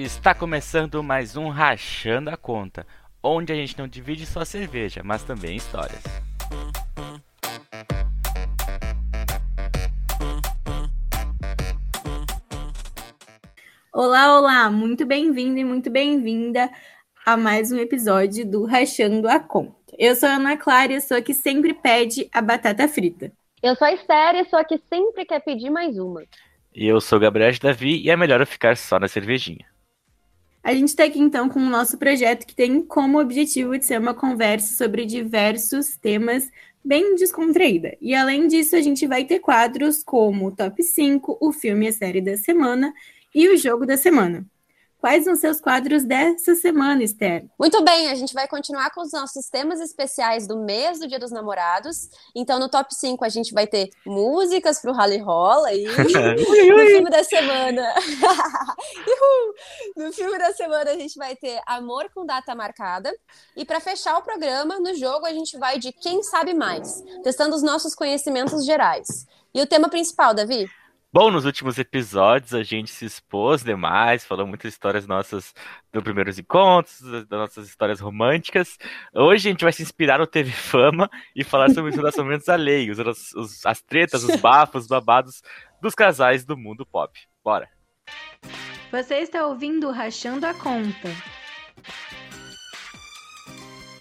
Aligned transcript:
Está 0.00 0.32
começando 0.32 1.02
mais 1.02 1.36
um 1.36 1.48
Rachando 1.48 2.30
a 2.30 2.36
Conta, 2.36 2.86
onde 3.20 3.52
a 3.52 3.56
gente 3.56 3.76
não 3.76 3.88
divide 3.88 4.24
só 4.26 4.44
cerveja, 4.44 5.02
mas 5.04 5.24
também 5.24 5.56
histórias. 5.56 6.00
Olá, 13.92 14.38
olá, 14.38 14.70
muito 14.70 15.04
bem-vindo 15.04 15.58
e 15.58 15.64
muito 15.64 15.90
bem-vinda 15.90 16.70
a 17.26 17.36
mais 17.36 17.72
um 17.72 17.78
episódio 17.78 18.48
do 18.48 18.64
Rachando 18.66 19.28
a 19.28 19.40
Conta. 19.40 19.74
Eu 19.98 20.14
sou 20.14 20.28
a 20.28 20.34
Ana 20.34 20.56
Clara 20.56 20.92
e 20.92 21.00
sou 21.00 21.16
a 21.16 21.22
que 21.22 21.34
sempre 21.34 21.74
pede 21.74 22.28
a 22.32 22.40
batata 22.40 22.86
frita. 22.86 23.32
Eu 23.60 23.74
sou 23.74 23.88
a 23.88 23.92
Esther 23.92 24.36
e 24.36 24.44
sou 24.44 24.60
a 24.60 24.64
que 24.64 24.78
sempre 24.78 25.24
quer 25.24 25.40
pedir 25.40 25.70
mais 25.70 25.98
uma. 25.98 26.22
E 26.72 26.86
eu 26.86 27.00
sou 27.00 27.18
o 27.18 27.20
Gabriel 27.20 27.50
de 27.50 27.58
Davi 27.58 28.00
e 28.00 28.08
é 28.08 28.16
melhor 28.16 28.38
eu 28.38 28.46
ficar 28.46 28.76
só 28.76 29.00
na 29.00 29.08
cervejinha. 29.08 29.66
A 30.62 30.74
gente 30.74 30.88
está 30.88 31.04
aqui 31.04 31.18
então 31.18 31.48
com 31.48 31.60
o 31.60 31.70
nosso 31.70 31.96
projeto 31.96 32.46
que 32.46 32.54
tem 32.54 32.82
como 32.82 33.20
objetivo 33.20 33.78
de 33.78 33.86
ser 33.86 33.98
uma 33.98 34.14
conversa 34.14 34.74
sobre 34.76 35.06
diversos 35.06 35.96
temas 35.96 36.50
bem 36.84 37.14
descontraída. 37.14 37.96
E 38.00 38.14
além 38.14 38.48
disso, 38.48 38.76
a 38.76 38.80
gente 38.80 39.06
vai 39.06 39.24
ter 39.24 39.38
quadros 39.40 40.02
como 40.02 40.46
o 40.46 40.52
Top 40.52 40.82
5, 40.82 41.38
o 41.40 41.52
filme 41.52 41.86
e 41.86 41.88
a 41.88 41.92
série 41.92 42.20
da 42.20 42.36
semana 42.36 42.92
e 43.34 43.48
o 43.48 43.56
jogo 43.56 43.86
da 43.86 43.96
semana. 43.96 44.46
Quais 45.00 45.22
são 45.22 45.36
seus 45.36 45.60
quadros 45.60 46.02
dessa 46.02 46.56
semana, 46.56 47.04
Esther? 47.04 47.46
Muito 47.56 47.84
bem, 47.84 48.10
a 48.10 48.16
gente 48.16 48.34
vai 48.34 48.48
continuar 48.48 48.90
com 48.90 49.00
os 49.00 49.12
nossos 49.12 49.48
temas 49.48 49.80
especiais 49.80 50.44
do 50.44 50.58
mês 50.58 50.98
do 50.98 51.06
Dia 51.06 51.20
dos 51.20 51.30
Namorados. 51.30 52.08
Então, 52.34 52.58
no 52.58 52.68
top 52.68 52.92
5, 52.92 53.24
a 53.24 53.28
gente 53.28 53.54
vai 53.54 53.64
ter 53.64 53.90
músicas 54.04 54.80
pro 54.80 54.92
Rally 54.92 55.18
Rola 55.18 55.72
e 55.72 55.84
no 55.86 55.94
filme 55.94 57.10
da 57.10 57.22
semana. 57.22 57.94
no 59.96 60.12
filme 60.12 60.36
da 60.36 60.52
semana, 60.52 60.90
a 60.90 60.96
gente 60.96 61.16
vai 61.16 61.36
ter 61.36 61.60
Amor 61.64 62.10
com 62.12 62.26
Data 62.26 62.52
Marcada. 62.56 63.14
E 63.56 63.64
para 63.64 63.78
fechar 63.78 64.18
o 64.18 64.22
programa, 64.22 64.80
no 64.80 64.92
jogo, 64.96 65.26
a 65.26 65.32
gente 65.32 65.56
vai 65.56 65.78
de 65.78 65.92
Quem 65.92 66.24
Sabe 66.24 66.54
Mais, 66.54 67.04
testando 67.22 67.54
os 67.54 67.62
nossos 67.62 67.94
conhecimentos 67.94 68.64
gerais. 68.64 69.28
E 69.54 69.62
o 69.62 69.66
tema 69.66 69.88
principal, 69.88 70.34
Davi? 70.34 70.68
Bom, 71.10 71.30
nos 71.30 71.46
últimos 71.46 71.78
episódios 71.78 72.52
a 72.52 72.62
gente 72.62 72.90
se 72.90 73.06
expôs 73.06 73.64
demais, 73.64 74.26
falou 74.26 74.46
muitas 74.46 74.74
histórias 74.74 75.06
nossas 75.06 75.54
dos 75.90 76.02
primeiros 76.02 76.38
encontros, 76.38 77.00
das 77.00 77.38
nossas 77.38 77.66
histórias 77.66 77.98
românticas. 77.98 78.76
Hoje 79.14 79.48
a 79.48 79.52
gente 79.52 79.64
vai 79.64 79.72
se 79.72 79.82
inspirar 79.82 80.18
no 80.18 80.26
TV 80.26 80.50
Fama 80.50 81.08
e 81.34 81.42
falar 81.42 81.70
sobre 81.70 81.92
os 81.92 81.96
relacionamentos 81.96 82.46
alheios, 82.50 82.98
os, 82.98 83.32
os, 83.32 83.64
as 83.64 83.80
tretas, 83.80 84.22
os 84.22 84.36
bafos, 84.42 84.82
os 84.82 84.88
babados 84.88 85.40
dos 85.80 85.94
casais 85.94 86.44
do 86.44 86.58
mundo 86.58 86.84
pop. 86.84 87.18
Bora! 87.42 87.70
Você 88.92 89.14
está 89.14 89.46
ouvindo 89.46 89.90
Rachando 89.90 90.44
a 90.44 90.52
Conta. 90.52 91.08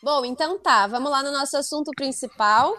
Bom, 0.04 0.26
então 0.26 0.60
tá, 0.60 0.88
vamos 0.88 1.10
lá 1.10 1.24
no 1.24 1.32
nosso 1.32 1.56
assunto 1.56 1.90
principal. 1.96 2.76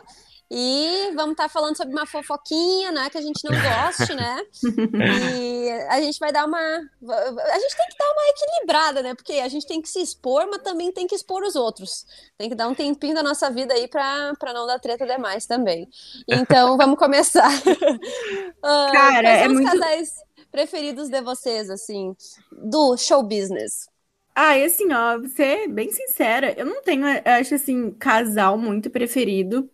E 0.50 1.12
vamos 1.14 1.32
estar 1.32 1.44
tá 1.44 1.48
falando 1.48 1.76
sobre 1.76 1.92
uma 1.92 2.06
fofoquinha, 2.06 2.90
né? 2.90 3.10
Que 3.10 3.18
a 3.18 3.20
gente 3.20 3.44
não 3.44 3.52
goste, 3.52 4.14
né? 4.14 4.42
E 5.38 5.70
a 5.90 6.00
gente 6.00 6.18
vai 6.18 6.32
dar 6.32 6.46
uma. 6.46 6.58
A 6.58 7.58
gente 7.58 7.76
tem 7.76 7.86
que 7.90 7.98
dar 7.98 8.10
uma 8.12 8.28
equilibrada, 8.28 9.02
né? 9.02 9.14
Porque 9.14 9.34
a 9.34 9.48
gente 9.48 9.66
tem 9.66 9.82
que 9.82 9.88
se 9.88 10.00
expor, 10.00 10.48
mas 10.50 10.62
também 10.62 10.90
tem 10.90 11.06
que 11.06 11.14
expor 11.14 11.42
os 11.42 11.54
outros. 11.54 12.06
Tem 12.38 12.48
que 12.48 12.54
dar 12.54 12.66
um 12.66 12.74
tempinho 12.74 13.14
da 13.14 13.22
nossa 13.22 13.50
vida 13.50 13.74
aí 13.74 13.86
para 13.86 14.34
não 14.54 14.66
dar 14.66 14.78
treta 14.78 15.06
demais 15.06 15.44
também. 15.44 15.86
Então, 16.26 16.76
vamos 16.76 16.98
começar. 16.98 17.48
Ah, 18.60 18.90
Cara, 18.92 19.22
Quais 19.22 19.38
são 19.38 19.46
é 19.46 19.48
os 19.48 19.52
muito... 19.52 19.70
casais 19.70 20.12
preferidos 20.50 21.08
de 21.08 21.20
vocês, 21.22 21.70
assim, 21.70 22.14
do 22.50 22.96
show 22.96 23.22
business? 23.22 23.88
Ah, 24.34 24.56
e 24.56 24.64
assim, 24.64 24.92
ó, 24.92 25.18
vou 25.18 25.28
ser 25.28 25.68
bem 25.68 25.90
sincera, 25.90 26.54
eu 26.56 26.64
não 26.64 26.82
tenho, 26.82 27.06
eu 27.06 27.32
acho 27.40 27.54
assim, 27.54 27.90
casal 27.92 28.56
muito 28.58 28.90
preferido. 28.90 29.70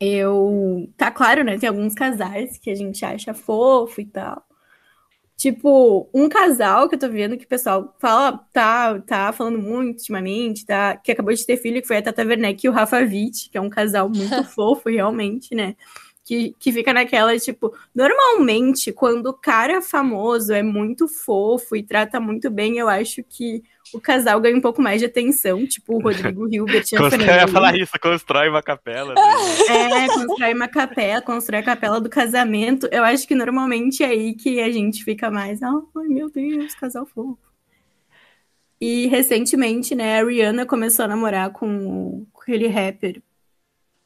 Eu. 0.00 0.92
Tá 0.96 1.10
claro, 1.10 1.44
né? 1.44 1.58
Tem 1.58 1.68
alguns 1.68 1.94
casais 1.94 2.58
que 2.58 2.70
a 2.70 2.74
gente 2.74 3.04
acha 3.04 3.34
fofo 3.34 4.00
e 4.00 4.06
tal. 4.06 4.44
Tipo, 5.36 6.08
um 6.14 6.28
casal 6.28 6.88
que 6.88 6.94
eu 6.94 6.98
tô 6.98 7.08
vendo 7.08 7.36
que 7.36 7.44
o 7.44 7.48
pessoal 7.48 7.94
fala, 8.00 8.38
tá, 8.52 9.00
tá 9.00 9.32
falando 9.32 9.58
muito 9.58 9.98
ultimamente, 9.98 10.64
tá, 10.64 10.96
que 10.96 11.10
acabou 11.10 11.34
de 11.34 11.44
ter 11.44 11.56
filho, 11.56 11.82
que 11.82 11.88
foi 11.88 11.96
a 11.98 12.02
Tata 12.02 12.24
Werneck 12.24 12.64
e 12.64 12.68
o 12.68 12.72
Rafa 12.72 12.98
Witt, 13.00 13.50
que 13.50 13.58
é 13.58 13.60
um 13.60 13.68
casal 13.68 14.08
muito 14.08 14.44
fofo, 14.54 14.88
realmente, 14.88 15.54
né? 15.54 15.74
Que, 16.24 16.54
que 16.58 16.72
fica 16.72 16.92
naquela, 16.94 17.36
tipo, 17.38 17.74
normalmente, 17.94 18.92
quando 18.92 19.26
o 19.26 19.34
cara 19.34 19.82
famoso 19.82 20.52
é 20.52 20.62
muito 20.62 21.08
fofo 21.08 21.76
e 21.76 21.82
trata 21.82 22.20
muito 22.20 22.48
bem, 22.50 22.78
eu 22.78 22.88
acho 22.88 23.22
que 23.24 23.62
o 23.92 24.00
casal 24.00 24.40
ganha 24.40 24.56
um 24.56 24.60
pouco 24.60 24.80
mais 24.80 25.00
de 25.00 25.06
atenção, 25.06 25.66
tipo 25.66 25.96
o 25.96 26.00
Rodrigo 26.00 26.48
Hilbert 26.48 26.84
e 26.92 26.96
a 26.96 26.98
Constrói, 27.02 27.28
Eu 27.28 27.34
ia 27.34 27.48
falar 27.48 27.76
isso, 27.76 27.92
constrói 28.00 28.48
uma 28.48 28.62
capela. 28.62 29.14
É, 29.68 30.06
constrói 30.08 30.54
uma 30.54 30.68
capela, 30.68 31.22
constrói 31.22 31.60
a 31.60 31.62
capela 31.62 32.00
do 32.00 32.08
casamento. 32.08 32.88
Eu 32.90 33.04
acho 33.04 33.26
que 33.26 33.34
normalmente 33.34 34.02
é 34.02 34.06
aí 34.06 34.34
que 34.34 34.60
a 34.60 34.70
gente 34.70 35.04
fica 35.04 35.30
mais, 35.30 35.62
ai 35.62 35.72
meu 36.08 36.30
Deus, 36.30 36.74
casal 36.74 37.06
fofo. 37.06 37.38
E 38.80 39.06
recentemente, 39.06 39.94
né, 39.94 40.20
a 40.20 40.24
Rihanna 40.24 40.66
começou 40.66 41.04
a 41.04 41.08
namorar 41.08 41.50
com, 41.50 42.26
aquele 42.40 42.68
rapper. 42.68 43.22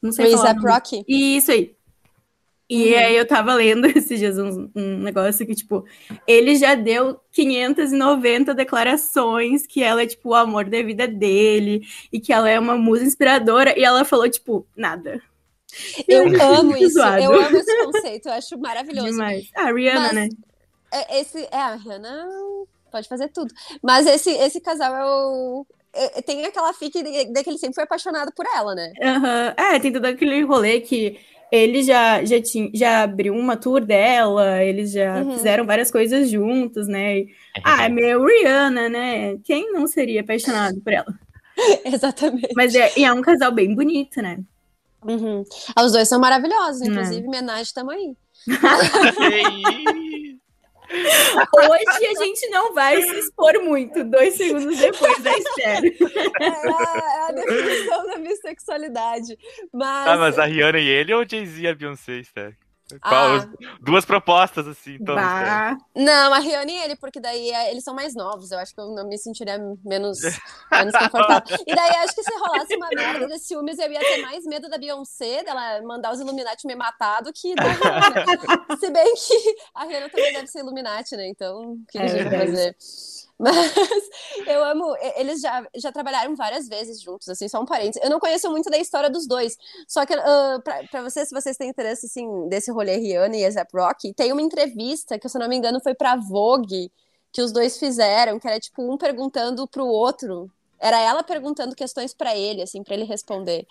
Não 0.01 0.11
sei 0.11 0.31
falar. 0.31 0.55
Rocky? 0.57 1.03
Isso 1.07 1.51
aí. 1.51 1.75
E 2.69 2.93
uhum. 2.93 2.99
aí 2.99 3.15
eu 3.17 3.25
tava 3.25 3.53
lendo 3.55 3.87
esses 3.97 4.19
dias 4.19 4.37
um, 4.37 4.69
um, 4.75 4.99
negócio 4.99 5.45
que, 5.45 5.55
tipo, 5.55 5.83
ele 6.27 6.55
já 6.55 6.75
deu 6.75 7.19
590 7.31 8.53
declarações 8.53 9.65
que 9.65 9.81
ela 9.81 10.03
é, 10.03 10.05
tipo, 10.05 10.29
o 10.29 10.35
amor 10.35 10.65
da 10.65 10.81
vida 10.83 11.07
dele 11.07 11.81
e 12.13 12.19
que 12.19 12.31
ela 12.31 12.47
é 12.47 12.59
uma 12.59 12.77
musa 12.77 13.03
inspiradora, 13.03 13.77
e 13.77 13.83
ela 13.83 14.05
falou, 14.05 14.29
tipo, 14.29 14.67
nada. 14.77 15.19
Eu, 16.07 16.25
amo 16.41 16.77
isso, 16.77 16.93
zoado. 16.93 17.23
eu 17.23 17.33
amo 17.33 17.57
esse 17.57 17.85
conceito, 17.85 18.27
eu 18.27 18.33
acho 18.33 18.57
maravilhoso. 18.57 19.09
Demais. 19.09 19.49
Ah, 19.55 19.69
a 19.69 19.73
Rihanna, 19.73 19.99
Mas, 19.99 20.13
né? 20.13 20.29
É, 20.91 21.19
esse, 21.19 21.47
é, 21.51 21.57
a 21.57 21.75
Rihanna 21.75 22.27
pode 22.91 23.07
fazer 23.07 23.29
tudo. 23.29 23.53
Mas 23.81 24.05
esse, 24.05 24.31
esse 24.31 24.59
casal 24.59 24.95
é 24.95 25.05
o, 25.05 25.65
tem 26.25 26.45
aquela 26.45 26.73
fique 26.73 27.01
de, 27.01 27.25
de, 27.25 27.43
que 27.43 27.49
ele 27.49 27.57
sempre 27.57 27.75
foi 27.75 27.83
apaixonado 27.83 28.31
por 28.31 28.45
ela, 28.55 28.75
né? 28.75 28.93
Uhum. 28.99 29.65
É, 29.65 29.79
tem 29.79 29.91
todo 29.91 30.05
aquele 30.05 30.41
rolê 30.43 30.81
que 30.81 31.19
ele 31.51 31.83
já, 31.83 32.23
já, 32.23 32.41
tinha, 32.41 32.69
já 32.73 33.03
abriu 33.03 33.33
uma 33.33 33.57
tour 33.57 33.83
dela, 33.83 34.63
eles 34.63 34.91
já 34.91 35.21
uhum. 35.21 35.33
fizeram 35.33 35.65
várias 35.65 35.89
coisas 35.89 36.29
juntos, 36.29 36.87
né? 36.87 37.19
E, 37.19 37.29
ah, 37.63 37.85
é 37.85 37.89
meu 37.89 38.23
Rihanna, 38.23 38.89
né? 38.89 39.37
Quem 39.43 39.71
não 39.71 39.87
seria 39.87 40.21
apaixonado 40.21 40.79
por 40.81 40.93
ela? 40.93 41.13
Exatamente. 41.85 42.53
Mas 42.55 42.75
é, 42.75 42.91
e 42.97 43.03
é 43.03 43.11
um 43.11 43.21
casal 43.21 43.51
bem 43.51 43.73
bonito, 43.73 44.21
né? 44.21 44.39
Uhum. 45.03 45.43
Ah, 45.75 45.83
os 45.83 45.91
dois 45.91 46.07
são 46.07 46.19
maravilhosos, 46.19 46.81
inclusive, 46.81 47.25
é. 47.25 47.29
Menage 47.29 47.73
também. 47.73 48.15
Hoje 50.89 52.07
a 52.07 52.23
gente 52.23 52.49
não 52.49 52.73
vai 52.73 53.01
se 53.01 53.19
expor 53.19 53.53
muito, 53.63 54.03
dois 54.03 54.33
segundos 54.35 54.77
depois 54.77 55.21
da 55.21 55.37
estéreo. 55.37 55.93
É, 56.39 56.45
é 56.45 57.27
a 57.27 57.31
definição 57.31 58.07
da 58.07 58.17
bissexualidade. 58.17 59.37
Mas... 59.73 60.07
Ah, 60.07 60.17
mas 60.17 60.39
a 60.39 60.45
Rihanna 60.45 60.79
e 60.79 60.87
ele 60.87 61.13
ou 61.13 61.27
Jay-Z 61.27 61.61
e 61.61 61.67
a 61.67 61.75
Beyoncé, 61.75 62.13
Esther? 62.13 62.57
Qual, 62.97 63.37
ah. 63.37 63.49
Duas 63.81 64.03
propostas, 64.05 64.67
assim, 64.67 64.95
então. 64.95 65.15
Não, 65.95 66.33
a 66.33 66.39
Rihanna 66.39 66.71
e 66.71 66.75
ele, 66.75 66.95
porque 66.95 67.19
daí 67.19 67.51
é, 67.51 67.71
eles 67.71 67.83
são 67.83 67.93
mais 67.93 68.15
novos. 68.15 68.51
Eu 68.51 68.59
acho 68.59 68.73
que 68.73 68.81
eu 68.81 68.89
não 68.89 69.07
me 69.07 69.17
sentiria 69.17 69.57
menos, 69.85 70.19
menos 70.71 70.95
confortável. 70.97 71.57
E 71.67 71.75
daí 71.75 71.95
acho 71.97 72.15
que 72.15 72.23
se 72.23 72.33
rolasse 72.33 72.75
uma 72.75 72.89
merda 72.89 73.27
de 73.27 73.39
ciúmes, 73.39 73.77
eu 73.77 73.91
ia 73.91 73.99
ter 73.99 74.21
mais 74.21 74.43
medo 74.45 74.69
da 74.69 74.77
Beyoncé, 74.77 75.43
dela 75.43 75.81
mandar 75.83 76.11
os 76.11 76.19
Illuminati 76.19 76.65
me 76.65 76.75
matar 76.75 77.21
do 77.21 77.31
que 77.31 77.53
da 77.53 77.63
Rihanna. 77.63 78.77
se 78.79 78.89
bem 78.89 79.13
que 79.15 79.55
a 79.75 79.83
Rihanna 79.83 80.09
também 80.09 80.33
deve 80.33 80.47
ser 80.47 80.59
Illuminati, 80.59 81.15
né? 81.15 81.27
Então, 81.27 81.73
o 81.73 81.85
que 81.91 81.97
a 81.97 82.07
gente 82.07 82.29
vai 82.29 82.47
fazer? 82.47 82.75
Mas 83.39 83.55
eu 84.45 84.63
amo. 84.65 84.93
Eles 85.15 85.39
já, 85.39 85.65
já 85.75 85.91
trabalharam 85.91 86.35
várias 86.35 86.67
vezes 86.67 87.01
juntos, 87.01 87.29
assim, 87.29 87.47
só 87.47 87.61
um 87.61 87.65
parênteses. 87.65 88.03
Eu 88.03 88.09
não 88.09 88.19
conheço 88.19 88.51
muito 88.51 88.69
da 88.69 88.77
história 88.77 89.09
dos 89.09 89.25
dois. 89.25 89.57
Só 89.87 90.05
que, 90.05 90.13
uh, 90.13 90.61
pra, 90.61 90.83
pra 90.91 91.01
vocês, 91.01 91.29
se 91.29 91.33
vocês 91.33 91.55
têm 91.55 91.69
interesse, 91.69 92.07
assim, 92.07 92.49
desse 92.49 92.69
rolê 92.69 92.97
Rihanna 92.97 93.37
e 93.37 93.49
Zap 93.49 93.71
Rock, 93.73 94.13
tem 94.13 94.33
uma 94.33 94.41
entrevista 94.41 95.17
que, 95.17 95.29
se 95.29 95.37
eu 95.37 95.41
não 95.41 95.47
me 95.47 95.55
engano, 95.55 95.79
foi 95.81 95.95
pra 95.95 96.17
Vogue 96.17 96.91
que 97.31 97.41
os 97.41 97.51
dois 97.53 97.77
fizeram, 97.77 98.39
que 98.39 98.47
era 98.47 98.59
tipo 98.59 98.81
um 98.81 98.97
perguntando 98.97 99.67
pro 99.67 99.85
outro. 99.85 100.51
Era 100.77 100.99
ela 100.99 101.23
perguntando 101.23 101.75
questões 101.75 102.13
para 102.13 102.35
ele, 102.35 102.61
assim, 102.61 102.83
para 102.83 102.93
ele 102.95 103.03
responder. 103.03 103.65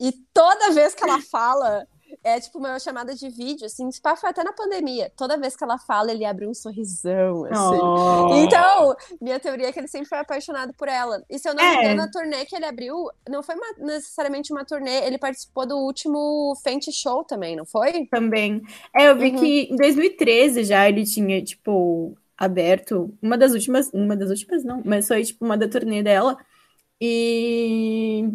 E 0.00 0.12
toda 0.32 0.70
vez 0.72 0.94
que 0.94 1.02
ela 1.02 1.20
fala, 1.20 1.86
é 2.22 2.40
tipo 2.40 2.58
uma 2.58 2.78
chamada 2.78 3.14
de 3.14 3.28
vídeo, 3.28 3.66
assim, 3.66 3.88
pá, 4.02 4.16
foi 4.16 4.30
até 4.30 4.42
na 4.42 4.52
pandemia. 4.52 5.10
Toda 5.16 5.38
vez 5.38 5.56
que 5.56 5.64
ela 5.64 5.78
fala, 5.78 6.12
ele 6.12 6.24
abre 6.24 6.46
um 6.46 6.54
sorrisão, 6.54 7.44
assim. 7.44 7.80
Oh. 7.82 8.34
Então, 8.36 8.96
minha 9.20 9.38
teoria 9.38 9.68
é 9.68 9.72
que 9.72 9.78
ele 9.80 9.88
sempre 9.88 10.08
foi 10.08 10.18
apaixonado 10.18 10.72
por 10.74 10.88
ela. 10.88 11.22
E 11.28 11.38
se 11.38 11.48
eu 11.48 11.54
não 11.54 11.62
me 11.62 11.76
é. 11.76 11.84
engano, 11.84 12.02
a 12.02 12.10
turnê 12.10 12.44
que 12.44 12.56
ele 12.56 12.64
abriu 12.64 13.08
não 13.28 13.42
foi 13.42 13.54
uma, 13.54 13.72
necessariamente 13.78 14.52
uma 14.52 14.64
turnê, 14.64 15.06
ele 15.06 15.18
participou 15.18 15.66
do 15.66 15.76
último 15.76 16.54
Fenty 16.62 16.92
Show 16.92 17.24
também, 17.24 17.56
não 17.56 17.64
foi? 17.64 18.06
Também. 18.06 18.62
É, 18.94 19.08
eu 19.08 19.16
vi 19.16 19.30
uhum. 19.30 19.38
que 19.38 19.62
em 19.70 19.76
2013 19.76 20.64
já 20.64 20.88
ele 20.88 21.04
tinha, 21.04 21.42
tipo, 21.42 22.16
aberto, 22.36 23.16
uma 23.22 23.38
das 23.38 23.52
últimas, 23.52 23.90
uma 23.92 24.16
das 24.16 24.30
últimas 24.30 24.64
não, 24.64 24.82
mas 24.84 25.06
foi 25.06 25.24
tipo 25.24 25.44
uma 25.44 25.56
da 25.56 25.68
turnê 25.68 26.02
dela. 26.02 26.36
E 27.00 28.28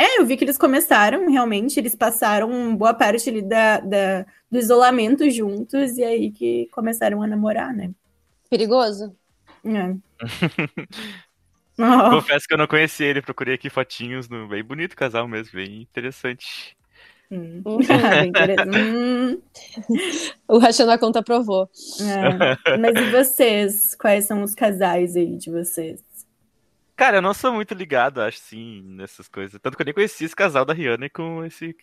é, 0.00 0.18
eu 0.18 0.24
vi 0.24 0.34
que 0.34 0.44
eles 0.44 0.56
começaram 0.56 1.30
realmente, 1.30 1.78
eles 1.78 1.94
passaram 1.94 2.74
boa 2.74 2.94
parte 2.94 3.28
ali 3.28 3.42
da, 3.42 3.80
da, 3.80 4.24
do 4.50 4.58
isolamento 4.58 5.30
juntos, 5.30 5.98
e 5.98 6.02
aí 6.02 6.30
que 6.30 6.70
começaram 6.72 7.22
a 7.22 7.26
namorar, 7.26 7.74
né? 7.74 7.90
Perigoso? 8.48 9.14
É. 9.62 9.94
oh. 11.78 12.10
Confesso 12.12 12.48
que 12.48 12.54
eu 12.54 12.58
não 12.58 12.66
conheci 12.66 13.04
ele, 13.04 13.20
procurei 13.20 13.54
aqui 13.54 13.68
fotinhos 13.68 14.26
no 14.26 14.48
bem 14.48 14.64
bonito 14.64 14.96
casal 14.96 15.28
mesmo, 15.28 15.52
bem 15.52 15.82
interessante. 15.82 16.74
Hum. 17.30 17.62
hum. 17.66 17.78
o 20.48 20.58
Rachando 20.58 20.92
a 20.92 20.98
Conta 20.98 21.22
provou. 21.22 21.68
É. 22.00 22.78
Mas 22.78 22.96
e 22.96 23.10
vocês? 23.10 23.94
Quais 23.94 24.24
são 24.24 24.42
os 24.42 24.54
casais 24.54 25.14
aí 25.14 25.36
de 25.36 25.50
vocês? 25.50 26.02
Cara, 27.00 27.16
eu 27.16 27.22
não 27.22 27.32
sou 27.32 27.50
muito 27.50 27.72
ligado, 27.72 28.20
acho, 28.20 28.36
sim, 28.40 28.82
nessas 28.84 29.26
coisas. 29.26 29.58
Tanto 29.58 29.74
que 29.74 29.82
eu 29.82 29.86
nem 29.86 29.94
conheci 29.94 30.22
esse 30.22 30.36
casal 30.36 30.66
da 30.66 30.74
Rihanna 30.74 31.08
com 31.08 31.42
esse 31.42 31.74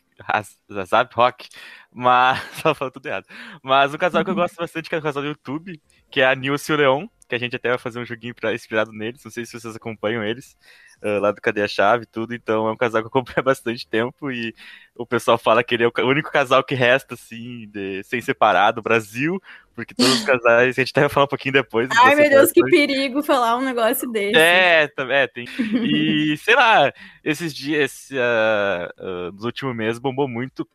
Zazab 0.72 1.10
Rock. 1.16 1.50
Mas. 1.92 2.40
Só 2.62 2.76
falando 2.76 2.94
tudo 2.94 3.08
errado. 3.08 3.26
Mas 3.64 3.96
um 3.96 3.98
casal 3.98 4.24
que 4.24 4.30
eu 4.30 4.36
uhum. 4.36 4.42
gosto 4.42 4.58
bastante, 4.58 4.88
que 4.88 4.94
é 4.94 5.00
o 5.00 5.02
casal 5.02 5.24
do 5.24 5.30
YouTube, 5.30 5.82
que 6.12 6.22
é 6.22 6.28
a 6.28 6.36
Nilce 6.36 6.72
e 6.72 6.76
o 6.76 6.78
Leon, 6.78 7.08
que 7.28 7.36
a 7.36 7.38
gente 7.38 7.56
até 7.56 7.70
vai 7.70 7.78
fazer 7.78 8.00
um 8.00 8.06
joguinho 8.06 8.34
pra, 8.34 8.54
inspirado 8.54 8.92
neles. 8.92 9.24
Não 9.24 9.32
sei 9.32 9.46
se 9.46 9.60
vocês 9.60 9.76
acompanham 9.76 10.24
eles 10.24 10.58
uh, 11.04 11.20
lá 11.20 11.32
do 11.32 11.42
Cadê 11.42 11.62
a 11.62 11.68
Chave 11.68 12.04
e 12.04 12.08
tudo. 12.08 12.34
Então 12.34 12.68
é 12.68 12.72
um 12.72 12.78
casal 12.78 13.02
que 13.02 13.06
eu 13.06 13.10
acompanho 13.10 13.40
há 13.40 13.44
bastante 13.44 13.88
tempo 13.88 14.32
e 14.32 14.54
o 14.96 15.06
pessoal 15.06 15.38
fala 15.38 15.64
que 15.64 15.76
ele 15.76 15.84
é 15.84 15.88
o 15.88 16.08
único 16.08 16.32
casal 16.32 16.64
que 16.64 16.76
resta, 16.76 17.16
assim, 17.16 17.68
de, 17.70 18.04
sem 18.04 18.22
separar 18.22 18.72
do 18.72 18.82
Brasil, 18.82 19.42
porque 19.76 19.94
todos 19.94 20.22
os 20.22 20.26
casais, 20.26 20.78
a 20.78 20.82
gente 20.82 20.92
até 20.92 21.02
vai 21.02 21.10
falar 21.10 21.26
um 21.26 21.30
pouquinho 21.30 21.54
depois. 21.54 21.90
Ai, 21.92 22.16
meu 22.16 22.30
Deus, 22.30 22.52
que 22.52 22.64
perigo 22.64 23.22
falar 23.22 23.58
um 23.58 23.64
negócio 23.64 24.10
desse. 24.12 24.38
É, 24.38 24.90
é 24.98 25.28
tem. 25.28 25.46
E, 25.60 26.36
sei 26.42 26.56
lá, 26.56 26.92
esses 27.24 27.54
dias, 27.54 28.10
uh, 28.12 29.04
uh, 29.04 29.32
nos 29.34 29.44
últimos 29.44 29.76
meses, 29.76 30.00
bombou 30.00 30.28
muito 30.28 30.68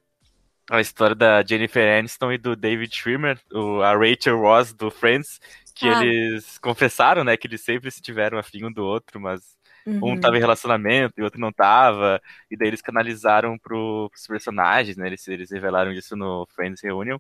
a 0.71 0.81
história 0.81 1.15
da 1.15 1.43
Jennifer 1.45 1.99
Aniston 1.99 2.33
e 2.33 2.39
do 2.39 2.55
David 2.55 2.95
Schwimmer, 2.95 3.39
o, 3.53 3.83
a 3.83 3.95
Rachel 3.95 4.39
Ross 4.39 4.73
do 4.73 4.91
Friends, 4.91 5.41
que 5.75 5.89
ah. 5.89 6.05
eles 6.05 6.59
confessaram, 6.59 7.25
né, 7.25 7.37
que 7.37 7.47
eles 7.47 7.61
sempre 7.61 7.89
estiveram 7.89 8.39
afim 8.39 8.65
um 8.65 8.73
do 8.73 8.85
outro, 8.85 9.21
mas 9.21 9.57
Uhum. 9.87 10.13
Um 10.13 10.21
tava 10.21 10.37
em 10.37 10.41
relacionamento 10.41 11.15
e 11.19 11.23
o 11.23 11.25
outro 11.25 11.41
não 11.41 11.53
tava. 11.53 12.21
E 12.51 12.57
daí 12.57 12.69
eles 12.69 12.83
canalizaram 12.83 13.59
pro, 13.59 14.09
pros 14.11 14.27
personagens, 14.27 14.97
né? 14.97 15.07
Eles, 15.07 15.27
eles 15.27 15.51
revelaram 15.51 15.93
isso 15.93 16.17
no 16.17 16.47
Friends 16.55 16.83
Reunion. 16.83 17.19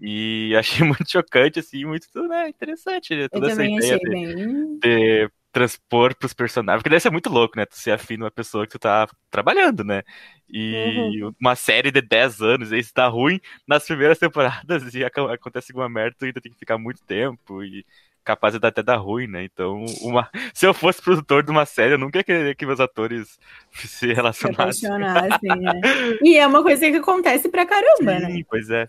E 0.00 0.54
achei 0.58 0.86
muito 0.86 1.10
chocante, 1.10 1.58
assim, 1.58 1.84
muito 1.84 2.06
né, 2.28 2.48
interessante. 2.48 3.14
Né, 3.14 3.28
toda 3.28 3.50
essa 3.50 3.64
ideia 3.64 3.98
de, 3.98 4.08
bem... 4.08 4.78
de 4.78 5.30
transpor 5.52 6.16
pros 6.16 6.32
personagens. 6.32 6.80
Porque 6.80 6.88
deve 6.88 7.00
ser 7.00 7.10
muito 7.10 7.30
louco, 7.30 7.56
né? 7.56 7.66
Tu 7.66 7.76
ser 7.76 7.92
afim 7.92 8.16
de 8.16 8.22
uma 8.22 8.30
pessoa 8.30 8.66
que 8.66 8.72
tu 8.72 8.78
tá 8.78 9.06
trabalhando, 9.30 9.84
né? 9.84 10.02
E 10.48 11.22
uhum. 11.22 11.34
uma 11.40 11.54
série 11.54 11.90
de 11.90 12.00
10 12.00 12.40
anos, 12.40 12.68
se 12.70 12.92
tá 12.92 13.06
ruim 13.06 13.40
nas 13.66 13.84
primeiras 13.84 14.18
temporadas 14.20 14.94
e 14.94 15.04
acontece 15.04 15.72
alguma 15.72 15.88
merda, 15.88 16.16
tu 16.18 16.24
ainda 16.24 16.40
tem 16.40 16.50
que 16.50 16.58
ficar 16.58 16.78
muito 16.78 17.02
tempo. 17.04 17.62
E 17.62 17.84
capaz 18.24 18.58
de 18.58 18.66
até 18.66 18.82
dar 18.82 18.96
ruim, 18.96 19.26
né? 19.26 19.44
Então, 19.44 19.84
uma... 20.00 20.28
se 20.54 20.66
eu 20.66 20.72
fosse 20.72 21.02
produtor 21.02 21.42
de 21.42 21.50
uma 21.50 21.66
série, 21.66 21.94
eu 21.94 21.98
nunca 21.98 22.18
ia 22.18 22.24
querer 22.24 22.56
que 22.56 22.66
meus 22.66 22.80
atores 22.80 23.38
se 23.72 24.12
relacionassem. 24.12 24.90
Se 24.90 24.98
né? 24.98 25.80
E 26.22 26.36
é 26.36 26.46
uma 26.46 26.62
coisa 26.62 26.90
que 26.90 26.96
acontece 26.96 27.48
pra 27.48 27.66
caramba, 27.66 28.20
Sim, 28.20 28.38
né? 28.38 28.42
Pois 28.48 28.70
é. 28.70 28.86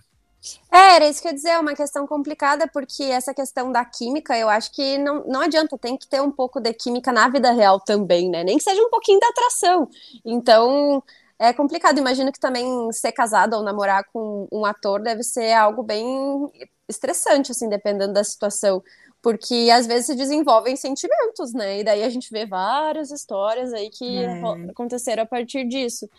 É, 0.71 0.95
era 0.95 1.07
isso 1.07 1.21
que 1.21 1.27
eu 1.27 1.31
ia 1.31 1.35
dizer, 1.35 1.49
é 1.49 1.59
uma 1.59 1.73
questão 1.73 2.05
complicada, 2.05 2.67
porque 2.67 3.03
essa 3.03 3.33
questão 3.33 3.71
da 3.71 3.85
química, 3.85 4.37
eu 4.37 4.49
acho 4.49 4.71
que 4.71 4.97
não, 4.97 5.23
não 5.25 5.41
adianta, 5.41 5.77
tem 5.77 5.97
que 5.97 6.07
ter 6.07 6.21
um 6.21 6.31
pouco 6.31 6.59
de 6.59 6.73
química 6.73 7.11
na 7.11 7.29
vida 7.29 7.51
real 7.51 7.79
também, 7.79 8.29
né? 8.29 8.43
Nem 8.43 8.57
que 8.57 8.63
seja 8.63 8.81
um 8.81 8.89
pouquinho 8.89 9.19
da 9.19 9.27
atração. 9.27 9.89
Então, 10.25 11.01
é 11.39 11.53
complicado. 11.53 11.97
Imagino 11.97 12.31
que 12.31 12.39
também 12.39 12.91
ser 12.91 13.11
casado 13.11 13.55
ou 13.55 13.63
namorar 13.63 14.03
com 14.11 14.47
um 14.51 14.65
ator 14.65 15.01
deve 15.01 15.23
ser 15.23 15.53
algo 15.53 15.83
bem 15.83 16.51
estressante, 16.87 17.51
assim, 17.51 17.69
dependendo 17.69 18.13
da 18.13 18.23
situação 18.23 18.83
porque 19.23 19.69
às 19.73 19.87
vezes 19.87 20.07
se 20.07 20.15
desenvolvem 20.15 20.75
sentimentos, 20.75 21.53
né? 21.53 21.79
E 21.79 21.83
daí 21.85 22.03
a 22.03 22.09
gente 22.09 22.29
vê 22.29 22.45
várias 22.45 23.09
histórias 23.09 23.71
aí 23.71 23.89
que 23.89 24.17
é. 24.17 24.41
aconteceram 24.69 25.23
a 25.23 25.25
partir 25.25 25.65
disso. 25.65 26.09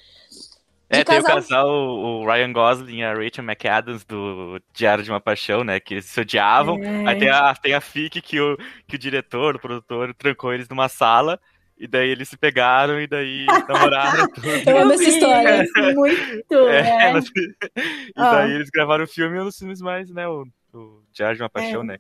É, 0.89 1.03
tem 1.03 1.19
o 1.19 1.25
casal, 1.25 1.69
o 1.69 2.27
Ryan 2.27 2.53
Gosling 2.53 2.99
e 2.99 3.05
a 3.05 3.15
Rachel 3.15 3.45
McAdams 3.45 4.05
do 4.05 4.61
Diário 4.73 5.03
de 5.03 5.11
uma 5.11 5.21
Paixão, 5.21 5.65
né? 5.65 5.81
Que 5.81 5.95
eles 5.95 6.05
se 6.05 6.21
odiavam. 6.21 6.83
É. 6.83 7.09
Aí 7.09 7.19
tem 7.19 7.31
a, 7.31 7.55
tem 7.55 7.75
a 7.75 7.81
FIC 7.81 8.21
que 8.21 8.41
o, 8.41 8.57
que 8.87 8.97
o 8.97 8.99
diretor, 8.99 9.57
o 9.57 9.59
produtor, 9.59 10.15
trancou 10.15 10.53
eles 10.53 10.69
numa 10.69 10.89
sala. 10.89 11.41
E 11.77 11.89
daí 11.89 12.09
eles 12.09 12.29
se 12.29 12.37
pegaram 12.37 13.01
e 13.01 13.07
daí 13.07 13.47
namoraram. 13.69 14.29
Tudo. 14.29 14.47
Eu 14.47 14.79
amo 14.79 14.93
essa 14.93 15.05
história. 15.05 15.65
Muito. 15.95 16.55
É, 16.71 16.81
é. 16.81 17.11
Elas... 17.11 17.25
E 17.27 18.13
daí 18.15 18.53
oh. 18.53 18.55
eles 18.55 18.71
gravaram 18.71 19.05
o 19.05 19.09
filme 19.09 19.37
e 19.37 19.41
um 19.41 19.45
dos 19.45 19.59
filmes 19.59 19.81
mais, 19.81 20.09
né? 20.11 20.29
O, 20.29 20.47
o 20.73 21.03
Diário 21.13 21.37
de 21.37 21.43
uma 21.43 21.51
Paixão, 21.51 21.81
é. 21.83 21.85
né? 21.85 21.99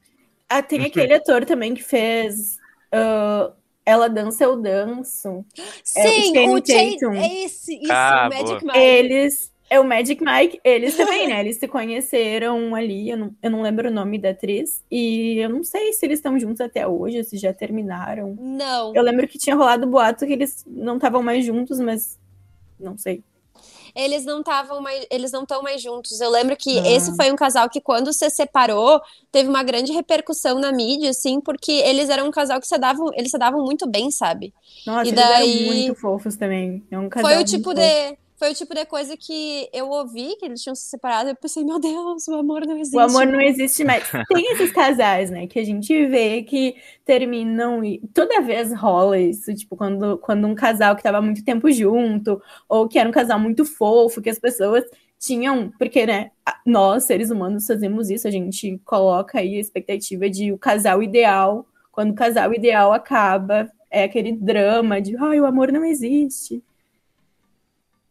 Ah, 0.49 0.63
tem 0.63 0.85
aquele 0.87 1.15
ator 1.15 1.45
também 1.45 1.75
que 1.75 1.83
fez 1.83 2.57
uh, 2.93 3.53
Ela 3.87 4.09
Dança, 4.09 4.45
Eu 4.45 4.57
Danço. 4.57 5.45
Sim, 5.83 6.37
é, 6.37 6.49
o, 6.49 6.55
o 6.55 6.61
Tatum. 6.61 7.13
É 7.13 7.45
esse, 7.45 7.77
isso, 7.77 7.93
ah, 7.93 8.31
Magic 8.33 8.65
Mike. 8.65 8.79
Eles, 8.79 9.53
é 9.69 9.81
o 9.81 9.85
Magic 9.85 10.25
Mike, 10.25 10.61
eles 10.65 10.97
também, 10.97 11.27
né? 11.29 11.41
Eles 11.41 11.57
se 11.59 11.69
conheceram 11.69 12.75
ali, 12.75 13.11
eu 13.11 13.17
não, 13.17 13.35
eu 13.43 13.51
não 13.51 13.63
lembro 13.63 13.89
o 13.89 13.93
nome 13.93 14.19
da 14.19 14.31
atriz, 14.31 14.83
e 14.91 15.39
eu 15.39 15.51
não 15.51 15.63
sei 15.63 15.93
se 15.93 16.07
eles 16.07 16.19
estão 16.19 16.39
juntos 16.39 16.61
até 16.61 16.87
hoje, 16.87 17.23
se 17.25 17.37
já 17.37 17.53
terminaram. 17.53 18.37
Não. 18.41 18.95
Eu 18.95 19.03
lembro 19.03 19.29
que 19.29 19.39
tinha 19.39 19.57
rolado 19.57 19.87
boato 19.87 20.27
que 20.27 20.33
eles 20.33 20.65
não 20.67 20.97
estavam 20.97 21.23
mais 21.23 21.45
juntos, 21.45 21.79
mas 21.79 22.19
não 22.81 22.97
sei 22.97 23.23
eles 23.95 24.25
não 24.25 24.41
estavam 24.41 24.81
mais, 24.81 25.07
eles 25.11 25.31
não 25.31 25.43
estão 25.43 25.63
mais 25.63 25.81
juntos. 25.81 26.21
Eu 26.21 26.31
lembro 26.31 26.57
que 26.57 26.79
ah. 26.79 26.89
esse 26.89 27.15
foi 27.17 27.31
um 27.31 27.37
casal 27.37 27.69
que 27.69 27.81
quando 27.81 28.13
se 28.13 28.29
separou, 28.31 29.01
teve 29.31 29.49
uma 29.49 29.63
grande 29.63 29.93
repercussão 29.93 30.59
na 30.59 30.73
mídia, 30.73 31.11
assim, 31.11 31.41
porque 31.41 31.73
eles 31.73 32.09
eram 32.09 32.27
um 32.27 32.31
casal 32.31 32.61
que 32.61 32.67
se 32.67 32.77
davam, 32.79 33.11
eles 33.15 33.31
se 33.31 33.39
davam 33.39 33.63
muito 33.63 33.89
bem, 33.89 34.11
sabe? 34.11 34.53
Nossa, 34.87 35.09
e 35.09 35.13
daí... 35.13 35.49
eles 35.49 35.63
eram 35.63 35.77
muito 35.77 36.01
fofos 36.01 36.37
também. 36.37 36.83
É 36.91 36.99
um 36.99 37.09
casal 37.09 37.31
foi 37.31 37.41
o 37.41 37.45
tipo 37.45 37.73
de 37.73 38.17
foi 38.37 38.51
o 38.51 38.55
tipo 38.55 38.75
de 38.75 38.85
coisa 38.85 39.17
que 39.17 39.69
eu 39.73 39.89
ouvi 39.89 40.37
que 40.37 40.45
eles 40.45 40.63
tinham 40.63 40.75
se 40.75 40.85
separado. 40.85 41.29
Eu 41.29 41.37
pensei, 41.37 41.65
meu 41.65 41.79
Deus, 41.79 42.27
o 42.29 42.35
amor 42.35 42.67
não 42.67 42.77
existe. 42.77 42.97
O 42.97 43.01
amor 43.01 43.27
não 43.27 43.41
existe 43.41 43.85
mais. 43.85 44.05
Tem 44.29 44.53
esses 44.53 44.73
casais, 44.73 45.31
né, 45.31 45.47
que 45.47 45.59
a 45.59 45.65
gente 45.65 46.07
vê 46.07 46.43
que 46.43 46.75
terminam 47.05 47.85
e 47.85 48.01
toda 48.13 48.41
vez 48.41 48.73
rola 48.73 49.19
isso, 49.19 49.55
tipo, 49.55 49.77
quando, 49.77 50.19
quando 50.19 50.47
um 50.47 50.55
casal 50.55 50.97
que 50.97 51.03
tava 51.03 51.23
muito 51.23 51.45
tempo 51.45 51.71
junto, 51.71 52.43
ou 52.69 52.89
que 52.89 52.99
era 52.99 53.09
um 53.09 53.13
casal 53.13 53.39
muito 53.39 53.65
fofo, 53.65 54.21
que 54.21 54.31
as 54.31 54.39
pessoas 54.39 54.85
tinham, 55.19 55.73
porque, 55.79 56.05
né, 56.05 56.31
nós, 56.67 57.05
seres 57.05 57.31
humanos, 57.31 57.67
fazemos 57.67 58.11
isso, 58.11 58.29
a 58.29 58.31
gente 58.31 58.81
coloca 58.85 59.39
aí 59.39 59.57
a 59.57 59.61
expectativa 59.61 60.29
de 60.29 60.53
o 60.53 60.59
casal 60.59 61.03
ideal, 61.03 61.67
quando 61.93 62.11
o 62.11 62.15
casal 62.15 62.53
ideal 62.53 62.93
acaba, 62.93 63.71
é 63.91 64.05
aquele 64.05 64.33
drama 64.33 65.01
de, 65.01 65.17
ai, 65.17 65.41
o 65.41 65.47
amor 65.47 65.71
não 65.71 65.85
existe. 65.85 66.63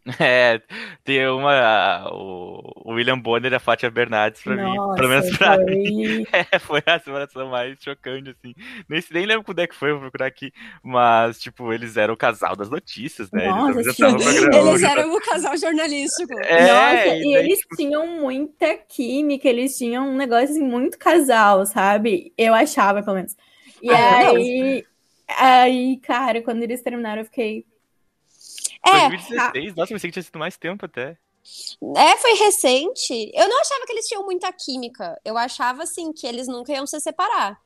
É, 0.19 0.61
tem 1.03 1.27
uma. 1.27 2.09
O 2.11 2.91
William 2.93 3.17
Bonner 3.17 3.51
e 3.51 3.55
a 3.55 3.59
Fátima 3.59 3.89
Bernardes 3.89 4.41
pra 4.41 4.55
Nossa, 4.55 4.89
mim. 4.89 4.95
Pelo 4.95 5.09
menos 5.09 5.37
pra 5.37 5.55
foi... 5.55 5.65
mim. 5.65 6.25
É, 6.51 6.59
foi 6.59 6.83
a 6.85 6.99
separação 6.99 7.49
mais 7.49 7.77
chocante, 7.81 8.31
assim. 8.31 8.53
Nem, 8.89 9.03
nem 9.11 9.25
lembro 9.25 9.43
quando 9.43 9.59
é 9.59 9.67
que 9.67 9.75
foi, 9.75 9.91
vou 9.91 10.01
procurar 10.01 10.27
aqui. 10.27 10.51
Mas, 10.83 11.39
tipo, 11.39 11.71
eles 11.71 11.95
eram 11.95 12.15
o 12.15 12.17
casal 12.17 12.55
das 12.55 12.69
notícias, 12.69 13.31
né? 13.31 13.47
Nossa, 13.47 13.79
eles, 13.79 13.99
eles 13.99 14.83
eram 14.83 15.15
o 15.15 15.21
casal 15.21 15.57
jornalístico. 15.57 16.33
É, 16.43 16.67
Nossa, 16.67 17.15
e, 17.15 17.23
e 17.23 17.35
eles 17.35 17.59
tipo... 17.59 17.75
tinham 17.75 18.05
muita 18.19 18.75
química, 18.75 19.47
eles 19.47 19.77
tinham 19.77 20.09
um 20.09 20.17
negócio 20.17 20.49
assim, 20.49 20.63
muito 20.63 20.97
casal, 20.97 21.65
sabe? 21.65 22.33
Eu 22.37 22.53
achava, 22.53 23.01
pelo 23.01 23.15
menos. 23.15 23.35
E 23.81 23.89
ah, 23.89 24.29
aí. 24.29 24.85
Aí, 25.39 25.97
cara, 25.97 26.41
quando 26.41 26.63
eles 26.63 26.81
terminaram, 26.81 27.21
eu 27.21 27.25
fiquei, 27.25 27.65
é. 28.85 29.09
2016, 29.09 29.75
nossa, 29.75 29.93
pensei 29.93 30.09
que 30.09 30.13
tinha 30.13 30.23
sido 30.23 30.39
mais 30.39 30.57
tempo 30.57 30.85
até. 30.85 31.17
É, 31.97 32.17
foi 32.17 32.33
recente. 32.35 33.31
Eu 33.33 33.49
não 33.49 33.61
achava 33.61 33.85
que 33.85 33.91
eles 33.91 34.07
tinham 34.07 34.23
muita 34.23 34.51
química. 34.51 35.19
Eu 35.25 35.37
achava, 35.37 35.83
assim, 35.83 36.13
que 36.13 36.25
eles 36.25 36.47
nunca 36.47 36.71
iam 36.71 36.87
se 36.87 36.99
separar. 36.99 37.59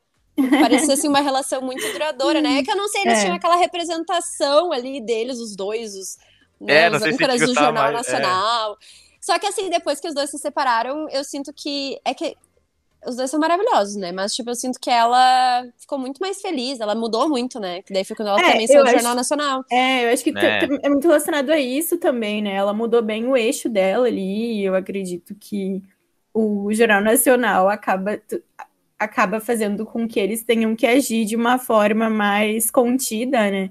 Parecia, 0.62 0.94
assim, 0.94 1.08
uma 1.08 1.20
relação 1.20 1.62
muito 1.62 1.86
duradoura, 1.92 2.42
né? 2.42 2.60
É 2.60 2.64
que 2.64 2.72
eu 2.72 2.76
não 2.76 2.88
sei, 2.88 3.02
eles 3.02 3.20
é. 3.20 3.22
tinham 3.22 3.36
aquela 3.36 3.56
representação 3.56 4.72
ali 4.72 5.02
deles, 5.02 5.40
os 5.40 5.56
dois, 5.56 5.96
os, 5.96 6.18
né, 6.62 6.86
é, 6.86 6.90
os 6.92 7.02
âncoras 7.02 7.42
do 7.42 7.54
Jornal 7.54 7.74
mais, 7.74 8.08
é. 8.08 8.12
Nacional. 8.12 8.74
É. 8.74 8.76
Só 9.20 9.40
que, 9.40 9.48
assim, 9.48 9.70
depois 9.70 10.00
que 10.00 10.08
os 10.08 10.14
dois 10.14 10.30
se 10.30 10.38
separaram, 10.38 11.08
eu 11.10 11.24
sinto 11.24 11.52
que... 11.54 12.00
É 12.06 12.14
que 12.14 12.36
os 13.08 13.16
dois 13.16 13.30
são 13.32 13.40
maravilhosos, 13.40 13.96
né? 13.96 14.12
Mas, 14.12 14.34
tipo, 14.34 14.50
eu 14.50 14.56
sinto 14.56 14.80
que 14.80 14.90
ela 14.90 15.66
ficou 15.78 15.98
muito 15.98 16.20
mais 16.20 16.42
feliz, 16.42 16.80
ela 16.80 16.94
mudou 16.94 17.30
muito, 17.30 17.60
né? 17.60 17.82
Que 17.82 17.94
daí 17.94 18.04
foi 18.04 18.16
quando 18.16 18.30
ela 18.30 18.40
é, 18.40 18.52
também 18.52 18.68
saiu 18.68 18.84
do 18.84 18.88
acho, 18.88 18.96
Jornal 18.96 19.16
Nacional. 19.16 19.66
É, 19.72 20.06
eu 20.06 20.14
acho 20.14 20.24
que 20.24 20.38
é. 20.38 20.68
é 20.84 20.90
muito 20.90 21.08
relacionado 21.08 21.50
a 21.50 21.60
isso 21.60 21.98
também, 21.98 22.42
né? 22.42 22.54
Ela 22.54 22.74
mudou 22.74 23.02
bem 23.02 23.26
o 23.26 23.38
eixo 23.38 23.70
dela 23.70 24.08
ali, 24.08 24.60
e 24.60 24.66
eu 24.66 24.76
acredito 24.76 25.34
que 25.40 25.82
o 26.34 26.72
Jornal 26.74 27.02
Nacional 27.02 27.70
acaba. 27.70 28.20
acaba 29.00 29.40
fazendo 29.40 29.86
com 29.86 30.08
que 30.08 30.20
eles 30.20 30.44
tenham 30.44 30.76
que 30.76 30.86
agir 30.86 31.24
de 31.24 31.36
uma 31.36 31.58
forma 31.58 32.10
mais 32.10 32.70
contida, 32.70 33.50
né? 33.50 33.70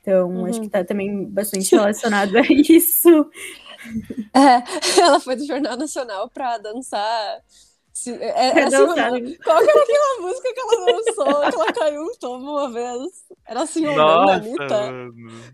Então, 0.00 0.30
uhum. 0.30 0.46
acho 0.46 0.60
que 0.60 0.68
tá 0.68 0.84
também 0.84 1.24
bastante 1.24 1.74
relacionado 1.74 2.36
a 2.36 2.42
isso. 2.48 3.28
É, 4.34 4.62
ela 5.00 5.20
foi 5.20 5.36
do 5.36 5.46
Jornal 5.46 5.76
Nacional 5.76 6.28
para 6.30 6.58
dançar 6.58 7.42
se, 7.98 8.12
é, 8.12 8.28
é 8.28 8.64
assim, 8.64 9.36
qual 9.42 9.58
que 9.58 9.70
era 9.70 9.82
aquela 9.82 10.20
música 10.20 10.54
que 10.54 10.60
ela 10.60 10.84
lançou, 10.84 11.50
que 11.50 11.54
ela 11.56 11.72
caiu 11.72 12.02
um 12.02 12.14
tomo 12.20 12.52
uma 12.52 12.70
vez? 12.70 13.24
Era 13.44 13.62
assim, 13.62 13.86
o 13.88 13.96
Nossa, 13.96 14.34
Anitta. 14.34 14.92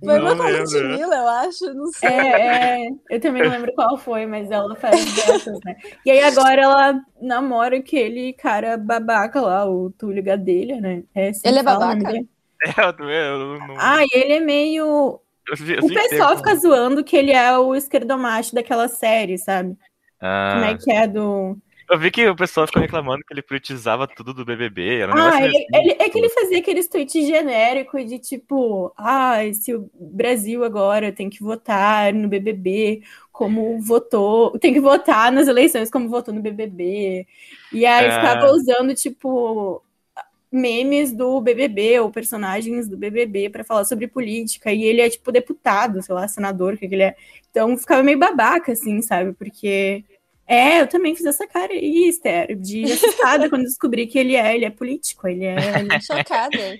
Foi 0.05 0.21
uma 0.21 0.37
com 0.37 0.43
a 0.43 0.49
Ludmilla, 0.49 1.17
eu 1.17 1.29
acho, 1.29 1.73
não 1.73 1.87
sei. 1.87 2.11
É, 2.11 2.85
é, 2.85 2.89
eu 3.09 3.19
também 3.19 3.43
não 3.43 3.51
lembro 3.51 3.73
qual 3.75 3.97
foi, 3.97 4.27
mas 4.27 4.51
ela 4.51 4.77
faz 4.77 5.03
dessas, 5.15 5.59
né? 5.65 5.75
E 6.05 6.11
aí 6.11 6.23
agora 6.23 6.61
ela 6.61 7.01
namora 7.19 7.79
aquele 7.79 8.35
cara 8.35 8.77
babaca 8.77 9.41
lá, 9.41 9.67
o 9.67 9.91
Túlio 9.91 10.23
Gadelha, 10.23 10.79
né? 10.83 11.03
É 11.15 11.29
assim 11.31 11.49
ele 11.49 11.61
é 11.61 11.63
babaca? 11.63 12.13
É, 12.65 13.29
eu 13.29 13.59
não... 13.59 13.75
Ah, 13.79 14.03
ele 14.11 14.35
é 14.35 14.41
meio... 14.41 15.21
Vi, 15.55 15.77
o 15.79 15.87
pessoal 15.87 16.35
fica 16.39 16.57
zoando 16.57 17.05
que 17.05 17.15
ele 17.15 17.31
é 17.31 17.59
o 17.59 17.75
esquerdomacho 17.75 18.55
daquela 18.55 18.89
série, 18.89 19.37
sabe? 19.37 19.77
Ah. 20.19 20.53
Como 20.55 20.65
é 20.65 20.79
que 20.79 20.91
é 20.91 21.07
do... 21.07 21.59
Eu 21.91 21.99
vi 21.99 22.11
que 22.11 22.27
o 22.29 22.37
pessoal 22.37 22.67
ficou 22.67 22.81
reclamando 22.81 23.23
que 23.27 23.33
ele 23.33 23.43
politizava 23.43 24.07
tudo 24.07 24.33
do 24.33 24.45
BBB. 24.45 25.01
Era 25.01 25.15
um 25.15 25.19
ah, 25.19 25.43
ele, 25.43 25.57
assim. 25.57 25.67
ele, 25.75 25.97
é 25.99 26.09
que 26.09 26.19
ele 26.19 26.29
fazia 26.29 26.59
aqueles 26.59 26.89
tweets 26.89 27.27
genéricos 27.27 28.07
de 28.07 28.19
tipo, 28.19 28.93
ah, 28.97 29.39
se 29.53 29.75
o 29.75 29.91
Brasil 29.95 30.65
agora 30.65 31.13
tem 31.13 31.29
que 31.29 31.43
votar 31.43 32.13
no 32.13 32.29
BBB 32.29 33.03
como 33.31 33.81
votou, 33.81 34.59
tem 34.59 34.73
que 34.73 34.81
votar 34.81 35.31
nas 35.31 35.49
eleições 35.49 35.91
como 35.91 36.09
votou 36.09 36.33
no 36.33 36.41
BBB. 36.41 37.27
E 37.73 37.85
aí 37.85 38.07
é... 38.07 38.11
ficava 38.11 38.47
usando, 38.53 38.95
tipo, 38.95 39.83
memes 40.51 41.13
do 41.13 41.41
BBB 41.41 41.99
ou 42.01 42.11
personagens 42.11 42.89
do 42.89 42.97
BBB 42.97 43.51
para 43.51 43.65
falar 43.65 43.85
sobre 43.85 44.07
política. 44.07 44.73
E 44.73 44.85
ele 44.85 45.01
é, 45.01 45.11
tipo, 45.11 45.33
deputado, 45.33 46.01
sei 46.01 46.15
lá, 46.15 46.27
senador, 46.29 46.79
que 46.79 46.87
ele 46.87 47.03
é. 47.03 47.17
Então 47.51 47.77
ficava 47.77 48.03
meio 48.03 48.19
babaca, 48.19 48.73
assim, 48.73 49.03
sabe? 49.03 49.33
Porque 49.33 50.05
é, 50.47 50.81
eu 50.81 50.87
também 50.87 51.15
fiz 51.15 51.25
essa 51.27 51.47
cara 51.47 51.73
aí, 51.73 52.09
Esther, 52.09 52.57
de 52.57 52.85
assustada 52.93 53.49
quando 53.49 53.63
descobri 53.63 54.07
que 54.07 54.19
ele 54.19 54.37
é, 54.37 54.55
ele 54.55 54.65
é 54.65 54.71
político, 54.71 55.27
ele 55.27 55.45
é. 55.45 55.57
Chocada. 56.01 56.79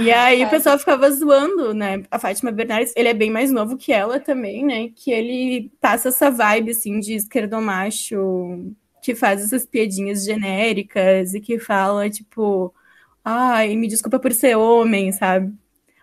E 0.00 0.10
aí 0.10 0.42
o 0.42 0.48
pessoal 0.48 0.78
ficava 0.78 1.10
zoando, 1.10 1.74
né? 1.74 2.02
A 2.10 2.18
Fátima 2.18 2.50
Bernardes, 2.50 2.94
ele 2.96 3.08
é 3.08 3.14
bem 3.14 3.30
mais 3.30 3.52
novo 3.52 3.76
que 3.76 3.92
ela 3.92 4.18
também, 4.18 4.64
né? 4.64 4.88
Que 4.94 5.10
ele 5.10 5.70
passa 5.80 6.08
essa 6.08 6.30
vibe, 6.30 6.70
assim, 6.70 6.98
de 6.98 7.14
esquerdomacho, 7.14 8.74
que 9.02 9.14
faz 9.14 9.42
essas 9.42 9.66
piadinhas 9.66 10.24
genéricas 10.24 11.34
e 11.34 11.40
que 11.40 11.58
fala, 11.58 12.08
tipo, 12.08 12.74
ai, 13.22 13.76
me 13.76 13.86
desculpa 13.86 14.18
por 14.18 14.32
ser 14.32 14.56
homem, 14.56 15.12
sabe? 15.12 15.52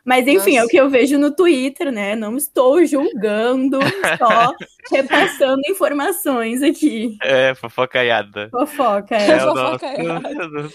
Mas 0.06 0.28
enfim, 0.28 0.56
Nossa. 0.56 0.60
é 0.60 0.64
o 0.66 0.68
que 0.68 0.78
eu 0.78 0.90
vejo 0.90 1.18
no 1.18 1.32
Twitter, 1.32 1.92
né? 1.92 2.16
Não 2.16 2.36
estou 2.36 2.86
julgando, 2.86 3.80
só 4.18 4.54
repassando 4.92 5.62
informações 5.68 6.62
aqui. 6.62 7.18
É, 7.22 7.56
fofocaiada. 7.56 8.50
Fofoca, 8.50 9.16
é. 9.16 9.32
é 9.32 9.40
fofocaiada. 9.40 10.70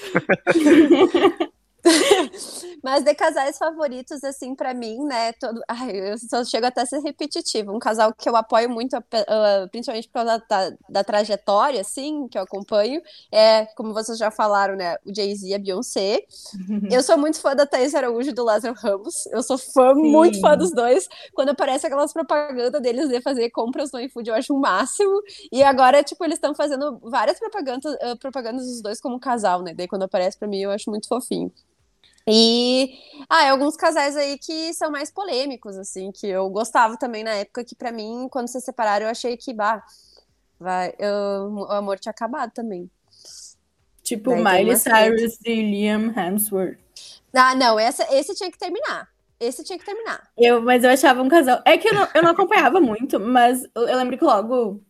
Mas 2.83 3.05
de 3.05 3.15
casais 3.15 3.59
favoritos, 3.59 4.23
assim, 4.23 4.55
para 4.55 4.73
mim, 4.75 4.99
né? 5.05 5.33
Todo... 5.33 5.61
Ai, 5.69 6.13
eu 6.13 6.19
só 6.19 6.45
chego 6.45 6.67
até 6.67 6.83
a 6.83 6.87
ser 6.87 7.01
repetitivo. 7.01 7.75
Um 7.75 7.79
casal 7.79 8.13
que 8.15 8.29
eu 8.29 8.37
apoio 8.37 8.69
muito, 8.71 8.97
uh, 8.97 9.69
principalmente 9.71 10.09
por 10.09 10.15
causa 10.15 10.43
da, 10.49 10.71
da, 10.89 11.05
trajetória, 11.05 11.81
assim, 11.81 12.29
que 12.29 12.39
eu 12.39 12.43
acompanho, 12.43 13.01
é, 13.33 13.67
como 13.77 13.93
vocês 13.93 14.19
já 14.19 14.31
falaram, 14.31 14.77
né? 14.77 14.97
O 15.05 15.15
Jay-Z 15.15 15.47
e 15.47 15.55
a 15.55 15.59
Beyoncé. 15.59 16.23
eu 16.91 17.03
sou 17.03 17.19
muito 17.19 17.41
fã 17.41 17.55
da 17.55 17.67
Thaís 17.67 17.95
Araújo 17.95 18.31
e 18.31 18.35
do 18.35 18.45
Lázaro 18.45 18.75
Ramos. 18.75 19.27
Eu 19.27 19.43
sou 19.43 19.59
fã, 19.59 19.95
Sim. 19.95 20.11
muito 20.11 20.41
fã 20.41 20.57
dos 20.57 20.71
dois. 20.73 21.09
Quando 21.35 21.51
aparece 21.51 21.87
aquelas 21.87 22.13
propagandas 22.13 22.81
deles 22.81 23.09
de 23.09 23.21
fazer 23.21 23.51
compras 23.51 23.91
no 23.93 24.01
iFood, 24.01 24.29
eu 24.29 24.35
acho 24.35 24.55
o 24.55 24.61
máximo. 24.61 25.21
E 25.51 25.63
agora, 25.63 26.03
tipo, 26.03 26.25
eles 26.25 26.37
estão 26.37 26.55
fazendo 26.55 26.99
várias 27.03 27.39
propagandas, 27.39 27.93
uh, 27.95 28.17
propagandas 28.19 28.67
dos 28.67 28.83
dois 28.83 29.01
como 29.01 29.19
casal, 29.19 29.63
né? 29.63 29.75
Daí 29.75 29.89
quando 29.89 30.05
aparece 30.05 30.39
para 30.39 30.49
mim, 30.49 30.61
eu 30.61 30.71
acho 30.71 30.91
muito 30.91 31.09
fofinho. 31.09 31.53
E 32.31 32.99
ah, 33.29 33.51
alguns 33.51 33.77
casais 33.77 34.17
aí 34.17 34.39
que 34.39 34.73
são 34.75 34.91
mais 34.91 35.11
polêmicos, 35.11 35.77
assim, 35.77 36.13
que 36.13 36.27
eu 36.27 36.49
gostava 36.51 36.97
também 36.97 37.25
na 37.25 37.35
época, 37.35 37.65
que 37.65 37.75
para 37.75 37.91
mim, 37.91 38.29
quando 38.31 38.49
se 38.49 38.61
separaram, 38.61 39.07
eu 39.07 39.11
achei 39.11 39.37
que, 39.37 39.55
bah, 39.55 39.83
vai, 40.61 40.95
eu, 40.99 41.53
o 41.53 41.73
amor 41.73 41.99
tinha 41.99 42.11
acabado 42.11 42.53
também. 42.53 42.91
Tipo 44.03 44.31
Daí 44.31 44.43
Miley 44.43 44.77
Cyrus 44.77 45.39
e 45.45 45.55
Liam 45.55 46.13
Hemsworth. 46.17 46.79
Ah, 47.35 47.55
não, 47.55 47.79
essa, 47.79 48.07
esse 48.15 48.35
tinha 48.35 48.51
que 48.51 48.59
terminar. 48.59 49.09
Esse 49.41 49.63
tinha 49.63 49.79
que 49.79 49.85
terminar. 49.85 50.31
Eu, 50.37 50.61
mas 50.61 50.83
eu 50.83 50.91
achava 50.91 51.23
um 51.23 51.29
casal. 51.29 51.63
É 51.65 51.79
que 51.79 51.89
eu 51.89 51.95
não, 51.95 52.09
eu 52.15 52.23
não 52.23 52.31
acompanhava 52.31 52.81
muito, 52.81 53.21
mas 53.21 53.63
eu, 53.75 53.87
eu 53.87 53.97
lembro 53.97 54.19
que 54.19 54.25
logo, 54.25 54.83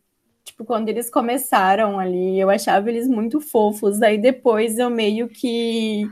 tipo, 0.45 0.65
quando 0.65 0.89
eles 0.89 1.11
começaram 1.11 1.99
ali, 1.99 2.39
eu 2.39 2.49
achava 2.49 2.89
eles 2.89 3.07
muito 3.07 3.41
fofos. 3.41 4.01
Aí 4.01 4.17
depois 4.17 4.79
eu 4.79 4.89
meio 4.89 5.29
que 5.29 6.09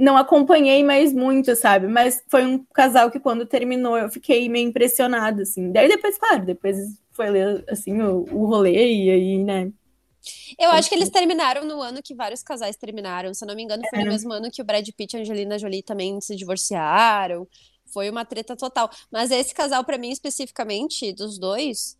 não 0.00 0.16
acompanhei 0.16 0.82
mais 0.82 1.12
muito, 1.12 1.54
sabe? 1.54 1.86
Mas 1.86 2.22
foi 2.28 2.44
um 2.46 2.64
casal 2.72 3.10
que 3.10 3.20
quando 3.20 3.44
terminou 3.44 3.98
eu 3.98 4.08
fiquei 4.08 4.48
meio 4.48 4.68
impressionada, 4.68 5.42
assim. 5.42 5.70
Daí 5.70 5.88
depois, 5.88 6.18
claro, 6.18 6.44
depois 6.44 6.76
foi 7.12 7.30
ler, 7.30 7.64
assim, 7.68 8.00
o, 8.00 8.24
o 8.32 8.46
rolê 8.46 8.72
e 8.72 9.10
aí, 9.10 9.44
né? 9.44 9.70
Eu 10.58 10.70
acho 10.70 10.88
que 10.88 10.94
eles 10.94 11.10
terminaram 11.10 11.64
no 11.64 11.80
ano 11.80 12.02
que 12.02 12.14
vários 12.14 12.42
casais 12.42 12.76
terminaram. 12.76 13.32
Se 13.34 13.44
eu 13.44 13.48
não 13.48 13.54
me 13.54 13.62
engano, 13.62 13.82
foi 13.90 14.00
é. 14.00 14.04
no 14.04 14.10
mesmo 14.10 14.32
ano 14.32 14.50
que 14.50 14.62
o 14.62 14.64
Brad 14.64 14.86
Pitt 14.96 15.14
e 15.14 15.18
a 15.18 15.20
Angelina 15.20 15.58
Jolie 15.58 15.82
também 15.82 16.20
se 16.20 16.34
divorciaram. 16.34 17.46
Foi 17.92 18.08
uma 18.08 18.24
treta 18.24 18.56
total. 18.56 18.90
Mas 19.10 19.30
esse 19.30 19.54
casal, 19.54 19.84
para 19.84 19.98
mim, 19.98 20.10
especificamente, 20.10 21.12
dos 21.12 21.38
dois, 21.38 21.98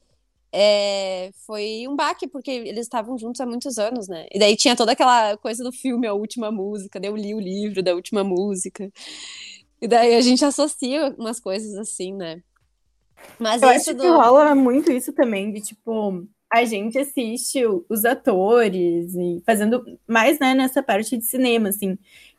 é, 0.53 1.31
foi 1.47 1.87
um 1.89 1.95
baque, 1.95 2.27
porque 2.27 2.51
eles 2.51 2.87
estavam 2.87 3.17
juntos 3.17 3.41
há 3.41 3.47
muitos 3.47 3.79
anos, 3.79 4.09
né? 4.09 4.27
E 4.33 4.39
daí 4.39 4.57
tinha 4.57 4.75
toda 4.75 4.93
aquela 4.93 5.37
coisa 5.37 5.63
do 5.63 5.73
filme, 5.73 6.07
a 6.07 6.15
última 6.15 6.51
música, 6.51 6.99
daí 6.99 7.11
eu 7.11 7.17
li 7.17 7.35
o 7.35 7.41
livro 7.41 7.83
da 7.83 7.95
última 7.95 8.25
música. 8.25 8.91
E 9.81 9.89
daí 9.89 10.15
a 10.15 10.21
gente 10.21 10.45
associa 10.45 11.15
umas 11.17 11.41
coisas 11.41 11.75
assim, 11.77 12.15
né? 12.15 12.43
Mas 13.39 13.63
eu 13.63 13.69
acho 13.69 13.95
do... 13.95 14.03
que 14.03 14.09
rola 14.09 14.55
muito 14.55 14.91
isso 14.91 15.13
também, 15.13 15.53
de 15.53 15.61
tipo, 15.61 16.27
a 16.53 16.65
gente 16.65 16.99
assiste 16.99 17.63
os 17.89 18.05
atores 18.05 19.15
e 19.15 19.43
fazendo 19.47 19.85
mais, 20.07 20.39
né, 20.39 20.55
nessa 20.55 20.83
parte 20.83 21.17
de 21.17 21.25
cinema, 21.25 21.69
assim. 21.69 21.97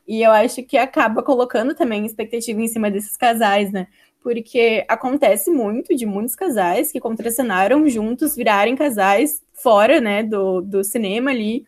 E 0.08 0.22
eu 0.22 0.32
acho 0.32 0.63
que 0.63 0.77
acaba 0.77 1.24
colocando 1.24 1.74
também 1.74 2.06
expectativa 2.06 2.62
em 2.62 2.68
cima 2.68 2.91
desses 2.91 3.15
casais, 3.15 3.72
né? 3.72 3.88
Porque 4.22 4.86
acontece 4.88 5.50
muito 5.50 5.96
de 5.96 6.06
muitos 6.06 6.36
casais 6.36 6.92
que 6.92 7.00
contracenaram 7.00 7.88
juntos 7.90 8.36
virarem 8.36 8.75
casais 8.75 9.42
fora, 9.54 10.00
né, 10.00 10.24
do, 10.24 10.62
do 10.62 10.84
cinema 10.84 11.32
ali. 11.32 11.66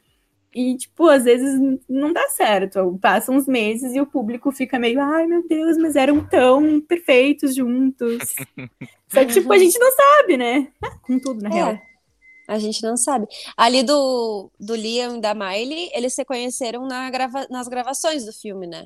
E, 0.56 0.78
tipo, 0.78 1.08
às 1.08 1.24
vezes 1.24 1.60
não 1.90 2.14
dá 2.14 2.30
certo. 2.30 2.98
Passam 3.02 3.36
uns 3.36 3.48
meses 3.48 3.96
e 3.96 4.00
o 4.00 4.06
público 4.06 4.52
fica 4.52 4.78
meio, 4.78 5.02
ai 5.02 5.26
meu 5.26 5.48
Deus, 5.48 5.78
mas 5.78 5.96
eram 5.96 6.24
tão 6.24 6.80
perfeitos 6.80 7.56
juntos. 7.56 8.36
Só 9.10 9.26
que, 9.26 9.34
tipo, 9.34 9.52
a 9.52 9.58
gente 9.58 9.80
não 9.80 9.92
sabe, 9.92 10.38
né? 10.38 10.68
Com 11.08 11.20
tudo, 11.20 11.42
na 11.42 11.50
é, 11.50 11.54
real. 11.54 11.78
A 12.48 12.60
gente 12.60 12.84
não 12.84 12.96
sabe. 12.96 13.26
Ali 13.58 13.82
do, 13.82 14.52
do 14.60 14.76
Liam 14.76 15.18
e 15.18 15.22
da 15.22 15.34
Miley, 15.34 15.90
eles 15.94 16.14
se 16.14 16.24
conheceram 16.24 16.86
na 16.86 17.10
grava 17.10 17.48
nas 17.50 17.68
gravações 17.68 18.24
do 18.24 18.32
filme, 18.32 18.68
né? 18.68 18.86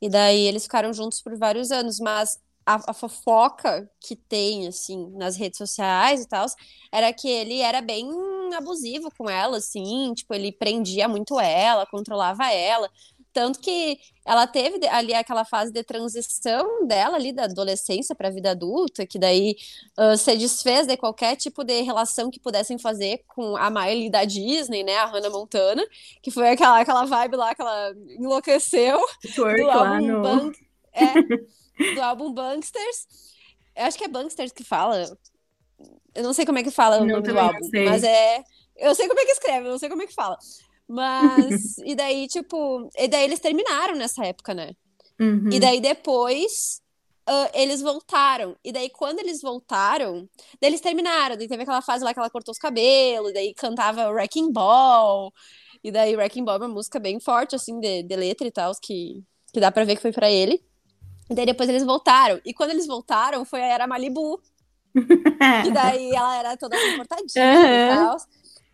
E 0.00 0.08
daí 0.08 0.46
eles 0.46 0.64
ficaram 0.64 0.92
juntos 0.92 1.22
por 1.22 1.36
vários 1.36 1.70
anos, 1.70 2.00
mas 2.00 2.38
a, 2.66 2.90
a, 2.90 2.92
fofoca 2.92 3.88
que 4.00 4.16
tem, 4.16 4.66
assim, 4.66 5.10
nas 5.12 5.36
redes 5.36 5.56
sociais 5.56 6.22
e 6.22 6.28
tal, 6.28 6.44
era 6.92 7.12
que 7.12 7.28
ele 7.28 7.60
era 7.60 7.80
bem 7.80 8.10
abusivo 8.54 9.08
com 9.16 9.30
ela, 9.30 9.58
assim, 9.58 10.12
tipo, 10.14 10.34
ele 10.34 10.50
prendia 10.50 11.06
muito 11.06 11.38
ela, 11.38 11.86
controlava 11.86 12.50
ela. 12.50 12.90
Tanto 13.32 13.60
que 13.60 13.98
ela 14.24 14.46
teve 14.46 14.88
ali 14.88 15.12
aquela 15.12 15.44
fase 15.44 15.70
de 15.70 15.84
transição 15.84 16.86
dela 16.86 17.16
ali 17.16 17.34
da 17.34 17.44
adolescência 17.44 18.14
para 18.14 18.28
a 18.28 18.30
vida 18.30 18.52
adulta, 18.52 19.06
que 19.06 19.18
daí 19.18 19.56
uh, 19.98 20.16
se 20.16 20.34
desfez 20.36 20.86
de 20.86 20.96
qualquer 20.96 21.36
tipo 21.36 21.62
de 21.62 21.82
relação 21.82 22.30
que 22.30 22.40
pudessem 22.40 22.78
fazer 22.78 23.22
com 23.28 23.54
a 23.56 23.68
Miley 23.68 24.10
da 24.10 24.24
Disney, 24.24 24.82
né, 24.82 24.96
a 24.96 25.04
Hannah 25.04 25.28
Montana, 25.28 25.84
que 26.22 26.30
foi 26.30 26.48
aquela, 26.48 26.80
aquela 26.80 27.04
vibe 27.04 27.36
lá 27.36 27.54
que 27.54 27.60
ela 27.60 27.94
enlouqueceu. 28.18 28.98
Twerk 29.34 29.62
do 29.62 29.70
álbum 29.70 30.06
no... 30.06 30.22
Bang... 30.22 30.58
É, 30.94 31.04
do 31.94 32.02
álbum 32.02 32.32
Banksters. 32.32 33.06
Eu 33.74 33.84
acho 33.84 33.98
que 33.98 34.04
é 34.04 34.08
Banksters 34.08 34.52
que 34.52 34.64
fala. 34.64 35.16
Eu 36.14 36.22
não 36.22 36.32
sei 36.32 36.46
como 36.46 36.58
é 36.58 36.62
que 36.62 36.70
fala 36.70 36.98
o 36.98 37.06
nome 37.06 37.22
do 37.22 37.38
álbum, 37.38 37.58
mas 37.84 38.02
é. 38.02 38.42
Eu 38.76 38.94
sei 38.94 39.08
como 39.08 39.20
é 39.20 39.24
que 39.24 39.32
escreve, 39.32 39.66
eu 39.66 39.72
não 39.72 39.78
sei 39.78 39.88
como 39.88 40.02
é 40.02 40.06
que 40.06 40.14
fala. 40.14 40.38
Mas. 40.88 41.78
e 41.84 41.94
daí, 41.94 42.26
tipo. 42.26 42.88
E 42.96 43.08
daí 43.08 43.24
eles 43.24 43.40
terminaram 43.40 43.94
nessa 43.94 44.24
época, 44.24 44.54
né? 44.54 44.72
Uhum. 45.20 45.50
E 45.52 45.60
daí 45.60 45.80
depois. 45.80 46.80
Uh, 47.28 47.50
eles 47.54 47.82
voltaram. 47.82 48.56
E 48.64 48.70
daí, 48.70 48.88
quando 48.88 49.18
eles 49.18 49.42
voltaram, 49.42 50.28
eles 50.62 50.80
terminaram. 50.80 51.36
Daí 51.36 51.48
teve 51.48 51.64
aquela 51.64 51.82
fase 51.82 52.04
lá 52.04 52.14
que 52.14 52.20
ela 52.20 52.30
cortou 52.30 52.52
os 52.52 52.58
cabelos, 52.58 53.32
daí 53.32 53.52
cantava 53.52 54.08
Wrecking 54.08 54.52
Ball. 54.52 55.32
E 55.82 55.90
daí 55.90 56.14
Wrecking 56.14 56.44
Ball 56.44 56.54
é 56.54 56.58
uma 56.58 56.68
música 56.68 57.00
bem 57.00 57.18
forte, 57.18 57.56
assim, 57.56 57.80
de, 57.80 58.04
de 58.04 58.14
letra 58.14 58.46
e 58.46 58.50
tal, 58.52 58.72
que, 58.80 59.24
que 59.52 59.58
dá 59.58 59.72
pra 59.72 59.82
ver 59.82 59.96
que 59.96 60.02
foi 60.02 60.12
pra 60.12 60.30
ele. 60.30 60.64
E 61.28 61.34
daí 61.34 61.46
depois 61.46 61.68
eles 61.68 61.84
voltaram. 61.84 62.40
E 62.44 62.54
quando 62.54 62.70
eles 62.70 62.86
voltaram, 62.86 63.44
foi 63.44 63.60
a 63.62 63.66
Era 63.66 63.86
Malibu. 63.86 64.40
e 64.94 65.70
daí 65.72 66.10
ela 66.14 66.36
era 66.36 66.56
toda 66.56 66.76
comportadinha 66.78 67.44
uhum. 67.44 67.64
e 67.64 67.96
tal. 67.96 68.16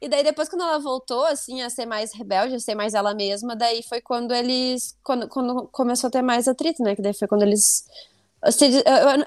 E 0.00 0.08
daí 0.08 0.24
depois 0.24 0.48
quando 0.48 0.62
ela 0.62 0.78
voltou, 0.78 1.24
assim, 1.24 1.62
a 1.62 1.70
ser 1.70 1.86
mais 1.86 2.12
rebelde, 2.12 2.56
a 2.56 2.60
ser 2.60 2.74
mais 2.74 2.92
ela 2.92 3.14
mesma, 3.14 3.54
daí 3.54 3.82
foi 3.82 4.00
quando 4.00 4.34
eles... 4.34 4.98
Quando, 5.02 5.28
quando 5.28 5.68
começou 5.68 6.08
a 6.08 6.10
ter 6.10 6.22
mais 6.22 6.48
atrito, 6.48 6.82
né? 6.82 6.94
Que 6.94 7.02
daí 7.02 7.14
foi 7.14 7.28
quando 7.28 7.42
eles... 7.42 7.84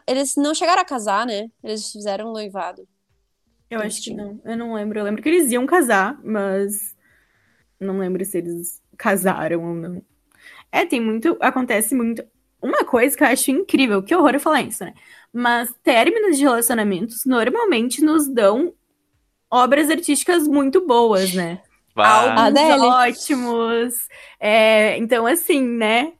Eles 0.05 0.35
não 0.35 0.53
chegaram 0.53 0.81
a 0.81 0.85
casar, 0.85 1.25
né? 1.25 1.49
Eles 1.63 1.91
fizeram 1.91 2.29
um 2.29 2.33
noivado. 2.33 2.85
Eu 3.69 3.79
acho 3.79 4.01
que 4.03 4.13
não. 4.13 4.39
Eu 4.43 4.57
não 4.57 4.73
lembro. 4.73 4.99
Eu 4.99 5.03
lembro 5.03 5.21
que 5.21 5.29
eles 5.29 5.51
iam 5.51 5.65
casar, 5.65 6.19
mas 6.23 6.95
não 7.79 7.97
lembro 7.97 8.23
se 8.23 8.37
eles 8.37 8.81
casaram 8.97 9.63
ou 9.63 9.73
não. 9.73 10.01
É, 10.71 10.85
tem 10.85 11.01
muito. 11.01 11.37
Acontece 11.39 11.95
muito. 11.95 12.23
Uma 12.61 12.83
coisa 12.83 13.15
que 13.15 13.23
eu 13.23 13.27
acho 13.27 13.51
incrível, 13.51 14.01
que 14.01 14.15
horror 14.15 14.33
eu 14.33 14.39
falar 14.39 14.61
isso, 14.61 14.83
né? 14.83 14.93
Mas 15.31 15.73
términos 15.83 16.37
de 16.37 16.43
relacionamentos 16.43 17.25
normalmente 17.25 18.01
nos 18.01 18.27
dão 18.27 18.73
obras 19.51 19.89
artísticas 19.89 20.47
muito 20.47 20.85
boas, 20.85 21.33
né? 21.33 21.61
Álbuns 21.95 22.81
ótimos. 22.81 24.07
É, 24.39 24.97
então, 24.97 25.25
assim, 25.25 25.61
né? 25.61 26.13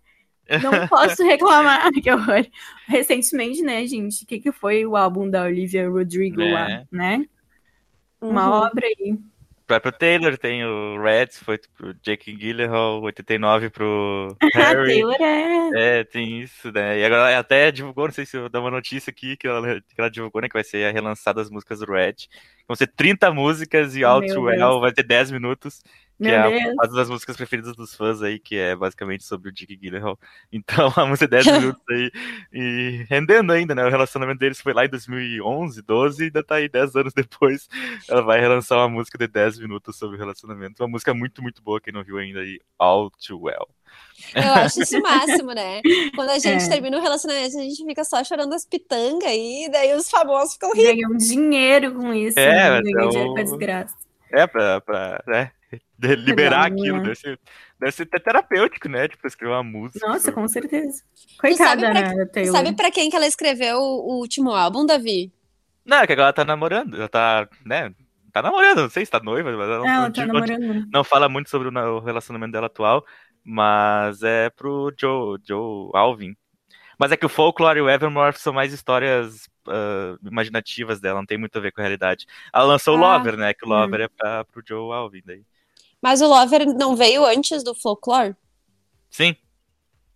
Não 0.62 0.88
posso 0.88 1.24
reclamar, 1.24 1.92
que 2.02 2.12
horror. 2.12 2.46
Recentemente, 2.88 3.62
né, 3.62 3.86
gente? 3.86 4.24
O 4.24 4.28
que, 4.28 4.40
que 4.40 4.52
foi 4.52 4.86
o 4.86 4.96
álbum 4.96 5.30
da 5.30 5.44
Olivia 5.44 5.90
Rodrigo 5.90 6.42
é. 6.42 6.54
lá, 6.54 6.84
né? 6.92 7.26
Uma 8.22 8.48
uhum. 8.48 8.68
obra 8.68 8.86
aí 8.86 9.18
próprio 9.66 9.92
Taylor 9.92 10.38
tem 10.38 10.64
o 10.64 11.02
Reds, 11.02 11.40
foi 11.40 11.60
pro 11.76 11.94
Jake 11.96 12.36
Gyllenhaal, 12.36 13.02
89 13.02 13.70
pro 13.70 14.36
Harry. 14.54 15.02
Taylor 15.02 15.22
é... 15.22 16.00
É, 16.00 16.04
tem 16.04 16.42
isso, 16.42 16.72
né? 16.72 17.00
E 17.00 17.06
agora 17.06 17.38
até 17.38 17.72
divulgou, 17.72 18.06
não 18.06 18.14
sei 18.14 18.26
se 18.26 18.38
eu 18.38 18.48
dar 18.48 18.62
uma 18.62 18.72
notícia 18.72 19.12
aqui, 19.12 19.36
que 19.36 19.48
ela, 19.48 19.82
que 19.82 19.96
ela 19.98 20.10
divulgou, 20.10 20.42
né, 20.42 20.48
que 20.48 20.54
vai 20.54 20.64
ser 20.64 20.88
a 20.88 20.92
relançada 20.92 21.42
das 21.42 21.50
músicas 21.50 21.80
do 21.80 21.92
Red. 21.92 22.16
Vão 22.68 22.76
ser 22.76 22.88
30 22.88 23.32
músicas 23.32 23.96
e 23.96 24.04
All 24.04 24.22
Too 24.22 24.44
Well 24.44 24.80
vai 24.80 24.92
ter 24.92 25.04
10 25.04 25.32
minutos. 25.32 25.82
Que 26.18 26.24
Meu 26.24 26.34
é 26.34 26.72
uma 26.72 26.88
das 26.88 27.10
músicas 27.10 27.36
preferidas 27.36 27.76
dos 27.76 27.94
fãs 27.94 28.22
aí, 28.22 28.40
que 28.40 28.56
é 28.56 28.74
basicamente 28.74 29.26
sobre 29.26 29.50
o 29.50 29.52
Dick 29.52 29.76
Gyllenhaal. 29.76 30.18
Então, 30.52 30.92
a 30.96 31.06
música 31.06 31.28
10 31.28 31.46
minutos 31.60 31.82
aí, 31.90 32.12
e 32.54 33.06
rendendo 33.10 33.52
ainda, 33.52 33.76
né? 33.76 33.86
O 33.86 33.90
relacionamento 33.90 34.40
deles 34.40 34.62
foi 34.62 34.74
lá 34.74 34.86
em 34.86 34.90
2011, 34.90 35.82
12, 35.82 36.22
e 36.22 36.26
ainda 36.26 36.44
tá 36.44 36.56
aí 36.56 36.70
10 36.70 36.96
anos 36.96 37.14
depois. 37.14 37.68
Ela 38.08 38.22
vai 38.22 38.40
relançar 38.40 38.78
uma 38.78 38.88
música 38.88 39.18
de 39.18 39.28
10 39.28 39.60
minutos 39.60 39.98
sobre 39.98 40.16
o 40.16 40.20
relacionamento. 40.20 40.82
Uma 40.82 40.90
música 40.90 41.14
muito, 41.14 41.42
muito 41.42 41.62
boa, 41.62 41.82
quem 41.82 41.94
não 41.94 42.04
viu 42.04 42.18
ainda 42.18 42.40
aí, 42.40 42.60
All 42.80 43.12
Too 43.12 43.42
Well. 43.42 43.68
Eu 44.34 44.54
acho 44.54 44.82
isso 44.82 44.98
o 44.98 45.02
máximo, 45.02 45.52
né? 45.54 45.82
Quando 46.16 46.30
a 46.30 46.40
gente 46.40 46.64
é. 46.64 46.70
termina 46.70 46.98
um 46.98 47.02
relacionamento, 47.02 47.58
a 47.58 47.62
gente 47.62 47.84
fica 47.84 48.04
só 48.04 48.24
chorando 48.24 48.54
as 48.54 48.66
pitangas 48.66 49.30
aí, 49.30 49.70
daí 49.72 49.94
os 49.94 50.10
famosos 50.10 50.54
ficam 50.54 50.74
ricos. 50.74 50.96
Ganham 50.96 51.18
dinheiro 51.18 51.94
com 51.94 52.14
isso. 52.14 52.40
É, 52.40 52.82
né? 52.82 52.82
Ganham 52.82 53.10
dinheiro 53.10 53.34
com 53.34 53.44
desgraça. 53.44 53.96
É, 54.32 54.48
pra, 54.48 54.82
pra 54.82 55.24
né? 55.28 55.52
De 55.98 56.16
liberar 56.16 56.70
Legal, 56.70 56.80
aquilo. 56.80 56.98
Né? 56.98 57.04
Deve, 57.04 57.16
ser, 57.16 57.40
deve 57.80 57.92
ser 57.92 58.06
terapêutico, 58.06 58.90
né? 58.90 59.08
Tipo, 59.08 59.28
escrever 59.28 59.54
uma 59.54 59.64
música. 59.64 60.06
Nossa, 60.08 60.32
com 60.32 60.48
certeza. 60.48 61.04
Coitada, 61.40 61.94
né, 61.94 62.26
Taylor. 62.26 62.52
Sabe 62.52 62.76
pra 62.76 62.92
quem 62.92 63.10
que 63.10 63.16
ela 63.16 63.28
escreveu 63.28 63.78
o 63.78 64.20
último 64.20 64.52
álbum, 64.52 64.86
Davi? 64.86 65.32
Não, 65.86 65.98
é 65.98 66.08
que 66.08 66.14
agora 66.14 66.28
ela 66.28 66.34
tá 66.34 66.46
namorando. 66.46 66.96
Ela 66.96 67.08
tá, 67.08 67.48
né? 67.66 67.94
Tá 68.36 68.42
namorando, 68.42 68.82
não 68.82 68.90
sei 68.90 69.06
se 69.06 69.12
tá 69.12 69.22
noiva, 69.22 69.50
mas 69.50 69.70
ela 69.70 69.80
não, 69.80 69.88
ela 69.88 70.12
tá 70.12 70.26
namorando. 70.26 70.88
não 70.92 71.04
fala 71.06 71.30
muito 71.30 71.50
sobre 71.50 71.70
o 71.70 72.00
relacionamento 72.00 72.52
dela 72.52 72.68
atual, 72.68 73.06
mas 73.42 74.24
é 74.24 74.50
pro 74.50 74.94
Joe, 75.00 75.40
Joe 75.48 75.90
Alvin. 75.94 76.36
Mas 77.00 77.14
é 77.14 77.18
que 77.18 77.26
o 77.26 77.30
Folklore 77.30 77.80
e 77.80 77.82
o 77.82 77.90
Evermore 77.90 78.38
são 78.38 78.52
mais 78.52 78.74
histórias 78.74 79.46
uh, 79.68 80.28
imaginativas 80.28 81.00
dela, 81.00 81.20
não 81.20 81.26
tem 81.26 81.38
muito 81.38 81.58
a 81.58 81.62
ver 81.62 81.72
com 81.72 81.80
a 81.80 81.84
realidade. 81.84 82.26
Ela 82.54 82.66
lançou 82.66 82.96
ah, 82.96 82.98
o 82.98 83.00
Lover, 83.00 83.38
né? 83.38 83.54
Que 83.54 83.66
o 83.66 83.70
Lover 83.70 84.02
hum. 84.02 84.04
é 84.04 84.08
pra, 84.08 84.44
pro 84.44 84.64
Joe 84.68 84.94
Alvin 84.94 85.22
daí. 85.26 85.44
Mas 86.06 86.22
o 86.22 86.28
Lover 86.28 86.68
não 86.68 86.96
veio 86.96 87.26
antes 87.26 87.64
do 87.64 87.74
Folklore? 87.74 88.36
Sim. 89.10 89.36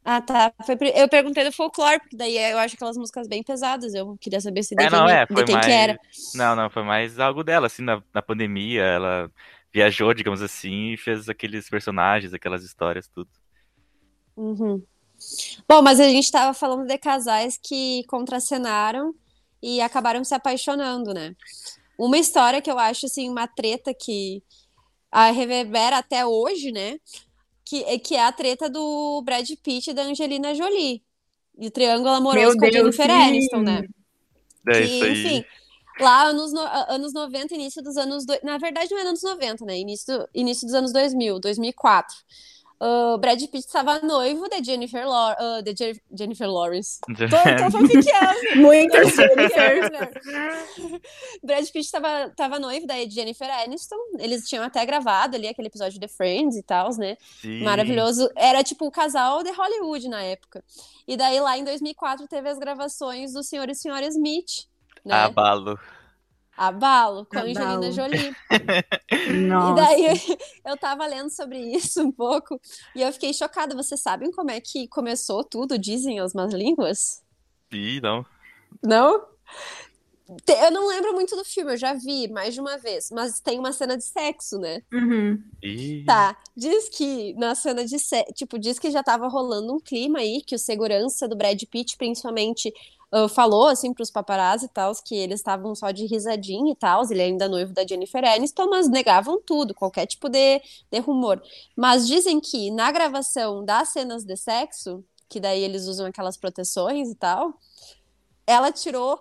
Ah, 0.05 0.21
tá. 0.21 0.53
Foi, 0.63 0.77
eu 0.93 1.09
perguntei 1.09 1.43
do 1.43 1.51
Folklore, 1.51 1.99
porque 1.99 2.15
daí 2.15 2.37
eu 2.37 2.59
acho 2.59 2.75
aquelas 2.75 2.95
músicas 2.95 3.27
bem 3.27 3.41
pesadas. 3.41 3.95
Eu 3.95 4.15
queria 4.21 4.39
saber 4.39 4.61
se 4.61 4.75
de, 4.75 4.83
é, 4.83 4.87
não, 4.91 5.07
quem, 5.07 5.15
é, 5.15 5.25
de 5.25 5.43
quem 5.45 5.55
mais... 5.55 5.65
que 5.65 5.71
era. 5.71 5.99
Não, 6.35 6.55
não, 6.55 6.69
foi 6.69 6.83
mais 6.83 7.17
algo 7.17 7.43
dela, 7.43 7.65
assim, 7.65 7.81
na, 7.81 8.03
na 8.13 8.21
pandemia. 8.21 8.83
Ela 8.83 9.31
viajou, 9.73 10.13
digamos 10.13 10.43
assim, 10.43 10.91
e 10.91 10.97
fez 10.97 11.27
aqueles 11.27 11.67
personagens, 11.67 12.35
aquelas 12.35 12.63
histórias, 12.63 13.07
tudo. 13.07 13.31
Uhum. 14.37 14.83
Bom, 15.67 15.81
mas 15.81 15.99
a 15.99 16.03
gente 16.03 16.25
estava 16.25 16.53
falando 16.53 16.85
de 16.85 16.99
casais 16.99 17.57
que 17.57 18.03
contracenaram 18.07 19.11
e 19.59 19.81
acabaram 19.81 20.23
se 20.23 20.35
apaixonando, 20.35 21.15
né? 21.15 21.35
Uma 21.97 22.19
história 22.19 22.61
que 22.61 22.69
eu 22.69 22.77
acho, 22.77 23.07
assim, 23.07 23.27
uma 23.27 23.47
treta 23.47 23.91
que 23.91 24.43
a 25.11 25.31
reverbera 25.31 25.97
até 25.97 26.25
hoje, 26.25 26.71
né? 26.71 26.99
Que, 27.65 27.83
é, 27.83 27.99
que 27.99 28.15
é 28.15 28.25
a 28.25 28.31
treta 28.31 28.69
do 28.69 29.21
Brad 29.23 29.49
Pitt 29.63 29.89
e 29.89 29.93
da 29.93 30.03
Angelina 30.03 30.55
Jolie. 30.55 31.03
E 31.57 31.67
o 31.67 31.71
triângulo 31.71 32.09
amoroso 32.09 32.47
Meu 32.47 32.57
com 32.57 32.65
a 32.65 32.71
Jennifer 32.71 33.11
Aniston, 33.11 33.61
né? 33.61 33.81
É 34.67 34.81
que, 34.81 35.07
enfim, 35.07 35.45
lá 35.99 36.23
anos, 36.23 36.53
no, 36.53 36.61
anos 36.61 37.13
90, 37.13 37.53
início 37.55 37.83
dos 37.83 37.97
anos... 37.97 38.25
Do... 38.25 38.37
Na 38.43 38.57
verdade, 38.57 38.91
não 38.91 38.99
é 38.99 39.01
anos 39.01 39.21
90, 39.21 39.65
né? 39.65 39.77
Início, 39.77 40.27
início 40.33 40.65
dos 40.65 40.73
anos 40.73 40.93
2000, 40.93 41.39
2004 41.39 42.15
o 42.15 42.58
uh, 42.81 43.17
Brad 43.17 43.39
Pitt 43.39 43.65
estava 43.65 43.99
noivo 43.99 44.47
de 44.49 44.63
Jennifer, 44.63 45.05
Lor 45.07 45.35
uh, 45.39 45.61
de 45.61 45.75
Je 45.75 46.01
Jennifer 46.11 46.49
Lawrence. 46.49 46.99
tô, 47.01 47.15
tô 47.15 47.71
fanfiqueando. 47.71 48.39
Muitas 48.57 49.13
Jennifer. 49.15 50.11
Brad 51.43 51.65
Pitt 51.65 51.85
estava 51.85 52.29
tava 52.35 52.59
noivo 52.59 52.87
da 52.87 52.95
Jennifer 53.07 53.49
Aniston. 53.63 53.97
Eles 54.19 54.47
tinham 54.47 54.63
até 54.63 54.85
gravado 54.85 55.35
ali 55.35 55.47
aquele 55.47 55.67
episódio 55.67 55.99
de 55.99 56.07
Friends 56.07 56.55
e 56.55 56.63
tal, 56.63 56.89
né? 56.97 57.17
Sim. 57.41 57.63
Maravilhoso. 57.63 58.29
Era 58.35 58.63
tipo 58.63 58.85
o 58.85 58.91
casal 58.91 59.43
de 59.43 59.51
Hollywood 59.51 60.07
na 60.07 60.21
época. 60.23 60.63
E 61.07 61.17
daí 61.17 61.39
lá 61.39 61.57
em 61.57 61.63
2004 61.63 62.27
teve 62.27 62.49
as 62.49 62.57
gravações 62.57 63.33
do 63.33 63.43
Senhor 63.43 63.69
e 63.69 63.75
Senhora 63.75 64.05
Smith. 64.07 64.67
Né? 65.05 65.15
Abalo. 65.15 65.79
Abalo 66.59 67.25
com 67.25 67.39
a 67.39 67.43
Angelina 67.43 67.89
Jolie. 67.89 68.35
Nossa. 69.47 69.69
E 69.71 69.75
daí 69.75 70.37
eu 70.65 70.75
tava 70.75 71.05
lendo 71.05 71.29
sobre 71.29 71.57
isso 71.57 72.01
um 72.01 72.11
pouco 72.11 72.59
e 72.93 73.01
eu 73.01 73.13
fiquei 73.13 73.33
chocada. 73.33 73.75
Vocês 73.75 74.01
sabem 74.01 74.29
como 74.29 74.51
é 74.51 74.59
que 74.59 74.87
começou 74.89 75.41
tudo, 75.43 75.79
dizem 75.79 76.19
as 76.19 76.33
más 76.33 76.53
línguas? 76.53 77.23
Ih, 77.71 78.01
não. 78.01 78.25
Não? 78.83 79.25
Eu 80.47 80.71
não 80.71 80.87
lembro 80.87 81.13
muito 81.13 81.35
do 81.35 81.45
filme, 81.45 81.73
eu 81.73 81.77
já 81.77 81.93
vi 81.93 82.27
mais 82.29 82.53
de 82.53 82.59
uma 82.59 82.77
vez, 82.77 83.09
mas 83.09 83.39
tem 83.39 83.57
uma 83.57 83.71
cena 83.71 83.97
de 83.97 84.03
sexo, 84.03 84.59
né? 84.59 84.83
Uhum. 84.93 85.41
Tá. 86.05 86.37
Diz 86.55 86.89
que 86.89 87.33
na 87.35 87.55
cena 87.55 87.85
de 87.85 87.97
sexo, 87.97 88.33
tipo, 88.33 88.59
diz 88.59 88.77
que 88.77 88.91
já 88.91 89.01
tava 89.01 89.27
rolando 89.27 89.73
um 89.73 89.79
clima 89.79 90.19
aí, 90.19 90.43
que 90.45 90.53
o 90.53 90.59
segurança 90.59 91.27
do 91.27 91.35
Brad 91.35 91.59
Pitt, 91.71 91.97
principalmente, 91.97 92.71
uh, 93.13 93.27
falou 93.27 93.67
assim 93.67 93.93
para 93.93 94.03
os 94.03 94.11
paparazzi 94.11 94.65
e 94.65 94.69
tal 94.69 94.91
que 95.03 95.15
eles 95.15 95.39
estavam 95.39 95.73
só 95.75 95.91
de 95.91 96.05
risadinha 96.05 96.71
e 96.71 96.75
tal, 96.75 97.03
ele 97.09 97.21
ainda 97.21 97.47
noivo 97.47 97.73
da 97.73 97.85
Jennifer 97.85 98.23
Aniston, 98.23 98.67
mas 98.67 98.89
negavam 98.89 99.41
tudo, 99.41 99.73
qualquer 99.73 100.05
tipo 100.05 100.29
de, 100.29 100.61
de 100.91 100.99
rumor. 100.99 101.41
Mas 101.75 102.07
dizem 102.07 102.39
que 102.39 102.71
na 102.71 102.91
gravação 102.91 103.63
das 103.63 103.89
cenas 103.89 104.23
de 104.23 104.35
sexo, 104.35 105.03
que 105.27 105.39
daí 105.39 105.63
eles 105.63 105.85
usam 105.85 106.07
aquelas 106.07 106.37
proteções 106.37 107.09
e 107.09 107.15
tal, 107.15 107.53
ela 108.45 108.71
tirou 108.71 109.19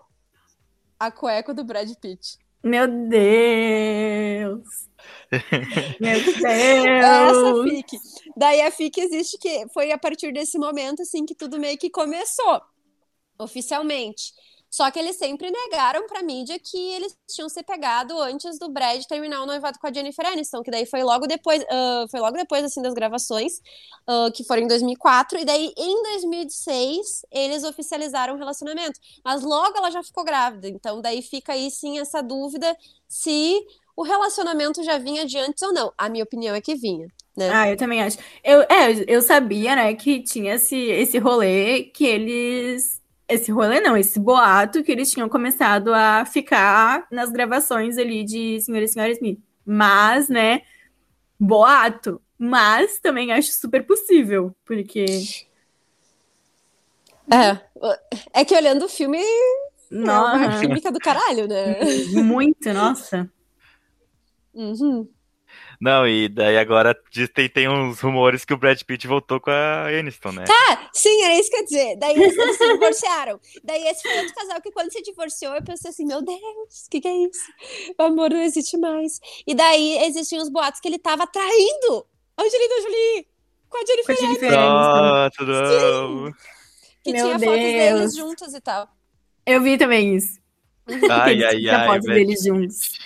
a 0.99 1.11
cueca 1.11 1.55
do 1.55 1.65
Brad 1.65 1.91
Pitt. 2.01 2.39
Meu 2.63 2.89
Deus! 2.89 4.89
Meu 6.01 6.25
Deus! 6.25 6.43
Essa 6.43 7.63
fique. 7.63 7.97
Daí 8.37 8.61
a 8.63 8.71
FIC 8.71 8.99
existe 8.99 9.39
que 9.39 9.67
foi 9.73 9.93
a 9.93 9.99
partir 9.99 10.33
desse 10.33 10.59
momento 10.59 11.03
assim 11.03 11.25
que 11.25 11.35
tudo 11.35 11.59
meio 11.59 11.79
que 11.79 11.89
começou 11.89 12.61
oficialmente. 13.39 14.33
Só 14.71 14.91
que 14.91 14.99
eles 14.99 15.17
sempre 15.17 15.51
negaram 15.51 16.07
pra 16.07 16.23
mídia 16.23 16.59
que 16.59 16.77
eles 16.93 17.17
tinham 17.27 17.49
se 17.49 17.63
pegado 17.63 18.19
antes 18.21 18.59
do 18.59 18.69
Brad 18.69 19.03
terminar 19.05 19.43
o 19.43 19.47
noivado 19.47 19.79
com 19.79 19.87
a 19.87 19.93
Jennifer 19.93 20.27
Aniston, 20.27 20.63
que 20.63 20.71
daí 20.71 20.85
foi 20.85 21.03
logo 21.03 21.27
depois, 21.27 21.63
uh, 21.63 22.09
foi 22.11 22.21
logo 22.21 22.37
depois 22.37 22.63
assim 22.63 22.83
das 22.83 22.93
gravações, 22.93 23.61
uh, 24.07 24.31
que 24.31 24.45
foram 24.45 24.63
em 24.63 24.69
2004, 24.69 25.39
e 25.39 25.45
daí 25.45 25.73
em 25.75 26.03
2006 26.03 27.25
eles 27.33 27.65
oficializaram 27.65 28.35
o 28.35 28.37
relacionamento. 28.37 29.01
Mas 29.25 29.43
logo 29.43 29.79
ela 29.79 29.91
já 29.91 30.03
ficou 30.03 30.23
grávida, 30.23 30.69
então 30.69 31.01
daí 31.01 31.23
fica 31.23 31.55
aí 31.55 31.71
sim 31.71 31.99
essa 31.99 32.23
dúvida 32.23 32.77
se 33.09 33.59
o 33.97 34.03
relacionamento 34.03 34.83
já 34.83 34.99
vinha 34.99 35.25
de 35.25 35.39
antes 35.39 35.63
ou 35.63 35.73
não. 35.73 35.93
A 35.97 36.11
minha 36.11 36.25
opinião 36.25 36.55
é 36.55 36.61
que 36.61 36.75
vinha. 36.75 37.09
Né? 37.35 37.51
Ah, 37.51 37.71
eu 37.71 37.77
também 37.77 38.03
acho. 38.03 38.19
Eu, 38.45 38.63
é, 38.63 39.05
eu 39.07 39.23
sabia, 39.23 39.75
né, 39.75 39.95
que 39.95 40.23
tinha 40.23 40.55
esse, 40.55 40.77
esse 40.77 41.19
rolê 41.19 41.85
que 41.85 42.05
eles 42.05 42.98
esse 43.29 43.53
rolê 43.53 43.81
não, 43.81 43.97
esse 43.97 44.19
boato 44.19 44.83
que 44.83 44.91
eles 44.91 45.11
tinham 45.11 45.29
começado 45.29 45.93
a 45.93 46.25
ficar 46.25 47.07
nas 47.11 47.31
gravações 47.31 47.99
ali 47.99 48.25
de 48.25 48.61
Senhor 48.61 48.83
e 48.83 48.89
Senhora 48.89 49.13
Smith. 49.13 49.39
Mas, 49.65 50.29
né, 50.29 50.63
boato, 51.39 52.21
mas 52.39 52.99
também 52.99 53.33
acho 53.33 53.53
super 53.53 53.87
possível, 53.87 54.57
porque. 54.65 55.05
É. 57.31 57.61
É 58.33 58.45
que 58.45 58.55
olhando 58.55 58.87
o 58.87 58.89
filme. 58.89 59.23
Nossa. 59.91 60.45
É 60.45 60.49
uma 60.49 60.61
química 60.61 60.91
do 60.91 60.99
caralho, 60.99 61.47
né? 61.47 61.79
Muito, 62.15 62.73
nossa. 62.73 63.31
Uhum. 64.55 65.07
Não, 65.81 66.07
e 66.09 66.29
daí 66.29 66.59
agora 66.59 66.93
tem, 67.33 67.49
tem 67.49 67.69
uns 67.69 68.01
rumores 68.01 68.45
que 68.45 68.53
o 68.53 68.57
Brad 68.57 68.81
Pitt 68.83 69.07
voltou 69.07 69.41
com 69.41 69.51
a 69.51 69.87
Aniston, 69.87 70.33
né? 70.33 70.45
Tá, 70.45 70.91
sim, 70.93 71.23
era 71.23 71.39
isso 71.39 71.49
que 71.49 71.57
eu 71.57 71.61
ia 71.61 71.65
dizer. 71.67 71.97
Daí 71.97 72.21
eles, 72.21 72.37
eles 72.37 72.57
se 72.57 72.73
divorciaram. 72.73 73.41
Daí 73.63 73.87
esse 73.87 74.03
foi 74.03 74.19
outro 74.19 74.35
casal 74.35 74.61
que 74.61 74.73
quando 74.73 74.93
se 74.93 75.01
divorciou, 75.03 75.55
eu 75.55 75.63
pensei 75.63 75.91
assim, 75.91 76.05
meu 76.05 76.21
Deus, 76.21 76.87
o 76.87 76.91
que, 76.91 77.01
que 77.01 77.07
é 77.07 77.17
isso? 77.29 77.53
O 77.97 78.03
amor 78.03 78.31
não 78.31 78.43
existe 78.43 78.77
mais. 78.77 79.21
E 79.47 79.55
daí 79.55 79.99
existiam 80.05 80.43
os 80.43 80.49
boatos 80.49 80.81
que 80.81 80.89
ele 80.89 80.99
tava 80.99 81.27
traindo 81.29 82.05
a 82.37 82.43
Angelina 82.43 82.83
Jolie 82.83 83.27
com 83.69 83.79
a 83.79 83.87
Jennifer 83.87 84.07
Com 84.07 84.13
a 84.13 84.27
Jennifer 84.27 84.59
Aniston. 84.59 85.45
Não. 85.45 86.33
Que 87.05 87.13
Meu 87.13 87.25
tinha 87.27 87.39
fotos 87.39 87.63
deles 87.63 88.01
Deus. 88.01 88.17
juntos 88.17 88.55
e 88.55 88.61
tal. 88.61 88.89
Eu 89.47 89.63
vi 89.63 89.79
também 89.79 90.17
isso. 90.17 90.39
Ai, 91.09 91.45
ai, 91.45 91.69
ai, 91.69 91.87
fotos 91.87 92.07
velho. 92.07 92.27
deles 92.27 92.43
juntos. 92.43 92.99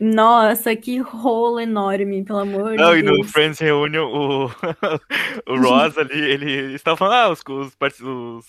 Nossa, 0.00 0.76
que 0.76 0.98
rolo 0.98 1.58
enorme, 1.58 2.22
pelo 2.24 2.38
amor 2.38 2.74
Não, 2.74 2.92
de 2.92 3.00
e 3.00 3.02
no 3.02 3.14
Deus. 3.16 3.30
Friends 3.32 3.58
Reunion, 3.58 4.06
o, 4.06 4.44
o 5.52 5.56
Ross 5.60 5.98
ali, 5.98 6.16
ele 6.18 6.74
estava 6.74 6.96
falando, 6.96 7.14
ah, 7.14 7.28
os, 7.30 7.40
os, 7.48 7.76
os, 8.00 8.46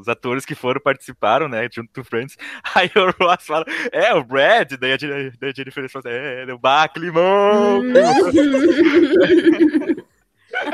os 0.00 0.08
atores 0.08 0.44
que 0.44 0.54
foram 0.56 0.80
participaram, 0.80 1.48
né, 1.48 1.68
junto 1.72 1.92
do 1.92 2.02
Friends. 2.04 2.36
Aí 2.74 2.90
o 2.96 3.24
Ross 3.24 3.46
fala, 3.46 3.64
é, 3.92 4.12
o 4.14 4.24
Brad, 4.24 4.72
daí 4.72 4.92
a, 4.94 4.98
Jennifer- 4.98 5.38
daí 5.40 5.50
a 5.50 5.54
Jennifer 5.54 5.88
fala, 5.88 6.04
é, 6.08 6.52
o 6.52 6.58
Bah, 6.58 6.88
climão, 6.88 7.80
Hum. 7.80 7.92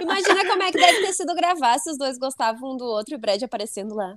Imagina 0.02 0.46
como 0.46 0.62
é 0.62 0.70
que 0.72 0.78
deve 0.78 1.00
ter 1.00 1.12
sido 1.12 1.34
gravar 1.34 1.78
se 1.78 1.90
os 1.90 1.98
dois 1.98 2.18
gostavam 2.18 2.72
um 2.72 2.76
do 2.76 2.84
outro 2.84 3.14
e 3.14 3.16
o 3.16 3.18
Brad 3.18 3.42
aparecendo 3.42 3.94
lá. 3.94 4.16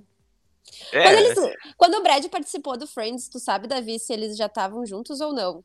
Quando, 0.90 1.02
É, 1.02 1.20
eles- 1.22 1.54
quando 1.76 1.94
o 1.94 2.02
Brad 2.02 2.24
participou 2.28 2.76
do 2.76 2.86
Friends, 2.86 3.28
tu 3.28 3.38
sabe, 3.38 3.66
Davi, 3.66 3.98
se 3.98 4.12
eles 4.12 4.36
já 4.36 4.46
estavam 4.46 4.84
juntos 4.86 5.20
ou 5.20 5.32
não? 5.32 5.64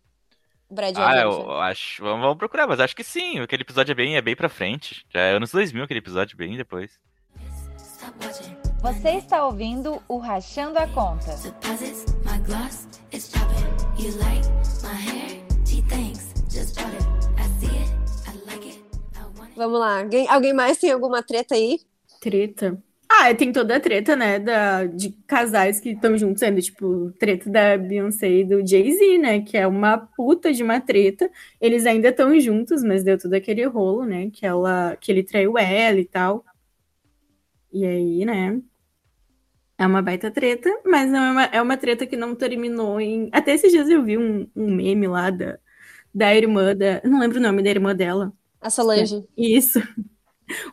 Brad 0.70 0.96
ah, 0.98 1.12
Jennifer. 1.12 1.42
eu 1.42 1.62
acho, 1.62 2.04
vamos, 2.04 2.22
vamos 2.22 2.38
procurar, 2.38 2.68
mas 2.68 2.80
acho 2.80 2.96
que 2.96 3.04
sim, 3.04 3.40
aquele 3.40 3.64
episódio 3.64 3.92
é 3.92 3.96
bem, 3.96 4.16
é 4.16 4.22
bem 4.22 4.36
pra 4.36 4.50
frente, 4.50 5.06
já 5.10 5.22
é 5.22 5.34
anos 5.34 5.52
2000 5.52 5.84
aquele 5.84 6.00
episódio, 6.00 6.38
bem 6.38 6.56
depois. 6.56 7.00
Você 8.82 9.10
está 9.10 9.46
ouvindo 9.46 10.02
o 10.08 10.18
Rachando 10.20 10.78
a 10.80 10.88
Conta. 10.88 11.36
Vamos 19.56 19.80
lá. 19.80 20.00
Alguém, 20.00 20.30
alguém 20.30 20.54
mais 20.54 20.78
tem 20.78 20.92
alguma 20.92 21.22
treta 21.22 21.56
aí? 21.56 21.82
Treta. 22.22 22.82
Ah, 23.12 23.34
tem 23.34 23.52
toda 23.52 23.76
a 23.76 23.80
treta, 23.80 24.16
né, 24.16 24.38
da, 24.38 24.86
de 24.86 25.12
casais 25.26 25.80
que 25.80 25.90
estão 25.90 26.16
juntos 26.16 26.44
ainda, 26.44 26.62
tipo, 26.62 27.12
treta 27.14 27.50
da 27.50 27.76
Beyoncé 27.76 28.30
e 28.30 28.46
do 28.46 28.66
Jay-Z, 28.66 29.18
né, 29.18 29.42
que 29.42 29.58
é 29.58 29.66
uma 29.66 29.98
puta 29.98 30.54
de 30.54 30.62
uma 30.62 30.80
treta. 30.80 31.30
Eles 31.60 31.88
ainda 31.88 32.10
estão 32.10 32.40
juntos, 32.40 32.84
mas 32.84 33.04
deu 33.04 33.18
todo 33.18 33.34
aquele 33.34 33.66
rolo, 33.66 34.06
né, 34.06 34.30
que 34.30 34.46
ela, 34.46 34.96
que 34.98 35.12
ele 35.12 35.24
traiu 35.24 35.58
ela 35.58 36.00
e 36.00 36.06
tal. 36.06 36.46
E 37.74 37.84
aí, 37.84 38.26
né, 38.26 38.62
é 39.76 39.88
uma 39.88 40.04
baita 40.04 40.30
treta, 40.30 40.70
mas 40.86 41.10
não 41.10 41.20
é 41.20 41.32
uma, 41.32 41.44
é 41.46 41.62
uma 41.62 41.78
treta 41.78 42.06
que 42.06 42.16
não 42.16 42.36
terminou 42.36 43.02
em... 43.02 43.30
Até 43.32 43.54
esses 43.54 43.72
dias 43.72 43.90
eu 43.90 44.04
vi 44.04 44.18
um, 44.20 44.48
um 44.56 44.70
meme 44.70 45.08
lá 45.08 45.32
da, 45.32 45.58
da 46.14 46.36
irmã 46.36 46.76
da... 46.76 47.02
Não 47.04 47.20
lembro 47.20 47.40
o 47.40 47.42
nome 47.42 47.64
da 47.64 47.70
irmã 47.72 47.96
dela. 47.96 48.32
A 48.62 48.70
Solange. 48.70 49.26
Isso. 49.36 49.82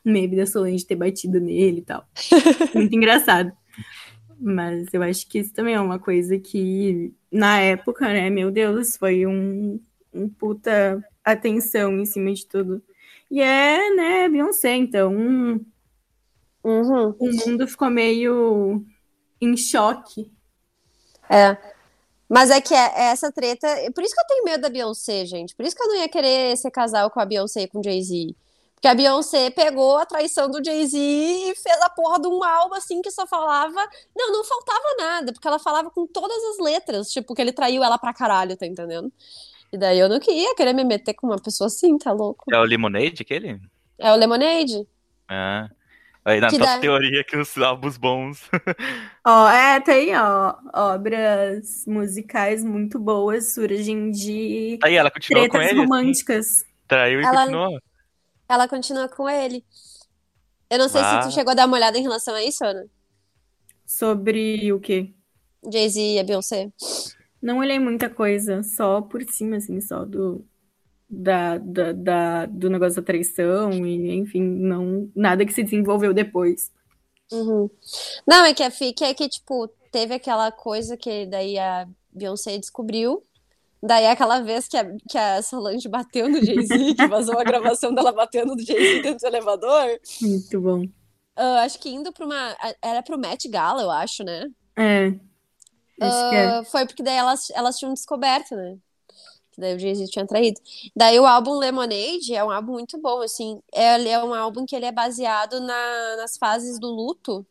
O 0.05 0.09
meme 0.11 0.37
da 0.37 0.47
Solange 0.47 0.85
ter 0.87 0.97
batido 0.97 1.39
nele 1.41 1.79
e 1.79 1.83
tal. 1.83 2.05
Muito 2.75 2.95
engraçado. 2.95 3.53
Mas 4.39 4.93
eu 4.93 5.03
acho 5.03 5.27
que 5.29 5.39
isso 5.39 5.53
também 5.55 5.75
é 5.75 5.81
uma 5.81 5.99
coisa 5.99 6.39
que, 6.39 7.13
na 7.33 7.61
época, 7.61 8.07
né, 8.09 8.29
meu 8.31 8.51
Deus, 8.51 8.97
foi 8.97 9.27
um, 9.27 9.81
um 10.13 10.29
puta 10.29 11.03
atenção 11.25 11.93
em 11.99 12.05
cima 12.05 12.33
de 12.33 12.47
tudo. 12.47 12.83
E 13.31 13.41
é, 13.41 13.95
né, 13.95 14.29
Beyoncé, 14.29 14.75
então 14.77 15.13
um- 15.15 15.65
Uhum. 16.63 17.15
o 17.19 17.27
mundo 17.47 17.67
ficou 17.69 17.89
meio 17.89 18.85
em 19.41 19.57
choque. 19.57 20.33
É. 21.31 21.57
Mas 22.29 22.51
é 22.51 22.61
que 22.61 22.75
é, 22.75 22.87
é 22.87 23.03
essa 23.13 23.31
treta. 23.31 23.69
Por 23.95 24.03
isso 24.03 24.15
que 24.15 24.21
eu 24.21 24.27
tenho 24.27 24.45
medo 24.45 24.63
da 24.63 24.69
Beyoncé, 24.69 25.25
gente. 25.27 25.55
Por 25.55 25.65
isso 25.65 25.77
que 25.77 25.83
eu 25.83 25.87
não 25.89 25.97
ia 25.97 26.09
querer 26.09 26.57
ser 26.57 26.71
casal 26.73 27.09
com 27.11 27.21
a 27.21 27.25
Beyoncé 27.25 27.63
e 27.63 27.69
com 27.69 27.79
o 27.79 27.83
Jay-Z. 27.85 28.35
Porque 28.77 28.89
a 28.89 28.95
Beyoncé 28.95 29.51
pegou 29.51 29.97
a 29.97 30.05
traição 30.07 30.51
do 30.51 30.63
Jay-Z 30.65 30.97
e 30.99 31.55
fez 31.57 31.81
a 31.83 31.89
porra 31.91 32.21
de 32.21 32.29
um 32.29 32.45
álbum 32.45 32.75
assim 32.75 33.01
que 33.03 33.11
só 33.11 33.27
falava. 33.27 33.81
Não, 34.15 34.31
não 34.33 34.45
faltava 34.45 34.85
nada, 34.99 35.33
porque 35.33 35.49
ela 35.49 35.59
falava 35.59 35.91
com 35.91 36.07
todas 36.07 36.37
as 36.51 36.59
letras, 36.65 37.11
tipo, 37.11 37.35
que 37.35 37.41
ele 37.41 37.53
traiu 37.53 37.83
ela 37.83 37.97
pra 37.99 38.13
caralho, 38.13 38.57
tá 38.57 38.67
entendendo? 38.67 39.11
E 39.73 39.79
daí 39.79 39.99
eu 39.99 40.09
não 40.09 40.21
queria 40.21 40.55
querer 40.55 40.75
me 40.75 40.85
meter 40.85 41.15
com 41.15 41.27
uma 41.27 41.39
pessoa 41.41 41.67
assim, 41.69 41.97
tá 41.99 42.13
louco? 42.13 42.45
É 42.53 42.59
o 42.59 42.63
Lemonade, 42.65 43.23
aquele? 43.23 43.59
É 43.99 44.13
o 44.13 44.17
Lemonade. 44.17 44.87
Ah. 45.29 45.69
Aí 46.25 46.41
na 46.41 46.49
Que 46.49 46.59
tua 46.59 46.67
dá- 46.67 46.79
teoria 46.79 47.25
que 47.25 47.37
os 47.37 47.57
álbuns 47.57 47.97
bons. 47.97 48.43
Ó, 49.25 49.49
é, 49.49 49.81
tem, 49.81 50.11
ó, 50.17 50.55
obras 50.75 51.85
musicais 51.87 52.63
muito 52.65 52.99
boas 52.99 53.55
surgem 53.55 54.11
de 54.11 54.79
Aí 54.83 54.95
ela 54.97 55.11
continuou 55.11 55.49
com 55.49 55.57
ele, 55.59 55.67
assim, 55.67 55.77
românticas. 55.79 56.65
traiu 56.89 57.21
e 57.21 57.25
Ela- 57.25 57.43
continuou. 57.45 57.81
Ela 58.49 58.69
continua 58.69 59.09
com 59.09 59.29
ele. 59.29 59.65
Eu 60.71 60.79
não 60.79 60.89
sei 60.89 61.01
Ah. 61.01 61.23
se 61.23 61.29
tu 61.29 61.35
chegou 61.35 61.53
a 61.53 61.55
dar 61.55 61.67
uma 61.67 61.77
olhada 61.77 61.99
em 61.99 62.03
relação 62.03 62.35
a 62.35 62.43
isso, 62.43 62.65
Ana. 62.65 62.87
Sobre 63.87 64.73
o 64.73 64.81
quê? 64.81 65.13
Jay-Z 65.71 66.01
e 66.01 66.19
a 66.19 66.25
Beyoncé. 66.25 66.71
Não 67.41 67.59
olhei 67.59 67.79
muita 67.79 68.09
coisa, 68.11 68.63
só 68.63 69.01
por 69.01 69.23
cima, 69.23 69.57
assim, 69.57 69.81
só 69.81 70.05
do, 70.05 70.45
da, 71.09 71.59
da, 71.59 71.93
da- 71.93 72.47
do 72.47 72.69
negócio 72.71 73.01
da 73.01 73.07
traição 73.07 73.71
e, 73.87 74.13
enfim, 74.17 74.43
não, 74.43 75.11
nada 75.15 75.45
que 75.45 75.53
se 75.53 75.63
desenvolveu 75.63 76.13
depois. 76.13 76.71
Uhum. 77.31 77.69
Não, 78.27 78.45
é 78.45 78.55
que 78.55 78.63
a 78.63 78.71
FIC 78.71 79.03
é 79.05 79.15
que, 79.15 79.29
tipo, 79.29 79.69
teve 79.91 80.15
aquela 80.15 80.51
coisa 80.51 80.97
que 80.97 81.27
daí 81.27 81.59
a 81.59 81.87
Beyoncé 82.13 82.59
descobriu. 82.59 83.23
Daí 83.87 84.07
aquela 84.07 84.41
vez 84.41 84.67
que 84.69 84.77
a, 84.77 84.85
que 85.09 85.17
a 85.17 85.41
Solange 85.43 85.89
bateu 85.89 86.29
no 86.29 86.45
Jay-Z, 86.45 86.95
que 86.95 87.07
vazou 87.07 87.39
a 87.39 87.45
gravação 87.45 87.95
dela 87.95 88.13
batendo 88.13 88.55
no 88.55 88.63
Jay-Z 88.63 89.01
dentro 89.03 89.19
do 89.19 89.27
elevador. 89.27 90.01
Muito 90.21 90.61
bom. 90.61 90.85
Ah, 91.37 91.63
acho 91.63 91.79
que 91.79 91.91
indo 91.91 92.13
pra 92.13 92.25
uma. 92.27 92.57
Era 92.83 93.03
pro 93.03 93.19
Met 93.19 93.49
Gala, 93.49 93.83
eu 93.83 93.91
acho, 93.91 94.25
né? 94.25 94.47
É, 94.77 95.07
acho 95.07 96.31
que 96.31 96.35
é. 96.37 96.47
Ah, 96.47 96.65
foi 96.65 96.87
porque 96.87 97.03
daí 97.03 97.17
elas, 97.17 97.51
elas 97.51 97.79
tinham 97.79 97.93
descoberto, 97.95 98.55
né? 98.57 98.77
Que 99.53 99.61
daí 99.61 99.75
o 99.77 99.79
Jay-Z 99.79 100.07
tinha 100.09 100.27
traído. 100.27 100.61
Daí 100.95 101.19
o 101.21 101.27
álbum 101.27 101.57
Lemonade 101.59 102.35
é 102.35 102.43
um 102.45 102.51
álbum 102.51 102.73
muito 102.73 103.01
bom, 103.01 103.21
assim. 103.23 103.61
É, 103.73 103.95
ele 103.95 104.09
é 104.09 104.23
um 104.23 104.35
álbum 104.35 104.67
que 104.67 104.75
ele 104.77 104.85
é 104.87 104.93
baseado 104.93 105.61
na- 105.61 106.17
nas 106.17 106.37
fases 106.37 106.79
do 106.79 106.89
luto. 106.89 107.47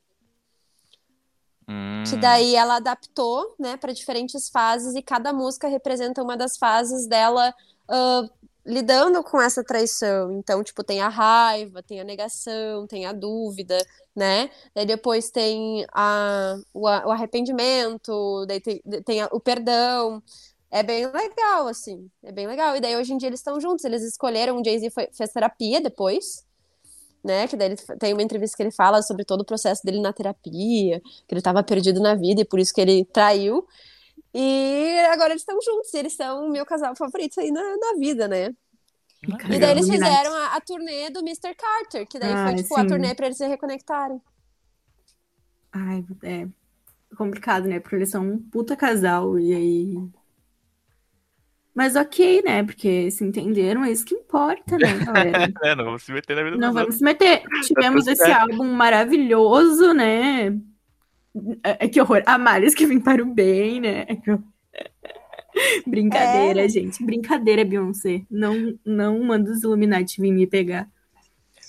Hum. 1.67 2.03
Que 2.09 2.15
daí 2.17 2.55
ela 2.55 2.75
adaptou, 2.75 3.55
né, 3.59 3.77
para 3.77 3.91
diferentes 3.93 4.49
fases 4.49 4.95
e 4.95 5.01
cada 5.01 5.33
música 5.33 5.67
representa 5.67 6.21
uma 6.21 6.37
das 6.37 6.57
fases 6.57 7.07
dela 7.07 7.53
ah, 7.89 8.29
lidando 8.65 9.23
com 9.23 9.41
essa 9.41 9.63
traição. 9.63 10.31
Então, 10.33 10.63
tipo, 10.63 10.83
tem 10.83 11.01
a 11.01 11.09
raiva, 11.09 11.81
tem 11.83 11.99
a 11.99 12.03
negação, 12.03 12.85
tem 12.87 13.05
a 13.05 13.13
dúvida, 13.13 13.77
né? 14.15 14.49
Daí 14.75 14.85
depois 14.85 15.29
tem 15.31 15.85
a, 15.93 16.55
o, 16.73 16.81
o 16.83 16.87
arrependimento, 17.11 18.45
daí 18.47 18.59
tem, 18.61 18.81
tem 19.05 19.21
a- 19.21 19.29
o 19.31 19.39
perdão. 19.39 20.21
É 20.71 20.83
bem 20.83 21.07
legal, 21.07 21.67
assim. 21.67 22.09
É 22.23 22.31
bem 22.31 22.47
legal. 22.47 22.75
E 22.75 22.81
daí 22.81 22.95
hoje 22.97 23.13
em 23.13 23.17
dia 23.17 23.29
eles 23.29 23.39
estão 23.39 23.59
juntos. 23.61 23.85
Eles 23.85 24.03
escolheram, 24.03 24.57
o 24.59 24.63
Jay-Z 24.63 24.89
fez 25.13 25.31
terapia 25.31 25.79
depois 25.81 26.43
né? 27.25 27.47
Que 27.47 27.57
daí 27.57 27.69
ele 27.69 27.77
tem 27.99 28.13
uma 28.13 28.23
entrevista 28.23 28.57
que 28.57 28.63
ele 28.63 28.71
fala 28.71 29.01
sobre 29.01 29.25
todo 29.25 29.41
o 29.41 29.45
processo 29.45 29.83
dele 29.85 30.01
na 30.01 30.13
terapia, 30.13 31.01
que 31.01 31.33
ele 31.33 31.39
estava 31.39 31.63
perdido 31.63 31.99
na 32.01 32.15
vida 32.15 32.41
e 32.41 32.45
por 32.45 32.59
isso 32.59 32.73
que 32.73 32.81
ele 32.81 33.05
traiu. 33.05 33.67
E 34.33 34.99
agora 35.11 35.31
eles 35.31 35.41
estão 35.43 35.57
juntos, 35.61 35.93
e 35.93 35.97
eles 35.97 36.13
são 36.15 36.47
o 36.47 36.51
meu 36.51 36.65
casal 36.65 36.95
favorito 36.95 37.39
aí 37.39 37.51
na, 37.51 37.61
na 37.61 37.93
vida, 37.99 38.27
né? 38.27 38.49
E 39.49 39.59
daí 39.59 39.71
eles 39.71 39.87
fizeram 39.89 40.33
a, 40.35 40.55
a 40.55 40.61
turnê 40.61 41.09
do 41.09 41.19
Mr. 41.21 41.55
Carter, 41.55 42.07
que 42.07 42.19
daí 42.19 42.37
Ah, 42.37 42.37
foi 42.37 42.53
tipo 42.55 42.75
a 42.75 42.85
turnê 42.85 43.15
pra 43.15 43.25
eles 43.27 43.37
se 43.37 43.47
reconectarem. 43.47 44.21
Ai, 45.71 46.05
é 46.23 46.47
complicado, 47.17 47.67
né? 47.67 47.79
Porque 47.79 47.95
eles 47.97 48.09
são 48.11 48.25
um 48.27 48.49
puta 48.51 48.75
casal 48.77 49.39
e 49.39 49.53
aí. 49.53 50.11
Mas 51.75 51.95
ok, 51.97 52.41
né? 52.43 52.63
Porque 52.63 53.11
se 53.11 53.23
entenderam, 53.25 53.83
é 53.83 53.91
isso 53.91 54.05
que 54.05 54.15
importa, 54.15 54.77
né, 54.77 54.87
galera? 55.05 55.53
É, 55.61 55.75
não 55.75 55.83
vamos 55.85 56.03
se 56.03 56.11
meter 56.13 56.35
na 56.35 56.43
vida 56.43 56.55
Não 56.57 56.71
vamos 56.73 56.95
se 56.95 57.03
meter. 57.03 57.43
Tivemos 57.67 58.05
tudo 58.05 58.13
esse 58.13 58.23
certo. 58.25 58.41
álbum 58.51 58.63
maravilhoso, 58.71 59.93
né? 59.93 60.47
É, 61.61 61.85
é 61.85 61.87
que 61.89 61.99
horror. 61.99 62.23
Amálias 62.25 62.73
que 62.73 62.85
vem 62.85 62.99
para 62.99 63.21
o 63.21 63.25
bem, 63.25 63.81
né? 63.81 64.05
Brincadeira, 65.87 66.65
É. 66.65 66.69
gente. 66.69 67.03
Brincadeira, 67.03 67.63
Beyoncé. 67.63 68.23
Não, 68.29 68.77
não 68.85 69.21
manda 69.23 69.51
os 69.51 69.63
Illuminati 69.63 70.19
vir 70.21 70.31
me 70.31 70.47
pegar. 70.47 70.87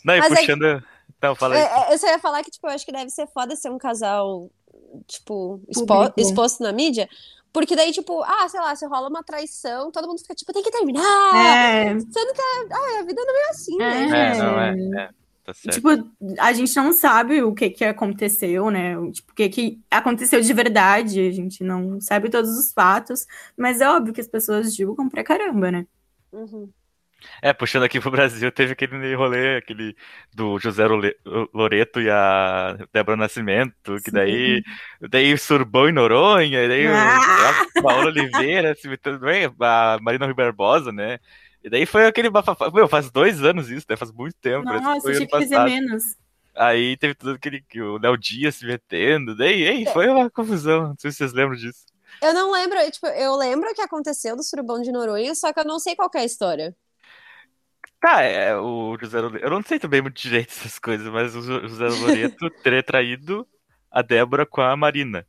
Não, 0.05 0.15
e 0.15 0.19
Mas 0.21 0.33
é- 0.33 0.37
puxando. 0.37 0.83
Não, 1.23 1.35
fala 1.35 1.55
aí. 1.55 1.61
É, 1.63 1.65
é, 1.91 1.95
eu 1.95 1.99
só 1.99 2.07
ia 2.09 2.19
falar 2.19 2.43
que, 2.45 2.51
tipo, 2.51 2.67
eu 2.67 2.71
acho 2.73 2.85
que 2.85 2.93
deve 2.93 3.11
ser 3.11 3.27
foda 3.29 3.57
ser 3.57 3.71
um 3.71 3.79
casal, 3.79 4.51
tipo, 5.07 5.61
expo- 5.69 6.13
exposto 6.17 6.63
na 6.63 6.73
mídia. 6.73 7.09
Porque 7.57 7.75
daí, 7.75 7.91
tipo, 7.91 8.23
ah, 8.23 8.47
sei 8.51 8.61
lá, 8.61 8.77
se 8.77 8.87
rola 8.87 9.09
uma 9.09 9.23
traição, 9.23 9.91
todo 9.91 10.07
mundo 10.07 10.19
fica, 10.21 10.35
tipo, 10.35 10.53
tem 10.53 10.63
que 10.63 10.71
terminar. 10.71 11.03
É, 11.35 11.99
Sendo 11.99 12.35
que 12.35 12.41
ah, 12.71 13.01
a 13.01 13.03
vida 13.03 13.23
não 13.25 13.47
é 13.47 13.49
assim, 13.49 13.79
né? 13.79 14.09
É, 14.35 14.39
não, 14.39 14.61
é. 14.61 15.03
é, 15.05 15.11
tá 15.43 15.55
certo. 15.55 15.75
Tipo, 15.75 15.89
a 16.39 16.53
gente 16.53 16.77
não 16.77 16.93
sabe 16.93 17.43
o 17.43 17.55
que 17.55 17.71
que 17.71 17.83
aconteceu, 17.83 18.71
né? 18.71 18.99
O- 18.99 19.11
Tipo, 19.11 19.33
o 19.33 19.35
que 19.35 19.49
que 19.49 19.81
aconteceu 19.91 20.39
de 20.43 20.53
verdade. 20.53 21.19
A 21.27 21.31
gente 21.33 21.65
não 21.65 21.99
sabe 21.99 22.29
todos 22.29 22.51
os 22.59 22.75
fatos. 22.75 23.25
Mas 23.57 23.81
é 23.81 23.89
óbvio 23.89 24.13
que 24.13 24.21
as 24.21 24.29
pessoas 24.29 24.75
julgam 24.77 25.09
pra 25.09 25.25
caramba, 25.25 25.71
né? 25.71 25.87
Uhum. 26.33 26.69
É, 27.43 27.53
puxando 27.53 27.83
aqui 27.85 28.01
pro 28.01 28.11
Brasil, 28.11 28.51
teve 28.53 28.73
aquele 28.73 29.15
rolê, 29.15 29.57
aquele 29.57 29.97
do 30.35 30.59
José 30.59 30.85
Loreto 31.53 32.01
e 32.01 32.09
a 32.11 32.77
Débora 32.93 33.17
Nascimento, 33.17 33.97
que 34.05 34.11
daí, 34.11 34.63
daí 35.01 35.33
o 35.33 35.39
Surbão 35.39 35.89
em 35.89 35.93
Noronha, 35.93 36.63
e 36.63 36.69
daí 36.69 36.87
o- 36.87 36.95
Ah! 36.95 37.67
a 37.77 37.83
Paola 37.83 38.07
Oliveira, 38.07 38.75
se 38.75 38.89
metendo 38.89 39.19
bem, 39.21 39.45
a 39.61 39.99
Marina 40.01 40.27
Rui 40.27 40.35
Barbosa, 40.35 40.93
né? 40.93 41.19
E 41.65 41.71
daí 41.71 41.85
foi 41.85 42.07
aquele 42.07 42.31
bafafá. 42.31 42.71
Meu, 42.71 42.87
faz 42.87 43.11
dois 43.11 43.43
anos 43.43 43.69
isso, 43.71 43.87
né? 43.89 43.97
Faz 43.97 44.13
muito 44.13 44.37
tempo. 44.41 44.65
Nossa, 44.65 45.09
ano 45.09 45.19
que 45.19 45.27
passado. 45.27 45.65
menos. 45.65 46.05
Aí 46.55 46.97
teve 46.97 47.15
tudo 47.15 47.33
aquele 47.33 47.61
que 47.61 47.83
o 47.83 47.99
Léo 47.99 48.17
Dias 48.17 48.55
se 48.55 48.65
metendo, 48.67 49.37
daí, 49.37 49.63
ei, 49.63 49.85
foi 49.87 50.09
uma 50.09 50.31
confusão. 50.31 50.89
Não 50.89 50.97
sei 50.99 51.11
se 51.11 51.19
vocês 51.19 51.33
lembram 51.33 51.57
disso. 51.57 51.85
Eu 52.23 52.33
não 52.33 52.51
lembro, 52.53 52.79
eu, 52.79 52.91
tipo, 52.91 53.07
eu 53.09 53.37
lembro 53.37 53.69
o 53.71 53.75
que 53.75 53.83
aconteceu 53.83 54.35
do 54.37 54.43
surubão 54.43 54.81
de 54.81 54.91
Noronha, 54.91 55.35
só 55.35 55.53
que 55.53 55.61
eu 55.61 55.65
não 55.65 55.79
sei 55.79 55.95
qual 55.95 56.09
é 56.15 56.21
a 56.21 56.25
história. 56.25 56.75
Tá, 58.07 58.23
é, 58.23 58.57
o 58.57 58.97
José 59.01 59.21
Loreto. 59.21 59.45
Eu 59.45 59.51
não 59.51 59.61
sei 59.65 59.81
também 59.81 60.01
muito 60.01 60.23
direito 60.23 60.51
essas 60.51 60.79
coisas, 60.79 61.09
mas 61.09 61.35
o 61.35 61.43
Jo- 61.43 61.67
José 61.67 61.89
Loreto 61.89 62.49
teria 62.63 62.81
traído 62.81 63.45
a 63.91 64.01
Débora 64.01 64.47
com 64.47 64.61
a 64.61 64.77
Marina. 64.77 65.27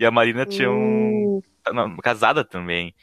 E 0.00 0.06
a 0.06 0.10
Marina 0.10 0.46
tinha 0.46 0.70
um. 0.70 1.42
Não, 1.70 1.98
casada 1.98 2.42
também. 2.42 2.94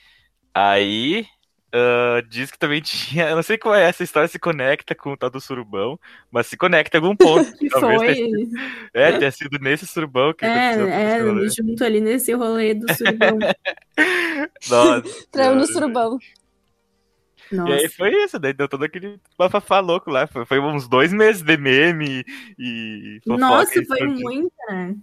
Aí. 0.51 1.23
ah, 1.71 2.19
diz 2.27 2.49
que 2.49 2.57
também 2.57 2.81
tinha. 2.81 3.29
Eu 3.29 3.35
não 3.35 3.43
sei 3.43 3.59
qual 3.59 3.75
é 3.75 3.83
essa 3.83 4.03
história, 4.03 4.27
se 4.27 4.39
conecta 4.39 4.95
com 4.95 5.11
o 5.13 5.17
tal 5.17 5.29
do 5.29 5.39
surubão, 5.39 5.99
mas 6.31 6.47
se 6.47 6.57
conecta 6.57 6.97
em 6.97 7.01
algum 7.01 7.15
ponto. 7.15 7.45
Que 7.59 7.69
Talvez 7.69 8.01
foi. 8.01 8.15
tenha, 8.15 8.47
é, 8.91 9.19
tenha 9.19 9.31
sido 9.31 9.59
nesse 9.59 9.85
surubão 9.85 10.33
que 10.33 10.43
É, 10.45 10.73
é, 10.79 11.19
junto 11.49 11.83
ali 11.83 12.01
nesse 12.01 12.33
rolê 12.33 12.73
do 12.73 12.91
surubão. 12.91 13.37
Nossa. 14.67 15.03
Traiu 15.31 15.53
no 15.55 15.67
senhora. 15.67 16.17
Surubão. 17.49 17.67
E 17.67 17.73
aí 17.73 17.83
Nossa. 17.83 17.95
foi 17.95 18.23
isso, 18.23 18.39
daí 18.39 18.53
deu 18.53 18.67
todo 18.67 18.83
aquele 18.83 19.19
bafafá 19.37 19.79
louco 19.79 20.09
lá. 20.09 20.27
Foi, 20.27 20.45
foi 20.45 20.59
uns 20.59 20.87
dois 20.87 21.11
meses 21.13 21.41
de 21.41 21.57
meme 21.57 22.23
e 22.57 23.19
fofoca 23.23 23.39
Nossa, 23.39 23.79
e 23.79 23.85
foi 23.85 23.97
tudo. 23.99 24.19
muita, 24.19 24.71
né? 24.71 24.95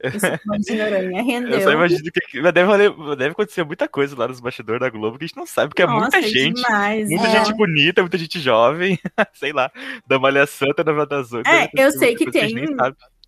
Noronha 0.42 1.48
Eu 1.50 1.60
só 1.60 1.72
imagino 1.72 2.00
que 2.10 2.40
deve, 2.40 3.16
deve 3.16 3.30
acontecer 3.32 3.64
muita 3.64 3.86
coisa 3.86 4.16
lá 4.16 4.26
nos 4.26 4.40
bastidores 4.40 4.80
da 4.80 4.88
Globo 4.88 5.18
que 5.18 5.24
a 5.24 5.26
gente 5.26 5.36
não 5.36 5.44
sabe, 5.46 5.68
porque 5.68 5.82
é 5.82 5.86
Nossa, 5.86 6.00
muita 6.00 6.22
gente. 6.22 6.54
demais. 6.62 7.08
Muita 7.08 7.26
É. 7.26 7.30
gente 7.44 7.54
bonita, 7.54 8.00
muita 8.00 8.16
gente 8.16 8.40
jovem, 8.40 8.98
sei 9.34 9.52
lá, 9.52 9.70
da 10.06 10.18
Malha 10.18 10.46
Santa, 10.46 10.82
da 10.82 10.92
Novela 10.92 11.06
das 11.06 11.32
Oito. 11.32 11.46
É, 11.46 11.68
eu 11.76 11.90
sei 11.92 12.16
muita 12.16 12.24
que 12.24 12.30
tem-. 12.30 12.76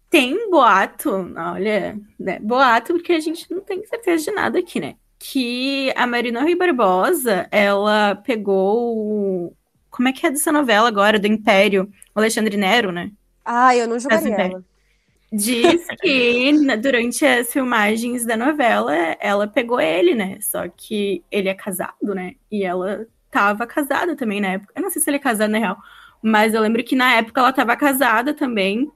Tem 0.09 0.51
boato, 0.51 1.33
olha, 1.37 1.99
né, 2.21 2.39
boato 2.41 2.93
porque 2.95 3.13
a 3.13 3.21
gente 3.21 3.51
não 3.51 3.61
tem 3.63 3.85
certeza 3.87 4.25
de 4.25 4.31
nada 4.31 4.59
aqui, 4.59 4.79
né? 4.79 4.95
Que 5.25 5.93
a 5.95 6.05
Marina 6.05 6.43
Rui 6.43 6.57
Barbosa, 6.57 7.47
ela 7.53 8.17
pegou 8.17 8.97
o... 8.97 9.57
Como 9.89 10.09
é 10.09 10.13
que 10.13 10.27
é 10.27 10.31
dessa 10.31 10.51
novela 10.51 10.89
agora, 10.89 11.17
do 11.17 11.29
Império? 11.29 11.89
O 12.13 12.19
Alexandre 12.19 12.57
Nero, 12.57 12.91
né? 12.91 13.13
Ah, 13.45 13.77
eu 13.77 13.87
não 13.87 14.01
julgaria 14.01 14.35
ela. 14.35 14.65
Diz 15.33 15.87
que 16.03 16.77
durante 16.77 17.25
as 17.25 17.53
filmagens 17.53 18.27
da 18.27 18.37
novela, 18.37 18.93
ela 19.21 19.47
pegou 19.47 19.81
ele, 19.81 20.13
né? 20.17 20.39
Só 20.41 20.67
que 20.69 21.23
ele 21.31 21.49
é 21.49 21.55
casado, 21.55 22.15
né? 22.17 22.35
E 22.51 22.65
ela 22.65 23.07
tava 23.31 23.65
casada 23.65 24.17
também 24.17 24.41
na 24.41 24.55
época. 24.55 24.73
Eu 24.75 24.83
não 24.83 24.91
sei 24.91 25.01
se 25.01 25.09
ele 25.09 25.19
é 25.19 25.21
casado 25.21 25.51
na 25.51 25.59
real, 25.59 25.77
mas 26.21 26.53
eu 26.53 26.61
lembro 26.61 26.83
que 26.83 26.97
na 26.97 27.15
época 27.15 27.41
ela 27.41 27.53
tava 27.53 27.77
casada 27.77 28.35
também. 28.35 28.91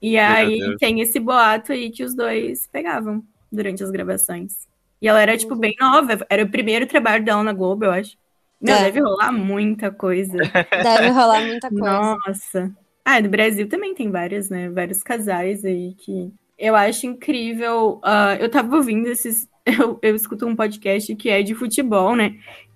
E 0.00 0.16
aí 0.16 0.76
tem 0.78 1.00
esse 1.00 1.18
boato 1.18 1.72
aí 1.72 1.90
que 1.90 2.04
os 2.04 2.14
dois 2.14 2.68
pegavam 2.68 3.24
durante 3.50 3.82
as 3.82 3.90
gravações. 3.90 4.70
E 5.02 5.08
ela 5.08 5.20
era, 5.20 5.36
tipo, 5.36 5.56
bem 5.56 5.74
nova. 5.80 6.24
Era 6.30 6.44
o 6.44 6.48
primeiro 6.48 6.86
trabalho 6.86 7.24
dela 7.24 7.42
na 7.42 7.52
Globo, 7.52 7.84
eu 7.84 7.90
acho. 7.90 8.16
Meu, 8.60 8.74
É. 8.76 8.84
deve 8.84 9.00
rolar 9.00 9.32
muita 9.32 9.90
coisa. 9.90 10.38
Deve 10.82 11.08
rolar 11.08 11.40
muita 11.44 11.68
coisa. 11.68 11.84
Nossa. 11.84 12.72
Ah, 13.04 13.20
no 13.20 13.28
Brasil 13.28 13.68
também 13.68 13.92
tem 13.94 14.08
vários, 14.10 14.48
né? 14.48 14.70
Vários 14.70 15.02
casais 15.02 15.64
aí 15.64 15.94
que 15.98 16.32
eu 16.56 16.76
acho 16.76 17.04
incrível. 17.06 18.00
ah, 18.04 18.36
eu 18.38 18.48
tava 18.48 18.76
ouvindo 18.76 19.08
esses. 19.08 19.48
Eu, 19.64 19.96
eu 20.02 20.16
escuto 20.16 20.44
um 20.44 20.56
podcast 20.56 21.14
que 21.14 21.30
é 21.30 21.40
de 21.40 21.54
futebol, 21.54 22.16
né? 22.16 22.34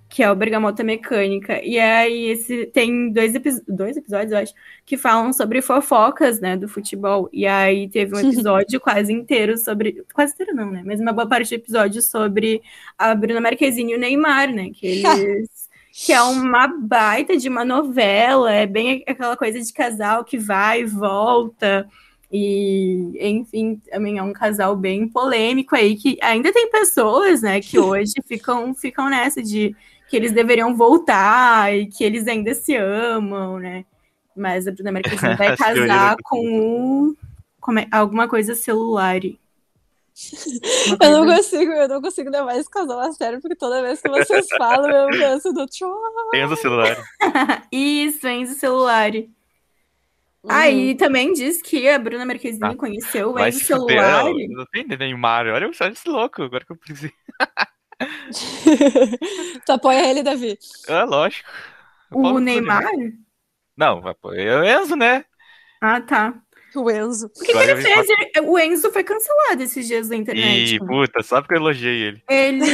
Que 0.08 0.22
é 0.22 0.30
o 0.30 0.36
Bergamota 0.36 0.84
Mecânica. 0.84 1.60
E 1.64 1.78
aí 1.78 2.30
esse 2.30 2.66
tem 2.66 3.10
dois, 3.10 3.34
epi- 3.34 3.62
dois 3.66 3.96
episódios, 3.96 4.32
eu 4.32 4.38
acho, 4.38 4.54
que 4.84 4.96
falam 4.96 5.32
sobre 5.32 5.60
fofocas, 5.60 6.40
né, 6.40 6.56
do 6.56 6.68
futebol. 6.68 7.28
E 7.32 7.46
aí 7.46 7.88
teve 7.88 8.14
um 8.14 8.20
episódio 8.30 8.80
quase 8.80 9.12
inteiro 9.12 9.58
sobre. 9.58 10.04
Quase 10.14 10.34
inteiro 10.34 10.54
não, 10.54 10.70
né? 10.70 10.82
Mas 10.84 11.00
uma 11.00 11.12
boa 11.12 11.28
parte 11.28 11.50
do 11.50 11.60
episódio 11.60 12.00
sobre 12.00 12.62
a 12.96 13.14
Bruna 13.14 13.40
Marquezine 13.40 13.92
e 13.92 13.96
o 13.96 13.98
Neymar, 13.98 14.52
né? 14.52 14.70
Que 14.72 14.86
eles 15.04 15.66
que 15.98 16.12
é 16.12 16.20
uma 16.20 16.66
baita 16.66 17.38
de 17.38 17.48
uma 17.48 17.64
novela, 17.64 18.52
é 18.52 18.66
bem 18.66 19.02
aquela 19.06 19.34
coisa 19.34 19.58
de 19.58 19.72
casal 19.72 20.24
que 20.24 20.36
vai 20.36 20.82
e 20.82 20.84
volta. 20.84 21.88
E, 22.30 23.16
enfim, 23.18 23.80
também 23.90 24.18
é 24.18 24.22
um 24.22 24.32
casal 24.32 24.76
bem 24.76 25.08
polêmico 25.08 25.74
aí, 25.74 25.96
que 25.96 26.18
ainda 26.20 26.52
tem 26.52 26.70
pessoas, 26.70 27.40
né, 27.40 27.60
que 27.62 27.78
hoje 27.80 28.12
ficam, 28.28 28.74
ficam 28.74 29.08
nessa 29.08 29.42
de 29.42 29.74
que 30.08 30.16
eles 30.16 30.32
deveriam 30.32 30.76
voltar 30.76 31.74
e 31.74 31.86
que 31.86 32.04
eles 32.04 32.26
ainda 32.28 32.54
se 32.54 32.76
amam, 32.76 33.58
né? 33.58 33.84
Mas 34.36 34.66
a 34.68 34.72
Bruna 34.72 34.92
Marquezine 34.92 35.34
vai 35.36 35.48
As 35.48 35.58
teorias 35.58 35.86
casar 35.88 36.16
com 36.22 36.38
o, 37.10 37.16
como 37.60 37.78
é- 37.78 37.88
alguma 37.90 38.28
coisa 38.28 38.54
celular. 38.54 39.20
Eu 41.02 41.10
não 41.10 41.26
consigo, 41.26 41.72
eu 41.72 41.88
não 41.88 42.00
consigo 42.00 42.30
levar 42.30 42.56
esse 42.56 42.70
casal 42.70 43.00
a 43.00 43.12
sério, 43.12 43.38
porque 43.40 43.54
toda 43.54 43.82
vez 43.82 44.00
que 44.00 44.08
vocês 44.08 44.46
falam, 44.56 44.90
eu 44.90 45.08
penso 45.10 45.52
no 45.52 45.66
tchau. 45.66 45.92
Tem 46.30 46.42
o 46.42 46.56
celular. 46.56 46.96
Isso, 47.70 48.26
Enzo 48.26 48.54
Celular. 48.54 49.10
Uhum. 49.14 49.26
Aí 50.48 50.94
também 50.94 51.34
diz 51.34 51.60
que 51.60 51.86
a 51.86 51.98
Bruna 51.98 52.24
Marquezine 52.24 52.64
Ah, 52.64 52.74
conheceu 52.74 53.28
o 53.28 53.32
Vai 53.34 53.50
Enzo 53.50 53.60
Celular. 53.64 54.24
não, 54.24 54.32
não 54.32 54.66
tem 54.72 54.86
Neymar. 54.86 55.48
Olha 55.48 55.70
só 55.74 55.86
esse 55.86 56.08
louco, 56.08 56.42
agora 56.44 56.64
que 56.64 56.72
eu 56.72 56.76
pensei. 56.78 57.12
Tu 59.64 59.72
apoia 59.72 60.10
ele, 60.10 60.22
Davi. 60.22 60.58
Ah, 60.88 61.04
lógico. 61.04 61.48
Eu 62.12 62.18
O 62.18 62.38
Neymar? 62.38 62.84
Não, 63.76 64.00
vai 64.00 64.14
pôr 64.14 64.38
é 64.38 64.58
o 64.58 64.64
Enzo, 64.64 64.96
né? 64.96 65.24
Ah, 65.80 66.00
tá. 66.00 66.34
O 66.74 66.90
Enzo. 66.90 67.26
O 67.26 67.30
que, 67.44 67.52
que 67.52 67.58
ele 67.58 67.72
eu 67.72 67.76
fez? 67.78 68.06
O 68.44 68.58
Enzo 68.58 68.92
foi 68.92 69.02
cancelado 69.02 69.62
esses 69.62 69.86
dias 69.86 70.08
na 70.10 70.16
internet. 70.16 70.74
E, 70.74 70.78
puta, 70.78 71.22
só 71.22 71.40
porque 71.40 71.54
eu 71.54 71.58
elogiei 71.58 72.02
ele. 72.02 72.22
Ele 72.28 72.64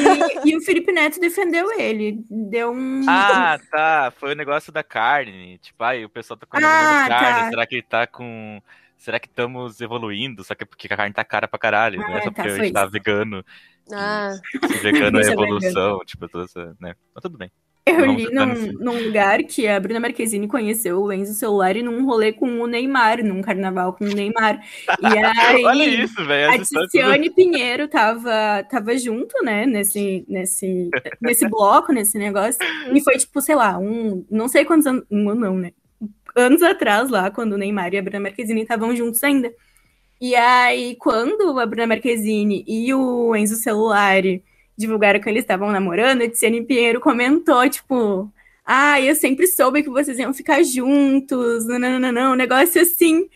e 0.45 0.57
o 0.57 0.61
Felipe 0.61 0.91
Neto 0.93 1.21
defendeu 1.21 1.71
ele. 1.79 2.19
Deu 2.29 2.73
um. 2.73 3.03
Ah, 3.09 3.59
tá. 3.71 4.13
Foi 4.17 4.33
o 4.33 4.37
negócio 4.37 4.73
da 4.73 4.83
carne. 4.83 5.59
Tipo, 5.59 5.85
ai, 5.85 6.05
o 6.05 6.09
pessoal 6.09 6.37
tá 6.37 6.47
comendo 6.47 6.67
Ah, 6.69 7.07
carne. 7.09 7.41
tá. 7.43 7.51
Será 7.51 7.67
que 7.67 7.75
ele 7.77 7.83
tá 7.83 8.07
com. 8.07 8.61
Será 8.97 9.19
que 9.19 9.27
estamos 9.27 9.81
evoluindo? 9.81 10.45
Só 10.45 10.55
que 10.55 10.63
é 10.63 10.67
porque 10.67 10.87
a 10.93 10.97
carne 10.97 11.15
tá 11.15 11.25
cara 11.25 11.47
pra 11.49 11.59
caralho, 11.59 12.01
Ah, 12.03 12.09
né? 12.09 12.19
Só 12.19 12.25
tá, 12.25 12.31
porque 12.33 12.41
a 12.41 12.45
foi 12.45 12.65
gente 12.65 12.73
tá 12.73 12.87
vegano. 12.87 13.45
Ah, 13.91 14.35
vegano 14.81 15.19
é 15.19 15.33
evolução, 15.33 16.01
tipo, 16.05 16.29
toda 16.29 16.45
essa, 16.45 16.77
né? 16.81 16.95
Mas 17.15 17.23
tudo 17.23 17.39
bem. 17.39 17.51
Eu 17.85 17.97
Vamos 17.97 18.23
li 18.23 18.31
num, 18.33 18.73
num 18.79 19.07
lugar 19.07 19.43
que 19.43 19.67
a 19.67 19.81
Bruna 19.81 19.99
Marquezine 19.99 20.47
conheceu 20.47 21.03
o 21.03 21.13
Enzo 21.13 21.35
Celular 21.35 21.77
e 21.77 21.83
num 21.83 22.05
rolê 22.07 22.33
com 22.33 22.61
o 22.61 22.67
Neymar, 22.69 23.25
num 23.25 23.43
carnaval 23.43 23.93
com 23.93 24.05
o 24.05 24.15
Neymar. 24.15 24.61
E 25.01 25.07
aí. 25.19 25.65
Olha 25.65 25.85
isso, 25.85 26.25
velho. 26.25 26.53
A 26.53 26.57
história 26.57 26.89
Ticiane 26.89 27.31
Pinheiro 27.31 27.89
tava, 27.89 28.65
tava 28.71 28.97
junto, 28.97 29.35
né, 29.43 29.67
nesse, 29.67 30.25
nesse, 30.29 30.91
nesse 31.21 31.49
bloco, 31.49 31.93
nesse 31.93 32.17
negócio. 32.19 32.61
E 32.95 33.01
foi, 33.01 33.17
tipo, 33.19 33.41
sei 33.41 33.57
lá, 33.57 33.77
um. 33.77 34.25
Não 34.31 34.47
sei 34.47 34.65
quantos 34.65 34.87
anos. 34.87 35.05
Um 35.11 35.31
ano 35.31 35.41
não, 35.41 35.59
né? 35.59 35.73
Anos 36.37 36.63
atrás, 36.63 37.11
lá, 37.11 37.33
quando 37.33 37.55
o 37.55 37.59
Neymar 37.59 37.93
e 37.93 37.99
a 37.99 38.03
Bruna 38.03 38.21
Marquezine 38.21 38.63
estavam 38.63 38.95
juntos 38.95 39.23
ainda. 39.25 39.53
E 40.23 40.37
aí, 40.37 40.95
quando 41.01 41.59
a 41.59 41.67
Bruna 41.67 41.85
Marquezine 41.85 42.65
e 42.69 42.95
o 42.95 43.35
Enzo 43.35 43.57
Celulari 43.57 44.45
divulgaram 44.77 45.19
que 45.21 45.29
eles 45.29 45.43
estavam 45.43 45.73
namorando, 45.73 46.23
a 46.23 46.31
Ticiane 46.31 46.65
Pinheiro 46.65 47.01
comentou, 47.01 47.69
tipo. 47.69 48.33
Ah, 48.65 49.01
eu 49.01 49.17
sempre 49.17 49.49
soube 49.49 49.83
que 49.83 49.91
vocês 49.91 50.17
iam 50.21 50.33
ficar 50.33 50.63
juntos, 50.63 51.67
não, 51.67 51.77
não, 51.77 51.99
não, 51.99 52.13
não, 52.13 52.33
um 52.35 52.37
negócio 52.37 52.81
assim. 52.81 53.29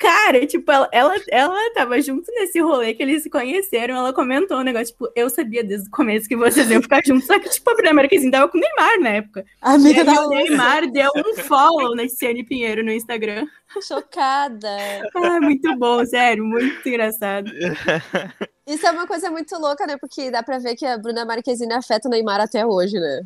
Cara, 0.00 0.46
tipo, 0.46 0.72
ela, 0.72 0.88
ela, 0.90 1.14
ela 1.28 1.74
tava 1.74 2.00
junto 2.00 2.32
nesse 2.32 2.58
rolê 2.58 2.94
que 2.94 3.02
eles 3.02 3.22
se 3.22 3.28
conheceram. 3.28 3.96
Ela 3.96 4.14
comentou 4.14 4.56
um 4.56 4.62
negócio, 4.62 4.86
tipo, 4.86 5.12
eu 5.14 5.28
sabia 5.28 5.62
desde 5.62 5.88
o 5.88 5.90
começo 5.90 6.26
que 6.26 6.34
vocês 6.34 6.70
iam 6.70 6.80
ficar 6.80 7.02
juntos. 7.04 7.26
Só 7.26 7.38
que, 7.38 7.50
tipo, 7.50 7.68
a 7.68 7.74
Bruna 7.74 7.92
Marquezine 7.92 8.30
tava 8.30 8.48
com 8.48 8.56
o 8.56 8.60
Neymar 8.62 8.98
na 8.98 9.08
época. 9.10 9.44
Amiga 9.60 9.98
e 9.98 10.00
aí, 10.00 10.06
da 10.06 10.26
o. 10.26 10.30
Neymar 10.30 10.90
deu 10.90 11.10
um 11.14 11.34
follow 11.42 11.94
na 11.94 12.08
Ciane 12.08 12.42
Pinheiro 12.42 12.82
no 12.82 12.90
Instagram. 12.90 13.46
Chocada. 13.86 14.78
Ah, 15.14 15.38
muito 15.38 15.76
bom, 15.76 16.02
sério, 16.06 16.46
muito 16.46 16.88
engraçado. 16.88 17.50
Isso 18.66 18.86
é 18.86 18.90
uma 18.92 19.06
coisa 19.06 19.30
muito 19.30 19.54
louca, 19.58 19.86
né? 19.86 19.98
Porque 20.00 20.30
dá 20.30 20.42
pra 20.42 20.58
ver 20.58 20.76
que 20.76 20.86
a 20.86 20.96
Bruna 20.96 21.26
Marquezine 21.26 21.74
afeta 21.74 22.08
o 22.08 22.10
Neymar 22.10 22.40
até 22.40 22.64
hoje, 22.64 22.98
né? 22.98 23.20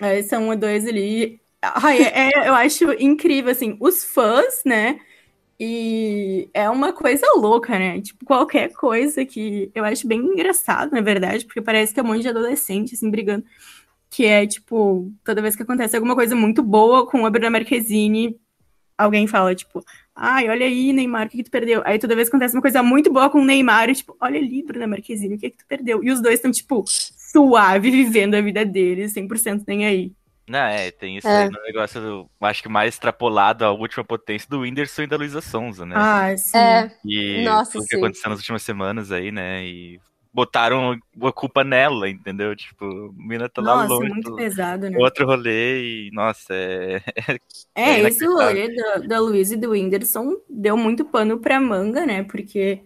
É, 0.00 0.18
é, 0.18 0.22
são 0.24 0.56
dois 0.56 0.84
ali. 0.84 1.40
Ai, 1.62 2.02
é, 2.02 2.30
é- 2.30 2.48
eu 2.48 2.54
acho 2.54 2.90
incrível, 2.94 3.52
assim, 3.52 3.76
os 3.80 4.02
fãs, 4.02 4.62
né? 4.66 4.98
E 5.58 6.48
é 6.52 6.68
uma 6.68 6.92
coisa 6.92 7.26
louca, 7.36 7.78
né? 7.78 8.00
Tipo, 8.00 8.24
qualquer 8.24 8.72
coisa 8.72 9.24
que 9.24 9.70
eu 9.74 9.84
acho 9.84 10.06
bem 10.06 10.20
engraçado, 10.20 10.92
na 10.92 11.00
verdade, 11.00 11.44
porque 11.44 11.62
parece 11.62 11.94
que 11.94 12.00
é 12.00 12.02
um 12.02 12.06
monte 12.06 12.22
de 12.22 12.28
adolescente, 12.28 12.94
assim, 12.94 13.10
brigando. 13.10 13.44
Que 14.10 14.26
é, 14.26 14.46
tipo, 14.46 15.12
toda 15.24 15.42
vez 15.42 15.56
que 15.56 15.62
acontece 15.62 15.96
alguma 15.96 16.14
coisa 16.14 16.34
muito 16.34 16.62
boa 16.62 17.06
com 17.06 17.24
a 17.26 17.30
Bruna 17.30 17.50
Marquezine, 17.50 18.36
alguém 18.98 19.26
fala, 19.26 19.54
tipo, 19.54 19.84
ai, 20.14 20.48
olha 20.48 20.66
aí, 20.66 20.92
Neymar, 20.92 21.26
o 21.26 21.30
que, 21.30 21.38
que 21.38 21.44
tu 21.44 21.50
perdeu? 21.50 21.82
Aí 21.84 21.98
toda 21.98 22.14
vez 22.16 22.28
que 22.28 22.34
acontece 22.34 22.54
uma 22.56 22.62
coisa 22.62 22.82
muito 22.82 23.12
boa 23.12 23.30
com 23.30 23.40
o 23.40 23.44
Neymar, 23.44 23.90
é 23.90 23.94
tipo, 23.94 24.16
olha 24.20 24.38
ali, 24.38 24.62
Bruna 24.62 24.86
Marquezine, 24.86 25.34
o 25.34 25.38
que, 25.38 25.50
que 25.50 25.58
tu 25.58 25.66
perdeu? 25.66 26.02
E 26.02 26.10
os 26.10 26.20
dois 26.20 26.36
estão, 26.36 26.50
tipo, 26.50 26.84
suave, 26.86 27.90
vivendo 27.90 28.34
a 28.34 28.40
vida 28.40 28.64
deles, 28.64 29.12
100% 29.14 29.64
nem 29.66 29.86
aí. 29.86 30.12
Não, 30.46 30.58
é, 30.58 30.90
tem 30.90 31.16
isso 31.16 31.26
É. 31.26 31.44
aí 31.44 31.50
no 31.50 31.62
negócio, 31.62 32.00
do, 32.00 32.30
acho 32.42 32.62
que 32.62 32.68
mais 32.68 32.94
extrapolado 32.94 33.64
à 33.64 33.70
última 33.72 34.04
potência 34.04 34.48
do 34.48 34.60
Whindersson 34.60 35.02
e 35.02 35.06
da 35.06 35.16
Luísa 35.16 35.40
Sonza, 35.40 35.86
né? 35.86 35.96
Ah, 35.96 36.36
sim. 36.36 36.58
É, 36.58 36.90
E 37.04 37.44
Nossa, 37.44 37.72
tudo 37.72 37.86
que 37.86 37.96
sim. 37.96 37.96
aconteceu 37.96 38.30
nas 38.30 38.38
últimas 38.40 38.62
semanas 38.62 39.10
aí, 39.10 39.32
né? 39.32 39.64
E 39.64 39.98
botaram 40.32 40.98
a 41.22 41.32
culpa 41.32 41.64
nela, 41.64 42.08
entendeu? 42.10 42.54
Tipo, 42.54 42.84
a 42.84 43.12
mina 43.26 43.48
tá 43.48 43.62
lá 43.62 43.74
Nossa, 43.74 43.94
longe, 43.94 44.10
muito 44.10 44.30
do- 44.30 44.36
pesado, 44.36 44.90
né? 44.90 44.98
outro 44.98 45.24
rolê 45.26 46.08
e, 46.08 46.10
nossa, 46.12 46.52
é... 46.54 47.00
É, 47.76 47.90
É 47.90 48.00
esse 48.02 48.24
rolê 48.26 48.74
da, 48.74 48.96
da 48.98 49.20
Luísa 49.20 49.54
e 49.54 49.56
do 49.56 49.70
Whindersson 49.70 50.36
deu 50.48 50.76
muito 50.76 51.04
pano 51.04 51.38
pra 51.40 51.60
manga, 51.60 52.04
né? 52.06 52.22
Porque 52.24 52.82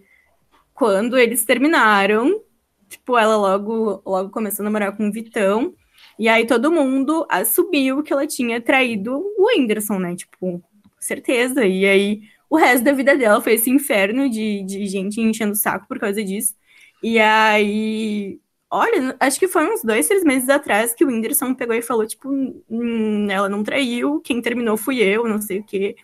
quando 0.73 1.17
eles 1.17 1.45
terminaram, 1.45 2.41
tipo, 2.87 3.17
ela 3.17 3.35
logo, 3.37 4.01
logo 4.05 4.29
começou 4.31 4.63
a 4.63 4.65
namorar 4.65 4.95
com 4.95 5.09
o 5.09 5.11
Vitão. 5.11 5.73
E 6.19 6.29
aí 6.29 6.47
todo 6.47 6.71
mundo 6.71 7.25
assumiu 7.29 8.03
que 8.03 8.13
ela 8.13 8.27
tinha 8.27 8.61
traído 8.61 9.15
o 9.37 9.47
Whindersson, 9.47 9.99
né? 9.99 10.15
Tipo, 10.17 10.61
certeza. 10.99 11.65
E 11.65 11.85
aí 11.85 12.21
o 12.49 12.57
resto 12.57 12.83
da 12.83 12.91
vida 12.93 13.17
dela 13.17 13.41
foi 13.41 13.53
esse 13.53 13.69
inferno 13.71 14.29
de, 14.29 14.63
de 14.65 14.85
gente 14.87 15.21
enchendo 15.21 15.53
o 15.53 15.55
saco 15.55 15.87
por 15.87 15.99
causa 15.99 16.23
disso. 16.23 16.55
E 17.01 17.19
aí, 17.19 18.39
olha, 18.69 19.15
acho 19.19 19.39
que 19.39 19.47
foi 19.47 19.65
uns 19.73 19.81
dois, 19.83 20.07
três 20.07 20.23
meses 20.23 20.49
atrás 20.49 20.93
que 20.93 21.05
o 21.05 21.07
Whindersson 21.07 21.53
pegou 21.55 21.75
e 21.75 21.81
falou, 21.81 22.05
tipo, 22.05 22.29
"Hum, 22.69 23.27
ela 23.31 23.47
não 23.49 23.63
traiu, 23.63 24.19
quem 24.21 24.41
terminou 24.41 24.75
fui 24.77 24.99
eu, 25.01 25.27
não 25.27 25.39
sei 25.41 25.59
o 25.59 25.63
quê. 25.63 25.95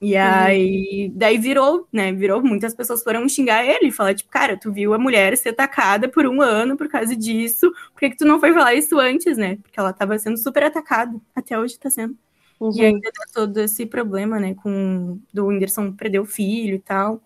E 0.00 0.16
aí, 0.16 1.12
daí 1.14 1.36
virou, 1.36 1.86
né? 1.92 2.10
Virou, 2.10 2.42
muitas 2.42 2.74
pessoas 2.74 3.02
foram 3.02 3.28
xingar 3.28 3.62
ele 3.64 3.88
e 3.88 3.92
falar, 3.92 4.14
tipo, 4.14 4.30
cara, 4.30 4.56
tu 4.56 4.72
viu 4.72 4.94
a 4.94 4.98
mulher 4.98 5.36
ser 5.36 5.50
atacada 5.50 6.08
por 6.08 6.26
um 6.26 6.40
ano 6.40 6.74
por 6.74 6.88
causa 6.88 7.14
disso, 7.14 7.70
por 7.92 8.00
que, 8.00 8.10
que 8.10 8.16
tu 8.16 8.24
não 8.24 8.40
foi 8.40 8.54
falar 8.54 8.74
isso 8.74 8.98
antes, 8.98 9.36
né? 9.36 9.56
Porque 9.56 9.78
ela 9.78 9.92
tava 9.92 10.18
sendo 10.18 10.38
super 10.38 10.62
atacada, 10.62 11.14
até 11.34 11.58
hoje 11.58 11.78
tá 11.78 11.90
sendo. 11.90 12.16
Uhum. 12.58 12.72
E 12.74 12.84
ainda 12.84 13.10
tá 13.12 13.24
todo 13.34 13.58
esse 13.58 13.84
problema, 13.84 14.38
né, 14.40 14.54
com 14.54 15.18
do 15.32 15.46
Whindersson 15.46 15.92
perder 15.92 16.20
o 16.20 16.26
filho 16.26 16.76
e 16.76 16.80
tal. 16.80 17.20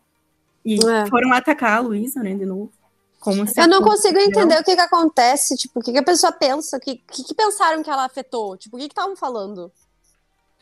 E 0.64 0.74
É. 0.74 1.06
foram 1.06 1.32
atacar 1.32 1.78
a 1.78 1.80
Luísa, 1.80 2.22
né, 2.22 2.34
de 2.34 2.44
novo. 2.44 2.72
Como 3.20 3.46
se 3.46 3.58
Eu 3.60 3.68
não 3.68 3.82
consigo 3.82 4.18
entender 4.18 4.60
o 4.60 4.64
que 4.64 4.74
que 4.74 4.80
acontece, 4.80 5.56
tipo, 5.56 5.80
o 5.80 5.82
que 5.82 5.92
que 5.92 5.98
a 5.98 6.04
pessoa 6.04 6.30
pensa, 6.32 6.76
o 6.76 6.80
que, 6.80 6.96
que 6.96 7.24
que 7.24 7.34
pensaram 7.34 7.82
que 7.82 7.90
ela 7.90 8.04
afetou, 8.04 8.56
tipo, 8.56 8.76
o 8.76 8.80
que 8.80 8.87
que 8.87 8.92
estavam 8.92 9.16
falando? 9.16 9.72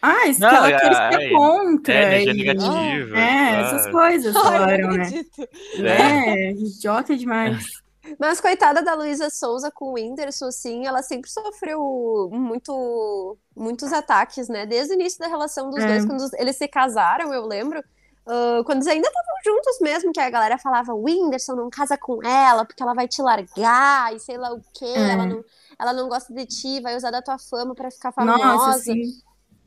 Ah, 0.02 0.26
isso 0.26 0.40
Não, 0.40 0.48
que 0.50 0.54
ela 0.56 0.68
é- 0.68 0.78
quer 0.80 0.92
é- 0.92 1.10
ser 1.18 1.30
contra. 1.32 1.94
é, 1.94 2.22
energia 2.22 2.32
e- 2.32 2.36
negativa. 2.54 3.18
É, 3.18 3.22
ah, 3.22 3.60
essas 3.60 3.90
coisas 3.92 4.34
não 4.34 4.50
né? 4.66 4.74
acredito. 4.74 5.48
É, 5.76 6.50
idiota 6.50 7.16
demais. 7.16 7.64
Mas 8.18 8.40
coitada 8.40 8.82
da 8.82 8.94
Luísa 8.94 9.30
Souza 9.30 9.70
com 9.70 9.90
o 9.90 9.92
Whindersson, 9.94 10.46
assim, 10.46 10.86
ela 10.86 11.02
sempre 11.04 11.30
sofreu 11.30 12.28
muito, 12.32 13.38
muitos 13.56 13.92
ataques, 13.92 14.48
né? 14.48 14.66
Desde 14.66 14.92
o 14.92 14.96
início 14.96 15.20
da 15.20 15.28
relação 15.28 15.70
dos 15.70 15.82
É. 15.82 15.86
dois, 15.86 16.04
quando 16.04 16.28
eles 16.36 16.56
se 16.56 16.66
casaram, 16.66 17.32
eu 17.32 17.46
lembro. 17.46 17.82
ah, 18.26 18.62
quando 18.66 18.78
eles 18.78 18.86
ainda 18.88 19.08
estavam 19.08 19.34
juntos 19.44 19.78
mesmo, 19.80 20.12
que 20.12 20.20
a 20.20 20.30
galera 20.30 20.56
falava, 20.58 20.92
o 20.94 21.04
Whindersson 21.04 21.54
não 21.56 21.68
casa 21.70 21.96
com 21.98 22.22
ela, 22.24 22.64
porque 22.64 22.80
ela 22.82 22.94
vai 22.94 23.06
te 23.08 23.20
largar, 23.22 24.14
e 24.14 24.20
sei 24.20 24.36
lá 24.38 24.52
o 24.52 24.60
quê, 24.74 24.84
É. 24.84 25.10
ela, 25.12 25.26
não, 25.26 25.44
ela 25.78 25.92
não 25.92 26.08
gosta 26.08 26.32
de 26.34 26.46
ti, 26.46 26.80
vai 26.80 26.96
usar 26.96 27.10
da 27.10 27.20
tua 27.22 27.36
fama 27.38 27.74
pra 27.74 27.90
ficar 27.90 28.12
famosa. 28.12 28.38
Nossa, 28.44 28.78
sim. 28.78 29.02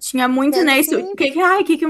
Tinha 0.05 0.27
muito, 0.27 0.61
né? 0.63 0.79
Isso, 0.79 0.91
que- 1.15 1.31
que, 1.31 1.41
ai, 1.41 1.63
que, 1.63 1.77
que. 1.77 1.85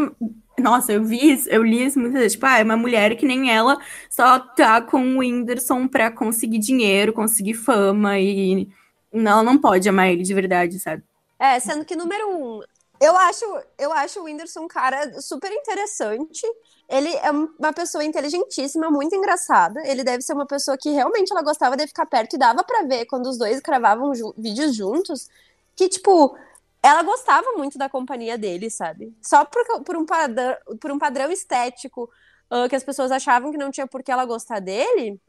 Nossa, 0.57 0.93
eu 0.93 1.03
vi 1.03 1.33
isso, 1.33 1.49
eu 1.49 1.61
li 1.61 1.85
isso 1.85 1.99
muitas 1.99 2.17
vezes. 2.17 2.33
Tipo, 2.33 2.45
ah, 2.45 2.59
é 2.59 2.63
uma 2.63 2.77
mulher 2.77 3.17
que 3.17 3.25
nem 3.25 3.51
ela 3.51 3.77
só 4.09 4.39
tá 4.39 4.81
com 4.81 5.01
o 5.01 5.17
Whindersson 5.19 5.85
pra 5.85 6.09
conseguir 6.09 6.59
dinheiro, 6.59 7.11
conseguir 7.11 7.55
fama 7.55 8.17
e 8.17 8.69
ela 9.13 9.43
não 9.43 9.57
pode 9.57 9.89
amar 9.89 10.07
ele 10.09 10.23
de 10.23 10.33
verdade, 10.33 10.79
sabe? 10.79 11.03
É, 11.37 11.59
sendo 11.59 11.83
que 11.83 11.93
número 11.93 12.29
um, 12.29 12.61
eu 13.01 13.17
acho, 13.17 13.43
eu 13.77 13.91
acho 13.91 14.21
o 14.21 14.23
Whindersson 14.23 14.61
um 14.61 14.67
cara 14.69 15.21
super 15.21 15.51
interessante. 15.51 16.41
Ele 16.87 17.09
é 17.17 17.31
uma 17.31 17.73
pessoa 17.73 18.03
inteligentíssima, 18.05 18.89
muito 18.89 19.13
engraçada. 19.13 19.85
Ele 19.85 20.05
deve 20.05 20.21
ser 20.21 20.31
uma 20.33 20.45
pessoa 20.45 20.77
que 20.77 20.89
realmente 20.89 21.31
ela 21.31 21.41
gostava 21.41 21.75
de 21.75 21.85
ficar 21.85 22.05
perto 22.05 22.35
e 22.35 22.39
dava 22.39 22.63
pra 22.63 22.83
ver 22.83 23.05
quando 23.07 23.25
os 23.27 23.37
dois 23.37 23.59
gravavam 23.59 24.13
vídeos 24.37 24.73
juntos, 24.73 25.27
que 25.75 25.89
tipo, 25.89 26.37
ela 26.85 27.03
gostava 27.03 27.53
muito 27.53 27.77
da 27.77 27.89
companhia 27.89 28.37
dele, 28.37 28.69
sabe? 28.69 29.15
Só 29.21 29.43
por, 29.45 29.63
por, 29.83 29.97
um, 29.97 30.05
padrão, 30.05 30.55
por 30.79 30.91
um 30.91 30.99
padrão 30.99 31.31
estético 31.31 32.09
ah, 32.49 32.69
que 32.69 32.75
as 32.75 32.83
pessoas 32.83 33.11
achavam 33.11 33.51
que 33.51 33.57
não 33.57 33.71
tinha 33.71 33.87
por 33.87 34.03
que 34.03 34.11
ela 34.11 34.25
gostar 34.25 34.59
dele, 34.59 35.19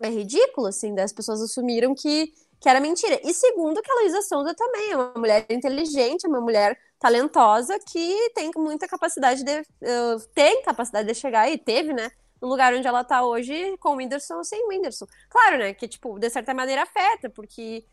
é 0.00 0.08
ridículo, 0.08 0.68
assim, 0.68 0.94
daí 0.94 1.04
as 1.04 1.12
pessoas 1.12 1.42
assumiram 1.42 1.94
que, 1.94 2.32
que 2.60 2.68
era 2.68 2.80
mentira. 2.80 3.20
E 3.22 3.34
segundo, 3.34 3.82
que 3.82 3.90
a 3.90 3.94
Luísa 3.96 4.22
Sonza 4.22 4.54
também 4.54 4.92
é 4.92 4.96
uma 4.96 5.12
mulher 5.14 5.46
inteligente, 5.50 6.26
uma 6.26 6.40
mulher 6.40 6.78
talentosa 6.98 7.78
que 7.78 8.30
tem 8.34 8.50
muita 8.56 8.88
capacidade 8.88 9.44
de. 9.44 9.50
eh, 9.52 10.16
tem 10.34 10.62
capacidade 10.62 11.08
de 11.08 11.14
chegar 11.14 11.50
e 11.50 11.58
teve, 11.58 11.92
né? 11.92 12.10
No 12.40 12.48
lugar 12.48 12.72
onde 12.72 12.86
ela 12.86 13.04
tá 13.04 13.22
hoje, 13.24 13.76
com 13.78 13.90
o 13.90 13.96
Whindersson 13.96 14.36
ou 14.36 14.44
sem 14.44 14.64
o 14.64 14.68
Whindersson. 14.68 15.06
Claro, 15.28 15.58
né? 15.58 15.74
Que, 15.74 15.86
tipo, 15.86 16.18
de 16.18 16.30
certa 16.30 16.54
maneira 16.54 16.82
afeta, 16.82 17.28
porque 17.28 17.84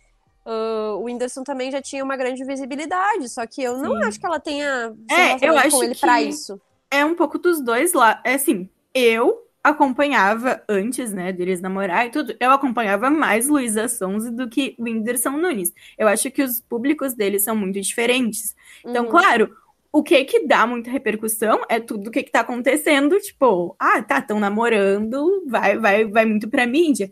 ah, 0.48 0.96
o 0.98 1.04
Whindersson 1.04 1.44
também 1.44 1.70
já 1.70 1.82
tinha 1.82 2.04
uma 2.04 2.16
grande 2.16 2.44
visibilidade, 2.46 3.28
só 3.30 3.46
que 3.46 3.62
eu 3.62 3.78
não 3.78 3.98
Sim. 3.98 4.04
acho 4.08 4.20
que 4.20 4.26
ela 4.26 4.40
tenha 4.40 4.94
É, 5.12 5.48
eu 5.48 5.58
acho 5.58 5.72
com 5.78 5.84
ele 5.84 5.94
que- 5.94 6.20
isso. 6.30 6.60
É 6.90 7.04
um 7.04 7.14
pouco 7.16 7.38
dos 7.38 7.60
dois 7.62 7.92
lá. 7.94 8.22
É 8.24 8.36
assim, 8.36 8.70
eu 8.94 9.44
acompanhava 9.62 10.64
antes, 10.70 11.12
né, 11.12 11.34
deles 11.34 11.60
namorar 11.62 12.08
e 12.08 12.10
tudo, 12.10 12.34
eu 12.40 12.52
acompanhava 12.52 13.10
mais 13.10 13.50
Luísa 13.50 13.88
Sonza 13.90 14.32
do 14.32 14.48
que 14.50 14.76
Whindersson 14.80 15.32
Nunes. 15.32 15.74
Eu 15.98 16.08
acho 16.08 16.32
que 16.32 16.42
os 16.42 16.62
públicos 16.62 17.14
deles 17.14 17.44
são 17.44 17.56
muito 17.56 17.80
diferentes. 17.82 18.56
Então, 18.86 19.04
Uhum. 19.04 19.12
claro, 19.12 19.54
o 19.92 20.02
que 20.02 20.24
que 20.26 20.48
dá 20.48 20.66
muita 20.66 20.90
repercussão 20.90 21.62
é 21.70 21.80
tudo 21.80 22.08
o 22.08 22.12
que 22.12 22.24
que 22.24 22.32
tá 22.32 22.40
acontecendo, 22.42 23.20
tipo, 23.20 23.76
ah, 23.78 24.02
tá, 24.02 24.20
estão 24.20 24.40
namorando, 24.40 25.44
vai, 25.48 25.78
vai, 25.78 26.06
vai 26.06 26.26
muito 26.26 26.48
pra 26.50 26.66
mídia. 26.66 27.12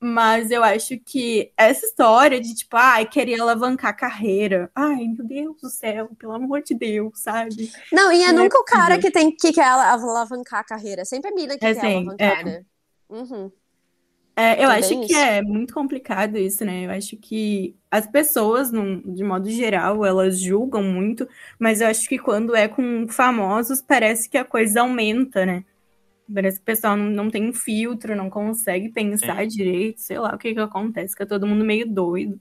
Mas 0.00 0.50
eu 0.52 0.62
acho 0.62 0.98
que 1.00 1.52
essa 1.56 1.84
história 1.86 2.40
de, 2.40 2.54
tipo, 2.54 2.76
ai, 2.76 3.04
queria 3.08 3.42
alavancar 3.42 3.90
a 3.90 3.94
carreira. 3.94 4.70
Ai, 4.74 5.08
meu 5.08 5.24
Deus 5.26 5.60
do 5.60 5.68
céu, 5.70 6.14
pelo 6.16 6.32
amor 6.34 6.62
de 6.62 6.74
Deus, 6.74 7.18
sabe? 7.20 7.70
Não, 7.92 8.12
e 8.12 8.22
é 8.22 8.32
Não 8.32 8.38
é 8.44 8.44
nunca 8.44 8.58
o 8.58 8.64
cara 8.64 8.98
que 8.98 9.10
tem 9.10 9.34
que 9.34 9.52
quer 9.52 9.64
ala- 9.66 9.92
alavancar 9.92 10.60
a 10.60 10.64
carreira. 10.64 11.04
Sempre 11.04 11.30
a 11.30 11.34
mina 11.34 11.58
que 11.58 11.68
É 11.68 11.70
quer 11.70 11.80
sim, 11.80 11.86
alavancar, 11.86 12.42
é. 12.42 12.44
né? 12.44 12.64
Uhum. 13.08 13.50
É, 14.36 14.64
eu 14.64 14.68
Também 14.68 14.78
acho 14.78 14.96
que 15.00 15.12
isso. 15.12 15.14
é 15.14 15.42
muito 15.42 15.74
complicado 15.74 16.38
isso, 16.38 16.64
né? 16.64 16.86
Eu 16.86 16.90
acho 16.92 17.16
que 17.16 17.76
as 17.90 18.06
pessoas, 18.06 18.70
num- 18.70 19.00
de 19.12 19.24
modo 19.24 19.50
geral, 19.50 20.04
elas 20.04 20.40
julgam 20.40 20.80
muito, 20.82 21.28
mas 21.58 21.80
eu 21.80 21.88
acho 21.88 22.08
que 22.08 22.18
quando 22.18 22.54
é 22.54 22.68
com 22.68 23.08
famosos, 23.08 23.82
parece 23.82 24.28
que 24.28 24.38
a 24.38 24.44
coisa 24.44 24.80
aumenta, 24.82 25.44
né? 25.44 25.64
Parece 26.32 26.58
que 26.58 26.62
o 26.62 26.66
pessoal 26.66 26.96
não, 26.96 27.06
não 27.06 27.30
tem 27.30 27.48
um 27.48 27.52
filtro, 27.52 28.16
não 28.16 28.28
consegue 28.28 28.90
pensar 28.90 29.46
direito, 29.46 30.00
sei 30.00 30.18
lá 30.18 30.34
o 30.34 30.38
que 30.38 30.54
que 30.54 30.60
acontece, 30.60 31.12
fica 31.12 31.26
todo 31.26 31.46
mundo 31.46 31.64
meio 31.64 31.86
doido. 31.86 32.40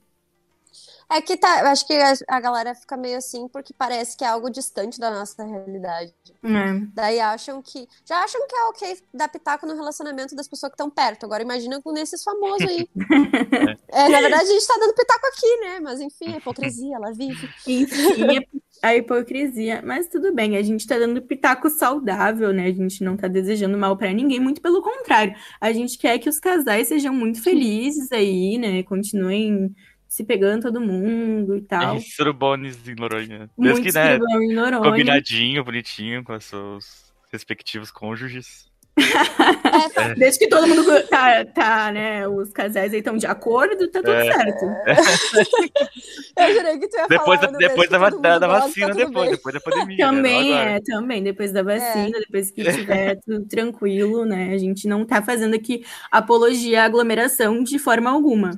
É 1.09 1.21
que 1.21 1.37
tá, 1.37 1.61
eu 1.61 1.67
acho 1.67 1.87
que 1.87 1.93
a, 1.93 2.13
a 2.27 2.39
galera 2.39 2.75
fica 2.75 2.97
meio 2.97 3.17
assim 3.17 3.47
porque 3.47 3.73
parece 3.73 4.17
que 4.17 4.25
é 4.25 4.27
algo 4.27 4.49
distante 4.49 4.99
da 4.99 5.09
nossa 5.09 5.41
realidade. 5.41 6.13
É. 6.43 6.85
Daí 6.93 7.19
acham 7.21 7.61
que. 7.61 7.87
Já 8.05 8.23
acham 8.23 8.45
que 8.45 8.55
é 8.55 8.63
ok 8.65 9.03
dar 9.13 9.29
pitaco 9.29 9.65
no 9.65 9.73
relacionamento 9.73 10.35
das 10.35 10.49
pessoas 10.49 10.69
que 10.69 10.75
estão 10.75 10.89
perto. 10.89 11.25
Agora 11.25 11.41
imagina 11.41 11.81
com 11.81 11.97
esses 11.97 12.21
famosos 12.21 12.67
aí. 12.67 12.89
é, 13.87 14.09
na 14.09 14.19
verdade, 14.19 14.49
a 14.49 14.53
gente 14.53 14.67
tá 14.67 14.77
dando 14.79 14.93
pitaco 14.93 15.27
aqui, 15.27 15.57
né? 15.61 15.79
Mas 15.79 16.01
enfim, 16.01 16.33
a 16.33 16.37
hipocrisia, 16.37 16.97
ela 16.97 17.13
vive. 17.13 17.49
Enfim, 17.65 18.45
a 18.87 18.95
hipocrisia. 18.95 19.81
Mas 19.85 20.07
tudo 20.07 20.33
bem, 20.33 20.57
a 20.57 20.61
gente 20.61 20.87
tá 20.87 20.97
dando 20.97 21.21
pitaco 21.21 21.69
saudável, 21.69 22.51
né? 22.53 22.65
A 22.65 22.71
gente 22.71 23.03
não 23.03 23.15
tá 23.15 23.27
desejando 23.27 23.77
mal 23.77 23.95
pra 23.97 24.11
ninguém, 24.11 24.39
muito 24.39 24.61
pelo 24.61 24.81
contrário. 24.81 25.35
A 25.59 25.71
gente 25.71 25.97
quer 25.97 26.17
que 26.19 26.29
os 26.29 26.39
casais 26.39 26.87
sejam 26.87 27.13
muito 27.13 27.41
felizes 27.41 28.11
aí, 28.11 28.57
né? 28.57 28.83
Continuem 28.83 29.73
se 30.07 30.23
pegando 30.23 30.63
todo 30.63 30.79
mundo 30.79 31.57
e 31.57 31.61
tal. 31.61 31.97
É, 31.97 31.99
Surubones 31.99 32.87
em 32.87 32.95
Noronha. 32.95 33.49
Desde 33.57 33.81
Muito 33.81 33.81
que, 33.83 33.93
né, 33.93 34.17
em 34.17 34.53
Noronha. 34.53 34.81
combinadinho, 34.81 35.63
bonitinho, 35.63 36.23
com 36.23 36.33
os 36.33 36.45
seus 36.45 37.13
respectivos 37.31 37.91
cônjuges. 37.91 38.67
É, 38.97 40.13
Desde 40.15 40.39
que 40.39 40.47
todo 40.47 40.67
mundo 40.67 40.83
tá, 41.09 41.45
tá, 41.45 41.91
né? 41.91 42.27
Os 42.27 42.51
casais 42.51 42.91
aí 42.93 42.99
estão 42.99 43.15
de 43.17 43.27
acordo, 43.27 43.87
tá 43.89 43.99
tudo 44.01 44.11
É. 44.11 44.31
certo. 44.33 44.65
eu 46.37 46.53
jurei 46.53 46.79
que 46.79 46.87
tu 46.87 46.97
ia 46.97 47.07
Depois, 47.07 47.39
falar. 47.39 47.51
da, 47.51 47.59
né, 47.59 47.67
depois 47.67 47.89
da, 47.89 47.97
da, 48.09 48.39
da 48.39 48.47
gosta, 48.47 48.67
vacina, 48.67 48.87
tá 48.89 48.93
depois, 48.95 49.29
depois 49.31 49.53
da 49.53 49.61
pandemia. 49.61 49.97
né, 49.97 50.03
Também 50.11 50.53
agora. 50.53 50.69
é, 50.71 50.79
também, 50.81 51.23
depois 51.23 51.51
da 51.51 51.63
vacina, 51.63 52.19
depois 52.19 52.51
que 52.51 52.63
tiver 52.71 53.19
tudo 53.25 53.45
tranquilo, 53.47 54.25
né? 54.25 54.53
A 54.53 54.57
gente 54.57 54.87
não 54.87 55.05
tá 55.05 55.21
fazendo 55.21 55.55
aqui 55.55 55.85
apologia 56.11 56.81
à 56.81 56.85
aglomeração 56.85 57.63
de 57.63 57.77
forma 57.79 58.09
alguma. 58.09 58.51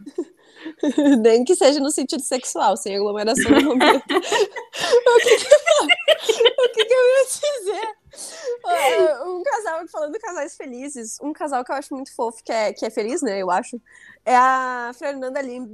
Nem 1.21 1.45
que 1.45 1.55
seja 1.55 1.79
no 1.79 1.89
sentido 1.89 2.21
sexual, 2.21 2.75
sem 2.75 2.95
aglomeração 2.95 3.49
no 3.49 3.61
momento. 3.63 4.03
o, 4.09 5.19
que 5.19 5.37
que, 5.37 5.45
o 5.47 6.69
que 6.73 6.85
que 6.85 6.93
eu 6.93 7.05
ia 7.05 7.25
dizer? 7.25 7.87
Ah, 8.65 9.23
Um 9.29 9.43
casal, 9.43 9.87
falando 9.87 10.13
de 10.13 10.19
casais 10.19 10.55
felizes, 10.55 11.17
um 11.21 11.33
casal 11.33 11.63
que 11.63 11.71
eu 11.71 11.75
acho 11.75 11.93
muito 11.95 12.13
fofo, 12.15 12.43
que 12.43 12.51
é, 12.51 12.73
que 12.73 12.85
é 12.85 12.89
feliz, 12.89 13.21
né? 13.21 13.39
Eu 13.41 13.49
acho. 13.49 13.81
É 14.25 14.35
a 14.35 14.91
Fernanda 14.97 15.41
Lima. 15.41 15.69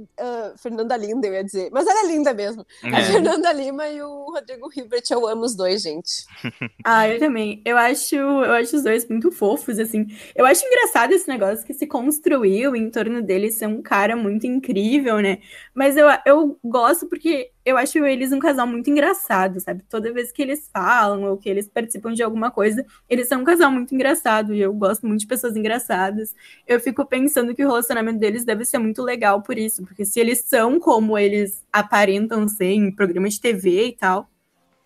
Fernanda 0.56 0.96
Linda, 0.96 1.26
eu 1.26 1.34
ia 1.34 1.44
dizer. 1.44 1.68
Mas 1.72 1.86
ela 1.86 2.04
é 2.04 2.06
linda 2.06 2.32
mesmo. 2.32 2.64
A 2.82 3.00
É. 3.00 3.04
Fernanda 3.04 3.52
Lima 3.52 3.88
e 3.88 4.00
o 4.00 4.30
Rodrigo 4.30 4.70
Hilbert, 4.74 5.02
eu 5.10 5.26
amo 5.26 5.42
os 5.42 5.54
dois, 5.54 5.82
gente. 5.82 6.24
Ah, 6.84 7.08
eu 7.08 7.18
também. 7.18 7.60
Eu 7.64 7.76
acho, 7.76 8.14
eu 8.14 8.52
acho 8.52 8.76
os 8.76 8.82
dois 8.84 9.06
muito 9.08 9.30
fofos, 9.32 9.78
assim. 9.78 10.06
Eu 10.34 10.46
acho 10.46 10.64
engraçado 10.64 11.12
esse 11.12 11.28
negócio 11.28 11.66
que 11.66 11.74
se 11.74 11.86
construiu 11.86 12.76
em 12.76 12.88
torno 12.90 13.20
deles 13.20 13.56
ser 13.56 13.66
um 13.66 13.82
cara 13.82 14.14
muito 14.16 14.46
incrível, 14.46 15.18
né? 15.18 15.38
Mas 15.74 15.96
eu, 15.96 16.06
eu 16.24 16.58
gosto 16.64 17.06
porque 17.08 17.50
eu 17.66 17.76
acho 17.76 17.98
eles 18.06 18.32
um 18.32 18.38
casal 18.38 18.64
muito 18.64 18.88
engraçado, 18.88 19.58
sabe? 19.58 19.82
Toda 19.90 20.12
vez 20.12 20.30
que 20.30 20.40
eles 20.40 20.70
falam 20.72 21.24
ou 21.24 21.36
que 21.36 21.48
eles 21.48 21.68
participam 21.68 22.12
de 22.12 22.22
alguma 22.22 22.48
coisa, 22.48 22.86
eles 23.10 23.26
são 23.26 23.40
um 23.40 23.44
casal 23.44 23.72
muito 23.72 23.92
engraçado 23.92 24.54
e 24.54 24.60
eu 24.60 24.72
gosto 24.72 25.04
muito 25.04 25.22
de 25.22 25.26
pessoas 25.26 25.56
engraçadas. 25.56 26.32
Eu 26.64 26.78
fico 26.78 27.04
pensando 27.04 27.52
que 27.56 27.64
o 27.64 27.66
relacionamento 27.66 28.20
deles 28.20 28.44
deve 28.44 28.64
ser 28.64 28.78
muito 28.78 29.02
legal 29.02 29.42
por 29.42 29.58
isso, 29.58 29.82
porque 29.84 30.04
se 30.04 30.20
eles 30.20 30.44
são 30.44 30.78
como 30.78 31.18
eles 31.18 31.64
aparentam 31.72 32.46
ser 32.46 32.70
em 32.70 32.94
programas 32.94 33.34
de 33.34 33.40
TV 33.40 33.88
e 33.88 33.96
tal, 33.96 34.30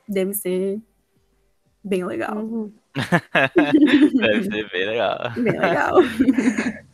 deve 0.09 0.33
ser 0.33 0.81
bem 1.85 2.03
legal. 2.03 2.39
Uhum. 2.39 2.73
Deve 4.17 4.45
ser 4.45 4.71
bem 4.71 4.87
legal. 4.87 5.33
Bem 5.37 5.53
legal. 5.53 5.97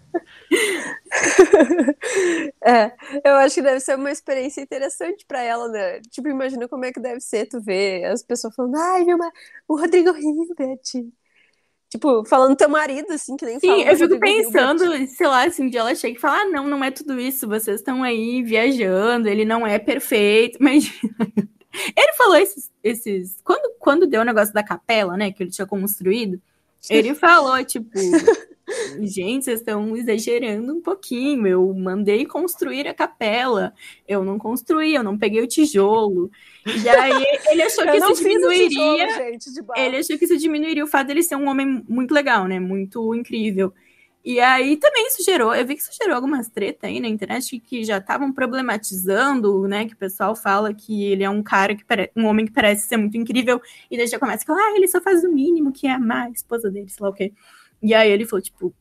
É, 2.65 2.93
eu 3.25 3.35
acho 3.37 3.57
que 3.57 3.63
deve 3.63 3.81
ser 3.81 3.97
uma 3.97 4.11
experiência 4.11 4.61
interessante 4.61 5.25
pra 5.27 5.41
ela, 5.43 5.69
né? 5.69 6.01
Tipo, 6.11 6.29
imagina 6.29 6.69
como 6.69 6.85
é 6.85 6.93
que 6.93 7.01
deve 7.01 7.21
ser 7.21 7.47
tu 7.49 7.61
ver 7.61 8.05
as 8.07 8.23
pessoas 8.23 8.55
falando, 8.55 8.77
ai, 8.77 9.05
meu, 9.05 9.19
ma- 9.19 9.33
o 9.69 9.77
Rodrigo 9.79 10.11
Hilbert. 10.17 10.81
Tipo, 11.89 12.25
falando 12.25 12.57
teu 12.57 12.69
marido, 12.69 13.13
assim, 13.13 13.37
que 13.37 13.47
nem 13.47 13.59
Sim, 13.61 13.83
eu 13.85 13.97
fico 13.97 14.09
Rodrigo 14.09 14.29
Hilbert. 14.29 14.51
pensando, 14.71 15.07
sei 15.09 15.27
lá, 15.27 15.49
se 15.51 15.63
um 15.63 15.71
dia 15.71 15.81
ela 15.81 15.95
chega 15.95 16.19
e 16.19 16.21
fala, 16.21 16.43
ah, 16.43 16.45
não, 16.47 16.67
não 16.69 16.85
é 16.85 16.91
tudo 16.91 17.19
isso, 17.19 17.49
vocês 17.49 17.81
estão 17.81 18.03
aí 18.03 18.43
viajando, 18.43 19.29
ele 19.29 19.45
não 19.45 19.67
é 19.67 19.79
perfeito, 19.79 20.59
mas 20.61 20.85
ele 21.97 22.13
falou 22.15 22.37
esses, 22.37 22.71
esses, 22.83 23.41
quando, 23.43 23.75
quando 23.79 24.07
deu 24.07 24.23
o 24.23 24.25
negócio 24.25 24.55
da 24.55 24.63
capela, 24.63 25.17
né, 25.17 25.33
que 25.33 25.43
ele 25.43 25.51
tinha 25.51 25.67
construído, 25.67 26.41
ele 26.89 27.13
falou, 27.15 27.63
tipo, 27.65 27.91
gente, 29.01 29.45
vocês 29.45 29.61
estão 29.61 29.97
exagerando 29.97 30.75
um 30.75 30.81
pouquinho, 30.81 31.47
eu 31.47 31.73
mandei 31.75 32.27
construir 32.27 32.89
a 32.89 32.95
capela, 32.95 33.73
eu 34.09 34.25
não 34.25 34.39
construí, 34.39 34.95
eu 34.95 35.03
não 35.03 35.17
peguei 35.17 35.43
o 35.43 35.47
tijolo, 35.47 36.31
e 36.67 36.89
aí 36.89 37.25
ele 37.51 37.63
achou 37.63 37.85
que 37.87 37.97
isso 37.97 38.15
diminuiria... 38.15 38.69
tijolo, 38.69 38.99
gente. 38.99 39.51
Ele 39.77 39.97
achou 39.99 40.19
que 40.19 40.25
isso 40.25 40.37
diminuiria 40.37 40.85
o 40.85 40.89
fato 40.89 41.07
dele 41.07 41.23
ser 41.23 41.37
um 41.37 41.49
homem 41.49 41.85
muito 41.89 42.13
legal, 42.13 42.47
né? 42.47 42.59
Muito 42.59 43.15
incrível. 43.15 43.73
E 44.27 44.41
aí 44.41 44.77
também 44.77 45.07
isso 45.07 45.23
gerou, 45.23 45.55
eu 45.55 45.65
vi 45.65 45.77
que 45.77 45.83
isso 45.83 45.93
gerou 45.97 46.17
algumas 46.17 46.49
tretas 46.49 46.91
aí 46.91 46.99
na 46.99 47.07
internet 47.07 47.61
que 47.61 47.85
já 47.85 47.99
estavam 47.99 48.33
problematizando, 48.33 49.69
né? 49.69 49.87
Que 49.87 49.95
o 49.95 49.97
pessoal 49.97 50.35
fala 50.35 50.75
que 50.75 51.05
ele 51.05 51.23
é 51.23 51.31
um 51.31 51.45
cara 51.45 51.77
que 51.77 51.85
pare... 51.85 52.11
um 52.17 52.27
homem 52.27 52.45
que 52.45 52.51
parece 52.51 52.89
ser 52.89 52.97
muito 52.97 53.17
incrível, 53.17 53.63
e 53.89 53.97
daí 53.97 54.09
já 54.09 54.19
começa 54.19 54.43
a 54.43 54.47
falar, 54.47 54.61
ah, 54.61 54.77
ele 54.77 54.89
só 54.89 55.01
faz 55.01 55.23
o 55.23 55.31
mínimo, 55.31 55.71
que 55.71 55.87
é 55.87 55.93
amar 55.93 56.27
a 56.27 56.31
esposa 56.31 56.69
dele, 56.69 56.89
sei 56.89 57.05
lá 57.05 57.11
o 57.11 57.13
quê. 57.13 57.33
E 57.87 57.95
aí 57.95 58.11
ele 58.11 58.27
falou, 58.27 58.43
tipo, 58.43 58.75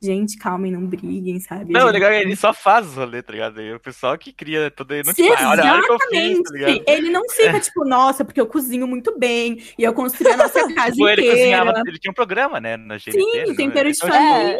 gente, 0.00 0.38
calmem, 0.38 0.70
não 0.72 0.86
briguem, 0.86 1.38
sabe? 1.40 1.72
Não, 1.72 1.80
o 1.80 1.84
Gente, 1.86 1.92
legal 1.94 2.10
é 2.12 2.20
que 2.20 2.26
ele 2.26 2.36
só 2.36 2.54
faz 2.54 2.86
os 2.86 2.94
rolê, 2.94 3.20
tá 3.22 3.32
ligado? 3.32 3.60
E 3.60 3.72
o 3.74 3.80
pessoal 3.80 4.16
que 4.16 4.32
cria 4.32 4.70
todo 4.70 4.94
ele 4.94 5.02
não 5.04 5.12
Sim, 5.14 5.24
tipo, 5.24 5.34
ah, 5.42 5.50
olha, 5.50 5.72
olha 5.72 5.80
o 5.80 5.84
que 5.84 5.92
eu 5.92 5.98
fiz, 6.10 6.42
tá 6.42 6.50
ligado? 6.52 6.84
Ele 6.86 7.10
não 7.10 7.28
fica 7.30 7.60
tipo, 7.60 7.84
nossa, 7.84 8.24
porque 8.24 8.40
eu 8.40 8.46
cozinho 8.46 8.86
muito 8.86 9.18
bem 9.18 9.60
e 9.76 9.82
eu 9.82 9.92
construí 9.92 10.32
a 10.32 10.36
nossa 10.36 10.60
casa 10.74 10.92
Tipo, 10.92 11.08
ele 11.08 11.22
inteira. 11.22 11.36
cozinhava, 11.36 11.82
ele 11.86 11.98
tinha 11.98 12.10
um 12.10 12.14
programa, 12.14 12.60
né, 12.60 12.76
na 12.76 12.96
GNT. 12.96 13.12
Sim, 13.12 13.36
né? 13.48 13.54
tempero 13.56 13.90
de 13.92 13.98
família. 13.98 14.58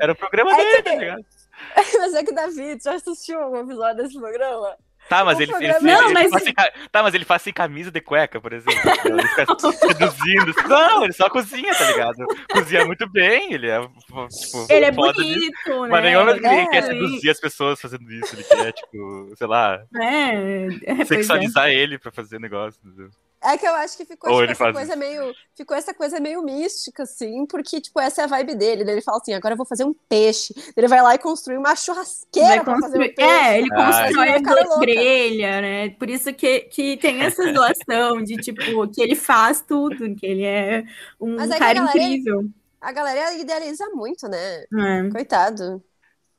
Era 0.00 0.12
o 0.12 0.16
programa 0.16 0.52
É 0.52 0.56
dele, 0.56 0.76
que- 0.76 0.82
tá 0.82 0.94
ligado? 0.96 1.24
Mas 1.98 2.14
é 2.14 2.24
que, 2.24 2.32
Davi, 2.34 2.76
tu 2.78 2.84
já 2.84 2.94
assistiu 2.94 3.38
algum 3.38 3.60
episódio 3.60 4.02
desse 4.02 4.18
programa? 4.18 4.76
Tá, 5.10 5.24
mas 5.24 5.40
ele, 5.40 5.52
ele, 5.60 5.72
Não, 5.80 6.04
ele 6.04 6.14
mas- 6.14 6.30
faz 6.30 6.44
tá, 6.92 7.02
mas 7.02 7.14
ele 7.14 7.24
faz 7.24 7.42
sem 7.42 7.52
camisa 7.52 7.90
de 7.90 8.00
cueca, 8.00 8.40
por 8.40 8.52
exemplo. 8.52 8.78
entendeu? 8.90 9.18
Ele 9.18 9.28
fica 9.28 9.44
seduzindo. 9.72 10.54
Não, 10.68 11.02
ele 11.02 11.12
só 11.12 11.28
cozinha, 11.28 11.74
tá 11.74 11.84
ligado? 11.90 12.24
Cozinha 12.52 12.84
muito 12.86 13.10
bem, 13.10 13.52
ele 13.52 13.68
é 13.68 13.80
tipo, 13.80 14.28
Ele 14.70 14.84
é 14.86 14.92
foda 14.92 15.20
nisso. 15.20 15.34
bonito, 15.66 15.82
né? 15.82 15.88
Mas 15.90 16.02
nenhum 16.04 16.20
momento 16.20 16.40
que 16.40 16.46
ele 16.46 16.54
É, 16.60 16.66
quer 16.68 16.82
seduzir 16.84 17.28
as 17.30 17.40
pessoas 17.40 17.80
fazendo 17.80 18.08
isso. 18.12 18.36
Ele 18.36 18.44
quer, 18.44 18.72
tipo, 18.72 19.32
sei 19.36 19.46
lá, 19.48 19.82
É, 20.00 20.06
é, 20.06 21.00
é. 21.00 21.04
sexualizar 21.04 21.68
ele 21.68 21.98
pra 21.98 22.12
fazer 22.12 22.38
negócio. 22.38 22.80
Entendeu? 22.86 23.10
É 23.42 23.56
que 23.56 23.66
eu 23.66 23.74
acho 23.74 23.96
que 23.96 24.04
ficou, 24.04 24.30
Ou 24.30 24.40
tipo, 24.40 24.52
essa 24.52 24.58
faz 24.64 24.76
coisa 24.76 24.96
meio. 24.96 25.32
Ficou 25.56 25.76
essa 25.76 25.94
coisa 25.94 26.20
meio 26.20 26.42
mística, 26.42 27.04
assim, 27.04 27.46
porque, 27.46 27.80
tipo, 27.80 27.98
essa 27.98 28.20
é 28.22 28.24
a 28.24 28.26
vibe 28.28 28.54
dele. 28.54 28.84
Daí 28.84 28.94
Ele 28.94 29.00
fala 29.02 29.18
assim, 29.18 29.32
agora 29.32 29.54
eu 29.54 29.56
vou 29.56 29.64
fazer 29.66 29.84
um 29.84 29.94
peixe. 30.08 30.52
Ele 30.76 30.86
vai 30.88 31.00
lá 31.02 31.14
e 31.14 31.18
construi 31.18 31.56
uma 31.56 31.74
churrasqueira 31.74 32.48
Vai 32.48 32.64
pra 32.64 32.78
fazer 32.78 32.98
um 32.98 33.00
construir, 33.00 33.14
peixe. 33.14 33.30
é, 33.30 33.58
ele 33.58 33.68
Ah, 33.72 34.02
constrói 34.02 34.28
é. 34.28 34.34
a 34.36 34.42
Cara 34.42 34.78
grelha, 34.78 35.60
né? 35.62 35.88
Por 35.90 36.10
isso 36.10 36.32
que, 36.34 36.60
que 36.60 36.96
tem 36.98 37.20
essa 37.22 37.42
doação 37.52 38.22
de, 38.22 38.36
tipo, 38.36 38.88
que 38.88 39.00
ele 39.02 39.14
faz 39.16 39.60
tudo, 39.62 40.14
que 40.16 40.26
ele 40.26 40.44
é 40.44 40.84
um 41.20 41.36
Mas 41.36 41.50
é 41.50 41.56
que 41.56 41.62
a 41.64 41.66
cara 41.66 41.74
galera- 41.80 41.98
incrível. 41.98 42.44
A 42.80 42.92
galera 42.92 43.34
idealiza 43.34 43.86
muito, 43.94 44.26
né? 44.28 44.64
É. 44.64 45.10
Coitado. 45.12 45.82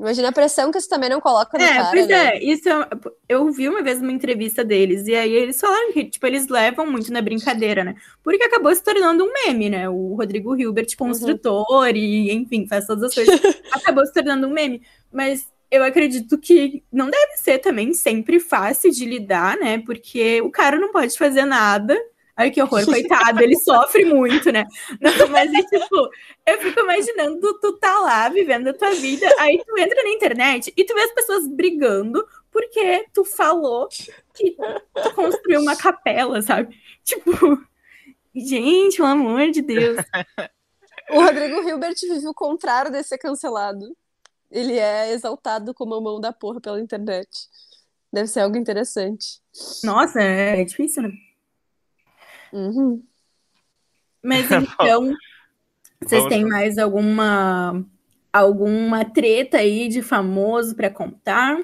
Imagina 0.02 0.30
a 0.30 0.32
pressão 0.32 0.72
que 0.72 0.80
isso 0.80 0.90
também 0.90 1.12
não 1.12 1.22
coloca 1.22 1.56
no 1.56 1.64
É, 1.64 1.76
cara, 1.76 1.92
pois 1.92 2.08
né? 2.08 2.36
é, 2.36 2.44
isso 2.44 2.68
eu, 2.68 2.86
eu 3.30 3.52
vi 3.52 3.70
uma 3.70 3.84
vez 3.84 4.02
uma 4.02 4.12
entrevista 4.12 4.64
deles, 4.64 5.06
e 5.06 5.14
aí 5.14 5.32
eles 5.32 5.62
falaram 5.62 5.94
que, 5.94 6.06
tipo, 6.06 6.26
eles 6.26 6.48
levam 6.48 6.88
muito 6.88 7.14
na 7.14 7.22
brincadeira, 7.22 7.84
né? 7.84 7.94
Porque 8.24 8.44
acabou 8.44 8.74
se 8.74 8.84
tornando 8.84 9.24
um 9.24 9.32
meme, 9.32 9.70
né? 9.70 9.88
O 9.88 10.16
Rodrigo 10.16 10.56
Hilbert, 10.56 10.98
construtor, 10.98 11.96
e 11.96 12.32
enfim, 12.32 12.66
faz 12.68 12.88
todas 12.88 13.04
as 13.04 13.14
coisas. 13.14 13.40
acabou 13.72 14.04
se 14.04 14.12
tornando 14.12 14.48
um 14.48 14.52
meme. 14.52 14.82
Mas 15.14 15.48
eu 15.70 15.84
acredito 15.84 16.36
que 16.36 16.84
não 16.92 17.08
deve 17.08 17.38
ser 17.38 17.60
também 17.60 17.94
sempre 17.94 18.40
fácil 18.40 18.90
de 18.90 19.06
lidar, 19.06 19.56
né? 19.58 19.78
Porque 19.86 20.42
o 20.42 20.50
cara 20.50 20.80
não 20.80 20.92
pode 20.92 21.16
fazer 21.16 21.46
nada. 21.46 21.96
Ai, 22.42 22.52
que 22.52 22.62
horror, 22.62 22.84
coitado, 22.86 23.42
ele 23.42 23.56
sofre 23.58 24.04
muito, 24.06 24.52
né? 24.52 24.66
Não, 25.00 25.28
mas 25.28 25.54
é 25.54 25.62
tipo, 25.64 26.10
eu 26.46 26.60
fico 26.60 26.80
imaginando 26.80 27.60
tu 27.60 27.78
tá 27.78 28.00
lá 28.00 28.30
vivendo 28.30 28.68
a 28.70 28.74
tua 28.74 28.92
vida, 28.92 29.28
aí 29.40 29.64
tu 29.64 29.78
entra 29.78 30.04
na 30.04 30.10
internet 30.10 30.74
e 30.76 30.84
tu 30.84 30.94
vê 30.96 31.02
as 31.02 31.14
pessoas 31.14 31.48
brigando 31.48 32.26
porque 32.52 33.06
tu 33.14 33.24
falou 33.24 33.88
que 34.34 34.56
tu 35.04 35.14
construiu 35.14 35.62
uma 35.62 35.76
capela, 35.76 36.42
sabe? 36.42 36.76
Tipo, 37.04 37.62
gente, 38.36 38.98
pelo 38.98 39.08
amor 39.08 39.52
de 39.52 39.62
Deus. 39.62 39.98
O 41.10 41.22
Rodrigo 41.22 41.68
Hilbert 41.68 41.96
vive 42.02 42.28
o 42.28 42.34
contrário 42.34 42.92
de 42.92 43.04
ser 43.04 43.18
cancelado. 43.18 43.96
Ele 44.50 44.78
é 44.78 45.12
exaltado 45.12 45.74
como 45.74 45.96
a 45.96 46.02
mão 46.02 46.20
da 46.20 46.32
porra 46.32 46.62
pela 46.62 46.80
internet. 46.80 47.28
Deve 48.12 48.28
ser 48.28 48.42
algo 48.42 48.58
interessante. 48.58 49.42
Nossa, 49.84 50.22
é 50.22 50.64
difícil, 50.64 51.04
né? 51.04 51.12
Uhum. 52.54 53.04
Mas 54.24 54.46
então, 54.52 55.14
vocês 56.02 56.26
têm 56.28 56.46
mais 56.46 56.78
alguma 56.78 57.84
alguma 58.34 59.04
treta 59.04 59.58
aí 59.58 59.90
de 59.90 60.02
famoso 60.02 60.76
pra 60.76 60.90
contar? 60.90 61.58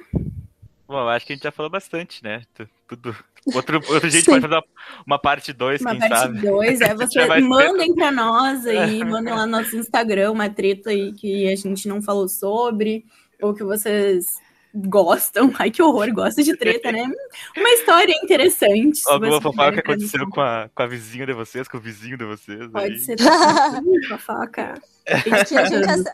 Bom, 0.87 1.07
acho 1.07 1.25
que 1.25 1.33
a 1.33 1.35
gente 1.35 1.43
já 1.43 1.51
falou 1.51 1.69
bastante, 1.69 2.23
né? 2.23 2.43
Tu- 2.53 2.67
Tudo. 2.87 3.15
Outro, 3.53 3.79
outro 3.91 4.09
gente 4.09 4.25
pode 4.25 4.41
fazer 4.41 4.55
uma, 4.55 4.63
uma 5.05 5.19
parte 5.19 5.53
2, 5.53 5.81
Uma 5.81 5.91
quem 5.91 5.99
parte 5.99 6.15
sabe? 6.15 6.39
2, 6.41 6.79
é 6.81 6.93
vocês 6.93 7.45
mandem 7.45 7.93
pra 7.93 8.11
nós 8.11 8.65
aí, 8.65 9.03
mandem 9.03 9.33
lá 9.33 9.45
no 9.45 9.57
nosso 9.57 9.75
Instagram 9.77 10.31
uma 10.31 10.49
treta 10.49 10.89
aí 10.89 11.13
que 11.13 11.47
a 11.47 11.55
gente 11.55 11.87
não 11.87 12.01
falou 12.01 12.27
sobre, 12.27 13.05
ou 13.41 13.53
que 13.53 13.63
vocês 13.63 14.25
gostam. 14.73 15.51
Ai, 15.59 15.71
que 15.71 15.81
horror, 15.81 16.11
gosta 16.13 16.43
de 16.43 16.55
treta, 16.55 16.91
né? 16.91 17.09
Uma 17.55 17.69
história 17.71 18.13
interessante. 18.23 19.01
Alguma 19.07 19.41
fofoca 19.41 19.79
aconteceu 19.79 20.27
com 20.29 20.41
a, 20.41 20.69
com 20.73 20.83
a 20.83 20.87
vizinha 20.87 21.25
de 21.25 21.33
vocês, 21.33 21.67
com 21.67 21.77
o 21.77 21.81
vizinho 21.81 22.17
de 22.17 22.25
vocês. 22.25 22.67
Pode 22.71 22.93
aí. 22.93 22.99
ser 22.99 23.17
fofoca. 24.07 24.81
Aqui 25.07 25.57
a, 25.57 25.65
gente, 25.65 26.09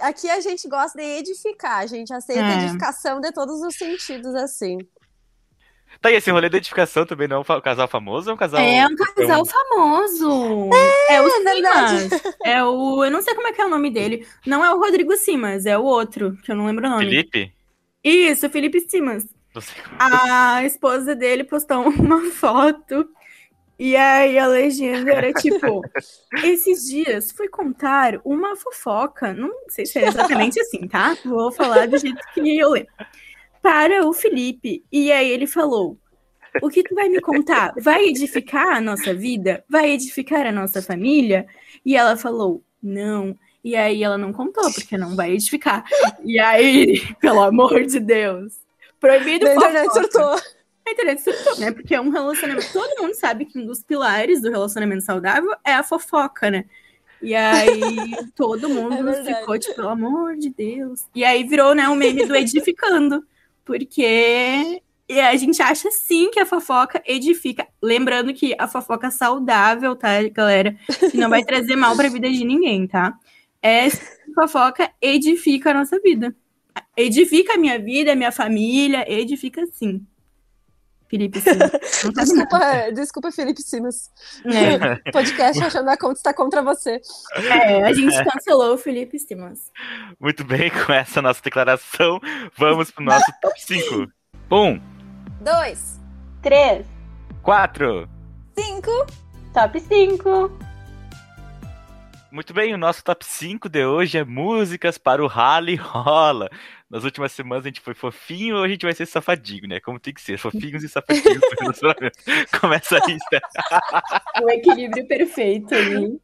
aqui 0.00 0.30
a 0.30 0.40
gente 0.40 0.68
gosta 0.68 0.98
de 0.98 1.04
edificar, 1.04 1.80
a 1.80 1.86
gente 1.86 2.12
aceita 2.12 2.42
É. 2.42 2.64
edificação 2.64 3.20
de 3.20 3.30
todos 3.30 3.60
os 3.60 3.74
sentidos, 3.74 4.34
assim. 4.34 4.78
Tá, 6.00 6.10
e 6.10 6.14
esse 6.14 6.30
rolê 6.30 6.48
da 6.48 6.56
edificação 6.56 7.04
também 7.04 7.28
não 7.28 7.44
é 7.46 7.56
um 7.56 7.60
casal 7.60 7.86
famoso 7.86 8.28
ou 8.28 8.32
é 8.32 8.34
um 8.34 8.38
casal. 8.38 8.60
É 8.60 8.86
um 8.86 8.96
casal 8.96 9.44
famoso. 9.44 10.70
É, 11.08 11.20
o 11.20 11.28
é 11.28 11.40
verdade. 11.44 12.08
Simas. 12.08 12.22
É 12.44 12.64
o. 12.64 13.04
Eu 13.04 13.10
não 13.10 13.22
sei 13.22 13.34
como 13.34 13.46
é 13.46 13.52
que 13.52 13.60
é 13.60 13.66
o 13.66 13.68
nome 13.68 13.90
dele. 13.90 14.26
Não 14.46 14.64
é 14.64 14.74
o 14.74 14.78
Rodrigo 14.78 15.14
Simas, 15.16 15.66
é 15.66 15.78
o 15.78 15.84
outro, 15.84 16.36
que 16.42 16.50
eu 16.50 16.56
não 16.56 16.66
lembro 16.66 16.86
o 16.86 16.90
nome. 16.90 17.04
Felipe? 17.04 17.52
Isso, 18.02 18.48
Felipe 18.50 18.80
Simas. 18.80 19.24
Não. 19.54 19.62
A 19.98 20.64
esposa 20.64 21.14
dele 21.14 21.44
postou 21.44 21.88
uma 21.88 22.20
foto. 22.30 23.08
E 23.78 23.96
aí 23.96 24.38
a 24.38 24.46
legenda 24.46 25.12
era 25.12 25.32
tipo: 25.32 25.82
Esses 26.44 26.88
dias 26.88 27.32
fui 27.32 27.48
contar 27.48 28.20
uma 28.24 28.54
fofoca. 28.54 29.34
Não 29.34 29.50
sei 29.68 29.86
se 29.86 29.98
é 29.98 30.06
exatamente 30.06 30.60
assim, 30.60 30.86
tá? 30.86 31.16
Vou 31.24 31.50
falar 31.50 31.88
do 31.88 31.98
jeito 31.98 32.20
que 32.32 32.58
eu 32.58 32.70
lembro. 32.70 32.92
Para 33.60 34.06
o 34.06 34.12
Felipe. 34.12 34.84
E 34.92 35.10
aí 35.10 35.28
ele 35.28 35.46
falou: 35.46 35.98
O 36.62 36.68
que 36.68 36.82
tu 36.82 36.94
vai 36.94 37.08
me 37.08 37.20
contar? 37.20 37.74
Vai 37.80 38.04
edificar 38.04 38.76
a 38.76 38.80
nossa 38.80 39.12
vida? 39.12 39.64
Vai 39.68 39.90
edificar 39.90 40.46
a 40.46 40.52
nossa 40.52 40.80
família? 40.80 41.46
E 41.84 41.96
ela 41.96 42.16
falou: 42.16 42.62
Não. 42.80 43.36
E 43.64 43.76
aí 43.76 44.02
ela 44.02 44.18
não 44.18 44.32
contou, 44.32 44.72
porque 44.72 44.98
não 44.98 45.14
vai 45.14 45.32
edificar. 45.32 45.84
E 46.24 46.38
aí, 46.38 47.00
pelo 47.20 47.42
amor 47.42 47.84
de 47.86 48.00
Deus. 48.00 48.54
Proibido 48.98 49.46
A 49.46 49.54
internet 49.54 49.92
surtou. 49.92 50.40
A 50.84 50.90
internet 50.90 51.22
surtou, 51.22 51.58
né? 51.58 51.70
Porque 51.70 51.94
é 51.94 52.00
um 52.00 52.10
relacionamento. 52.10 52.72
Todo 52.72 53.00
mundo 53.00 53.14
sabe 53.14 53.44
que 53.44 53.58
um 53.58 53.66
dos 53.66 53.82
pilares 53.82 54.40
do 54.42 54.50
relacionamento 54.50 55.04
saudável 55.04 55.52
é 55.64 55.74
a 55.74 55.82
fofoca, 55.82 56.50
né? 56.50 56.64
E 57.20 57.34
aí 57.36 57.70
todo 58.34 58.68
mundo 58.68 59.08
É 59.08 59.24
ficou 59.24 59.58
tipo, 59.58 59.76
pelo 59.76 59.90
amor 59.90 60.36
de 60.36 60.50
Deus. 60.50 61.02
E 61.14 61.24
aí 61.24 61.44
virou, 61.44 61.74
né, 61.74 61.88
o 61.88 61.94
meme 61.94 62.26
do 62.26 62.34
edificando. 62.34 63.24
Porque 63.64 64.82
e 65.08 65.20
a 65.20 65.36
gente 65.36 65.60
acha 65.60 65.90
sim 65.90 66.30
que 66.30 66.40
a 66.40 66.46
fofoca 66.46 67.02
edifica. 67.06 67.66
Lembrando 67.82 68.32
que 68.32 68.56
a 68.58 68.66
fofoca 68.66 69.10
saudável, 69.10 69.94
tá, 69.94 70.08
galera? 70.30 70.74
Que 71.10 71.16
não 71.18 71.28
vai 71.28 71.44
trazer 71.44 71.76
mal 71.76 71.94
pra 71.94 72.08
vida 72.08 72.30
de 72.30 72.44
ninguém, 72.44 72.86
tá? 72.86 73.14
É 73.62 73.88
fofoca 74.34 74.90
edifica 75.00 75.70
a 75.70 75.74
nossa 75.74 76.00
vida. 76.00 76.34
Edifica 76.96 77.54
a 77.54 77.58
minha 77.58 77.78
vida, 77.78 78.12
a 78.12 78.16
minha 78.16 78.32
família, 78.32 79.04
edifica 79.10 79.64
sim. 79.66 80.04
Felipe, 81.12 81.40
sim. 81.40 81.50
Não 82.04 82.14
sabe 82.14 82.32
nada. 82.32 82.48
Desculpa, 82.48 82.92
desculpa, 82.92 83.32
Felipe 83.32 83.60
Simas. 83.60 84.10
É, 84.46 84.96
Podcast 85.12 85.60
achando 85.62 85.90
a 85.90 85.96
conta 85.96 86.14
está 86.14 86.32
contra 86.32 86.62
você. 86.62 87.00
é, 87.34 87.82
a 87.82 87.92
gente 87.92 88.24
cancelou 88.24 88.74
o 88.74 88.78
Felipe 88.78 89.18
Simas. 89.18 89.70
Muito 90.18 90.42
bem, 90.42 90.70
com 90.70 90.90
essa 90.90 91.20
nossa 91.20 91.42
declaração, 91.42 92.18
vamos 92.56 92.90
pro 92.90 93.04
nosso 93.04 93.30
top 93.42 93.60
5. 93.60 94.10
Um, 94.50 94.80
Dois, 95.42 96.00
3, 96.40 96.86
quatro. 97.42 98.08
cinco. 98.58 99.06
top 99.52 99.80
5. 99.80 100.71
Muito 102.32 102.54
bem, 102.54 102.72
o 102.72 102.78
nosso 102.78 103.04
top 103.04 103.22
5 103.26 103.68
de 103.68 103.84
hoje 103.84 104.16
é 104.16 104.24
músicas 104.24 104.96
para 104.96 105.22
o 105.22 105.26
Rally 105.26 105.74
Rola. 105.76 106.48
Nas 106.88 107.04
últimas 107.04 107.30
semanas 107.32 107.66
a 107.66 107.68
gente 107.68 107.82
foi 107.82 107.92
fofinho, 107.92 108.56
hoje 108.56 108.64
a 108.64 108.68
gente 108.70 108.86
vai 108.86 108.94
ser 108.94 109.04
safadinho, 109.04 109.68
né? 109.68 109.78
Como 109.80 110.00
tem 110.00 110.14
que 110.14 110.20
ser, 110.22 110.38
fofinhos 110.38 110.82
e 110.82 110.88
safadinhos. 110.88 111.42
Começa 112.58 112.96
aí, 113.04 113.18
Steph. 113.20 113.42
O 114.42 114.48
equilíbrio 114.50 115.06
perfeito 115.06 115.74
ali. 115.74 116.18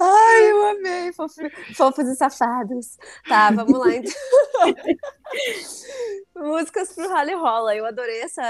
Ai, 0.00 0.50
eu 0.50 0.66
amei. 0.70 1.12
Fofo- 1.12 1.50
Fofos 1.74 2.08
e 2.08 2.14
safados. 2.16 2.96
Tá, 3.28 3.50
vamos 3.50 3.78
lá 3.78 3.94
então. 3.94 4.12
Músicas 6.36 6.94
pro 6.94 7.06
Rally 7.10 7.34
Rola. 7.34 7.76
Eu 7.76 7.84
adorei 7.84 8.22
essa, 8.22 8.42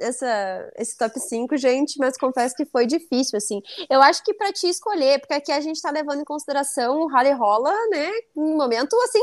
essa, 0.00 0.72
esse 0.76 0.96
top 0.96 1.18
5, 1.18 1.56
gente, 1.56 1.98
mas 1.98 2.16
confesso 2.16 2.54
que 2.54 2.64
foi 2.66 2.86
difícil, 2.86 3.36
assim. 3.36 3.60
Eu 3.90 4.00
acho 4.02 4.22
que 4.24 4.34
pra 4.34 4.52
te 4.52 4.68
escolher, 4.68 5.18
porque 5.20 5.34
aqui 5.34 5.52
a 5.52 5.60
gente 5.60 5.80
tá 5.80 5.90
levando 5.90 6.20
em 6.20 6.24
consideração 6.24 7.00
o 7.00 7.06
Rally 7.08 7.32
Rola, 7.32 7.72
né? 7.90 8.10
Um 8.36 8.56
momento 8.56 8.96
assim, 9.04 9.20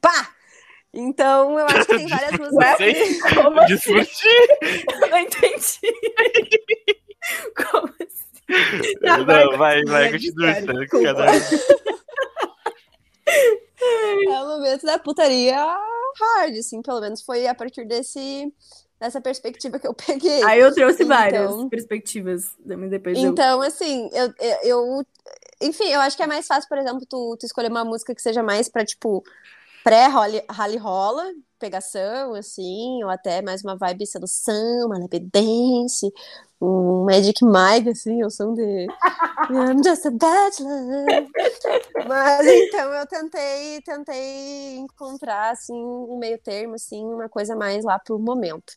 pá! 0.00 0.34
Então, 0.94 1.58
eu 1.58 1.66
acho 1.66 1.84
que 1.86 1.96
tem 1.98 2.06
várias 2.08 2.32
músicas. 2.38 3.34
Não 3.34 3.42
Como 3.44 3.60
assim? 3.60 3.74
discutir. 3.74 4.48
Eu 5.02 5.08
não 5.10 5.18
entendi. 5.18 5.80
Como 7.56 7.88
assim? 8.00 8.98
Tá, 9.02 9.18
Não, 9.18 9.26
vai, 9.58 9.82
vai, 9.84 10.10
continua. 10.12 10.52
desculpa. 10.54 10.88
cada- 11.14 11.26
É 13.26 14.42
o 14.42 14.46
momento 14.48 14.86
da 14.86 14.98
putaria 14.98 15.56
hard, 15.56 16.56
assim, 16.56 16.82
pelo 16.82 17.00
menos 17.00 17.22
foi 17.22 17.46
a 17.46 17.54
partir 17.54 17.84
desse, 17.86 18.52
dessa 19.00 19.20
perspectiva 19.20 19.78
que 19.78 19.86
eu 19.86 19.94
peguei. 19.94 20.42
Aí 20.44 20.60
eu 20.60 20.74
trouxe 20.74 21.04
várias 21.04 21.50
Então- 21.50 21.68
perspectivas. 21.68 22.46
mas 22.64 22.90
Depois 22.90 23.16
eu... 23.18 23.24
Então, 23.30 23.60
assim, 23.62 24.10
eu, 24.12 24.32
eu, 24.40 24.56
eu- 24.64 25.06
Enfim, 25.60 25.88
eu 25.88 26.00
acho 26.00 26.16
que 26.16 26.22
é 26.22 26.26
mais 26.26 26.46
fácil, 26.46 26.68
por 26.68 26.78
exemplo, 26.78 27.04
tu, 27.08 27.36
tu 27.38 27.44
escolher 27.46 27.70
uma 27.70 27.84
música 27.84 28.14
que 28.14 28.22
seja 28.22 28.42
mais 28.42 28.68
pra, 28.68 28.84
tipo, 28.84 29.22
pré-rally 29.84 30.42
rally 30.50 30.76
rola, 30.76 31.24
pegação, 31.58 32.34
assim, 32.34 33.02
ou 33.02 33.10
até 33.10 33.42
mais 33.42 33.62
uma 33.64 33.76
vibe 33.76 34.06
sedução, 34.06 34.86
uma 34.86 34.98
leve 34.98 35.18
dance, 35.18 36.12
um 36.60 37.04
Magic 37.04 37.44
Mike, 37.44 37.90
assim, 37.90 38.22
o 38.24 38.30
som 38.30 38.54
de 38.54 38.86
I'm 39.50 39.82
just 39.84 40.06
a 40.06 40.10
bachelor. 40.10 41.06
Mas 42.06 42.46
então 42.46 42.92
eu 42.94 43.06
tentei, 43.06 43.80
tentei 43.82 44.76
encontrar, 44.76 45.50
assim, 45.50 45.74
um 45.74 46.18
meio 46.18 46.38
termo, 46.38 46.74
assim, 46.74 47.04
uma 47.04 47.28
coisa 47.28 47.56
mais 47.56 47.84
lá 47.84 47.98
pro 47.98 48.18
momento. 48.18 48.74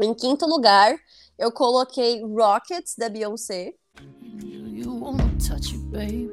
Em 0.00 0.12
quinto 0.12 0.46
lugar, 0.46 0.96
eu 1.38 1.52
coloquei 1.52 2.22
Rockets, 2.22 2.94
da 2.98 3.08
Beyoncé. 3.08 3.74
You 4.00 5.00
wanna 5.00 5.24
touch 5.38 5.74
it, 5.74 5.78
baby. 5.90 6.32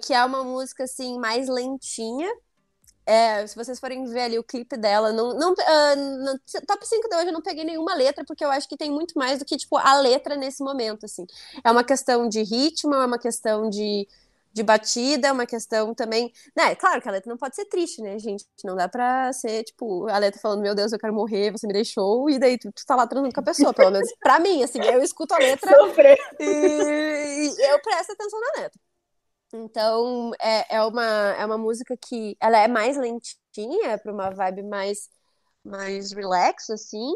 Que 0.00 0.14
é 0.14 0.24
uma 0.24 0.42
música 0.42 0.84
assim 0.84 1.18
mais 1.18 1.48
lentinha. 1.48 2.28
É, 3.06 3.46
se 3.46 3.56
vocês 3.56 3.78
forem 3.80 4.04
ver 4.04 4.22
ali 4.22 4.38
o 4.38 4.44
clipe 4.44 4.76
dela, 4.76 5.12
não, 5.12 5.34
não, 5.34 5.54
ah, 5.66 5.96
no 5.96 6.38
top 6.66 6.86
5 6.86 7.08
de 7.08 7.16
hoje 7.16 7.26
eu 7.26 7.32
não 7.32 7.42
peguei 7.42 7.64
nenhuma 7.64 7.94
letra, 7.94 8.24
porque 8.24 8.44
eu 8.44 8.50
acho 8.50 8.68
que 8.68 8.76
tem 8.76 8.90
muito 8.90 9.18
mais 9.18 9.38
do 9.38 9.44
que, 9.44 9.56
tipo, 9.56 9.76
a 9.76 9.98
letra 10.00 10.36
nesse 10.36 10.62
momento, 10.62 11.04
assim. 11.04 11.26
É 11.64 11.70
uma 11.70 11.82
questão 11.82 12.28
de 12.28 12.42
ritmo, 12.42 12.94
é 12.94 13.06
uma 13.06 13.18
questão 13.18 13.68
de, 13.68 14.06
de 14.52 14.62
batida, 14.62 15.28
é 15.28 15.32
uma 15.32 15.46
questão 15.46 15.94
também... 15.94 16.32
Né, 16.56 16.74
claro 16.74 17.00
que 17.00 17.08
a 17.08 17.12
letra 17.12 17.30
não 17.30 17.38
pode 17.38 17.54
ser 17.54 17.66
triste, 17.66 18.02
né, 18.02 18.18
gente? 18.18 18.44
Não 18.64 18.74
dá 18.74 18.88
pra 18.88 19.32
ser, 19.32 19.62
tipo, 19.64 20.08
a 20.08 20.18
letra 20.18 20.40
falando, 20.40 20.62
meu 20.62 20.74
Deus, 20.74 20.92
eu 20.92 20.98
quero 20.98 21.14
morrer, 21.14 21.52
você 21.52 21.66
me 21.66 21.72
deixou, 21.72 22.28
e 22.28 22.38
daí 22.38 22.58
tu, 22.58 22.70
tu 22.72 22.84
tá 22.84 22.96
lá 22.96 23.06
transando 23.06 23.32
com 23.32 23.40
a 23.40 23.44
pessoa, 23.44 23.72
pelo 23.72 23.90
menos 23.90 24.08
pra 24.20 24.40
mim, 24.40 24.62
assim, 24.62 24.80
eu 24.82 25.02
escuto 25.02 25.34
a 25.34 25.38
letra 25.38 25.70
e, 26.40 26.44
e 26.44 27.72
eu 27.72 27.80
presto 27.80 28.12
atenção 28.12 28.40
na 28.40 28.62
letra. 28.62 28.80
Então, 29.52 30.30
é, 30.40 30.76
é, 30.76 30.82
uma, 30.82 31.04
é 31.04 31.44
uma 31.44 31.58
música 31.58 31.96
que 31.96 32.36
ela 32.40 32.58
é 32.58 32.68
mais 32.68 32.96
lentinha, 32.96 33.98
para 34.02 34.12
uma 34.12 34.30
vibe 34.30 34.62
mais, 34.64 35.08
mais 35.64 36.12
relax, 36.12 36.70
assim, 36.70 37.14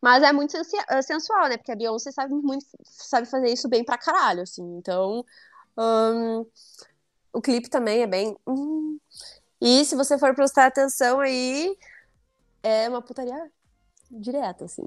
mas 0.00 0.22
é 0.22 0.32
muito 0.32 0.52
sensual, 1.02 1.48
né? 1.48 1.56
Porque 1.56 1.72
a 1.72 1.76
Beyoncé 1.76 2.10
sabe 2.10 2.34
muito, 2.34 2.66
sabe 2.84 3.28
fazer 3.28 3.50
isso 3.50 3.68
bem 3.68 3.84
pra 3.84 3.98
caralho, 3.98 4.42
assim. 4.42 4.62
Então, 4.76 5.24
hum, 5.78 6.46
o 7.32 7.40
clipe 7.40 7.68
também 7.68 8.02
é 8.02 8.06
bem. 8.06 8.36
hum. 8.46 8.98
E 9.60 9.84
se 9.84 9.94
você 9.94 10.18
for 10.18 10.34
prestar 10.34 10.66
atenção 10.66 11.20
aí, 11.20 11.76
é 12.62 12.88
uma 12.88 13.00
putaria 13.00 13.50
direto, 14.10 14.64
assim. 14.64 14.84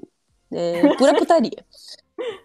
É, 0.50 0.94
pura 0.96 1.14
putaria. 1.18 1.64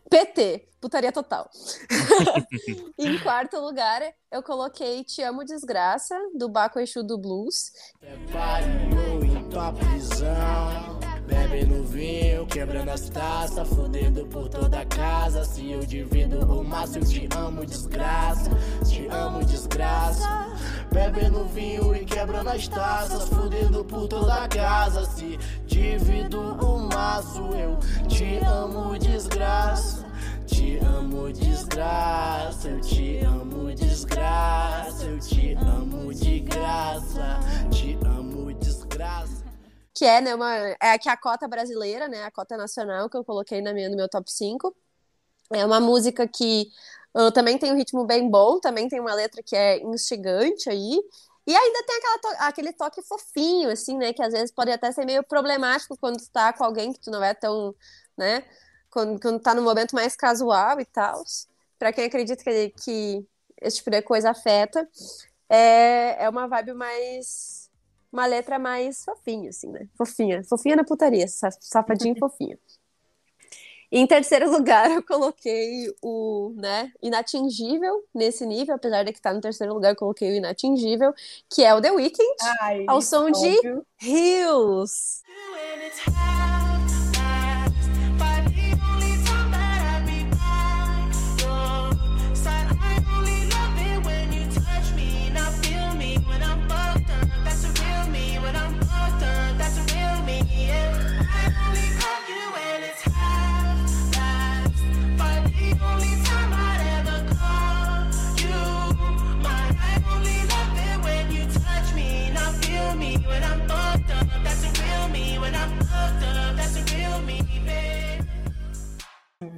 PT, 0.09 0.67
putaria 0.79 1.11
total. 1.11 1.49
em 2.97 3.17
quarto 3.19 3.57
lugar, 3.57 4.01
eu 4.31 4.41
coloquei 4.43 5.03
Te 5.03 5.21
Amo 5.21 5.45
Desgraça, 5.45 6.17
do 6.33 6.49
Baco 6.49 6.79
Exu 6.79 7.03
do 7.03 7.17
Blues. 7.17 7.71
Em 8.01 9.49
tua 9.49 9.73
prisão. 9.73 10.90
Bebe 11.31 11.65
no 11.65 11.83
vinho, 11.85 12.45
quebrando 12.45 12.89
as 12.89 13.09
taças, 13.09 13.65
fudendo 13.69 14.25
por 14.25 14.49
toda 14.49 14.81
a 14.81 14.85
casa. 14.85 15.45
Se 15.45 15.71
eu 15.71 15.79
divido 15.79 16.39
o 16.39 16.61
eu 16.93 17.05
te 17.05 17.29
amo, 17.33 17.65
desgraça. 17.65 18.51
Te 18.85 19.07
amo, 19.07 19.43
desgraça. 19.45 20.49
Bebe 20.91 21.29
no 21.29 21.45
vinho 21.45 21.95
e 21.95 22.03
quebrando 22.03 22.49
as 22.49 22.67
taças, 22.67 23.29
fudendo 23.29 23.85
por 23.85 24.09
toda 24.09 24.43
a 24.43 24.47
casa. 24.49 25.05
Se 25.05 25.39
divido 25.65 26.37
o 26.41 26.79
maço, 26.93 27.49
eu 27.55 27.79
te 28.09 28.37
amo, 28.45 28.99
desgraça. 28.99 30.05
Te 30.45 30.79
amo, 30.79 31.31
desgraça. 31.31 32.67
Eu 32.67 32.81
te 32.81 33.19
amo, 33.19 33.73
desgraça. 33.73 35.05
Eu 35.05 35.17
te 35.17 35.53
amo 35.53 36.13
de 36.13 36.39
graça. 36.41 37.39
Te 37.71 37.97
amo, 38.05 38.53
desgraça. 38.55 39.40
Que 39.93 40.05
é, 40.05 40.21
né, 40.21 40.33
uma, 40.35 40.55
é 40.55 40.91
aqui 40.93 41.09
a 41.09 41.17
cota 41.17 41.47
brasileira, 41.47 42.07
né, 42.07 42.23
a 42.23 42.31
cota 42.31 42.57
nacional 42.57 43.09
que 43.09 43.17
eu 43.17 43.23
coloquei 43.23 43.61
na 43.61 43.73
minha, 43.73 43.89
no 43.89 43.95
meu 43.95 44.09
top 44.09 44.31
5. 44.31 44.75
É 45.51 45.65
uma 45.65 45.79
música 45.79 46.27
que 46.27 46.69
uh, 47.15 47.31
também 47.31 47.57
tem 47.57 47.71
um 47.71 47.75
ritmo 47.75 48.05
bem 48.05 48.29
bom, 48.29 48.59
também 48.59 48.87
tem 48.87 48.99
uma 48.99 49.13
letra 49.13 49.43
que 49.43 49.55
é 49.55 49.81
instigante 49.83 50.69
aí, 50.69 51.01
e 51.45 51.55
ainda 51.55 51.83
tem 51.83 51.99
to 52.21 52.27
aquele 52.39 52.71
toque 52.73 53.01
fofinho, 53.01 53.69
assim, 53.69 53.97
né, 53.97 54.13
que 54.13 54.21
às 54.21 54.31
vezes 54.31 54.51
pode 54.51 54.71
até 54.71 54.91
ser 54.91 55.05
meio 55.05 55.23
problemático 55.23 55.97
quando 55.97 56.17
tu 56.17 56.29
tá 56.31 56.53
com 56.53 56.63
alguém 56.63 56.93
que 56.93 56.99
tu 56.99 57.11
não 57.11 57.23
é 57.23 57.33
tão, 57.33 57.75
né, 58.17 58.43
quando, 58.89 59.19
quando 59.19 59.39
tá 59.39 59.53
no 59.55 59.61
momento 59.61 59.95
mais 59.95 60.15
casual 60.15 60.79
e 60.79 60.85
tal. 60.85 61.23
Pra 61.79 61.91
quem 61.91 62.05
acredita 62.05 62.43
que, 62.43 62.69
que 62.69 63.27
esse 63.61 63.77
tipo 63.77 63.89
de 63.91 64.01
coisa 64.01 64.31
afeta, 64.31 64.87
é, 65.49 66.23
é 66.23 66.29
uma 66.29 66.47
vibe 66.47 66.73
mais 66.73 67.60
uma 68.11 68.25
letra 68.25 68.59
mais 68.59 69.03
fofinha, 69.03 69.49
assim, 69.49 69.67
né? 69.67 69.87
Fofinha. 69.95 70.43
Fofinha 70.43 70.75
na 70.75 70.83
putaria, 70.83 71.25
safadinha 71.27 72.13
e 72.15 72.19
fofinha. 72.19 72.57
Em 73.93 74.07
terceiro 74.07 74.49
lugar, 74.49 74.89
eu 74.89 75.03
coloquei 75.03 75.93
o, 76.01 76.53
né, 76.55 76.93
Inatingível 77.01 78.05
nesse 78.15 78.45
nível, 78.45 78.75
apesar 78.75 79.03
de 79.03 79.11
que 79.11 79.21
tá 79.21 79.33
no 79.33 79.41
terceiro 79.41 79.73
lugar, 79.73 79.91
eu 79.91 79.97
coloquei 79.97 80.31
o 80.31 80.35
Inatingível, 80.35 81.13
que 81.49 81.61
é 81.61 81.75
o 81.75 81.81
The 81.81 81.91
Weeknd, 81.91 82.37
Ai, 82.61 82.85
ao 82.87 83.01
som 83.01 83.27
óbvio. 83.27 83.85
de 83.99 84.07
Hills. 84.07 85.21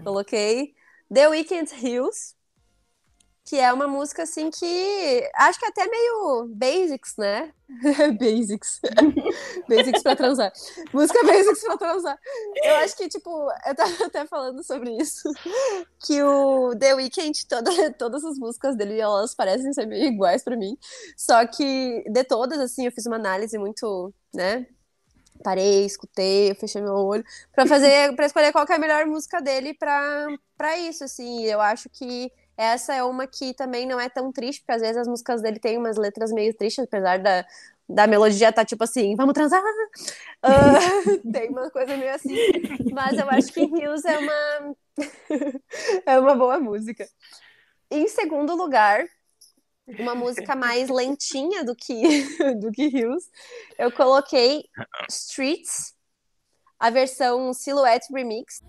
Coloquei 0.04 0.74
The 1.14 1.28
Weeknd 1.28 1.72
Hills, 1.82 2.36
que 3.46 3.60
é 3.60 3.74
uma 3.74 3.88
música 3.88 4.24
assim 4.24 4.50
que 4.50 5.30
acho 5.36 5.60
que 5.60 5.66
é 5.66 5.70
até 5.70 5.86
meio 5.86 6.48
basics, 6.56 7.16
né? 7.18 7.54
basics. 8.18 8.80
basics 9.68 10.02
pra 10.02 10.16
transar. 10.16 10.52
Música 10.94 11.20
basics 11.26 11.62
pra 11.64 11.78
transar. 11.78 12.18
Eu 12.64 12.76
acho 12.78 12.96
que, 12.96 13.10
tipo, 13.10 13.30
eu 13.68 13.76
tava 13.76 14.06
até 14.06 14.26
falando 14.26 14.64
sobre 14.64 14.96
isso, 14.96 15.30
que 16.06 16.24
o 16.24 16.74
The 16.78 16.96
Weeknd, 16.96 17.46
toda, 17.48 17.92
todas 17.94 18.24
as 18.24 18.38
músicas 18.38 18.78
dele, 18.78 19.00
elas 19.00 19.36
parecem 19.36 19.74
ser 19.74 19.86
meio 19.86 20.08
iguais 20.08 20.44
pra 20.44 20.56
mim. 20.56 20.78
Só 21.18 21.46
que 21.46 22.04
de 22.08 22.24
todas, 22.24 22.60
assim, 22.60 22.86
eu 22.86 22.92
fiz 22.92 23.06
uma 23.06 23.18
análise 23.18 23.58
muito, 23.58 24.14
né? 24.34 24.66
Parei, 25.44 25.86
escutei, 25.86 26.52
eu 26.52 26.56
fechei 26.56 26.82
meu 26.82 26.94
olho 26.94 27.24
pra 27.52 27.66
fazer, 27.66 28.14
para 28.16 28.26
escolher 28.26 28.52
qual 28.52 28.66
é 28.68 28.74
a 28.74 28.80
melhor 28.80 29.06
música 29.06 29.42
dele 29.42 29.74
pra, 29.74 30.28
pra 30.58 30.78
isso, 30.78 31.04
assim. 31.04 31.44
Eu 31.44 31.62
acho 31.62 31.90
que 31.90 32.32
essa 32.58 32.94
é 32.94 33.04
uma 33.04 33.28
que 33.28 33.54
também 33.54 33.86
não 33.86 34.00
é 34.00 34.10
tão 34.10 34.32
triste, 34.32 34.62
porque 34.62 34.74
às 34.74 34.82
vezes 34.82 34.98
as 34.98 35.08
músicas 35.08 35.42
dele 35.42 35.60
têm 35.60 35.78
umas 35.78 35.98
letras 35.98 36.32
meio 36.32 36.54
tristes, 36.54 36.86
apesar 36.86 37.20
da, 37.20 37.46
da 37.90 38.08
melodia 38.08 38.52
tá 38.52 38.64
tipo 38.64 38.84
assim, 38.84 39.16
vamos 39.16 39.34
transar! 39.34 39.62
Uh, 39.62 41.20
tem 41.32 41.50
uma 41.50 41.70
coisa 41.70 41.98
meio 41.98 42.14
assim. 42.14 42.36
Mas 42.92 43.18
eu 43.18 43.30
acho 43.30 43.52
que 43.52 43.62
Hills 43.62 44.08
é 44.08 44.20
uma, 44.20 44.76
é 46.06 46.20
uma 46.20 46.36
boa 46.36 46.60
música. 46.60 47.08
Em 47.90 48.08
segundo 48.08 48.56
lugar, 48.56 49.06
uma 49.88 50.16
música 50.16 50.56
mais 50.56 50.90
lentinha 50.90 51.64
do 51.64 51.76
que, 51.76 52.02
do 52.60 52.72
que 52.72 52.84
Hills, 52.84 53.30
eu 53.78 53.92
coloquei 53.92 54.66
Streets, 55.10 55.94
a 56.80 56.90
versão 56.90 57.54
Silhouette 57.54 58.12
Remix. 58.12 58.62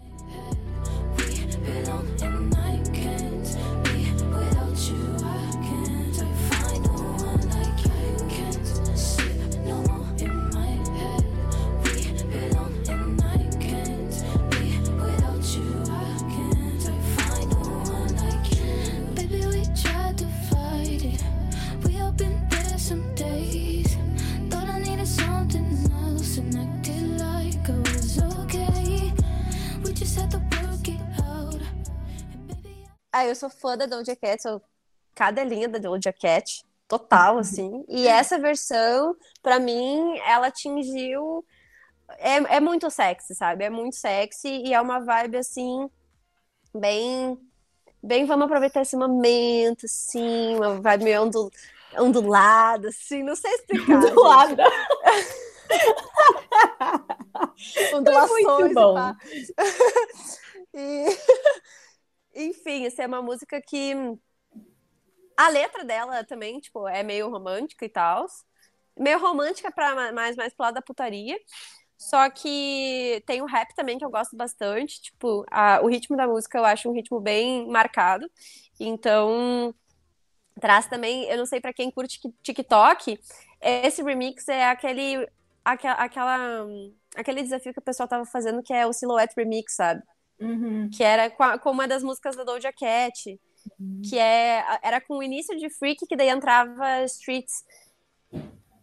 Ah, 33.16 33.24
eu 33.24 33.36
sou 33.36 33.48
fã 33.48 33.78
da 33.78 33.86
Doja 33.86 34.16
Cat, 34.16 34.42
sou 34.42 34.60
cadelinha 35.14 35.68
da 35.68 35.78
Doja 35.78 36.12
Cat, 36.12 36.64
total, 36.88 37.38
assim. 37.46 37.84
E 37.88 38.08
essa 38.08 38.40
versão, 38.40 39.14
pra 39.40 39.60
mim, 39.60 40.18
ela 40.26 40.48
atingiu. 40.48 41.44
É, 42.18 42.56
é 42.56 42.60
muito 42.60 42.90
sexy, 42.90 43.36
sabe? 43.36 43.62
É 43.62 43.70
muito 43.70 43.94
sexy 43.94 44.48
e 44.48 44.74
é 44.74 44.80
uma 44.80 44.98
vibe, 44.98 45.36
assim, 45.36 45.88
bem. 46.74 47.38
Bem, 48.02 48.26
vamos 48.26 48.46
aproveitar 48.46 48.82
esse 48.82 48.96
momento, 48.96 49.86
assim, 49.86 50.56
uma 50.56 50.80
vibe 50.80 51.04
meio 51.04 51.22
ondul... 51.22 51.52
ondulada, 51.96 52.88
assim, 52.88 53.22
não 53.22 53.36
sei 53.36 53.52
explicar. 53.52 54.12
Lado. 54.12 54.56
ondulações 57.94 58.44
Muito 58.44 58.66
e 58.66 58.74
bom. 58.74 58.96
E, 60.76 61.06
enfim, 62.34 62.86
essa 62.86 63.02
é 63.02 63.06
uma 63.06 63.22
música 63.22 63.60
que 63.62 63.94
a 65.36 65.48
letra 65.48 65.84
dela 65.84 66.24
também, 66.24 66.60
tipo, 66.60 66.86
é 66.88 67.02
meio 67.02 67.28
romântica 67.30 67.84
e 67.84 67.88
tal. 67.88 68.26
Meio 68.98 69.18
romântica 69.20 69.72
para 69.72 70.12
mais 70.12 70.36
mais 70.36 70.54
pro 70.54 70.64
lado 70.64 70.74
da 70.74 70.82
putaria. 70.82 71.36
Só 71.98 72.30
que 72.30 73.22
tem 73.26 73.42
o 73.42 73.46
rap 73.46 73.74
também 73.76 73.98
que 73.98 74.04
eu 74.04 74.10
gosto 74.10 74.36
bastante, 74.36 75.00
tipo, 75.02 75.44
a- 75.50 75.80
o 75.82 75.88
ritmo 75.88 76.16
da 76.16 76.26
música 76.28 76.58
eu 76.58 76.64
acho 76.64 76.88
um 76.90 76.92
ritmo 76.94 77.20
bem 77.20 77.68
marcado. 77.68 78.30
Então, 78.80 79.74
traz 80.60 80.86
também, 80.88 81.24
eu 81.30 81.38
não 81.38 81.46
sei 81.46 81.60
pra 81.60 81.72
quem 81.74 81.90
curte 81.90 82.20
TikTok, 82.42 83.18
esse 83.60 84.02
remix 84.02 84.48
é 84.48 84.66
aquele 84.66 85.28
aque- 85.64 85.86
aquela 85.88 86.66
aquele 87.16 87.42
desafio 87.42 87.72
que 87.74 87.78
o 87.80 87.82
pessoal 87.82 88.08
tava 88.08 88.24
fazendo 88.26 88.62
que 88.62 88.72
é 88.72 88.86
o 88.86 88.92
Silhouette 88.92 89.34
Remix, 89.36 89.74
sabe? 89.76 90.02
Uhum. 90.40 90.90
que 90.90 91.02
era 91.02 91.30
com, 91.30 91.42
a- 91.42 91.58
com 91.58 91.70
uma 91.70 91.86
das 91.86 92.02
músicas 92.02 92.34
da 92.36 92.44
Doja 92.44 92.72
Cat, 92.72 93.38
que 94.08 94.18
é 94.18 94.62
era 94.82 95.00
com 95.00 95.18
o 95.18 95.22
início 95.22 95.56
de 95.56 95.70
Freak 95.70 96.06
que 96.06 96.16
daí 96.16 96.28
entrava 96.28 97.02
Streets. 97.04 97.64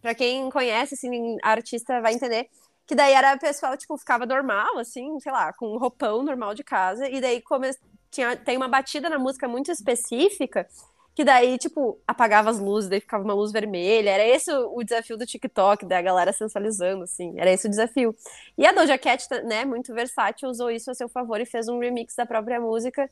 Pra 0.00 0.14
quem 0.14 0.50
conhece 0.50 0.94
assim, 0.94 1.36
a 1.42 1.50
artista 1.50 2.00
vai 2.00 2.14
entender 2.14 2.48
que 2.86 2.94
daí 2.94 3.12
era 3.12 3.34
o 3.36 3.38
pessoal 3.38 3.76
tipo 3.76 3.96
ficava 3.96 4.26
normal 4.26 4.78
assim, 4.78 5.18
sei 5.20 5.30
lá, 5.30 5.52
com 5.52 5.74
um 5.74 5.78
roupão 5.78 6.22
normal 6.22 6.54
de 6.54 6.64
casa 6.64 7.08
e 7.08 7.20
daí 7.20 7.40
come... 7.40 7.70
tinha 8.10 8.36
tem 8.36 8.56
uma 8.56 8.66
batida 8.68 9.08
na 9.08 9.18
música 9.18 9.46
muito 9.46 9.70
específica 9.70 10.66
Que 11.14 11.24
daí, 11.24 11.58
tipo, 11.58 12.00
apagava 12.06 12.48
as 12.48 12.58
luzes, 12.58 12.88
daí 12.88 13.00
ficava 13.00 13.22
uma 13.22 13.34
luz 13.34 13.52
vermelha. 13.52 14.10
Era 14.10 14.26
esse 14.26 14.50
o, 14.50 14.82
desafio 14.82 15.16
do 15.18 15.26
TikTok, 15.26 15.84
da 15.84 16.00
galera 16.00 16.32
sensualizando, 16.32 17.04
assim. 17.04 17.34
Era 17.38 17.50
esse 17.50 17.66
o 17.66 17.70
desafio. 17.70 18.16
E 18.56 18.66
a 18.66 18.72
Doja 18.72 18.96
Cat, 18.96 19.28
né, 19.44 19.64
muito 19.64 19.92
versátil, 19.92 20.48
usou 20.48 20.70
isso 20.70 20.90
a 20.90 20.94
seu 20.94 21.08
favor 21.08 21.38
e 21.40 21.44
fez 21.44 21.68
um 21.68 21.78
remix 21.78 22.14
da 22.14 22.24
própria 22.24 22.58
música 22.58 23.10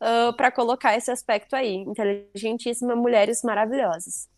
uh, 0.00 0.36
para 0.36 0.50
colocar 0.50 0.96
esse 0.96 1.10
aspecto 1.10 1.54
aí. 1.54 1.76
Inteligentíssima, 1.76 2.96
mulheres 2.96 3.42
maravilhosas. 3.42 4.28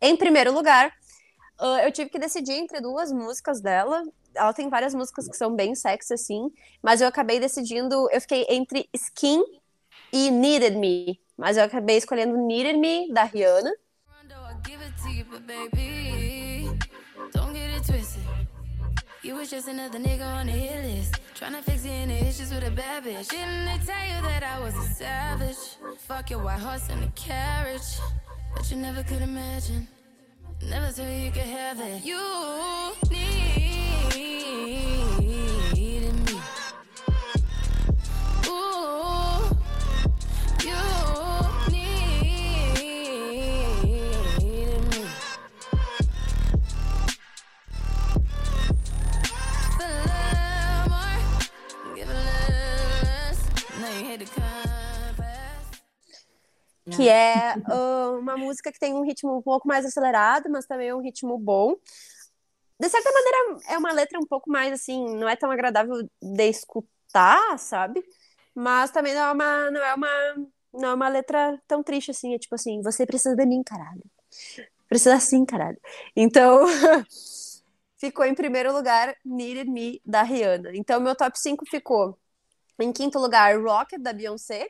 Em 0.00 0.16
primeiro 0.16 0.52
lugar, 0.52 0.92
uh, 1.60 1.78
eu 1.84 1.92
tive 1.92 2.10
que 2.10 2.18
decidir 2.18 2.52
entre 2.52 2.80
duas 2.80 3.12
músicas 3.12 3.60
dela. 3.60 4.02
Ela 4.34 4.52
tem 4.52 4.68
várias 4.68 4.94
músicas 4.94 5.28
que 5.28 5.36
são 5.36 5.54
bem 5.54 5.74
sexy, 5.74 6.14
assim, 6.14 6.50
mas 6.82 7.00
eu 7.00 7.06
acabei 7.06 7.38
decidindo. 7.38 8.08
Eu 8.10 8.20
fiquei 8.20 8.44
entre 8.48 8.88
Skin 8.92 9.42
e 10.12 10.30
Needed 10.30 10.76
Me. 10.76 11.18
Mas 11.36 11.56
eu 11.56 11.64
acabei 11.64 11.96
escolhendo 11.96 12.36
Needed 12.36 12.76
Me, 12.78 13.12
da 13.12 13.24
Rihanna. 13.24 13.70
To 19.24 19.34
was 19.34 19.50
just 19.50 19.68
another 19.68 19.98
nigga 19.98 20.24
on 20.24 20.46
the 20.46 20.52
list. 20.52 21.14
Tryna 21.38 21.62
fix 21.62 21.84
with 22.50 22.64
a 22.64 22.70
that 24.22 24.42
I 24.42 24.58
was 24.60 24.74
savage? 24.96 25.76
Fuck 26.06 26.30
your 26.30 26.42
and 26.90 27.14
carriage. 27.14 28.00
But 28.54 28.70
you 28.70 28.78
never 28.78 29.02
could 29.02 29.22
imagine. 29.22 29.86
Never 30.62 30.90
you 31.24 31.30
could 31.30 31.42
have 31.42 31.80
it. 31.80 32.04
You 32.04 32.18
needed 35.74 36.14
me. 36.26 36.40
Ooh, 38.46 39.17
que 56.96 57.08
é 57.08 57.54
ah, 57.66 58.10
uma 58.18 58.36
música 58.36 58.72
que 58.72 58.78
tem 58.78 58.94
um 58.94 59.04
ritmo 59.04 59.36
um 59.36 59.42
pouco 59.42 59.68
mais 59.68 59.84
acelerado, 59.84 60.48
mas 60.50 60.66
também 60.66 60.92
um 60.92 61.00
ritmo 61.00 61.38
bom. 61.38 61.76
De 62.80 62.88
certa 62.88 63.10
maneira, 63.10 63.60
é 63.70 63.78
uma 63.78 63.92
letra 63.92 64.18
um 64.18 64.26
pouco 64.26 64.50
mais 64.50 64.72
assim, 64.72 65.16
não 65.16 65.28
é 65.28 65.36
tão 65.36 65.50
agradável 65.50 65.96
de 66.22 66.48
escutar, 66.48 67.58
sabe? 67.58 68.04
Mas 68.54 68.90
também 68.90 69.14
não 69.14 69.22
é 69.22 69.32
uma, 69.32 69.70
não 69.70 69.84
é 69.84 69.94
uma, 69.94 70.08
não 70.72 70.88
é 70.90 70.94
uma 70.94 71.08
letra 71.08 71.60
tão 71.66 71.82
triste 71.82 72.10
assim, 72.10 72.34
é 72.34 72.38
tipo 72.38 72.54
assim, 72.54 72.80
você 72.82 73.04
precisa 73.04 73.34
de 73.34 73.46
mim, 73.46 73.62
caralho. 73.62 74.02
Precisa 74.88 75.18
sim, 75.20 75.44
caralho. 75.44 75.78
Então, 76.16 76.64
ficou 77.98 78.24
em 78.24 78.34
primeiro 78.34 78.72
lugar 78.72 79.14
Needed 79.24 79.68
Me 79.70 80.00
da 80.04 80.22
Rihanna. 80.22 80.70
Então, 80.74 81.00
meu 81.00 81.14
top 81.16 81.38
5 81.38 81.64
ficou 81.68 82.16
em 82.82 82.92
quinto 82.92 83.18
lugar 83.18 83.56
Rocket 83.60 84.00
da 84.00 84.12
Beyoncé. 84.12 84.68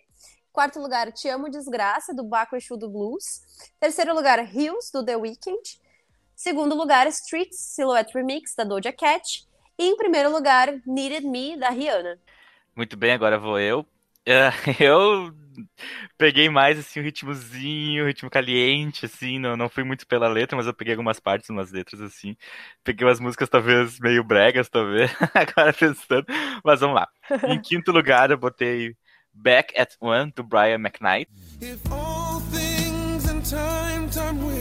Quarto 0.52 0.80
lugar, 0.80 1.12
Te 1.12 1.28
Amo 1.28 1.50
Desgraça, 1.50 2.14
do 2.14 2.24
Baco 2.24 2.56
Exu 2.56 2.76
do 2.76 2.88
Blues. 2.88 3.42
Terceiro 3.78 4.14
lugar, 4.14 4.38
Hills, 4.54 4.90
do 4.92 5.04
The 5.04 5.16
Weeknd. 5.16 5.78
Segundo 6.34 6.74
lugar, 6.74 7.06
Streets 7.08 7.58
Silhouette 7.58 8.14
Remix, 8.14 8.54
da 8.54 8.64
Doja 8.64 8.92
Cat. 8.92 9.46
E 9.78 9.84
em 9.84 9.96
primeiro 9.96 10.30
lugar, 10.30 10.80
Needed 10.86 11.26
Me, 11.26 11.56
da 11.56 11.70
Rihanna. 11.70 12.18
Muito 12.74 12.96
bem, 12.96 13.12
agora 13.12 13.38
vou 13.38 13.58
eu. 13.58 13.84
Eu 14.78 15.32
peguei 16.16 16.48
mais 16.48 16.78
assim 16.78 17.00
o 17.00 17.02
ritmozinho, 17.02 18.04
o 18.04 18.06
ritmo 18.06 18.30
caliente, 18.30 19.06
assim, 19.06 19.38
não, 19.38 19.56
não 19.56 19.68
fui 19.68 19.84
muito 19.84 20.06
pela 20.06 20.28
letra, 20.28 20.56
mas 20.56 20.66
eu 20.66 20.74
peguei 20.74 20.94
algumas 20.94 21.20
partes, 21.20 21.50
umas 21.50 21.70
letras 21.70 22.00
assim. 22.00 22.36
Peguei 22.84 23.06
umas 23.06 23.20
músicas 23.20 23.48
talvez 23.48 23.98
meio 24.00 24.24
bregas, 24.24 24.68
talvez, 24.68 25.10
agora 25.34 25.72
pensando, 25.72 26.26
mas 26.64 26.80
vamos 26.80 26.96
lá. 26.96 27.08
Em 27.44 27.60
quinto 27.62 27.92
lugar 27.92 28.30
eu 28.30 28.38
botei 28.38 28.94
Back 29.32 29.78
at 29.78 29.94
One, 30.00 30.32
do 30.34 30.42
Brian 30.42 30.78
McKnight. 30.78 31.30
If 31.60 31.80
all 31.92 32.40
things 32.50 33.30
in 33.30 33.42
time, 33.42 34.08
time 34.10 34.44
will 34.44 34.57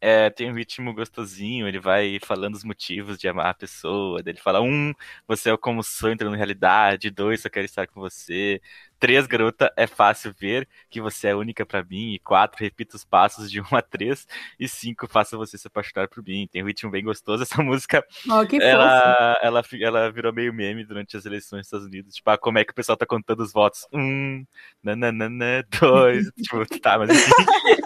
É, 0.00 0.30
tem 0.30 0.48
um 0.50 0.54
ritmo 0.54 0.94
gostosinho, 0.94 1.66
ele 1.66 1.80
vai 1.80 2.18
falando 2.20 2.54
os 2.54 2.62
motivos 2.62 3.18
de 3.18 3.26
amar 3.28 3.46
a 3.50 3.54
pessoa. 3.54 4.22
Ele 4.24 4.38
fala: 4.38 4.60
um, 4.62 4.94
você 5.26 5.50
é 5.50 5.56
como 5.56 5.82
sonho 5.82 6.14
entrando 6.14 6.30
na 6.32 6.36
realidade. 6.36 7.10
Dois, 7.10 7.42
só 7.42 7.48
quero 7.48 7.64
estar 7.66 7.86
com 7.88 8.00
você. 8.00 8.60
Três, 8.98 9.26
garota, 9.26 9.72
é 9.76 9.86
fácil 9.86 10.34
ver 10.38 10.68
que 10.90 11.00
você 11.00 11.28
é 11.28 11.34
única 11.34 11.64
pra 11.64 11.84
mim. 11.84 12.14
E 12.14 12.18
quatro, 12.18 12.62
repita 12.62 12.96
os 12.96 13.04
passos 13.04 13.50
de 13.50 13.60
um 13.60 13.66
a 13.70 13.80
três. 13.80 14.26
E 14.58 14.68
cinco, 14.68 15.06
faça 15.06 15.36
você 15.36 15.56
se 15.56 15.68
apaixonar 15.68 16.08
por 16.08 16.22
mim. 16.22 16.48
Tem 16.50 16.62
um 16.62 16.66
ritmo 16.66 16.90
bem 16.90 17.04
gostoso. 17.04 17.42
Essa 17.48 17.62
música 17.62 18.04
Ó, 18.28 18.44
que 18.44 18.56
ela, 18.60 19.38
ela, 19.42 19.62
ela 19.80 20.10
virou 20.10 20.32
meio 20.32 20.52
meme 20.52 20.84
durante 20.84 21.16
as 21.16 21.24
eleições 21.24 21.60
dos 21.60 21.66
Estados 21.66 21.86
Unidos. 21.86 22.14
Tipo, 22.14 22.30
ah, 22.30 22.38
como 22.38 22.58
é 22.58 22.64
que 22.64 22.72
o 22.72 22.74
pessoal 22.74 22.96
tá 22.96 23.06
contando 23.06 23.40
os 23.40 23.52
votos? 23.52 23.86
Um, 23.92 24.44
nananana, 24.82 25.64
dois. 25.80 26.26
tipo, 26.42 26.80
tá, 26.80 26.98
mas 26.98 27.10
enfim. 27.10 27.32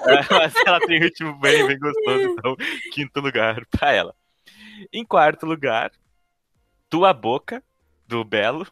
Mas 0.30 0.54
ela 0.66 0.80
tem 0.80 0.98
um 0.98 1.02
ritmo 1.02 1.38
bem, 1.38 1.66
bem 1.66 1.78
gostoso. 1.78 2.22
Então, 2.24 2.56
quinto 2.92 3.20
lugar 3.20 3.64
pra 3.66 3.92
ela. 3.92 4.14
Em 4.92 5.04
quarto 5.04 5.46
lugar, 5.46 5.92
Tua 6.88 7.12
Boca, 7.12 7.62
do 8.06 8.24
Belo. 8.24 8.66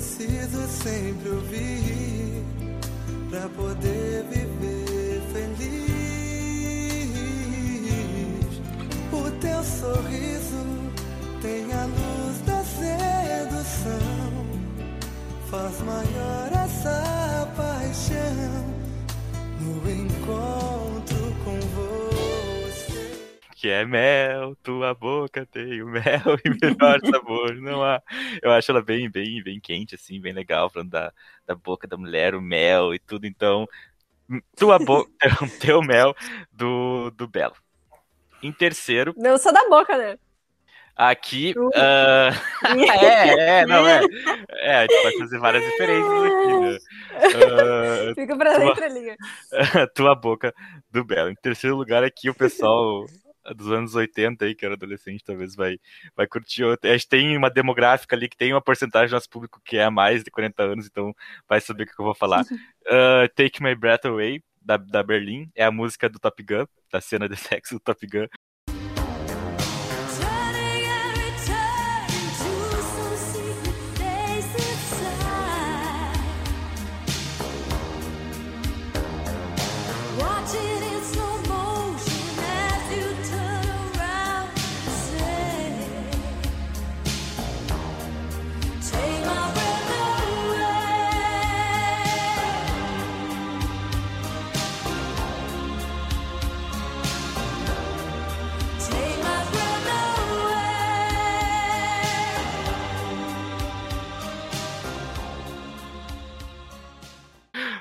Preciso 0.00 0.66
sempre 0.66 1.28
ouvir 1.28 2.42
pra 3.28 3.46
poder 3.50 4.24
viver 4.30 5.20
feliz. 5.30 5.90
O 9.12 9.30
teu 9.40 9.62
sorriso 9.62 10.64
tem 11.42 11.70
a 11.74 11.84
luz 11.84 12.40
da 12.46 12.64
sedução, 12.64 14.00
faz 15.50 15.80
maior 15.82 16.50
essa 16.64 17.46
paixão 17.54 18.64
no 19.60 19.90
encontro. 19.90 20.89
Que 23.60 23.68
é 23.68 23.84
mel, 23.84 24.56
tua 24.62 24.94
boca 24.94 25.44
tem 25.44 25.82
o 25.82 25.86
mel 25.86 26.02
e 26.42 26.48
melhor 26.48 26.98
sabor. 27.10 27.54
Não 27.56 27.84
há. 27.84 28.00
Eu 28.40 28.50
acho 28.52 28.70
ela 28.70 28.80
bem, 28.80 29.10
bem, 29.10 29.42
bem 29.42 29.60
quente, 29.60 29.94
assim, 29.96 30.18
bem 30.18 30.32
legal, 30.32 30.70
falando 30.70 30.88
da, 30.88 31.12
da 31.46 31.54
boca 31.54 31.86
da 31.86 31.94
mulher, 31.98 32.34
o 32.34 32.40
mel 32.40 32.94
e 32.94 32.98
tudo. 32.98 33.26
Então, 33.26 33.68
tua 34.56 34.78
boca, 34.78 35.10
teu, 35.60 35.82
mel 35.82 36.14
do, 36.50 37.10
do 37.10 37.28
Belo. 37.28 37.54
Em 38.42 38.50
terceiro, 38.50 39.12
Não 39.14 39.36
só 39.36 39.52
da 39.52 39.68
boca, 39.68 39.94
né? 39.98 40.16
aqui. 40.96 41.54
ah, 41.74 42.30
é, 43.04 43.60
é, 43.60 43.66
não 43.66 43.86
é. 43.86 44.00
É, 44.52 44.76
a 44.76 44.80
gente 44.82 45.02
pode 45.02 45.18
fazer 45.18 45.38
várias 45.38 45.64
referências 45.64 46.12
aqui, 46.24 46.60
né? 46.60 46.78
Ah, 47.12 48.12
Fica 48.16 48.36
pra 48.38 48.54
Tua- 48.54 48.72
entrelinha. 48.72 49.16
tua 49.94 50.14
boca 50.14 50.54
do 50.90 51.04
Belo. 51.04 51.28
Em 51.30 51.34
terceiro 51.34 51.76
lugar, 51.76 52.02
aqui 52.04 52.28
o 52.30 52.34
pessoal 52.34 53.04
dos 53.56 53.70
anos 53.70 53.94
80 53.94 54.44
aí, 54.44 54.54
que 54.54 54.64
era 54.64 54.74
adolescente, 54.74 55.24
talvez 55.24 55.54
vai, 55.54 55.78
vai 56.16 56.26
curtir. 56.26 56.64
outra. 56.64 56.90
A 56.90 56.92
gente 56.92 57.08
tem 57.08 57.36
uma 57.36 57.50
demográfica 57.50 58.14
ali 58.16 58.28
que 58.28 58.36
tem 58.36 58.52
uma 58.52 58.62
porcentagem 58.62 59.08
do 59.08 59.14
nosso 59.14 59.30
público 59.30 59.60
que 59.64 59.76
é 59.76 59.88
mais 59.90 60.22
de 60.22 60.30
40 60.30 60.62
anos, 60.62 60.86
então 60.86 61.14
vai 61.48 61.60
saber 61.60 61.84
o 61.84 61.86
que 61.86 61.92
eu 61.98 62.04
vou 62.04 62.14
falar. 62.14 62.44
Ah, 62.92 63.28
Take 63.36 63.62
My 63.62 63.74
Breath 63.74 64.06
Away, 64.06 64.42
da, 64.60 64.76
da 64.76 65.02
Berlim, 65.02 65.50
é 65.54 65.64
a 65.64 65.70
música 65.70 66.08
do 66.08 66.18
Top 66.18 66.42
Gun, 66.42 66.66
da 66.90 67.00
cena 67.00 67.28
de 67.28 67.36
sexo 67.36 67.74
do 67.74 67.80
Top 67.80 68.04
Gun. 68.06 68.26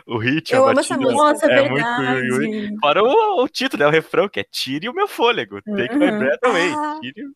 O 0.10 0.18
ritmo, 0.18 0.58
Eu 0.58 0.68
a 0.68 0.74
batida. 0.74 0.98
Nossa, 0.98 1.46
é 1.46 1.70
muito 1.70 1.86
verdade. 1.86 2.30
ruim. 2.32 2.78
Fora 2.80 3.04
o, 3.04 3.44
o 3.44 3.48
título, 3.48 3.84
né? 3.84 3.88
O 3.88 3.92
refrão, 3.92 4.28
que 4.28 4.40
é 4.40 4.44
Tire 4.44 4.90
o 4.90 4.94
meu 4.94 5.08
fôlego. 5.08 5.62
Take 5.62 5.96
my 5.96 6.06
Uhum. 6.10 6.20
breath 6.20 6.44
away. 6.44 6.72
Tire... 7.02 7.28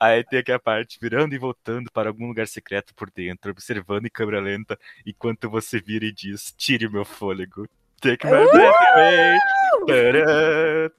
Aí 0.00 0.24
tem 0.24 0.38
aqui 0.38 0.50
a 0.52 0.58
parte, 0.58 0.98
virando 1.00 1.34
e 1.34 1.38
voltando 1.38 1.90
para 1.92 2.08
algum 2.08 2.26
lugar 2.28 2.46
secreto 2.46 2.94
por 2.94 3.10
dentro, 3.10 3.50
observando 3.50 4.06
em 4.06 4.10
câmera 4.10 4.40
lenta, 4.40 4.78
enquanto 5.06 5.50
você 5.50 5.78
vira 5.80 6.06
e 6.06 6.12
diz, 6.12 6.54
tire 6.56 6.86
o 6.86 6.90
meu 6.92 7.04
fôlego. 7.04 7.68
Take 8.00 8.26
my 8.26 8.32
breath 8.50 8.74
away. 8.94 9.38
Tará. 9.86 10.90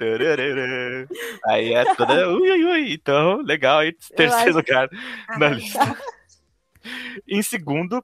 Aí 1.47 1.73
é 1.73 1.95
toda. 1.95 2.29
Ui, 2.31 2.49
ui, 2.51 2.63
ui. 2.65 2.93
Então, 2.93 3.41
legal. 3.41 3.79
Aí, 3.79 3.93
terceiro 4.15 4.57
lugar 4.57 4.89
na 5.37 5.47
Ah, 5.47 5.49
lista. 5.49 5.97
Em 7.27 7.41
segundo, 7.41 8.03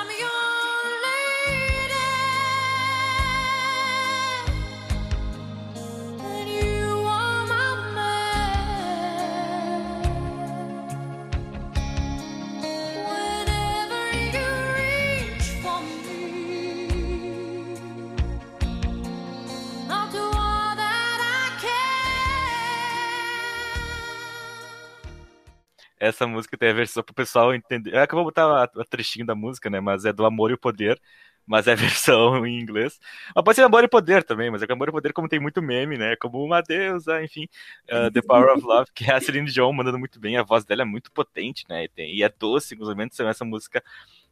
Essa 26.11 26.27
música 26.27 26.57
tem 26.57 26.69
a 26.69 26.73
versão 26.73 27.03
pro 27.03 27.13
pessoal 27.15 27.53
entender. 27.55 27.95
É 27.95 28.07
que 28.07 28.13
eu 28.13 28.17
vou 28.17 28.25
botar 28.25 28.45
a, 28.45 28.63
a 28.65 28.85
trechinho 28.85 29.25
da 29.25 29.35
música, 29.35 29.69
né? 29.69 29.79
Mas 29.81 30.05
é 30.05 30.13
do 30.13 30.25
Amor 30.25 30.51
e 30.51 30.55
o 30.55 30.57
Poder. 30.59 31.01
Mas 31.45 31.67
é 31.67 31.73
a 31.73 31.75
versão 31.75 32.45
em 32.45 32.59
inglês. 32.61 32.99
Mas 33.35 33.43
pode 33.43 33.55
ser 33.55 33.63
Amor 33.63 33.83
e 33.83 33.87
Poder 33.89 34.23
também, 34.23 34.51
mas 34.51 34.61
é 34.61 34.67
que 34.67 34.73
Amor 34.73 34.89
e 34.89 34.91
Poder, 34.91 35.13
como 35.13 35.27
tem 35.27 35.39
muito 35.39 35.61
meme, 35.61 35.97
né? 35.97 36.15
Como 36.17 36.43
uma 36.43 36.61
deusa, 36.61 37.23
enfim. 37.23 37.47
uh, 37.91 38.11
The 38.11 38.21
Power 38.21 38.53
of 38.53 38.63
Love, 38.65 38.91
que 38.93 39.05
é 39.11 39.15
a 39.15 39.21
Celine 39.21 39.51
Dion 39.51 39.73
mandando 39.73 39.99
muito 39.99 40.19
bem. 40.19 40.37
A 40.37 40.43
voz 40.43 40.63
dela 40.65 40.83
é 40.83 40.85
muito 40.85 41.11
potente, 41.11 41.65
né? 41.69 41.85
E, 41.85 41.89
tem- 41.89 42.15
e 42.15 42.23
é 42.23 42.29
doce, 42.29 42.75
inclusive. 42.75 43.09
Essa 43.27 43.43
música 43.45 43.83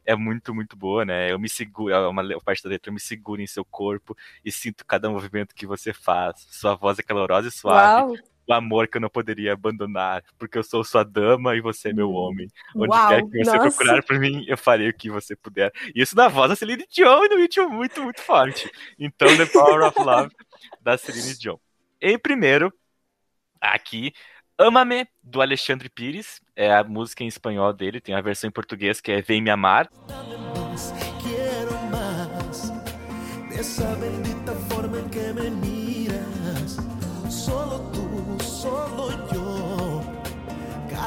é 0.04 0.14
muito, 0.16 0.54
muito 0.54 0.76
boa, 0.76 1.04
né? 1.04 1.30
Eu 1.32 1.38
me 1.38 1.48
seguro, 1.48 1.92
é 1.94 2.08
uma 2.08 2.22
parte 2.42 2.62
da 2.62 2.70
letra, 2.70 2.90
eu 2.90 2.94
me 2.94 3.00
seguro 3.00 3.40
em 3.42 3.46
seu 3.46 3.64
corpo 3.64 4.16
e 4.44 4.50
sinto 4.52 4.84
cada 4.86 5.10
movimento 5.10 5.54
que 5.54 5.66
você 5.66 5.92
faz. 5.92 6.46
Sua 6.50 6.74
voz 6.74 6.98
é 6.98 7.02
calorosa 7.02 7.48
e 7.48 7.50
suave. 7.52 8.04
Uau. 8.04 8.29
O 8.50 8.52
amor 8.52 8.88
que 8.88 8.96
eu 8.96 9.00
não 9.00 9.08
poderia 9.08 9.52
abandonar, 9.52 10.24
porque 10.36 10.58
eu 10.58 10.64
sou 10.64 10.82
sua 10.82 11.04
dama 11.04 11.54
e 11.54 11.60
você 11.60 11.90
é 11.90 11.92
meu 11.92 12.10
homem. 12.10 12.48
Onde 12.74 12.88
Uau, 12.88 13.08
quer 13.08 13.22
que 13.22 13.44
você 13.44 13.56
nossa. 13.56 13.76
procurar 13.76 14.02
por 14.02 14.18
mim, 14.18 14.44
eu 14.48 14.58
farei 14.58 14.88
o 14.88 14.94
que 14.94 15.08
você 15.08 15.36
puder. 15.36 15.70
Isso 15.94 16.16
na 16.16 16.26
voz 16.26 16.48
da 16.48 16.56
Celine 16.56 16.84
Dion 16.90 17.24
e 17.24 17.28
no 17.28 17.36
ritmo 17.36 17.70
muito, 17.70 18.02
muito 18.02 18.20
forte. 18.20 18.68
Então, 18.98 19.28
The 19.36 19.46
Power 19.46 19.86
of 19.86 19.98
Love, 20.00 20.34
da 20.82 20.98
Celine 20.98 21.38
Dion. 21.38 21.56
Em 22.00 22.18
primeiro, 22.18 22.72
aqui, 23.60 24.12
Ama-me, 24.58 25.06
do 25.22 25.40
Alexandre 25.40 25.88
Pires. 25.88 26.40
É 26.54 26.74
a 26.74 26.84
música 26.84 27.24
em 27.24 27.28
espanhol 27.28 27.72
dele, 27.72 28.00
tem 28.00 28.14
a 28.14 28.20
versão 28.20 28.48
em 28.48 28.52
português 28.52 29.00
que 29.00 29.12
é 29.12 29.22
Vem 29.22 29.40
Me 29.40 29.50
Amar. 29.50 29.88
más, 30.80 30.94
quiero 31.22 31.72
más 31.90 32.72
de 33.48 33.60
esa 33.60 33.94
bendita 33.96 34.39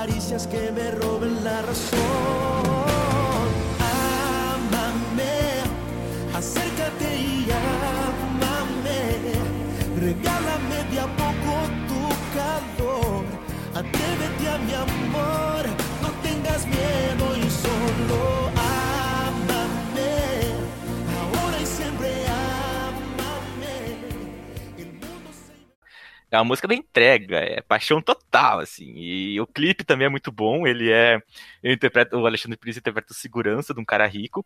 que 0.06 0.70
me 0.74 0.92
roben 0.92 1.46
la 1.46 1.62
razón. 1.62 2.00
Ámame, 4.52 5.64
acércate 6.36 7.22
y 7.22 7.48
ámame, 7.50 9.00
regálame 9.98 10.84
de 10.92 11.00
a 11.00 11.08
poco 11.16 11.54
tu 11.88 12.02
calor. 12.36 13.24
Atrévete 13.74 14.50
a 14.50 14.58
mi 14.58 14.74
amor, 14.74 15.64
É 26.34 26.38
uma 26.38 26.46
música 26.46 26.68
da 26.68 26.74
entrega, 26.74 27.38
é 27.38 27.62
paixão 27.62 28.02
total, 28.02 28.60
assim. 28.60 28.92
E 28.96 29.40
o 29.40 29.46
clipe 29.46 29.84
também 29.84 30.08
é 30.08 30.10
muito 30.10 30.32
bom. 30.32 30.66
Ele 30.66 30.92
é. 30.92 31.22
Ele 31.62 31.76
interpreta, 31.76 32.18
o 32.18 32.26
Alexandre 32.26 32.58
Pires 32.58 32.76
interpreta 32.78 33.14
o 33.14 33.16
segurança 33.16 33.72
de 33.72 33.80
um 33.80 33.86
cara 33.86 34.08
rico. 34.08 34.44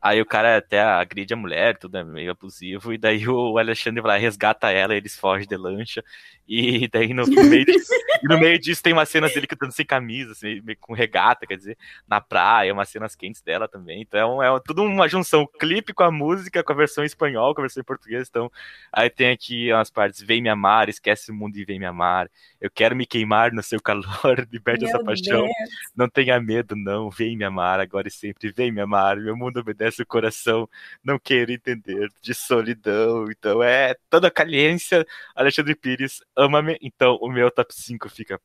Aí 0.00 0.20
o 0.20 0.26
cara 0.26 0.56
até 0.58 0.80
agride 0.80 1.34
a 1.34 1.36
mulher, 1.36 1.76
tudo 1.76 1.98
é 1.98 2.04
meio 2.04 2.30
abusivo. 2.30 2.92
E 2.92 2.98
daí 2.98 3.26
o 3.28 3.58
Alexandre 3.58 4.00
vai 4.00 4.12
lá, 4.16 4.18
resgata 4.20 4.70
ela, 4.70 4.94
eles 4.94 5.16
fogem 5.18 5.46
de 5.46 5.56
lancha. 5.56 6.04
E 6.46 6.88
daí 6.92 7.12
no, 7.12 7.26
meio, 7.26 7.64
disso, 7.64 7.92
no 8.22 8.38
meio 8.38 8.58
disso 8.58 8.82
tem 8.82 8.92
umas 8.92 9.08
cenas 9.08 9.34
dele 9.34 9.46
cantando 9.46 9.72
sem 9.72 9.84
camisa, 9.84 10.32
assim, 10.32 10.60
meio 10.62 10.78
com 10.80 10.94
regata, 10.94 11.46
quer 11.46 11.56
dizer, 11.56 11.76
na 12.06 12.20
praia, 12.20 12.72
umas 12.72 12.88
cenas 12.88 13.14
quentes 13.14 13.42
dela 13.42 13.68
também. 13.68 14.00
Então 14.00 14.42
é, 14.42 14.50
um- 14.50 14.56
é 14.56 14.60
tudo 14.64 14.82
uma 14.82 15.08
junção, 15.08 15.42
o 15.42 15.48
clipe 15.48 15.92
com 15.92 16.02
a 16.04 16.10
música, 16.10 16.62
com 16.62 16.72
a 16.72 16.76
versão 16.76 17.04
em 17.04 17.06
espanhol, 17.06 17.54
com 17.54 17.60
a 17.60 17.64
versão 17.64 17.80
em 17.80 17.84
português. 17.84 18.28
Então 18.28 18.50
Aí 18.92 19.10
tem 19.10 19.30
aqui 19.30 19.72
umas 19.72 19.90
partes, 19.90 20.20
vem 20.22 20.40
me 20.42 20.48
amar, 20.48 20.88
esquece 20.88 21.30
o 21.30 21.34
mundo 21.34 21.56
e 21.56 21.64
vem 21.64 21.78
me 21.78 21.84
amar. 21.86 22.30
Eu 22.60 22.70
quero 22.70 22.96
me 22.96 23.06
queimar 23.06 23.52
no 23.52 23.62
seu 23.62 23.80
calor, 23.80 24.46
liberte 24.50 24.84
essa 24.84 25.02
paixão. 25.02 25.42
Deus. 25.42 25.52
Não 25.94 26.08
tenha 26.08 26.40
medo, 26.40 26.74
não, 26.74 27.10
vem 27.10 27.36
me 27.36 27.44
amar, 27.44 27.80
agora 27.80 28.08
e 28.08 28.10
sempre, 28.10 28.50
vem 28.52 28.72
me 28.72 28.80
amar. 28.80 29.16
Meu 29.16 29.36
mundo 29.36 29.60
obedece 29.60 29.87
o 29.98 30.06
coração, 30.06 30.68
não 31.02 31.18
quero 31.18 31.52
entender 31.52 32.08
de 32.20 32.34
solidão. 32.34 33.30
Então 33.30 33.62
é 33.62 33.94
toda 34.10 34.28
a 34.28 34.30
caliência. 34.30 35.06
Alexandre 35.34 35.74
Pires, 35.74 36.20
ama-me. 36.36 36.78
Então 36.80 37.16
o 37.20 37.28
meu 37.28 37.50
top 37.50 37.74
5 37.74 38.08
fica 38.08 38.40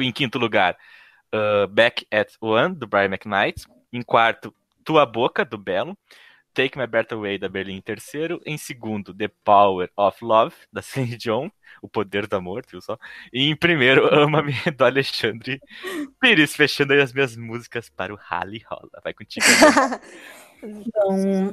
em 0.00 0.12
quinto 0.12 0.38
lugar, 0.38 0.76
uh, 1.34 1.66
Back 1.68 2.06
at 2.10 2.32
One, 2.40 2.74
do 2.74 2.86
Brian 2.86 3.06
McKnight. 3.06 3.66
Em 3.92 4.02
quarto, 4.02 4.54
Tua 4.84 5.04
Boca, 5.04 5.44
do 5.44 5.58
Belo. 5.58 5.96
Take 6.52 6.76
My 6.76 6.86
Breath 6.86 7.12
Away, 7.12 7.38
da 7.38 7.48
Berlim, 7.48 7.76
em 7.76 7.80
terceiro. 7.80 8.40
Em 8.44 8.58
segundo, 8.58 9.14
The 9.14 9.28
Power 9.44 9.90
of 9.96 10.24
Love, 10.24 10.54
da 10.72 10.82
Celine 10.82 11.16
Dion. 11.16 11.48
O 11.80 11.88
Poder 11.88 12.26
do 12.26 12.36
Amor, 12.36 12.64
viu 12.68 12.80
só? 12.80 12.98
E 13.32 13.48
em 13.48 13.56
primeiro, 13.56 14.06
Ama-me, 14.12 14.54
do 14.76 14.84
Alexandre 14.84 15.60
Pires, 16.20 16.54
fechando 16.54 16.92
aí 16.92 17.00
as 17.00 17.12
minhas 17.12 17.36
músicas 17.36 17.88
para 17.88 18.12
o 18.12 18.16
Rally 18.16 18.64
Rola. 18.68 18.90
Vai 19.02 19.14
contigo. 19.14 19.46
Então, 20.62 21.50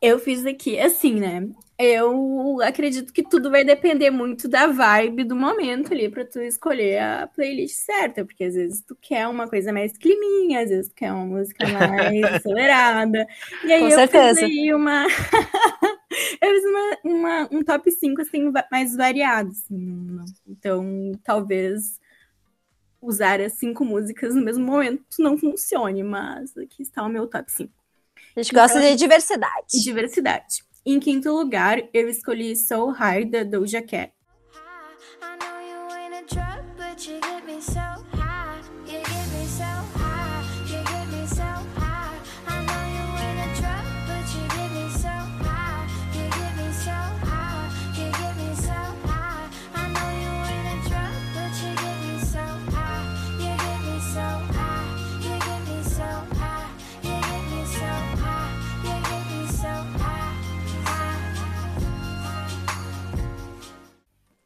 eu 0.00 0.18
fiz 0.18 0.44
aqui 0.44 0.78
assim, 0.78 1.14
né? 1.14 1.48
Eu 1.78 2.58
acredito 2.62 3.12
que 3.12 3.22
tudo 3.22 3.50
vai 3.50 3.62
depender 3.62 4.10
muito 4.10 4.48
da 4.48 4.66
vibe 4.66 5.24
do 5.24 5.36
momento 5.36 5.92
ali 5.92 6.08
pra 6.08 6.24
tu 6.24 6.40
escolher 6.40 6.98
a 7.00 7.26
playlist 7.26 7.76
certa, 7.76 8.24
porque 8.24 8.44
às 8.44 8.54
vezes 8.54 8.80
tu 8.82 8.96
quer 8.98 9.28
uma 9.28 9.46
coisa 9.46 9.72
mais 9.74 9.96
climinha, 9.98 10.60
às 10.62 10.70
vezes 10.70 10.88
tu 10.88 10.94
quer 10.94 11.12
uma 11.12 11.26
música 11.26 11.68
mais 11.68 12.24
acelerada. 12.34 13.26
E 13.62 13.72
aí 13.72 13.80
Com 13.80 13.88
eu 13.88 13.94
certeza. 13.94 14.40
fiz 14.40 14.50
aí 14.50 14.74
uma 14.74 15.04
eu 16.40 16.50
fiz 16.54 16.64
uma, 16.64 16.98
uma- 17.04 17.48
um 17.52 17.62
top 17.62 17.90
5 17.90 18.22
assim 18.22 18.50
mais 18.70 18.96
variado, 18.96 19.50
assim. 19.50 20.18
Então, 20.46 21.12
talvez 21.22 22.00
usar 23.02 23.40
as 23.40 23.52
cinco 23.52 23.84
músicas 23.84 24.34
no 24.34 24.42
mesmo 24.42 24.64
momento 24.64 25.04
não 25.18 25.36
funcione, 25.36 26.02
mas 26.02 26.56
aqui 26.56 26.82
está 26.82 27.02
o 27.02 27.08
meu 27.08 27.26
top 27.26 27.50
5 27.52 27.72
A 28.36 28.42
gente 28.42 28.52
gosta 28.52 28.78
de 28.80 28.94
diversidade. 28.96 29.82
diversidade. 29.82 30.62
Em 30.84 31.00
quinto 31.00 31.32
lugar, 31.32 31.82
eu 31.94 32.06
escolhi 32.06 32.54
So 32.54 32.90
High 32.90 33.24
da 33.24 33.42
Doja 33.42 33.80
Cat. 33.80 34.12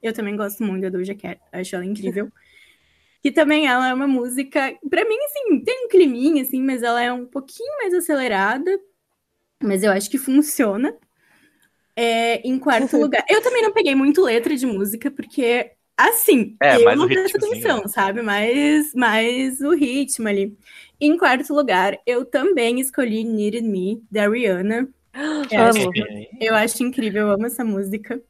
Eu 0.02 0.12
também 0.12 0.36
gosto 0.36 0.62
muito 0.64 0.82
da 0.82 0.90
Doja 0.90 1.14
Cat, 1.14 1.40
acho 1.52 1.74
ela 1.76 1.84
incrível. 1.84 2.30
Que 3.22 3.30
também 3.30 3.66
ela 3.66 3.88
é 3.88 3.94
uma 3.94 4.08
música, 4.08 4.74
pra 4.88 5.04
mim, 5.04 5.16
assim, 5.26 5.62
tem 5.62 5.86
um 5.86 5.88
climinha, 5.88 6.42
assim, 6.42 6.62
mas 6.62 6.82
ela 6.82 7.02
é 7.02 7.12
um 7.12 7.26
pouquinho 7.26 7.76
mais 7.78 7.92
acelerada. 7.94 8.70
Mas 9.62 9.82
eu 9.82 9.92
acho 9.92 10.10
que 10.10 10.18
funciona. 10.18 10.96
É, 11.96 12.36
em 12.48 12.58
quarto 12.58 12.96
lugar. 12.98 13.24
Eu 13.28 13.42
também 13.42 13.62
não 13.62 13.72
peguei 13.72 13.94
muito 13.94 14.22
letra 14.22 14.56
de 14.56 14.66
música, 14.66 15.10
porque, 15.10 15.72
assim, 15.96 16.56
É, 16.62 16.76
eu 16.76 16.96
não 16.96 17.08
presto 17.08 17.36
atenção, 17.36 17.86
sabe? 17.88 18.22
Mas, 18.22 18.92
mas 18.94 19.60
o 19.60 19.74
ritmo 19.74 20.28
ali. 20.28 20.56
Em 21.00 21.16
quarto 21.18 21.52
lugar, 21.54 21.98
eu 22.06 22.24
também 22.24 22.80
escolhi 22.80 23.24
Needed 23.24 23.64
Me, 23.64 24.02
da 24.10 24.28
Rihanna. 24.28 24.88
Eu 25.50 25.62
acho, 25.64 25.80
Amo. 25.80 25.92
eu 26.40 26.54
acho 26.54 26.82
incrível, 26.84 27.22
eu 27.26 27.32
amo 27.32 27.46
essa 27.46 27.64
música. 27.64 28.22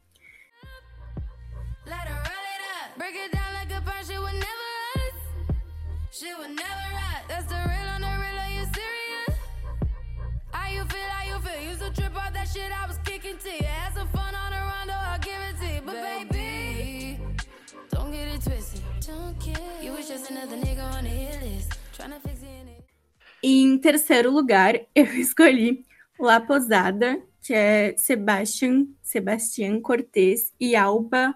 Em 23.43 23.77
terceiro 23.77 24.31
lugar, 24.31 24.75
eu 24.95 25.05
escolhi 25.05 25.85
La 26.19 26.39
Posada, 26.39 27.21
que 27.41 27.53
é 27.53 27.95
Sebastian, 27.97 28.87
Sebastián 29.03 29.79
Cortés 29.81 30.51
e 30.59 30.75
Alba. 30.75 31.35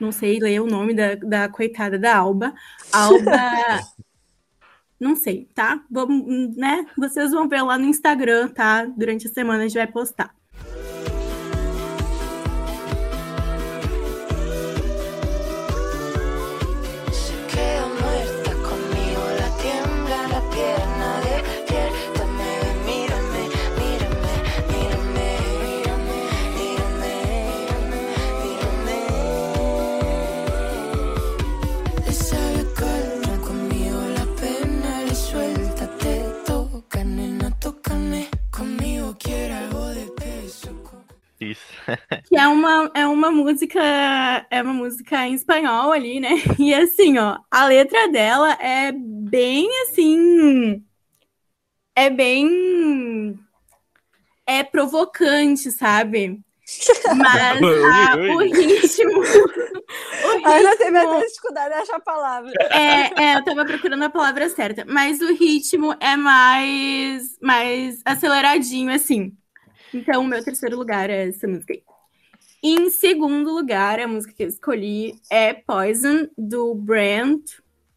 Não 0.00 0.10
sei 0.10 0.38
ler 0.38 0.60
o 0.60 0.66
nome 0.66 0.94
da, 0.94 1.16
da 1.16 1.48
coitada 1.50 1.98
da 1.98 2.16
Alba. 2.16 2.54
Alba. 2.90 3.30
Não 4.98 5.16
sei, 5.16 5.48
tá? 5.54 5.82
Vamos, 5.90 6.56
né? 6.56 6.86
Vocês 6.96 7.30
vão 7.32 7.48
ver 7.48 7.62
lá 7.62 7.78
no 7.78 7.86
Instagram, 7.86 8.48
tá? 8.48 8.84
Durante 8.84 9.26
a 9.26 9.30
semana 9.30 9.64
a 9.64 9.66
gente 9.66 9.76
vai 9.76 9.86
postar. 9.86 10.34
Que 42.26 42.36
é 42.36 42.46
uma, 42.46 42.90
é 42.94 43.06
uma 43.06 43.30
música, 43.30 43.80
é 44.50 44.62
uma 44.62 44.72
música 44.72 45.26
em 45.26 45.34
espanhol 45.34 45.92
ali, 45.92 46.20
né? 46.20 46.30
E 46.58 46.72
assim, 46.74 47.18
ó, 47.18 47.38
a 47.50 47.66
letra 47.66 48.08
dela 48.08 48.52
é 48.60 48.92
bem 48.92 49.68
assim. 49.82 50.84
É 51.94 52.08
bem. 52.08 53.38
É 54.46 54.62
provocante, 54.64 55.70
sabe? 55.70 56.40
Mas 57.16 57.62
a- 57.62 58.16
o 58.34 58.38
ritmo. 58.38 59.20
o 59.22 60.46
Ai, 60.46 60.62
não 60.62 60.76
tem 60.76 60.86
ritmo- 60.92 61.08
mais 61.10 61.28
dificuldade 61.28 61.74
de 61.74 61.80
achar 61.82 61.96
a 61.96 62.00
palavra. 62.00 62.52
é, 62.72 63.22
é, 63.22 63.36
eu 63.36 63.44
tava 63.44 63.64
procurando 63.64 64.04
a 64.04 64.10
palavra 64.10 64.48
certa, 64.48 64.84
mas 64.86 65.20
o 65.20 65.32
ritmo 65.34 65.94
é 66.00 66.16
mais, 66.16 67.36
mais 67.40 68.00
aceleradinho, 68.04 68.92
assim. 68.92 69.32
Então, 69.92 70.22
o 70.22 70.26
meu 70.26 70.42
terceiro 70.44 70.76
lugar 70.76 71.10
é 71.10 71.28
essa 71.28 71.46
música 71.46 71.72
aí. 71.72 71.82
Em 72.62 72.90
segundo 72.90 73.50
lugar, 73.50 73.98
a 73.98 74.06
música 74.06 74.34
que 74.34 74.42
eu 74.42 74.48
escolhi 74.48 75.14
é 75.30 75.54
Poison, 75.54 76.28
do 76.36 76.74
Brent 76.74 77.42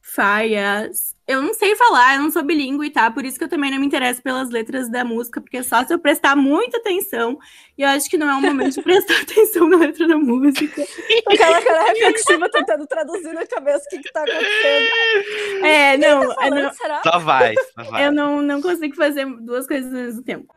Fayas. 0.02 1.16
Eu 1.28 1.42
não 1.42 1.54
sei 1.54 1.76
falar, 1.76 2.16
eu 2.16 2.24
não 2.24 2.32
sou 2.32 2.44
bilíngue, 2.44 2.90
tá? 2.90 3.12
Por 3.12 3.26
isso 3.26 3.38
que 3.38 3.44
eu 3.44 3.50
também 3.50 3.72
não 3.72 3.80
me 3.80 3.86
interesso 3.86 4.22
pelas 4.22 4.50
letras 4.50 4.90
da 4.90 5.04
música, 5.04 5.42
porque 5.42 5.58
é 5.58 5.64
só 5.64 5.84
se 5.84 5.94
eu 5.94 6.00
prestar 6.00 6.36
muita 6.36 6.78
atenção. 6.78 7.38
E 7.78 7.82
eu 7.82 7.90
acho 7.90 8.10
que 8.10 8.18
não 8.18 8.30
é 8.30 8.36
o 8.36 8.42
momento 8.42 8.76
de 8.76 8.82
prestar 8.84 9.22
atenção 9.22 9.68
na 9.68 9.78
letra 9.78 10.08
da 10.08 10.18
música. 10.18 10.82
Aquela 11.28 11.62
cara 11.62 11.84
reflexiva 11.86 12.50
tentando 12.50 12.88
traduzir 12.88 13.34
na 13.34 13.46
cabeça 13.46 13.86
o 13.86 13.90
que, 13.90 14.00
que 14.00 14.12
tá 14.14 14.22
acontecendo. 14.22 15.66
É, 15.66 15.98
não, 15.98 16.20
Tá 16.20 16.26
eu 16.26 16.36
falando, 16.36 16.64
não, 16.64 16.74
será? 16.74 17.02
Só 17.04 17.20
vai, 17.20 17.56
só 17.56 17.84
vai. 17.84 18.08
Eu 18.08 18.12
não, 18.12 18.42
não 18.42 18.62
consigo 18.62 18.96
fazer 18.96 19.26
duas 19.42 19.68
coisas 19.68 19.94
ao 19.94 20.00
mesmo 20.00 20.24
tempo. 20.24 20.54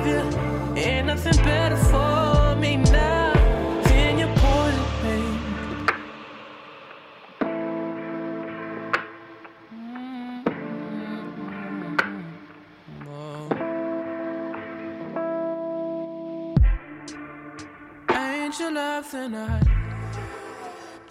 Love 0.00 0.06
you. 0.06 0.80
Ain't 0.80 1.06
nothing 1.06 1.36
better 1.44 1.76
for 1.76 2.56
me 2.56 2.76
now 2.76 3.32
than 3.84 4.18
your 4.18 4.28
poison, 4.36 4.84
babe. 5.02 5.40
Mm-hmm. 9.72 10.40
Ain't 18.10 18.58
your 18.58 18.72
love 18.72 19.10
tonight? 19.10 19.66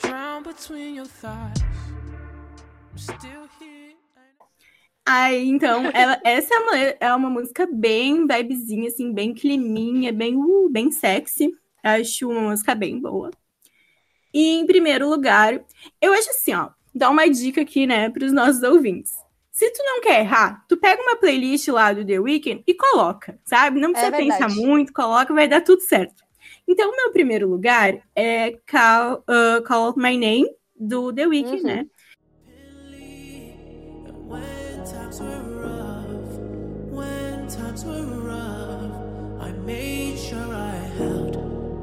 Drown 0.01 0.43
between 0.43 0.95
your 0.95 1.05
thighs. 1.05 1.61
I'm 2.91 2.97
still. 2.97 3.48
Aí, 5.10 5.47
então, 5.47 5.84
ela- 5.93 6.20
essa 6.24 6.53
é 6.53 6.57
uma, 6.60 6.78
é 6.78 7.14
uma 7.14 7.30
música 7.30 7.68
bem 7.72 8.28
vibezinha, 8.28 8.88
assim, 8.88 9.12
bem 9.12 9.34
climinha, 9.34 10.14
bem, 10.14 10.36
uh, 10.36 10.70
bem 10.70 10.91
sexy. 10.91 11.51
Acho 11.84 12.30
uma 12.30 12.49
música 12.51 12.76
bem 12.76 12.99
boa. 12.99 13.32
E 14.34 14.60
em 14.60 14.66
primeiro 14.66 15.10
lugar, 15.10 15.60
eu 15.99 16.14
acho 16.14 16.30
assim, 16.30 16.53
ó, 16.53 16.70
dá 16.93 17.10
uma 17.10 17.28
dica 17.28 17.62
aqui, 17.62 17.88
né, 17.88 18.10
para 18.10 18.26
os 18.26 18.32
nossos 18.32 18.62
ouvintes. 18.62 19.14
Se 19.51 19.70
tu 19.72 19.84
não 19.84 19.99
quer 20.01 20.22
errar, 20.22 20.64
tu 20.70 20.78
pega 20.78 21.01
uma 21.01 21.16
playlist 21.18 21.68
lá 21.70 21.91
do 21.91 22.05
The 22.05 22.20
Weeknd 22.20 22.64
e 22.66 22.74
coloca, 22.74 23.38
sabe? 23.43 23.80
Não 23.80 23.91
precisa 23.91 24.12
verdade. 24.12 24.39
pensar 24.39 24.55
muito, 24.55 24.93
coloca, 24.93 25.34
vai 25.34 25.47
dar 25.47 25.62
tudo 25.62 25.82
certo. 25.82 26.24
Então, 26.68 26.89
o 26.91 26.95
meu 26.95 27.12
primeiro 27.12 27.49
lugar 27.49 27.99
é 28.16 28.51
Call, 28.70 29.24
uh, 29.28 29.64
Call 29.68 29.95
My 29.97 30.16
Name, 30.18 30.47
do 30.80 31.12
The 31.12 31.28
Weeknd, 31.28 31.57
Uhum. 31.62 31.68
né? 31.68 31.86
Made 39.70 40.17
sure 40.17 40.51
I 40.51 40.78
held 40.97 41.36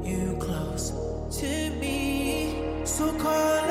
you 0.05 0.35
close 0.41 0.91
to 1.39 1.69
me. 1.79 2.83
So 2.83 3.05
call 3.13 3.66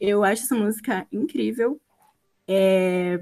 Eu 0.00 0.24
acho 0.24 0.44
essa 0.44 0.54
música 0.54 1.06
incrível. 1.12 1.80
É 2.48 3.18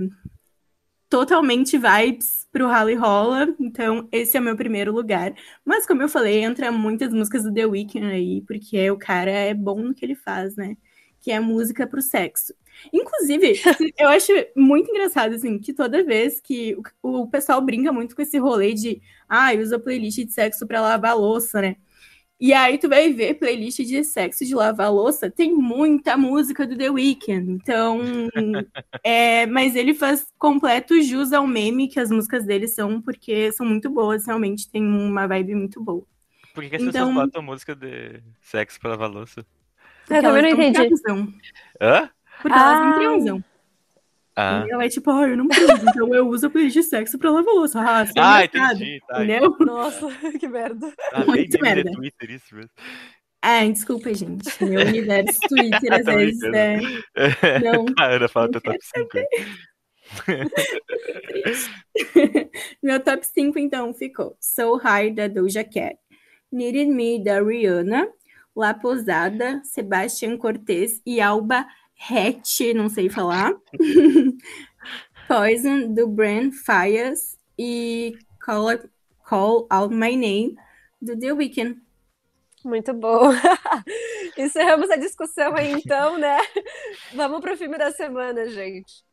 totalmente 1.09 1.79
vibes 1.79 2.47
pro 2.53 2.67
Rally 2.67 2.95
Rola, 2.95 3.55
então 3.59 4.09
esse 4.13 4.37
é 4.37 4.41
o 4.41 4.43
meu 4.43 4.57
primeiro 4.57 4.93
lugar. 4.93 5.35
Mas 5.65 5.87
como 5.87 6.03
eu 6.03 6.09
falei, 6.09 6.43
entra 6.43 6.71
muitas 6.71 7.13
músicas 7.13 7.45
do 7.45 7.53
The 7.53 7.67
Weeknd 7.67 8.07
aí, 8.07 8.43
porque 8.43 8.91
o 8.91 8.99
cara 8.99 9.31
é 9.31 9.55
bom 9.55 9.81
no 9.81 9.95
que 9.95 10.05
ele 10.05 10.15
faz, 10.15 10.57
né? 10.57 10.77
Que 11.21 11.33
é 11.33 11.41
música 11.41 11.87
pro 11.87 12.03
sexo. 12.03 12.55
Inclusive, 12.93 13.55
eu 13.99 14.09
acho 14.09 14.33
muito 14.55 14.91
engraçado, 14.91 15.35
assim, 15.35 15.59
que 15.59 15.73
toda 15.73 16.05
vez 16.05 16.41
que 16.41 16.77
o, 17.03 17.23
o 17.23 17.27
pessoal 17.29 17.61
brinca 17.61 17.93
muito 17.93 18.15
com 18.15 18.23
esse 18.23 18.39
rolê 18.39 18.75
de 18.75 19.01
ah, 19.29 19.53
usa 19.55 19.79
playlist 19.79 20.19
de 20.19 20.33
sexo 20.33 20.67
pra 20.67 20.81
lavar 20.81 21.17
louça, 21.17 21.61
né? 21.61 21.77
E 22.41 22.53
aí 22.53 22.79
tu 22.79 22.89
vai 22.89 23.13
ver 23.13 23.35
playlist 23.35 23.79
de 23.81 24.05
sexo 24.05 24.45
de 24.45 24.55
lavar 24.55 24.93
louça, 24.93 25.29
tem 25.29 25.53
muita 25.55 26.17
música 26.17 26.65
do 26.65 26.77
The 26.79 26.89
Weeknd. 26.89 27.51
Então, 27.51 28.01
é, 29.03 29.45
mas 29.47 29.75
ele 29.75 29.93
faz 29.93 30.27
completo 30.39 31.01
jus 31.03 31.33
ao 31.33 31.47
meme 31.47 31.89
que 31.89 31.99
as 31.99 32.11
músicas 32.11 32.45
dele 32.45 32.69
são, 32.69 33.01
porque 33.03 33.51
são 33.53 33.67
muito 33.67 33.91
boas, 33.91 34.25
realmente 34.27 34.71
tem 34.71 34.85
uma 34.87 35.27
vibe 35.27 35.57
muito 35.57 35.83
boa. 35.83 36.05
Por 36.55 36.63
que, 36.63 36.71
que 36.71 36.77
as 36.77 36.83
Então- 36.83 37.09
pessoas 37.09 37.27
botam 37.27 37.43
música 37.43 37.75
de 37.75 38.21
sexo 38.41 38.79
pra 38.81 38.91
lavar 38.91 39.11
louça? 39.11 39.45
Eu 40.09 40.23
também 40.23 40.43
não 40.55 40.61
elas 40.63 40.77
entendi. 40.77 41.35
Hã? 41.81 42.09
Porque 42.41 42.57
elas 42.57 42.77
Ah. 42.79 42.85
não 42.85 42.99
transam. 43.01 43.45
Ah, 44.41 44.65
E 44.69 44.71
ela 44.71 44.85
é 44.85 44.89
tipo, 44.89 45.11
ah, 45.11 45.27
eu 45.27 45.37
não 45.37 45.49
transo, 45.49 45.85
então 45.89 46.15
eu 46.15 46.29
uso 46.29 46.47
a 46.47 46.51
playlist 46.51 46.77
de 46.77 46.83
sexo 46.85 47.19
pra 47.19 47.31
lavar 47.33 47.53
louça. 47.53 47.81
Ah, 47.81 48.03
é 48.03 48.09
ah 48.19 48.45
engraçado, 48.45 48.77
entendi. 48.77 49.01
Tá, 49.09 49.25
Entendeu? 49.25 49.57
Nossa, 49.59 50.07
que 50.39 50.47
merda. 50.47 50.93
Ah, 51.13 51.25
Muito 51.25 51.57
de 51.57 51.61
merda. 51.63 51.91
Twitter 51.91 52.31
isso 52.31 52.55
mesmo. 52.55 52.71
Ah, 53.43 53.65
desculpa, 53.67 54.15
gente. 54.15 54.65
Meu 54.65 54.81
universo 54.87 55.41
Twitter, 55.49 55.93
às 55.93 56.05
vezes, 56.07 56.39
brincando. 56.41 56.57
é... 57.17 57.59
Não, 57.65 57.87
A 57.99 58.05
Ana 58.07 58.29
fala 58.29 58.47
não 58.47 58.53
teu 58.53 58.61
top 58.61 58.79
5. 58.81 59.09
Meu 62.83 63.01
top 63.03 63.27
5, 63.27 63.59
então, 63.59 63.93
ficou 63.93 64.37
So 64.41 64.77
High, 64.77 65.11
da 65.15 65.29
Doja 65.29 65.65
Cat, 65.65 65.97
Needed 66.51 66.89
Me, 66.89 67.23
da 67.23 67.41
Rihanna, 67.43 68.09
La 68.57 68.73
Posada, 68.75 69.61
Sebastian 69.65 70.37
Cortez 70.37 71.01
e 71.05 71.21
Alba 71.21 71.67
Hatch, 71.99 72.61
não 72.75 72.89
sei 72.89 73.09
falar, 73.09 73.53
Poison, 75.27 75.93
do 75.93 76.07
Brand 76.07 76.53
Fias 76.53 77.37
e 77.59 78.17
Call, 78.41 78.79
Call 79.25 79.67
Out 79.71 79.95
My 79.95 80.17
Name, 80.17 80.57
do 81.01 81.19
The 81.19 81.33
Weeknd. 81.33 81.77
Muito 82.65 82.93
bom. 82.93 83.31
Encerramos 84.37 84.91
a 84.91 84.97
discussão 84.97 85.55
aí, 85.57 85.73
então, 85.73 86.19
né? 86.19 86.39
Vamos 87.15 87.41
pro 87.41 87.57
filme 87.57 87.79
da 87.79 87.91
semana, 87.91 88.49
gente. 88.49 89.08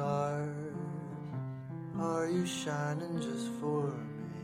Stars, 0.00 0.48
are 2.00 2.26
you 2.26 2.46
shining 2.46 3.20
just 3.20 3.48
for 3.60 3.92
me? 3.92 4.40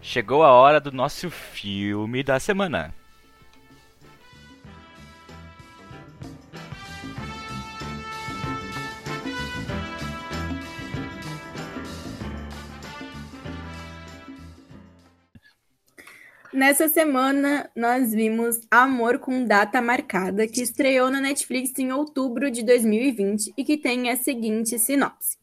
Chegou 0.00 0.44
a 0.44 0.52
hora 0.52 0.80
do 0.80 0.92
nosso 0.92 1.28
filme 1.28 2.22
da 2.22 2.38
semana. 2.38 2.94
Nessa 16.66 16.88
semana, 16.88 17.70
nós 17.76 18.12
vimos 18.12 18.58
Amor 18.68 19.20
com 19.20 19.44
Data 19.44 19.80
Marcada, 19.80 20.48
que 20.48 20.60
estreou 20.60 21.08
na 21.08 21.20
Netflix 21.20 21.70
em 21.78 21.92
outubro 21.92 22.50
de 22.50 22.64
2020 22.64 23.54
e 23.56 23.62
que 23.62 23.76
tem 23.76 24.10
a 24.10 24.16
seguinte 24.16 24.76
sinopse. 24.76 25.38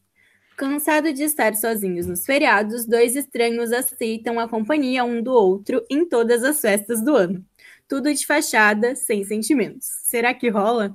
Cansado 0.54 1.14
de 1.14 1.22
estar 1.22 1.54
sozinhos 1.54 2.06
nos 2.06 2.26
feriados, 2.26 2.84
dois 2.84 3.16
estranhos 3.16 3.72
aceitam 3.72 4.38
a 4.38 4.46
companhia 4.46 5.02
um 5.02 5.22
do 5.22 5.32
outro 5.32 5.82
em 5.90 6.06
todas 6.06 6.44
as 6.44 6.60
festas 6.60 7.02
do 7.02 7.16
ano. 7.16 7.42
Tudo 7.88 8.12
de 8.12 8.26
fachada, 8.26 8.94
sem 8.94 9.24
sentimentos. 9.24 9.86
Será 10.04 10.34
que 10.34 10.50
rola? 10.50 10.94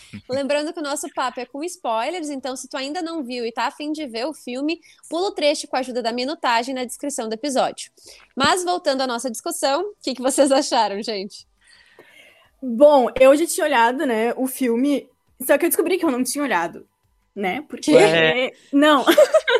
Lembrando 0.28 0.72
que 0.72 0.80
o 0.80 0.82
nosso 0.82 1.08
papo 1.14 1.40
é 1.40 1.46
com 1.46 1.62
spoilers, 1.64 2.30
então 2.30 2.56
se 2.56 2.68
tu 2.68 2.76
ainda 2.76 3.02
não 3.02 3.22
viu 3.22 3.44
e 3.46 3.52
tá 3.52 3.66
afim 3.66 3.92
de 3.92 4.06
ver 4.06 4.26
o 4.26 4.34
filme, 4.34 4.80
pula 5.08 5.28
o 5.28 5.32
trecho 5.32 5.66
com 5.68 5.76
a 5.76 5.80
ajuda 5.80 6.02
da 6.02 6.12
minutagem 6.12 6.74
na 6.74 6.84
descrição 6.84 7.28
do 7.28 7.34
episódio. 7.34 7.90
Mas 8.36 8.64
voltando 8.64 9.02
à 9.02 9.06
nossa 9.06 9.30
discussão, 9.30 9.82
o 9.82 9.94
que, 10.02 10.14
que 10.14 10.22
vocês 10.22 10.50
acharam, 10.50 11.02
gente? 11.02 11.46
Bom, 12.62 13.08
eu 13.18 13.34
já 13.36 13.46
tinha 13.46 13.66
olhado, 13.66 14.06
né, 14.06 14.32
o 14.36 14.46
filme, 14.46 15.08
só 15.44 15.58
que 15.58 15.64
eu 15.64 15.68
descobri 15.68 15.98
que 15.98 16.04
eu 16.04 16.10
não 16.10 16.22
tinha 16.22 16.44
olhado, 16.44 16.86
né? 17.34 17.64
Porque. 17.68 17.92
Ué. 17.92 18.52
Não. 18.72 19.04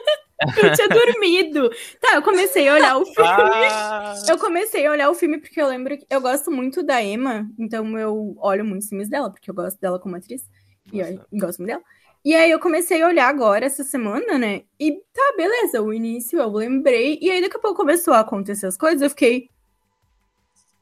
eu 0.57 0.70
tinha 0.72 0.88
dormido. 0.88 1.70
Tá, 2.01 2.14
eu 2.16 2.22
comecei 2.22 2.68
a 2.68 2.74
olhar 2.74 2.97
o 2.99 3.07
filme. 3.07 3.30
Ah, 3.34 4.14
Eu 4.28 4.38
comecei 4.38 4.86
a 4.86 4.90
olhar 4.90 5.11
o 5.11 5.14
filme 5.14 5.38
porque 5.40 5.61
eu 5.61 5.68
lembro 5.68 5.97
que 5.99 6.07
eu 6.11 6.20
gosto 6.20 6.51
muito 6.51 6.82
da 6.82 7.03
Emma, 7.03 7.49
então 7.59 7.99
eu 7.99 8.34
olho 8.38 8.64
muitos 8.64 8.88
filmes 8.88 9.09
dela, 9.09 9.30
porque 9.30 9.51
eu 9.51 9.55
gosto 9.55 9.80
dela 9.80 9.99
como 9.99 10.16
atriz. 10.16 10.49
E 10.93 11.01
eu 11.01 11.20
gosto 11.32 11.59
muito 11.61 11.70
dela. 11.70 11.82
E 12.24 12.34
aí 12.34 12.51
eu 12.51 12.61
comecei 12.61 13.03
a 13.03 13.09
olhar 13.09 13.28
agora 13.28 13.66
essa 13.66 13.82
semana, 13.84 14.38
né? 14.38 14.62
E 14.78 14.93
tá, 15.12 15.34
beleza, 15.36 15.82
o 15.82 15.93
início 15.93 16.38
eu 16.40 16.49
lembrei. 16.53 17.18
E 17.20 17.30
aí 17.30 17.40
daqui 17.40 17.57
a 17.57 17.61
pouco 17.61 17.76
começou 17.78 18.14
a 18.14 18.20
acontecer 18.20 18.66
as 18.66 18.76
coisas, 18.76 19.03
eu 19.03 19.11
fiquei. 19.11 19.51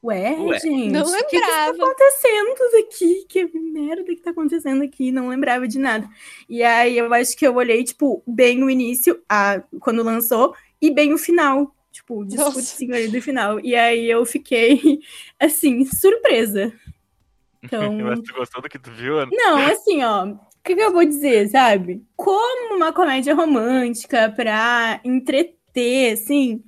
Ué, 0.03 0.35
Ué. 0.41 0.59
gente. 0.59 0.91
Não 0.91 1.03
O 1.03 1.13
que, 1.13 1.25
que 1.25 1.37
está 1.37 1.67
lembrava. 1.67 1.93
acontecendo 1.93 2.87
aqui? 2.87 3.25
Que 3.29 3.45
merda 3.55 4.03
que 4.05 4.17
tá 4.17 4.31
acontecendo 4.31 4.83
aqui? 4.83 5.13
Não 5.13 5.29
lembrava 5.29 5.69
de 5.69 5.79
nada. 5.79 6.09
E 6.49 6.63
aí 6.63 6.97
eu 6.97 7.13
acho 7.13 7.37
que 7.37 7.47
eu 7.47 7.55
olhei, 7.55 7.85
tipo, 7.85 8.23
bem 8.27 8.63
o 8.65 8.71
início, 8.71 9.21
a, 9.29 9.63
quando 9.79 10.03
lançou, 10.03 10.55
e 10.81 10.91
bem 10.91 11.13
o 11.13 11.19
final. 11.19 11.75
Tipo, 11.93 12.21
o 12.21 12.25
discursinho 12.25 12.95
ali 12.95 13.09
do 13.09 13.21
final. 13.21 13.61
E 13.61 13.75
aí 13.75 14.09
eu 14.09 14.25
fiquei, 14.25 15.01
assim, 15.39 15.85
surpresa. 15.85 16.73
Então. 17.63 17.93
Mas 17.93 18.21
tu 18.21 18.33
gostou 18.33 18.63
do 18.63 18.71
que 18.71 18.79
tu 18.79 18.91
viu, 18.91 19.19
Ana? 19.19 19.31
Não, 19.31 19.59
assim, 19.59 20.03
ó. 20.03 20.25
O 20.29 20.39
que, 20.65 20.75
que 20.75 20.81
eu 20.81 20.93
vou 20.95 21.05
dizer, 21.05 21.47
sabe? 21.51 22.03
Como 22.17 22.75
uma 22.75 22.91
comédia 22.91 23.35
romântica 23.35 24.33
pra 24.35 24.99
entreter, 25.05 26.15
assim, 26.15 26.65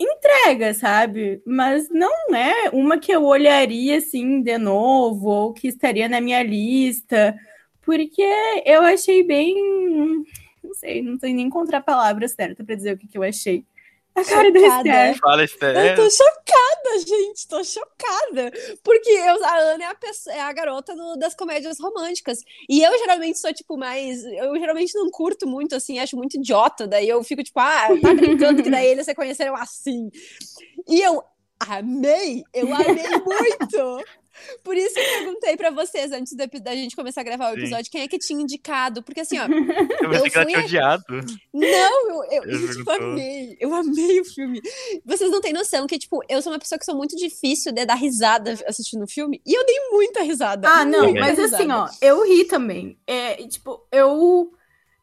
entrega, 0.00 0.74
sabe? 0.74 1.42
Mas 1.46 1.88
não 1.90 2.34
é 2.34 2.70
uma 2.70 2.98
que 2.98 3.12
eu 3.12 3.24
olharia, 3.24 3.98
assim, 3.98 4.42
de 4.42 4.58
novo, 4.58 5.28
ou 5.28 5.52
que 5.52 5.68
estaria 5.68 6.08
na 6.08 6.20
minha 6.20 6.42
lista, 6.42 7.36
porque 7.82 8.22
eu 8.64 8.82
achei 8.82 9.22
bem. 9.22 9.54
Não 10.62 10.74
sei, 10.74 11.02
não 11.02 11.18
sei 11.18 11.32
nem 11.32 11.46
encontrar 11.46 11.78
a 11.78 11.82
palavra 11.82 12.26
certa 12.28 12.64
pra 12.64 12.74
dizer 12.74 12.94
o 12.94 12.98
que, 12.98 13.08
que 13.08 13.18
eu 13.18 13.22
achei. 13.22 13.64
A 14.16 14.24
cara 14.24 14.50
da 14.50 14.60
Chocada. 14.60 14.88
Esther. 14.88 15.18
Fala, 15.18 15.44
Esther. 15.44 15.76
Eu 15.76 15.94
tô 15.96 16.10
chocada, 16.10 16.98
gente, 17.06 17.48
tô 17.48 17.62
chocada. 17.64 18.50
Porque 18.82 19.10
eu- 19.10 19.44
a 19.44 19.56
Ana 19.58 19.84
é 19.84 19.86
a, 19.88 19.94
pessoa- 19.94 20.34
é 20.34 20.40
a 20.40 20.52
garota 20.52 20.94
do- 20.96 21.16
das 21.16 21.34
comédias 21.34 21.78
românticas. 21.78 22.38
E 22.68 22.82
eu 22.82 22.96
geralmente 22.98 23.38
sou, 23.38 23.52
tipo, 23.52 23.76
mais. 23.76 24.24
Eu 24.24 24.56
geralmente 24.58 24.94
não 24.94 25.10
curto 25.10 25.46
muito, 25.46 25.74
assim, 25.74 25.98
acho 25.98 26.16
muito 26.16 26.36
idiota. 26.38 26.86
Daí 26.86 27.08
eu 27.08 27.22
fico, 27.22 27.42
tipo, 27.44 27.60
ah, 27.60 27.88
tá 28.02 28.14
brincando 28.14 28.62
que 28.62 28.70
daí 28.70 28.86
eles 28.86 29.04
se 29.04 29.14
conheceram 29.14 29.54
assim. 29.54 30.10
E 30.88 31.00
eu 31.00 31.22
amei, 31.60 32.42
eu 32.54 32.72
amei 32.74 33.08
muito. 33.24 34.04
Por 34.62 34.76
isso 34.76 34.94
que 34.94 35.00
eu 35.00 35.04
perguntei 35.18 35.56
pra 35.56 35.70
vocês 35.70 36.12
antes 36.12 36.36
epi- 36.38 36.60
da 36.60 36.74
gente 36.74 36.94
começar 36.96 37.20
a 37.20 37.24
gravar 37.24 37.50
o 37.50 37.54
Sim. 37.54 37.60
episódio 37.60 37.90
quem 37.90 38.02
é 38.02 38.08
que 38.08 38.18
tinha 38.18 38.40
indicado. 38.40 39.02
Porque 39.02 39.20
assim, 39.20 39.38
ó, 39.38 39.46
Eu 40.02 40.10
pensei 40.10 40.26
eu 40.26 40.30
que 40.30 40.36
ela 40.38 40.46
tinha 40.46 40.58
odiado. 40.60 41.04
não, 41.52 42.24
eu, 42.24 42.42
eu, 42.42 42.50
Eu 42.50 42.72
tipo, 42.76 42.90
amei. 42.90 43.56
Eu 43.60 43.74
amei 43.74 44.20
o 44.20 44.24
filme. 44.24 44.60
Vocês 45.04 45.30
não 45.30 45.40
têm 45.40 45.52
noção 45.52 45.86
que, 45.86 45.98
tipo, 45.98 46.22
eu 46.28 46.40
sou 46.42 46.52
uma 46.52 46.58
pessoa 46.58 46.78
que 46.78 46.84
sou 46.84 46.96
muito 46.96 47.16
difícil 47.16 47.72
de 47.72 47.84
dar 47.84 47.94
risada 47.94 48.54
assistindo 48.66 49.04
o 49.04 49.08
filme. 49.08 49.40
E 49.46 49.54
eu 49.56 49.64
dei 49.64 49.76
muita 49.90 50.22
risada. 50.22 50.68
Ah, 50.68 50.84
não, 50.84 51.12
mas 51.14 51.38
risada. 51.38 51.56
assim, 51.62 51.70
ó, 51.72 51.88
eu 52.00 52.24
ri 52.26 52.44
também. 52.44 52.98
É, 53.06 53.40
e, 53.40 53.48
tipo, 53.48 53.86
eu 53.92 54.52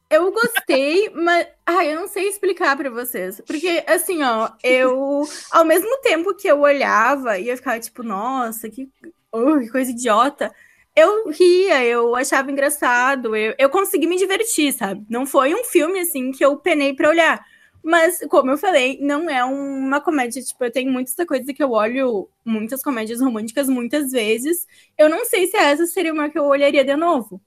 eu 0.10 0.32
gostei, 0.32 1.10
mas 1.16 1.48
ai, 1.66 1.92
eu 1.92 2.02
não 2.02 2.08
sei 2.08 2.28
explicar 2.30 2.78
pra 2.78 2.90
vocês, 2.90 3.42
porque 3.48 3.84
assim, 3.88 4.22
ó, 4.22 4.52
eu 4.64 5.28
ao 5.50 5.66
mesmo 5.66 5.98
tempo 6.02 6.36
que 6.36 6.48
eu 6.48 6.60
olhava 6.62 7.40
e 7.40 7.50
eu 7.50 7.58
ficava 7.58 7.80
tipo, 7.80 8.04
nossa, 8.04 8.70
que, 8.70 8.88
oh, 9.34 9.60
que 9.60 9.70
coisa 9.70 9.92
idiota. 9.92 10.54
Eu 10.96 11.30
ria, 11.30 11.84
eu 11.86 12.16
achava 12.16 12.52
engraçado, 12.52 13.36
eu, 13.36 13.56
eu 13.58 13.70
consegui 13.70 14.06
me 14.08 14.16
divertir, 14.18 14.72
sabe? 14.74 15.04
Não 15.10 15.26
foi 15.26 15.54
um 15.56 15.64
filme 15.64 16.00
assim 16.00 16.32
que 16.32 16.46
eu 16.46 16.56
penei 16.58 16.94
pra 16.96 17.10
olhar. 17.10 17.44
Mas, 17.84 18.20
como 18.30 18.50
eu 18.52 18.58
falei, 18.58 18.98
não 19.02 19.30
é 19.30 19.44
uma 19.44 20.00
comédia. 20.00 20.42
Tipo, 20.42 20.64
eu 20.64 20.72
tenho 20.72 20.90
muita 20.92 21.26
coisa 21.26 21.54
que 21.54 21.62
eu 21.62 21.72
olho 21.72 22.30
muitas 22.46 22.82
comédias 22.82 23.20
românticas 23.20 23.68
muitas 23.68 24.12
vezes. 24.12 24.66
Eu 24.98 25.10
não 25.10 25.26
sei 25.26 25.48
se 25.48 25.58
essa 25.58 25.86
seria 25.86 26.14
uma 26.14 26.30
que 26.30 26.40
eu 26.40 26.46
olharia 26.46 26.86
de 26.86 26.96
novo. 26.96 27.42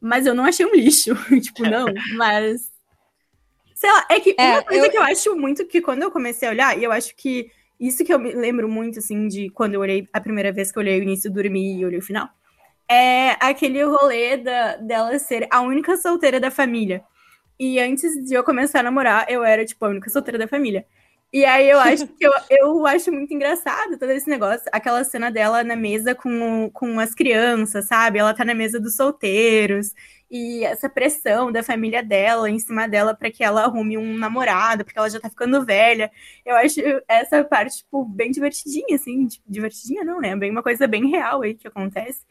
Mas 0.00 0.24
eu 0.24 0.34
não 0.34 0.44
achei 0.44 0.64
um 0.64 0.74
lixo. 0.74 1.10
tipo, 1.42 1.62
não. 1.64 1.86
Mas. 2.16 2.70
Sei 3.74 3.90
lá, 3.90 4.06
é 4.10 4.20
que 4.20 4.34
É, 4.38 4.52
uma 4.54 4.62
coisa 4.62 4.86
eu- 4.86 4.90
que 4.90 4.96
eu 4.96 5.02
acho 5.02 5.36
muito 5.36 5.66
que 5.66 5.80
quando 5.82 6.02
eu 6.02 6.10
comecei 6.10 6.48
a 6.48 6.52
olhar, 6.52 6.78
e 6.78 6.84
eu 6.84 6.92
acho 6.92 7.14
que 7.16 7.50
isso 7.86 8.04
que 8.04 8.12
eu 8.12 8.18
me 8.18 8.32
lembro 8.32 8.68
muito, 8.68 8.98
assim, 8.98 9.26
de 9.26 9.50
quando 9.50 9.74
eu 9.74 9.80
olhei 9.80 10.08
a 10.12 10.20
primeira 10.20 10.52
vez 10.52 10.70
que 10.70 10.78
eu 10.78 10.82
olhei 10.82 11.00
o 11.00 11.02
início, 11.02 11.30
dormi 11.30 11.78
e 11.78 11.84
olhei 11.84 11.98
o 11.98 12.02
final, 12.02 12.28
é 12.88 13.30
aquele 13.40 13.82
rolê 13.82 14.36
da, 14.36 14.76
dela 14.76 15.18
ser 15.18 15.48
a 15.50 15.60
única 15.60 15.96
solteira 15.96 16.38
da 16.38 16.50
família. 16.50 17.02
E 17.58 17.78
antes 17.80 18.12
de 18.24 18.34
eu 18.34 18.44
começar 18.44 18.80
a 18.80 18.82
namorar, 18.82 19.26
eu 19.28 19.44
era, 19.44 19.64
tipo, 19.64 19.84
a 19.84 19.88
única 19.88 20.10
solteira 20.10 20.38
da 20.38 20.48
família. 20.48 20.86
E 21.32 21.44
aí 21.46 21.70
eu 21.70 21.80
acho 21.80 22.06
que 22.08 22.26
eu, 22.26 22.32
eu 22.50 22.86
acho 22.86 23.10
muito 23.10 23.32
engraçado 23.32 23.98
todo 23.98 24.10
esse 24.10 24.28
negócio, 24.28 24.64
aquela 24.70 25.02
cena 25.02 25.30
dela 25.30 25.64
na 25.64 25.74
mesa 25.74 26.14
com, 26.14 26.68
com 26.72 27.00
as 27.00 27.14
crianças, 27.14 27.86
sabe? 27.86 28.18
Ela 28.18 28.34
tá 28.34 28.44
na 28.44 28.54
mesa 28.54 28.78
dos 28.78 28.96
solteiros, 28.96 29.94
e 30.30 30.64
essa 30.64 30.88
pressão 30.88 31.52
da 31.52 31.62
família 31.62 32.02
dela 32.02 32.48
em 32.50 32.58
cima 32.58 32.88
dela 32.88 33.14
para 33.14 33.30
que 33.30 33.44
ela 33.44 33.64
arrume 33.64 33.98
um 33.98 34.16
namorado, 34.16 34.82
porque 34.84 34.98
ela 34.98 35.10
já 35.10 35.20
tá 35.20 35.28
ficando 35.28 35.64
velha. 35.64 36.10
Eu 36.44 36.56
acho 36.56 36.80
essa 37.06 37.44
parte, 37.44 37.78
tipo, 37.78 38.02
bem 38.04 38.30
divertidinha, 38.30 38.96
assim. 38.96 39.26
Divertidinha 39.46 40.04
não, 40.04 40.20
né? 40.20 40.34
Bem 40.34 40.50
uma 40.50 40.62
coisa 40.62 40.86
bem 40.86 41.06
real 41.10 41.42
aí 41.42 41.54
que 41.54 41.68
acontece. 41.68 42.24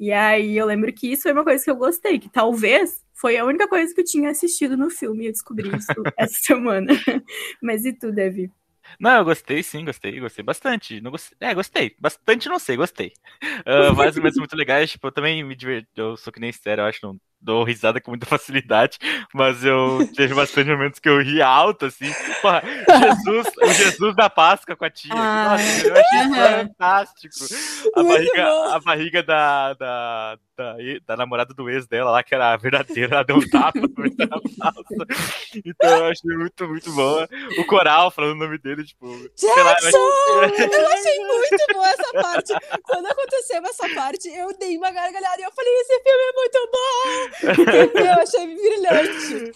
E 0.00 0.12
aí 0.12 0.56
eu 0.56 0.64
lembro 0.64 0.90
que 0.94 1.12
isso 1.12 1.24
foi 1.24 1.32
uma 1.32 1.44
coisa 1.44 1.62
que 1.62 1.70
eu 1.70 1.76
gostei, 1.76 2.18
que 2.18 2.30
talvez 2.30 3.04
foi 3.12 3.36
a 3.36 3.44
única 3.44 3.68
coisa 3.68 3.94
que 3.94 4.00
eu 4.00 4.04
tinha 4.04 4.30
assistido 4.30 4.74
no 4.74 4.88
filme 4.88 5.24
e 5.24 5.26
eu 5.26 5.32
descobri 5.32 5.68
isso 5.68 5.92
essa 6.16 6.38
semana. 6.38 6.90
Mas 7.62 7.84
e 7.84 7.92
tu, 7.92 8.10
Davi? 8.10 8.50
Não, 8.98 9.18
eu 9.18 9.24
gostei 9.26 9.62
sim, 9.62 9.84
gostei, 9.84 10.18
gostei 10.18 10.42
bastante. 10.42 11.02
Não 11.02 11.10
gostei, 11.10 11.36
é, 11.38 11.54
gostei. 11.54 11.94
Bastante 12.00 12.48
não 12.48 12.58
sei, 12.58 12.78
gostei. 12.78 13.12
Uh, 13.42 13.94
vários 13.94 14.16
momentos 14.16 14.38
muito 14.38 14.56
legais, 14.56 14.90
tipo, 14.90 15.06
eu 15.06 15.12
também 15.12 15.44
me 15.44 15.54
diverti. 15.54 15.90
Eu 15.94 16.16
sou 16.16 16.32
que 16.32 16.40
nem 16.40 16.50
sério, 16.50 16.80
eu 16.80 16.86
acho, 16.86 17.00
não 17.02 17.20
dou 17.40 17.64
risada 17.64 18.00
com 18.00 18.10
muita 18.10 18.26
facilidade, 18.26 18.98
mas 19.34 19.64
eu 19.64 20.08
teve 20.14 20.34
bastante 20.34 20.70
momentos 20.70 20.98
que 20.98 21.08
eu 21.08 21.20
ri 21.20 21.40
alto, 21.40 21.86
assim. 21.86 22.12
Porra, 22.42 22.62
Jesus, 22.64 23.46
o 23.62 23.72
Jesus 23.72 24.16
da 24.16 24.28
Páscoa 24.28 24.76
com 24.76 24.84
a 24.84 24.90
tia. 24.90 25.12
Ah, 25.14 25.50
Nossa, 25.50 25.86
eu 25.88 25.94
achei 25.96 26.66
fantástico. 26.66 27.34
A 27.94 28.02
Muito 28.02 28.14
barriga, 28.14 28.44
bom. 28.44 28.64
a 28.72 28.80
barriga 28.80 29.22
da, 29.22 29.74
da, 29.74 30.38
da, 30.56 30.76
da 31.06 31.16
namorada 31.16 31.54
do 31.54 31.68
ex 31.70 31.86
dela 31.86 32.10
lá, 32.10 32.22
que 32.22 32.34
era 32.34 32.52
a 32.52 32.56
verdadeira, 32.56 33.16
ela 33.16 33.24
deu 33.24 33.36
um 33.36 33.48
tapa 33.48 33.80
falsa. 34.58 35.06
Então 35.64 35.96
eu 35.98 36.06
achei 36.06 36.36
muito, 36.36 36.68
muito 36.68 36.92
boa. 36.92 37.28
O 37.58 37.64
coral 37.64 38.10
falando 38.10 38.32
o 38.32 38.36
nome 38.36 38.58
dele, 38.58 38.84
tipo. 38.84 39.06
sei 39.34 39.62
lá, 39.62 39.74
eu 39.82 39.90
Jackson! 39.90 39.98
Eu 39.98 40.88
achei 40.88 41.18
muito 41.18 41.72
boa 41.72 41.88
essa 41.88 42.12
parte. 42.12 42.52
Quando 42.84 43.06
aconteceu 43.06 43.62
essa 43.64 43.88
parte, 43.94 44.28
eu 44.28 44.56
dei 44.58 44.76
uma 44.76 44.90
gargalhada 44.90 45.40
e 45.40 45.44
eu 45.44 45.52
falei: 45.52 45.72
esse 45.80 46.00
filme 46.02 46.22
é 46.22 46.32
muito 46.32 46.70
bom! 46.72 47.29
Eu 47.42 48.12
achei 48.20 48.54
brilhante. 48.54 49.52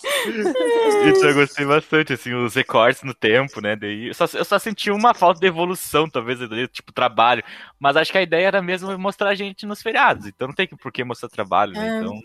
Isso 1.10 1.26
eu 1.26 1.34
gostei 1.34 1.64
bastante, 1.66 2.12
assim, 2.12 2.32
os 2.34 2.54
recortes 2.54 3.02
no 3.02 3.14
tempo, 3.14 3.60
né? 3.60 3.76
Daí, 3.76 4.08
eu, 4.08 4.14
só, 4.14 4.24
eu 4.36 4.44
só 4.44 4.58
senti 4.58 4.90
uma 4.90 5.14
falta 5.14 5.40
de 5.40 5.46
evolução, 5.46 6.08
talvez, 6.08 6.38
daí, 6.48 6.66
tipo, 6.68 6.92
trabalho. 6.92 7.42
Mas 7.78 7.96
acho 7.96 8.10
que 8.12 8.18
a 8.18 8.22
ideia 8.22 8.46
era 8.46 8.62
mesmo 8.62 8.96
mostrar 8.98 9.30
a 9.30 9.34
gente 9.34 9.66
nos 9.66 9.82
feriados. 9.82 10.26
Então 10.26 10.48
não 10.48 10.54
tem 10.54 10.66
por 10.68 10.92
que 10.92 11.04
mostrar 11.04 11.28
trabalho, 11.28 11.72
né? 11.72 11.90
Ah. 11.92 11.98
Então. 11.98 12.20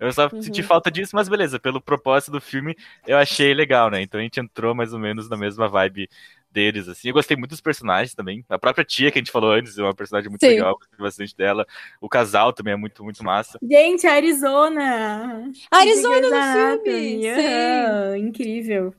Eu 0.00 0.12
só 0.12 0.28
Uhum. 0.32 0.40
senti 0.42 0.62
falta 0.62 0.92
disso, 0.92 1.16
mas 1.16 1.28
beleza, 1.28 1.58
pelo 1.58 1.80
propósito 1.80 2.30
do 2.30 2.40
filme, 2.40 2.76
eu 3.04 3.18
achei 3.18 3.52
legal, 3.52 3.90
né? 3.90 4.00
Então 4.00 4.20
a 4.20 4.22
gente 4.22 4.38
entrou 4.38 4.72
mais 4.72 4.92
ou 4.92 4.98
menos 5.00 5.28
na 5.28 5.36
mesma 5.36 5.68
vibe 5.68 6.08
deles, 6.50 6.88
assim. 6.88 7.08
Eu 7.08 7.14
gostei 7.14 7.36
muito 7.36 7.50
dos 7.50 7.60
personagens 7.60 8.14
também. 8.14 8.44
A 8.48 8.58
própria 8.58 8.84
tia 8.84 9.10
que 9.10 9.18
a 9.18 9.20
gente 9.22 9.30
falou 9.30 9.52
antes 9.52 9.76
é 9.78 9.82
uma 9.82 9.94
personagem 9.94 10.28
muito 10.30 10.40
Sim. 10.40 10.48
legal, 10.52 10.76
gostei 10.78 10.98
bastante 10.98 11.36
dela. 11.36 11.66
O 12.00 12.08
casal 12.08 12.52
também 12.52 12.72
é 12.74 12.76
muito, 12.76 13.04
muito 13.04 13.22
massa. 13.22 13.58
Gente, 13.62 14.06
Arizona! 14.06 15.50
Arizona 15.70 16.76
Grey's 16.82 17.26
no 17.26 17.34
filme! 17.34 18.18
Incrível. 18.28 18.94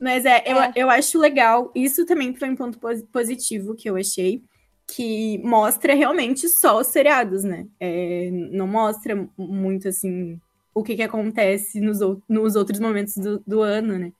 Mas 0.00 0.24
é, 0.26 0.42
eu, 0.46 0.56
É. 0.58 0.72
eu 0.76 0.90
acho 0.90 1.18
legal. 1.18 1.70
Isso 1.74 2.04
também 2.04 2.34
foi 2.34 2.50
um 2.50 2.56
ponto 2.56 2.78
pos- 2.78 3.02
positivo 3.12 3.74
que 3.74 3.88
eu 3.88 3.96
achei. 3.96 4.42
Que 4.88 5.38
mostra 5.38 5.94
realmente 5.94 6.48
só 6.48 6.78
os 6.80 6.86
seriados, 6.88 7.42
né? 7.42 7.66
É, 7.80 8.30
não 8.30 8.68
mostra 8.68 9.28
muito, 9.36 9.88
assim, 9.88 10.38
o 10.72 10.82
que, 10.84 10.94
que 10.94 11.02
acontece 11.02 11.80
nos, 11.80 11.98
nos 12.28 12.54
outros 12.54 12.78
momentos 12.78 13.16
do, 13.16 13.42
do 13.44 13.62
ano, 13.62 13.98
né? 13.98 14.12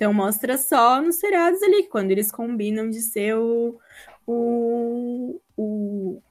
Então 0.00 0.14
mostra 0.14 0.56
só 0.56 1.02
nos 1.02 1.16
seriados 1.16 1.62
ali, 1.62 1.82
quando 1.82 2.10
eles 2.10 2.32
combinam 2.32 2.88
de 2.88 3.02
ser 3.02 3.36
o, 3.36 3.78
o, 4.26 5.38
o 5.54 6.22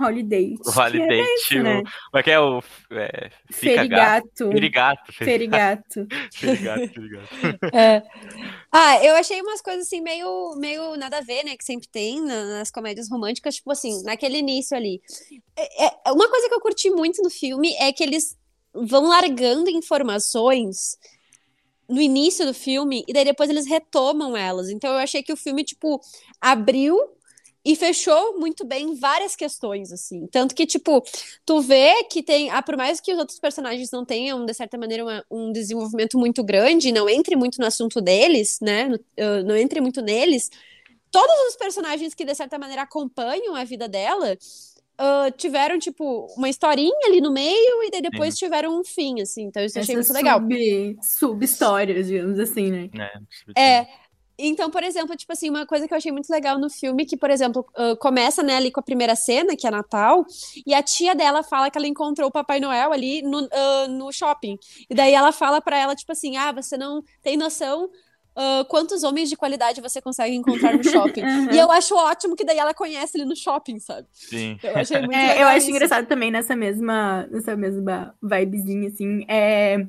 Holiday. 0.00 0.56
O 0.64 0.70
Holiday, 0.70 1.20
isso, 1.34 1.62
né? 1.62 1.82
Como 1.82 2.18
é 2.18 2.22
que 2.22 2.30
é 2.30 2.40
o. 2.40 2.62
É. 2.92 3.30
Ferigato. 3.52 4.50
Ferigato. 4.50 5.12
Ferigato. 5.12 6.06
Ferigato, 6.32 6.88
ferigato. 6.94 7.28
É. 7.76 8.02
Ah, 8.72 9.04
eu 9.04 9.14
achei 9.16 9.38
umas 9.42 9.60
coisas 9.60 9.86
assim 9.86 10.00
meio, 10.00 10.54
meio 10.56 10.96
nada 10.96 11.18
a 11.18 11.20
ver, 11.20 11.44
né? 11.44 11.58
Que 11.58 11.64
sempre 11.64 11.86
tem 11.86 12.22
na- 12.22 12.58
nas 12.58 12.70
comédias 12.70 13.10
românticas, 13.10 13.56
tipo 13.56 13.70
assim, 13.70 14.02
naquele 14.02 14.38
início 14.38 14.74
ali. 14.74 15.02
É- 15.54 15.84
é- 15.88 16.12
uma 16.12 16.30
coisa 16.30 16.48
que 16.48 16.54
eu 16.54 16.60
curti 16.62 16.88
muito 16.88 17.22
no 17.22 17.28
filme 17.28 17.70
é 17.78 17.92
que 17.92 18.02
eles 18.02 18.34
vão 18.72 19.08
largando 19.08 19.68
informações 19.68 20.96
no 21.88 22.00
início 22.00 22.46
do 22.46 22.54
filme 22.54 23.04
e 23.08 23.12
daí 23.12 23.24
depois 23.24 23.50
eles 23.50 23.66
retomam 23.66 24.36
elas. 24.36 24.70
Então 24.70 24.90
eu 24.92 24.98
achei 24.98 25.22
que 25.22 25.32
o 25.32 25.36
filme, 25.36 25.64
tipo, 25.64 26.00
abriu 26.40 26.98
e 27.64 27.74
fechou 27.74 28.38
muito 28.38 28.64
bem 28.66 28.94
várias 28.94 29.34
questões, 29.34 29.90
assim. 29.90 30.26
Tanto 30.26 30.54
que, 30.54 30.66
tipo, 30.66 31.02
tu 31.46 31.62
vê 31.62 32.04
que 32.04 32.22
tem, 32.22 32.50
ah, 32.50 32.62
por 32.62 32.76
mais 32.76 33.00
que 33.00 33.10
os 33.12 33.18
outros 33.18 33.38
personagens 33.40 33.90
não 33.90 34.04
tenham, 34.04 34.44
de 34.44 34.52
certa 34.52 34.76
maneira, 34.76 35.02
uma- 35.02 35.24
um 35.30 35.50
desenvolvimento 35.50 36.18
muito 36.18 36.44
grande, 36.44 36.92
não 36.92 37.08
entre 37.08 37.34
muito 37.36 37.58
no 37.58 37.66
assunto 37.66 38.02
deles, 38.02 38.58
né? 38.60 38.88
no- 38.88 39.00
ah, 39.18 39.42
não 39.42 39.56
entre 39.56 39.80
muito 39.80 40.02
neles, 40.02 40.50
todos 41.10 41.34
os 41.48 41.56
personagens 41.56 42.12
que, 42.14 42.24
de 42.24 42.34
certa 42.34 42.58
maneira, 42.58 42.82
acompanham 42.82 43.54
a 43.54 43.64
vida 43.64 43.88
dela. 43.88 44.36
Ah, 44.98 45.30
tiveram, 45.36 45.78
tipo, 45.78 46.26
uma 46.36 46.48
historinha 46.48 46.92
ali 47.06 47.20
no 47.20 47.32
meio 47.32 47.82
e 47.84 47.90
daí 47.90 48.02
depois 48.02 48.36
tiveram 48.36 48.78
um 48.80 48.84
fim, 48.84 49.20
assim. 49.20 49.44
Então, 49.44 49.64
isso 49.64 49.78
eu 49.78 49.80
achei 49.82 49.96
muito 49.96 50.12
legal. 50.12 50.40
sub- 50.40 50.98
Sub-histórias, 51.02 52.06
digamos 52.06 52.38
assim, 52.38 52.70
né? 52.70 52.90
É. 53.56 53.86
Então, 54.36 54.68
por 54.68 54.82
exemplo, 54.82 55.14
tipo 55.16 55.32
assim, 55.32 55.48
uma 55.48 55.64
coisa 55.64 55.86
que 55.86 55.94
eu 55.94 55.98
achei 55.98 56.10
muito 56.10 56.28
legal 56.28 56.58
no 56.58 56.68
filme, 56.68 57.06
que, 57.06 57.16
por 57.16 57.30
exemplo, 57.30 57.64
ah, 57.76 57.94
começa, 58.00 58.42
né, 58.42 58.56
ali 58.56 58.70
com 58.72 58.80
a 58.80 58.82
primeira 58.82 59.14
cena, 59.14 59.56
que 59.56 59.66
é 59.66 59.70
Natal, 59.70 60.24
e 60.66 60.74
a 60.74 60.82
tia 60.82 61.14
dela 61.14 61.42
fala 61.44 61.70
que 61.70 61.78
ela 61.78 61.86
encontrou 61.86 62.28
o 62.28 62.32
Papai 62.32 62.58
Noel 62.58 62.92
ali 62.92 63.22
no, 63.22 63.48
ah, 63.52 63.86
no 63.88 64.12
shopping. 64.12 64.58
E 64.90 64.94
daí 64.94 65.14
ela 65.14 65.30
fala 65.30 65.60
pra 65.60 65.78
ela, 65.78 65.94
tipo 65.94 66.10
assim, 66.10 66.36
ah, 66.36 66.50
você 66.52 66.76
não 66.76 67.00
tem 67.22 67.36
noção 67.36 67.88
ah, 68.36 68.64
quantos 68.68 69.02
homens 69.02 69.28
de 69.28 69.36
qualidade 69.36 69.80
você 69.80 70.00
consegue 70.00 70.34
encontrar 70.34 70.76
no 70.76 70.82
shopping. 70.84 71.22
Uhum. 71.22 71.52
E 71.52 71.58
eu 71.58 71.70
acho 71.70 71.94
ótimo 71.94 72.34
que 72.36 72.44
daí 72.44 72.58
ela 72.58 72.74
conhece 72.74 73.16
ele 73.16 73.24
no 73.24 73.36
shopping, 73.36 73.78
sabe? 73.78 74.06
Sim. 74.12 74.58
Eu 74.62 74.76
achei 74.76 74.98
muito 75.02 75.14
É, 75.14 75.20
legal 75.28 75.38
eu 75.42 75.48
acho 75.48 75.58
isso. 75.58 75.70
engraçado 75.70 76.06
também 76.06 76.30
nessa 76.30 76.54
mesma, 76.56 77.26
nessa 77.30 77.56
mesma 77.56 78.14
vibezinha, 78.22 78.88
assim, 78.88 79.24
é 79.28 79.86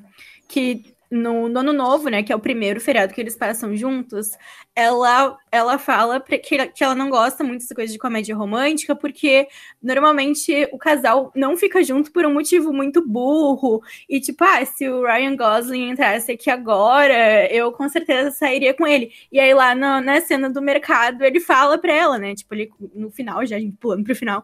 que 0.48 0.95
no, 1.10 1.48
no 1.48 1.60
Ano 1.60 1.73
Novo, 1.73 2.10
né, 2.10 2.23
que 2.23 2.32
é 2.32 2.36
o 2.36 2.40
primeiro 2.40 2.82
feriado 2.82 3.14
que 3.14 3.22
eles 3.22 3.36
passam 3.36 3.76
juntos, 3.76 4.32
ela, 4.76 5.38
ela 5.52 5.77
fala 5.77 6.19
que, 6.19 6.68
que 6.68 6.84
ela 6.84 6.95
não 6.95 7.10
gosta 7.10 7.44
muito 7.44 7.61
dessa 7.61 7.76
coisa 7.76 7.91
de 7.91 7.99
comédia 7.99 8.36
romântica, 8.36 8.95
porque 8.95 9.48
normalmente 9.82 10.68
o 10.72 10.77
casal 10.77 11.32
não 11.36 11.56
fica 11.56 11.84
junto 11.84 12.11
por 12.11 12.26
um 12.26 12.34
motivo 12.34 12.73
muito 12.73 13.06
burro, 13.07 13.82
e 14.10 14.19
tipo, 14.19 14.44
ah, 14.44 14.65
se 14.65 14.88
o 14.90 15.03
Ryan 15.03 15.36
Gosling 15.36 15.90
entrasse 15.90 16.32
aqui 16.32 16.49
agora, 16.49 17.52
eu 17.52 17.72
com 17.72 17.88
certeza 17.88 18.32
sairia 18.32 18.73
com 18.73 18.86
ele. 18.86 19.11
E 19.32 19.40
aí 19.40 19.53
lá 19.53 19.73
na, 19.76 20.02
na 20.02 20.22
cena 20.22 20.49
do 20.49 20.61
mercado, 20.61 21.23
ele 21.23 21.40
fala 21.40 21.77
pra 21.77 21.94
ela, 21.94 22.18
né, 22.18 22.36
tipo, 22.36 22.53
ali 22.53 22.72
no 22.94 23.10
final, 23.11 23.45
já 23.45 23.57
pulando 23.80 24.03
pro 24.03 24.15
final, 24.15 24.44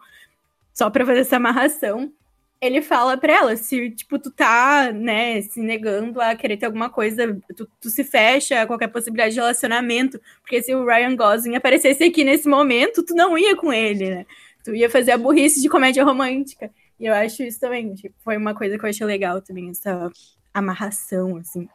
só 0.73 0.89
pra 0.89 1.05
fazer 1.05 1.21
essa 1.21 1.35
amarração, 1.35 2.11
ele 2.61 2.81
fala 2.81 3.17
pra 3.17 3.33
ela, 3.33 3.55
se, 3.57 3.89
tipo, 3.89 4.19
tu 4.19 4.29
tá, 4.31 4.91
né, 4.91 5.41
se 5.41 5.59
negando 5.59 6.21
a 6.21 6.35
querer 6.35 6.57
ter 6.57 6.67
alguma 6.67 6.89
coisa, 6.91 7.35
tu, 7.57 7.67
tu 7.81 7.89
se 7.89 8.03
fecha 8.03 8.61
a 8.61 8.67
qualquer 8.67 8.87
possibilidade 8.89 9.33
de 9.33 9.39
relacionamento, 9.39 10.21
porque 10.41 10.61
se 10.61 10.73
o 10.75 10.85
Ryan 10.85 11.15
Gosling 11.15 11.55
aparecesse 11.55 12.03
aqui 12.03 12.23
nesse 12.23 12.47
momento, 12.47 13.03
tu 13.03 13.15
não 13.15 13.35
ia 13.35 13.55
com 13.55 13.73
ele, 13.73 14.09
né? 14.11 14.25
Tu 14.63 14.75
ia 14.75 14.89
fazer 14.91 15.11
a 15.11 15.17
burrice 15.17 15.59
de 15.59 15.67
comédia 15.69 16.03
romântica. 16.03 16.71
E 16.99 17.07
eu 17.07 17.13
acho 17.15 17.41
isso 17.41 17.59
também, 17.59 17.95
tipo, 17.95 18.15
foi 18.23 18.37
uma 18.37 18.53
coisa 18.53 18.77
que 18.77 18.85
eu 18.85 18.89
achei 18.89 19.07
legal 19.07 19.41
também, 19.41 19.71
essa 19.71 20.11
amarração, 20.53 21.37
assim. 21.37 21.67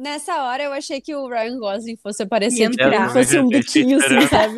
Nessa 0.00 0.44
hora 0.44 0.62
eu 0.62 0.72
achei 0.72 0.98
que 0.98 1.14
o 1.14 1.28
Ryan 1.28 1.58
Gosling 1.58 1.96
fosse 1.98 2.22
aparecer, 2.22 2.60
Ia 2.60 2.70
tipo, 2.70 2.82
entrar. 2.82 3.12
fosse 3.12 3.38
um 3.38 3.48
biquinho, 3.48 3.98
assim, 3.98 4.26
sabe? 4.28 4.56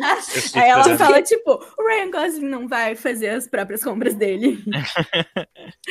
Aí 0.53 0.69
ela 0.69 0.97
fala, 0.97 1.21
tipo, 1.21 1.51
o 1.51 1.85
Ryan 1.85 2.11
Gosling 2.11 2.47
não 2.47 2.65
vai 2.65 2.95
fazer 2.95 3.27
as 3.27 3.45
próprias 3.45 3.83
compras 3.83 4.15
dele. 4.15 4.57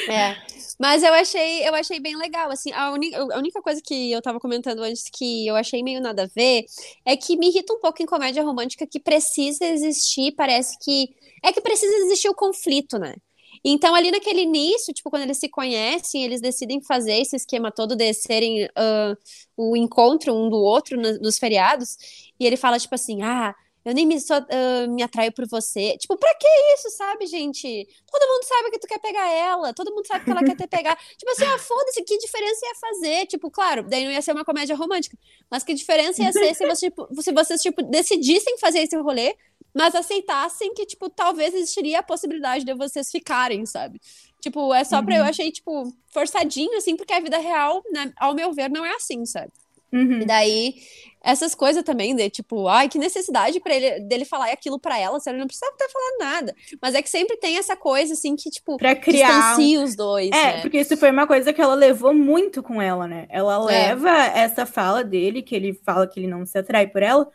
É, 0.09 0.35
mas 0.81 1.03
eu 1.03 1.13
achei, 1.13 1.69
eu 1.69 1.75
achei 1.75 2.01
bem 2.01 2.17
legal, 2.17 2.51
assim, 2.51 2.73
a, 2.73 2.93
uni- 2.93 3.15
a 3.15 3.37
única 3.37 3.61
coisa 3.61 3.83
que 3.85 4.11
eu 4.11 4.23
tava 4.23 4.41
comentando 4.41 4.83
antes 4.83 5.05
que 5.13 5.47
eu 5.47 5.55
achei 5.55 5.83
meio 5.83 6.01
nada 6.01 6.23
a 6.23 6.31
ver 6.35 6.65
é 7.05 7.15
que 7.15 7.37
me 7.37 7.49
irrita 7.49 7.75
um 7.75 7.79
pouco 7.81 8.03
em 8.03 8.07
comédia 8.07 8.43
romântica 8.43 8.87
que 8.87 8.99
precisa 8.99 9.67
existir, 9.67 10.33
parece 10.33 10.79
que, 10.83 11.11
é 11.45 11.53
que 11.53 11.61
precisa 11.61 11.95
existir 12.07 12.31
o 12.31 12.35
conflito, 12.35 12.99
né? 12.99 13.17
Então, 13.65 13.95
ali 13.95 14.11
naquele 14.11 14.43
início, 14.43 14.93
tipo, 14.93 15.09
quando 15.11 15.23
eles 15.23 15.39
se 15.39 15.49
conhecem, 15.49 16.25
eles 16.25 16.41
decidem 16.41 16.81
fazer 16.83 17.15
esse 17.21 17.37
esquema 17.37 17.71
todo 17.71 17.95
de 17.95 18.13
serem 18.13 18.69
ah, 18.77 19.17
o 19.57 19.77
encontro 19.77 20.35
um 20.35 20.51
do 20.51 20.57
outro 20.57 21.01
no- 21.01 21.19
nos 21.21 21.39
feriados, 21.39 21.97
e 22.41 22.47
ele 22.47 22.57
fala, 22.57 22.79
tipo 22.79 22.95
assim, 22.95 23.23
ah, 23.23 23.55
eu 23.85 23.93
nem 23.95 24.07
me, 24.07 24.21
só, 24.21 24.35
ah, 24.37 24.87
me 24.89 25.03
atraio 25.03 25.33
por 25.33 25.47
você. 25.49 25.97
Tipo, 25.99 26.17
pra 26.17 26.33
que 26.37 26.47
isso, 26.75 26.91
sabe, 26.91 27.27
gente? 27.27 27.89
Todo 28.11 28.29
mundo 28.29 28.45
sabe 28.45 28.71
que 28.71 28.79
tu 28.79 28.87
quer 28.87 28.99
pegar 29.01 29.29
ela, 29.31 29.73
todo 29.75 29.93
mundo 29.95 30.07
sabe 30.07 30.25
que 30.25 30.31
ela 30.31 30.43
quer 30.45 30.57
te 30.57 30.67
pegar. 30.69 30.97
Tipo 31.19 31.31
assim, 31.33 31.45
ah, 31.45 31.59
foda-se, 31.59 32.03
que 32.05 32.19
diferença 32.19 32.67
ia 32.67 32.75
fazer? 32.77 33.27
Tipo, 33.27 33.51
claro, 33.51 33.85
daí 33.89 34.05
não 34.05 34.13
ia 34.13 34.23
ser 34.23 34.33
uma 34.33 34.45
comédia 34.45 34.77
romântica, 34.77 35.17
mas 35.51 35.65
que 35.65 35.75
diferença 35.75 36.23
ia 36.23 36.33
ser 36.33 36.55
se, 36.55 36.67
você, 36.67 36.91
tipo, 36.91 37.23
se 37.23 37.33
vocês, 37.33 37.61
tipo, 37.61 37.83
decidissem 37.83 38.57
fazer 38.59 38.81
esse 38.81 38.97
rolê, 38.97 39.35
mas 39.75 39.95
aceitassem 39.95 40.75
que, 40.75 40.85
tipo, 40.87 41.09
talvez 41.11 41.55
existiria 41.55 42.01
a 42.01 42.03
possibilidade 42.03 42.65
de 42.65 42.75
vocês 42.75 43.11
ficarem, 43.11 43.65
sabe? 43.67 44.01
Tipo, 44.41 44.75
é 44.75 44.83
só 44.85 45.03
pra 45.03 45.17
eu 45.17 45.25
achei, 45.25 45.51
tipo, 45.53 45.85
forçadinho, 46.13 46.77
assim, 46.77 46.97
porque 46.97 47.13
a 47.13 47.21
vida 47.21 47.39
real, 47.39 47.83
né, 47.93 48.13
ao 48.19 48.35
meu 48.35 48.53
ver, 48.53 48.69
não 48.71 48.85
é 48.85 48.95
assim, 48.95 49.25
sabe? 49.25 49.53
Uhum. 49.93 50.23
E 50.23 50.25
daí, 50.25 50.75
essas 51.23 51.55
coisas 51.55 51.83
também, 51.85 52.17
de 52.17 52.31
tipo, 52.31 52.67
ai, 52.67 52.89
que 52.89 52.99
necessidade 52.99 53.61
para 53.61 53.75
ele 53.75 54.01
dele 54.01 54.25
falar 54.25 54.51
aquilo 54.51 54.79
pra 54.81 54.99
ela, 54.99 55.19
ele 55.27 55.37
não 55.37 55.47
precisava 55.47 55.73
estar 55.75 55.87
falando 55.91 56.19
nada. 56.19 56.57
Mas 56.81 56.95
é 56.95 57.03
que 57.03 57.11
sempre 57.11 57.37
tem 57.37 57.59
essa 57.59 57.77
coisa, 57.77 58.15
assim, 58.15 58.35
que, 58.35 58.49
tipo, 58.51 58.79
Pra 58.79 58.97
criar. 58.97 59.29
distancia 59.29 59.83
os 59.83 59.95
dois, 59.95 60.31
É, 60.31 60.55
né? 60.57 60.61
porque 60.63 60.81
isso 60.81 60.97
foi 60.97 61.11
uma 61.11 61.27
coisa 61.27 61.53
que 61.53 61.61
ela 61.61 61.75
levou 61.75 62.15
muito 62.15 62.63
com 62.63 62.81
ela, 62.81 63.07
né? 63.07 63.27
Ela 63.29 63.55
É. 63.71 63.89
leva 63.89 64.11
essa 64.29 64.65
fala 64.65 65.05
dele, 65.05 65.43
que 65.43 65.55
ele 65.55 65.75
fala 65.85 66.07
que 66.07 66.19
ele 66.21 66.27
não 66.27 66.47
se 66.47 66.57
atrai 66.59 66.87
por 66.87 67.03
ela, 67.03 67.31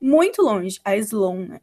muito 0.00 0.42
longe, 0.42 0.78
a 0.84 0.96
Sloan, 0.96 1.46
né? 1.48 1.60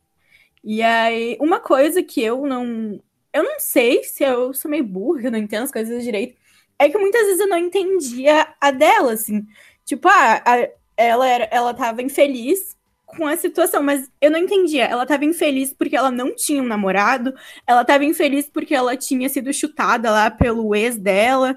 E 0.63 0.81
aí, 0.81 1.37
uma 1.41 1.59
coisa 1.59 2.01
que 2.03 2.21
eu 2.21 2.45
não. 2.45 2.99
Eu 3.33 3.43
não 3.43 3.59
sei 3.59 4.03
se 4.03 4.23
eu 4.23 4.53
sou 4.53 4.69
meio 4.69 4.83
burra, 4.83 5.23
eu 5.23 5.31
não 5.31 5.39
entendo 5.39 5.63
as 5.63 5.71
coisas 5.71 6.03
direito. 6.03 6.35
É 6.79 6.89
que 6.89 6.97
muitas 6.97 7.21
vezes 7.25 7.39
eu 7.39 7.47
não 7.47 7.57
entendia 7.57 8.47
a 8.61 8.71
dela, 8.71 9.13
assim. 9.13 9.45
Tipo, 9.85 10.07
ah, 10.07 10.41
a- 10.45 10.69
ela, 10.95 11.27
era, 11.27 11.45
ela 11.51 11.73
tava 11.73 12.01
infeliz 12.01 12.77
com 13.05 13.25
a 13.27 13.35
situação, 13.37 13.81
mas 13.83 14.09
eu 14.21 14.31
não 14.31 14.39
entendia. 14.39 14.85
Ela 14.85 15.05
tava 15.05 15.25
infeliz 15.25 15.73
porque 15.73 15.95
ela 15.95 16.11
não 16.11 16.35
tinha 16.35 16.61
um 16.61 16.65
namorado, 16.67 17.33
ela 17.67 17.83
tava 17.85 18.05
infeliz 18.05 18.47
porque 18.49 18.73
ela 18.75 18.95
tinha 18.97 19.27
sido 19.29 19.51
chutada 19.53 20.11
lá 20.11 20.29
pelo 20.31 20.73
ex 20.75 20.97
dela. 20.97 21.55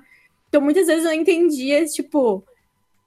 Então, 0.49 0.61
muitas 0.61 0.87
vezes 0.87 1.05
eu 1.05 1.11
não 1.11 1.21
entendia, 1.21 1.85
tipo, 1.87 2.45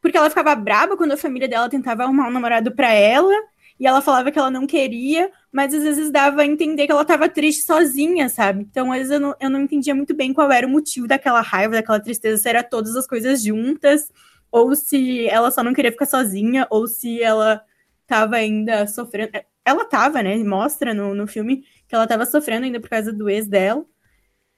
porque 0.02 0.18
ela 0.18 0.30
ficava 0.30 0.56
braba 0.56 0.96
quando 0.98 1.12
a 1.14 1.18
família 1.18 1.48
dela 1.48 1.70
tentava 1.70 2.04
arrumar 2.04 2.28
um 2.28 2.32
namorado 2.32 2.72
pra 2.74 2.92
ela, 2.94 3.34
e 3.80 3.88
ela 3.88 4.02
falava 4.02 4.32
que 4.32 4.38
ela 4.38 4.52
não 4.52 4.68
queria, 4.68 5.32
mas 5.52 5.74
às 5.74 5.84
vezes 5.84 6.12
dava 6.12 6.42
a 6.42 6.46
entender 6.46 6.86
que 6.86 6.92
ela 6.92 7.06
tava 7.06 7.30
triste 7.30 7.64
sozinha, 7.64 8.28
sabe? 8.28 8.64
Então, 8.70 8.92
às 8.92 8.98
vezes 9.00 9.14
eu 9.14 9.20
não, 9.20 9.36
eu 9.40 9.50
não 9.50 9.62
entendia 9.62 9.96
muito 9.96 10.14
bem 10.14 10.34
qual 10.34 10.52
era 10.52 10.68
o 10.68 10.70
motivo 10.70 11.08
daquela 11.08 11.40
raiva, 11.42 11.76
daquela 11.76 12.00
tristeza, 12.00 12.42
se 12.42 12.50
era 12.50 12.62
todas 12.62 12.96
as 12.96 13.08
coisas 13.08 13.42
juntas, 13.42 14.12
ou 14.52 14.76
se 14.76 15.28
ela 15.28 15.50
só 15.50 15.64
não 15.64 15.74
queria 15.74 15.92
ficar 15.92 16.08
sozinha, 16.08 16.68
ou 16.70 16.88
se 16.88 17.22
ela 17.24 17.64
tava 18.06 18.36
ainda 18.36 18.86
sofrendo. 18.88 19.32
Ela 19.64 19.86
tava, 19.86 20.22
né? 20.24 20.36
Mostra 20.44 20.94
no, 20.94 21.14
no 21.16 21.28
filme 21.28 21.64
que 21.88 21.96
ela 21.96 22.08
tava 22.08 22.26
sofrendo 22.26 22.66
ainda 22.66 22.80
por 22.82 22.90
causa 22.90 23.14
do 23.14 23.30
ex 23.30 23.48
dela. 23.48 23.86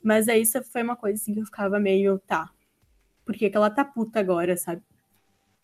Mas 0.04 0.28
aí 0.28 0.42
isso 0.42 0.62
foi 0.64 0.82
uma 0.84 0.96
coisa 0.96 1.22
assim 1.22 1.34
que 1.34 1.42
eu 1.42 1.46
ficava 1.46 1.80
meio, 1.80 2.18
tá. 2.20 2.50
Por 3.26 3.36
que, 3.36 3.50
que 3.50 3.58
ela 3.58 3.70
tá 3.70 3.86
puta 3.86 4.20
agora, 4.20 4.58
sabe? 4.58 4.82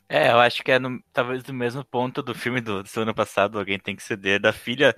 É, 0.09 0.31
eu 0.31 0.39
acho 0.39 0.63
que 0.63 0.71
é 0.71 0.79
no- 0.79 1.01
talvez 1.11 1.43
no 1.43 1.53
mesmo 1.53 1.83
ponto 1.85 2.21
do 2.23 2.33
filme 2.33 2.61
do, 2.61 2.81
do 2.83 3.01
ano 3.01 3.13
passado, 3.13 3.59
alguém 3.59 3.77
tem 3.79 3.95
que 3.95 4.03
ceder 4.03 4.39
da 4.39 4.53
filha 4.53 4.95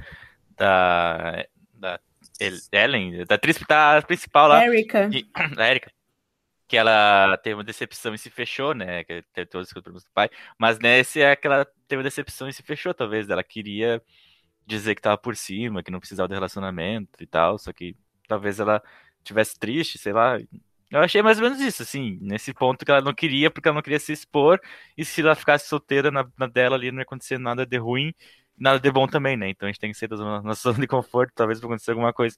da, 0.58 1.46
da 1.74 2.00
El- 2.40 2.60
Ellen, 2.72 3.26
da 3.26 3.36
atriz 3.36 3.58
da 3.68 4.02
principal 4.04 4.48
lá, 4.50 4.66
Erika. 4.66 5.10
da 5.58 5.70
Erika, 5.70 5.92
que 6.68 6.78
ela 6.78 7.38
teve 7.40 7.56
uma 7.56 7.64
decepção 7.64 8.14
e 8.16 8.20
se 8.20 8.30
fechou, 8.30 8.74
né? 8.76 9.04
Que 9.06 9.24
teve 9.34 9.48
todos 9.48 9.68
os 9.70 9.74
problemas 9.74 10.04
do 10.04 10.12
pai, 10.14 10.30
mas 10.60 10.80
nesse 10.80 11.22
é 11.22 11.36
que 11.36 11.48
ela 11.48 11.66
teve 11.88 12.00
uma 12.00 12.04
decepção 12.04 12.50
e 12.50 12.54
se 12.54 12.64
fechou, 12.64 12.94
talvez. 12.94 13.30
Ela 13.30 13.44
queria 13.44 14.02
dizer 14.66 14.96
que 14.96 15.02
tava 15.02 15.18
por 15.18 15.36
cima, 15.36 15.84
que 15.84 15.92
não 15.92 16.00
precisava 16.00 16.28
de 16.30 16.36
relacionamento 16.36 17.24
e 17.24 17.28
tal, 17.28 17.58
só 17.60 17.74
que 17.74 17.96
talvez 18.28 18.60
ela 18.60 18.82
tivesse 19.24 19.58
triste, 19.60 19.98
sei 19.98 20.14
lá. 20.14 20.38
Eu 20.92 21.00
achei 21.02 21.22
mais 21.22 21.38
ou 21.38 21.44
menos 21.44 21.60
isso, 21.60 21.84
assim, 21.84 22.18
nesse 22.22 22.54
ponto 22.54 22.84
que 22.84 22.90
ela 22.92 23.02
não 23.02 23.14
queria, 23.14 23.52
porque 23.52 23.68
ela 23.68 23.76
não 23.76 23.82
queria 23.82 24.00
se 24.00 24.12
expor, 24.12 24.60
e 24.98 25.06
se 25.06 25.22
ela 25.22 25.36
ficasse 25.36 25.68
solteira 25.68 26.10
na, 26.10 26.28
na 26.38 26.48
dela 26.48 26.76
ali, 26.76 26.92
não 26.92 27.00
ia 27.00 27.04
acontecer 27.04 27.38
nada 27.38 27.66
de 27.66 27.78
ruim, 27.78 28.12
nada 28.58 28.80
de 28.80 28.92
bom 28.92 29.08
também, 29.08 29.38
né? 29.38 29.50
Então 29.50 29.68
a 29.68 29.72
gente 29.72 29.80
tem 29.80 29.92
que 29.92 29.98
sair 29.98 30.10
da 30.10 30.18
nossa 30.18 30.62
zona 30.74 30.80
de 30.80 30.88
conforto, 30.88 31.32
talvez 31.34 31.60
vai 31.60 31.68
acontecer 31.70 31.92
alguma 31.92 32.12
coisa. 32.12 32.36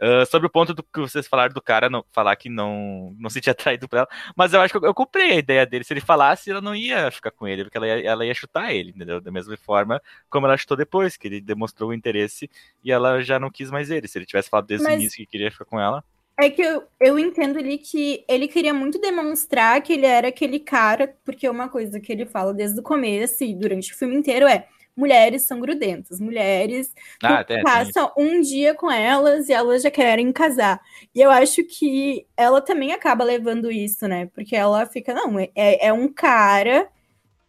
Ah, 0.00 0.24
sobre 0.26 0.46
o 0.46 0.50
ponto 0.50 0.74
do 0.74 0.82
que 0.82 0.98
vocês 0.98 1.28
falaram 1.28 1.52
do 1.54 1.62
cara 1.62 1.88
não, 1.88 2.04
falar 2.10 2.34
que 2.36 2.48
não, 2.48 3.14
não 3.18 3.28
se 3.30 3.40
tinha 3.40 3.52
atraído 3.52 3.88
por 3.88 3.96
ela, 3.98 4.08
mas 4.36 4.52
eu 4.52 4.60
acho 4.60 4.72
que 4.72 4.78
eu, 4.84 4.88
eu 4.88 4.94
comprei 4.94 5.32
a 5.32 5.36
ideia 5.36 5.64
dele. 5.66 5.84
Se 5.84 5.92
ele 5.92 6.00
falasse, 6.00 6.50
ela 6.50 6.60
não 6.60 6.74
ia 6.74 7.10
ficar 7.10 7.30
com 7.30 7.46
ele, 7.46 7.64
porque 7.64 7.76
ela 7.76 7.86
ia, 7.86 8.00
ela 8.04 8.26
ia 8.26 8.34
chutar 8.34 8.72
ele, 8.72 8.90
entendeu? 8.90 9.20
Da 9.20 9.30
mesma 9.30 9.56
forma 9.58 10.00
como 10.28 10.46
ela 10.46 10.56
chutou 10.56 10.76
depois, 10.76 11.16
que 11.16 11.28
ele 11.28 11.40
demonstrou 11.40 11.90
o 11.90 11.94
interesse 11.94 12.50
e 12.82 12.90
ela 12.90 13.22
já 13.22 13.38
não 13.38 13.50
quis 13.50 13.70
mais 13.70 13.90
ele. 13.90 14.08
Se 14.08 14.18
ele 14.18 14.26
tivesse 14.26 14.50
falado 14.50 14.66
desde 14.66 14.86
o 14.86 14.90
Mas- 14.90 15.00
início 15.00 15.16
que 15.18 15.26
queria 15.26 15.50
ficar 15.50 15.64
com 15.66 15.78
ela. 15.78 16.02
É 16.40 16.48
que 16.48 16.62
eu, 16.62 16.84
eu 16.98 17.18
entendo 17.18 17.58
ali 17.58 17.76
que 17.76 18.24
ele 18.26 18.48
queria 18.48 18.72
muito 18.72 18.98
demonstrar 18.98 19.80
que 19.82 19.92
ele 19.92 20.06
era 20.06 20.28
aquele 20.28 20.58
cara, 20.58 21.14
porque 21.24 21.48
uma 21.48 21.68
coisa 21.68 22.00
que 22.00 22.10
ele 22.10 22.24
fala 22.24 22.54
desde 22.54 22.80
o 22.80 22.82
começo 22.82 23.44
e 23.44 23.54
durante 23.54 23.92
o 23.92 23.96
filme 23.96 24.16
inteiro 24.16 24.46
é 24.46 24.66
mulheres 24.96 25.46
são 25.46 25.60
grudentas, 25.60 26.20
mulheres 26.20 26.94
Ah, 27.22 27.42
tem 27.42 27.62
passa 27.62 28.12
um 28.16 28.40
dia 28.40 28.74
com 28.74 28.90
elas 28.90 29.48
e 29.48 29.52
elas 29.52 29.82
já 29.82 29.90
querem 29.90 30.32
casar. 30.32 30.80
E 31.14 31.20
eu 31.20 31.30
acho 31.30 31.64
que 31.64 32.26
ela 32.36 32.60
também 32.60 32.92
acaba 32.92 33.24
levando 33.24 33.70
isso, 33.70 34.06
né? 34.06 34.26
Porque 34.34 34.54
ela 34.56 34.86
fica, 34.86 35.14
não, 35.14 35.38
é, 35.38 35.50
é 35.54 35.92
um 35.92 36.08
cara 36.08 36.88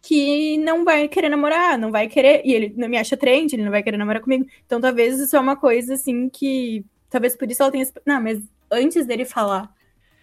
que 0.00 0.58
não 0.58 0.84
vai 0.84 1.06
querer 1.08 1.28
namorar, 1.28 1.78
não 1.78 1.92
vai 1.92 2.08
querer, 2.08 2.42
e 2.44 2.52
ele 2.52 2.74
não 2.76 2.88
me 2.88 2.98
acha 2.98 3.14
atraente, 3.14 3.54
ele 3.54 3.62
não 3.62 3.70
vai 3.70 3.82
querer 3.82 3.96
namorar 3.96 4.20
comigo. 4.20 4.46
Então 4.66 4.80
talvez 4.80 5.18
isso 5.20 5.36
é 5.36 5.40
uma 5.40 5.56
coisa 5.56 5.94
assim 5.94 6.28
que, 6.28 6.84
talvez 7.08 7.36
por 7.36 7.50
isso 7.50 7.62
ela 7.62 7.70
tenha, 7.70 7.86
não, 8.04 8.20
mas 8.20 8.42
antes 8.72 9.06
dele 9.06 9.24
falar, 9.24 9.70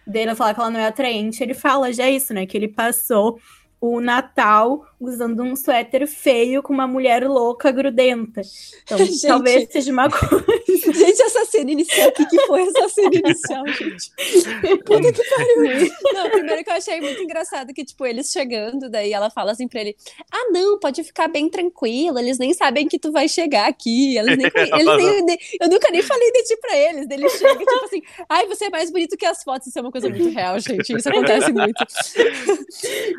dele 0.06 0.34
falar 0.34 0.54
que 0.54 0.60
ela 0.60 0.70
não 0.70 0.80
é 0.80 0.86
atraente, 0.86 1.42
ele 1.42 1.54
fala 1.54 1.92
já 1.92 2.08
isso, 2.08 2.34
né? 2.34 2.46
Que 2.46 2.56
ele 2.56 2.68
passou 2.68 3.38
o 3.80 4.00
Natal 4.00 4.84
usando 5.00 5.42
um 5.42 5.56
suéter 5.56 6.06
feio 6.06 6.62
com 6.62 6.72
uma 6.72 6.86
mulher 6.86 7.26
louca 7.26 7.70
grudenta. 7.70 8.42
Então, 8.82 8.98
Gente. 9.04 9.26
talvez 9.26 9.68
seja 9.70 9.90
uma 9.92 10.10
coisa. 10.10 10.44
Gente, 10.92 11.22
essa 11.22 11.44
cena 11.46 11.70
inicial, 11.70 12.08
o 12.08 12.12
que, 12.12 12.26
que 12.26 12.40
foi 12.46 12.62
essa 12.62 12.88
cena 12.88 13.10
inicial, 13.14 13.66
gente? 13.68 14.10
Puta 14.84 15.12
que 15.12 15.22
pariu. 15.30 15.90
Não, 16.14 16.30
primeiro 16.30 16.64
que 16.64 16.70
eu 16.70 16.74
achei 16.74 17.00
muito 17.00 17.22
engraçado 17.22 17.72
que, 17.74 17.84
tipo, 17.84 18.06
eles 18.06 18.30
chegando, 18.30 18.88
daí 18.88 19.12
ela 19.12 19.30
fala 19.30 19.52
assim 19.52 19.68
pra 19.68 19.80
ele: 19.80 19.96
Ah, 20.32 20.50
não, 20.50 20.78
pode 20.78 21.02
ficar 21.04 21.28
bem 21.28 21.48
tranquilo, 21.50 22.18
eles 22.18 22.38
nem 22.38 22.52
sabem 22.54 22.86
que 22.88 22.98
tu 22.98 23.12
vai 23.12 23.28
chegar 23.28 23.68
aqui. 23.68 24.16
Eles 24.16 24.36
nem, 24.38 24.46
eles 24.54 24.96
nem- 24.96 25.24
nem- 25.24 25.38
eu 25.60 25.68
nunca 25.68 25.90
nem 25.90 26.02
falei 26.02 26.32
de 26.32 26.44
ti 26.44 26.56
pra 26.60 26.76
eles. 26.76 27.08
Daí 27.08 27.18
Ele 27.18 27.28
chega, 27.30 27.58
tipo 27.58 27.84
assim, 27.84 28.02
ai, 28.28 28.46
você 28.46 28.64
é 28.66 28.70
mais 28.70 28.90
bonito 28.90 29.16
que 29.16 29.26
as 29.26 29.42
fotos. 29.42 29.66
Isso 29.68 29.78
é 29.78 29.82
uma 29.82 29.90
coisa 29.92 30.08
muito 30.08 30.28
real, 30.30 30.58
gente. 30.58 30.96
Isso 30.96 31.08
acontece 31.08 31.52
muito. 31.52 31.84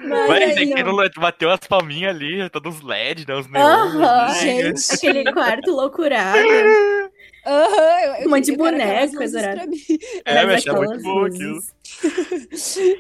Mas, 0.08 0.28
Vai 0.28 0.44
aí, 0.44 0.50
dizer 0.54 0.74
que 0.76 0.84
não. 0.84 0.96
não 0.96 1.10
bateu 1.20 1.50
as 1.50 1.60
palminhas 1.72 2.14
ali, 2.14 2.50
todos 2.50 2.78
os 2.78 2.84
LED, 2.84 3.26
né? 3.26 3.36
Os 3.36 3.48
neons. 3.48 4.38
Gente. 4.42 4.92
Aquele 4.94 5.32
quarto 5.32 5.72
loucurado. 5.72 6.38
Eu, 6.38 8.28
Um 8.28 8.30
monte 8.30 8.46
de 8.46 8.58
luzes 8.58 9.16
coisa 9.16 9.42
mim. 9.66 9.78
É, 10.26 10.44
eu 10.44 10.50
achei 10.50 10.72
muito 10.74 11.02
bom 11.02 11.26
aquilo. 11.26 11.60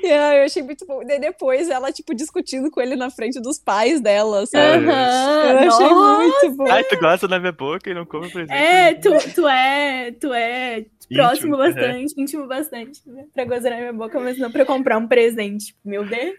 E 0.03 0.11
aí, 0.11 0.39
eu 0.39 0.45
achei 0.45 0.61
muito 0.61 0.85
bom. 0.85 1.03
Daí 1.05 1.19
depois 1.19 1.69
ela, 1.69 1.91
tipo, 1.91 2.13
discutindo 2.13 2.69
com 2.69 2.81
ele 2.81 2.95
na 2.95 3.09
frente 3.09 3.39
dos 3.39 3.57
pais 3.57 3.99
dela, 3.99 4.45
sabe? 4.45 4.85
Aham, 4.87 5.49
Eu 5.49 5.57
achei 5.69 5.89
nossa. 5.89 6.21
muito 6.21 6.57
bom. 6.57 6.71
Ai, 6.71 6.83
tu 6.83 6.97
gosta 6.99 7.27
da 7.27 7.39
minha 7.39 7.51
boca 7.51 7.89
e 7.89 7.93
não 7.93 8.05
come 8.05 8.29
presente. 8.29 8.53
É, 8.53 8.93
tu, 8.93 9.09
tu 9.33 9.47
é, 9.47 10.11
tu 10.11 10.33
é 10.33 10.85
próximo 11.13 11.55
Íntimo, 11.55 11.63
é. 11.63 11.73
bastante, 11.73 12.21
íntimo 12.21 12.47
bastante, 12.47 13.09
né? 13.09 13.25
Pra 13.33 13.45
gozar 13.45 13.71
na 13.71 13.77
minha 13.77 13.93
boca, 13.93 14.19
mas 14.19 14.37
não 14.37 14.51
pra 14.51 14.65
comprar 14.65 14.97
um 14.97 15.07
presente. 15.07 15.75
Meu 15.83 16.05
Deus. 16.05 16.35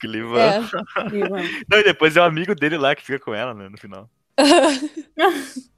Clima. 0.00 0.40
É. 0.40 0.60
Não, 1.70 1.78
e 1.78 1.84
depois 1.84 2.16
é 2.16 2.20
o 2.20 2.24
amigo 2.24 2.54
dele 2.54 2.76
lá 2.76 2.94
que 2.94 3.04
fica 3.04 3.18
com 3.18 3.34
ela, 3.34 3.54
né, 3.54 3.68
no 3.68 3.78
final. 3.78 4.10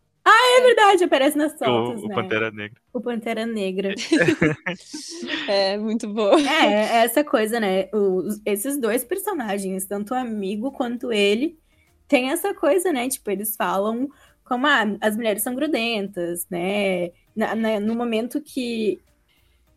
É 0.59 0.61
verdade, 0.61 1.05
aparece 1.05 1.39
nas 1.39 1.57
fotos, 1.57 2.03
o, 2.03 2.07
o 2.07 2.09
né? 2.09 2.15
Pantera 2.15 2.51
Negra. 2.51 2.81
O 2.93 3.01
Pantera 3.01 3.47
Negra. 3.47 3.95
É, 5.49 5.79
muito 5.79 6.09
bom. 6.13 6.37
É, 6.39 6.75
é 6.75 7.05
essa 7.05 7.25
coisa, 7.25 7.59
né? 7.59 7.89
Os- 7.93 8.41
esses 8.45 8.79
dois 8.79 9.05
personagens, 9.05 9.87
tanto 9.87 10.13
o 10.13 10.17
amigo 10.17 10.71
quanto 10.73 11.13
ele, 11.13 11.59
tem 12.07 12.31
essa 12.31 12.53
coisa, 12.55 12.93
né? 12.93 13.09
Tipo, 13.09 13.31
eles 13.31 13.57
falam 13.57 14.09
como 14.45 14.67
ah, 14.67 14.85
as 15.01 15.17
mulheres 15.17 15.43
são 15.43 15.55
grudentas, 15.55 16.47
né? 16.51 17.11
Na- 17.39 17.55
na- 17.55 17.81
no 17.81 17.95
momento 17.95 18.41
que. 18.43 19.01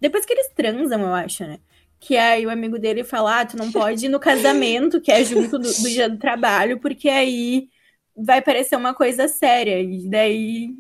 Depois 0.02 0.26
que 0.26 0.34
eles 0.34 0.50
transam, 0.56 1.02
eu 1.02 1.14
acho, 1.14 1.46
né? 1.46 1.60
Que 2.00 2.18
aí 2.18 2.46
o 2.46 2.50
amigo 2.52 2.80
dele 2.80 3.04
fala: 3.04 3.42
ah, 3.42 3.46
tu 3.46 3.58
não 3.58 3.72
pode 3.72 4.06
ir 4.08 4.10
no 4.10 4.20
casamento, 4.20 5.02
que 5.02 5.12
é 5.12 5.24
junto 5.24 5.60
do, 5.60 5.76
do 5.76 5.90
dia 5.90 6.10
do 6.10 6.18
trabalho, 6.18 6.80
porque 6.80 7.10
aí 7.10 7.70
vai 8.16 8.42
parecer 8.42 8.76
uma 8.76 8.94
coisa 8.94 9.28
séria. 9.28 9.80
E 9.82 10.10
daí 10.10 10.76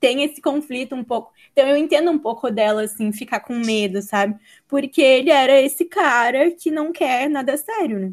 tem 0.00 0.24
esse 0.24 0.40
conflito 0.42 0.94
um 0.94 1.04
pouco. 1.04 1.32
Então 1.52 1.66
eu 1.68 1.76
entendo 1.76 2.10
um 2.10 2.18
pouco 2.18 2.50
dela, 2.50 2.82
assim, 2.82 3.12
ficar 3.12 3.40
com 3.40 3.54
medo, 3.58 4.02
sabe? 4.02 4.36
Porque 4.68 5.00
ele 5.02 5.30
era 5.30 5.60
esse 5.60 5.84
cara 5.86 6.50
que 6.52 6.70
não 6.70 6.92
quer 6.92 7.28
nada 7.30 7.56
sério, 7.56 7.98
né? 8.00 8.12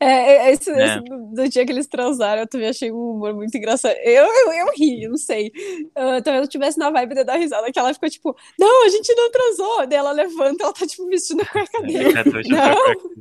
É, 0.00 0.48
é, 0.48 0.52
esse, 0.52 0.70
É. 0.70 0.84
esse 0.86 1.00
do, 1.00 1.18
do 1.34 1.48
dia 1.48 1.64
que 1.66 1.72
eles 1.72 1.86
transaram, 1.86 2.42
eu 2.42 2.46
também 2.46 2.68
achei 2.68 2.90
um 2.92 3.10
humor 3.12 3.34
muito 3.34 3.56
engraçado. 3.56 3.96
Eu, 4.02 4.24
eu, 4.24 4.52
eu 4.52 4.66
ri, 4.76 5.04
eu 5.04 5.10
não 5.10 5.16
sei. 5.16 5.50
Ah, 5.94 6.20
talvez 6.22 6.44
eu 6.44 6.48
tivesse 6.48 6.78
na 6.78 6.90
vibe 6.90 7.14
de 7.14 7.24
dar 7.24 7.36
risada, 7.36 7.70
que 7.72 7.78
ela 7.78 7.92
ficou 7.92 8.08
tipo, 8.08 8.36
não, 8.58 8.86
a 8.86 8.88
gente 8.88 9.12
não 9.14 9.30
transou. 9.30 9.86
Daí 9.86 9.98
ela 9.98 10.12
levanta, 10.12 10.64
ela 10.64 10.72
tá 10.72 10.86
tipo 10.86 11.06
vestindo 11.08 11.42
a 11.42 11.46
cueca 11.46 11.82
dele. 11.86 12.18
É, 12.18 12.24
tô 12.24 12.36
achando 12.38 12.48
Não, 12.48 12.76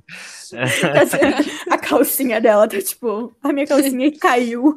A 1.72 1.78
calcinha 1.78 2.40
dela 2.40 2.68
tá 2.68 2.82
tipo, 2.82 3.36
a 3.42 3.52
minha 3.52 3.66
calcinha 3.66 4.12
caiu. 4.20 4.76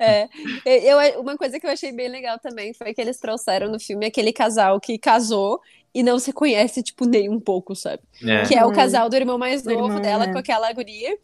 É, 0.00 0.28
eu, 0.64 1.20
uma 1.20 1.36
coisa 1.36 1.58
que 1.60 1.66
eu 1.66 1.70
achei 1.70 1.92
bem 1.92 2.08
legal 2.08 2.38
também 2.38 2.74
foi 2.74 2.92
que 2.92 3.00
eles 3.00 3.18
trouxeram 3.18 3.70
no 3.70 3.78
filme 3.78 4.06
aquele 4.06 4.32
casal 4.32 4.80
que 4.80 4.98
casou 4.98 5.60
e 5.94 6.02
não 6.02 6.18
se 6.18 6.32
conhece, 6.32 6.82
tipo, 6.82 7.04
nem 7.06 7.28
um 7.30 7.38
pouco, 7.38 7.74
sabe? 7.76 8.02
É. 8.22 8.42
Que 8.46 8.54
é 8.56 8.64
o 8.64 8.68
Uhum. 8.68 8.74
casal 8.74 9.08
do 9.08 9.16
irmão 9.16 9.38
mais 9.38 9.62
novo 9.64 9.84
irmão, 9.86 10.00
dela 10.00 10.24
é. 10.24 10.32
com 10.32 10.38
aquela 10.38 10.72
guria. 10.72 11.16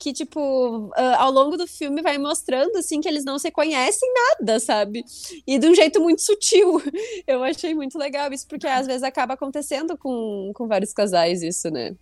Que, 0.00 0.12
tipo, 0.12 0.90
ah, 0.94 1.24
ao 1.24 1.30
longo 1.32 1.56
do 1.56 1.66
filme 1.66 2.00
vai 2.02 2.18
mostrando, 2.18 2.76
assim, 2.76 3.00
que 3.00 3.08
eles 3.08 3.24
não 3.24 3.36
se 3.36 3.50
conhecem 3.50 4.08
nada, 4.14 4.60
sabe? 4.60 5.04
E 5.44 5.58
de 5.58 5.66
um 5.68 5.74
jeito 5.74 6.00
muito 6.00 6.22
sutil. 6.22 6.80
Eu 7.26 7.42
achei 7.42 7.74
muito 7.74 7.98
legal 7.98 8.32
isso, 8.32 8.46
porque 8.46 8.66
às 8.66 8.86
vezes 8.86 9.02
acaba 9.02 9.34
acontecendo 9.34 9.98
com, 9.98 10.52
com 10.54 10.68
vários 10.68 10.92
casais 10.92 11.42
isso, 11.42 11.68
né? 11.70 11.96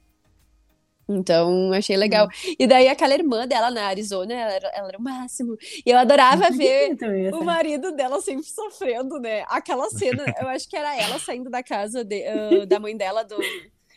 Então, 1.08 1.72
achei 1.72 1.96
legal. 1.96 2.28
E 2.58 2.66
daí 2.66 2.88
aquela 2.88 3.14
irmã 3.14 3.46
dela 3.46 3.70
na 3.70 3.86
Arizona, 3.86 4.34
ela 4.34 4.52
era, 4.52 4.68
ela 4.74 4.88
era 4.88 4.98
o 4.98 5.02
máximo. 5.02 5.56
E 5.84 5.90
eu 5.90 5.96
adorava 5.98 6.50
ver 6.50 6.96
o 7.32 7.44
marido 7.44 7.92
dela 7.92 8.20
sempre 8.20 8.46
sofrendo, 8.46 9.18
né? 9.20 9.44
Aquela 9.48 9.88
cena, 9.90 10.24
eu 10.40 10.48
acho 10.48 10.68
que 10.68 10.76
era 10.76 10.96
ela 11.00 11.18
saindo 11.20 11.48
da 11.48 11.62
casa 11.62 12.04
de- 12.04 12.24
ah, 12.26 12.66
da 12.66 12.80
mãe 12.80 12.96
dela 12.96 13.22
do. 13.22 13.36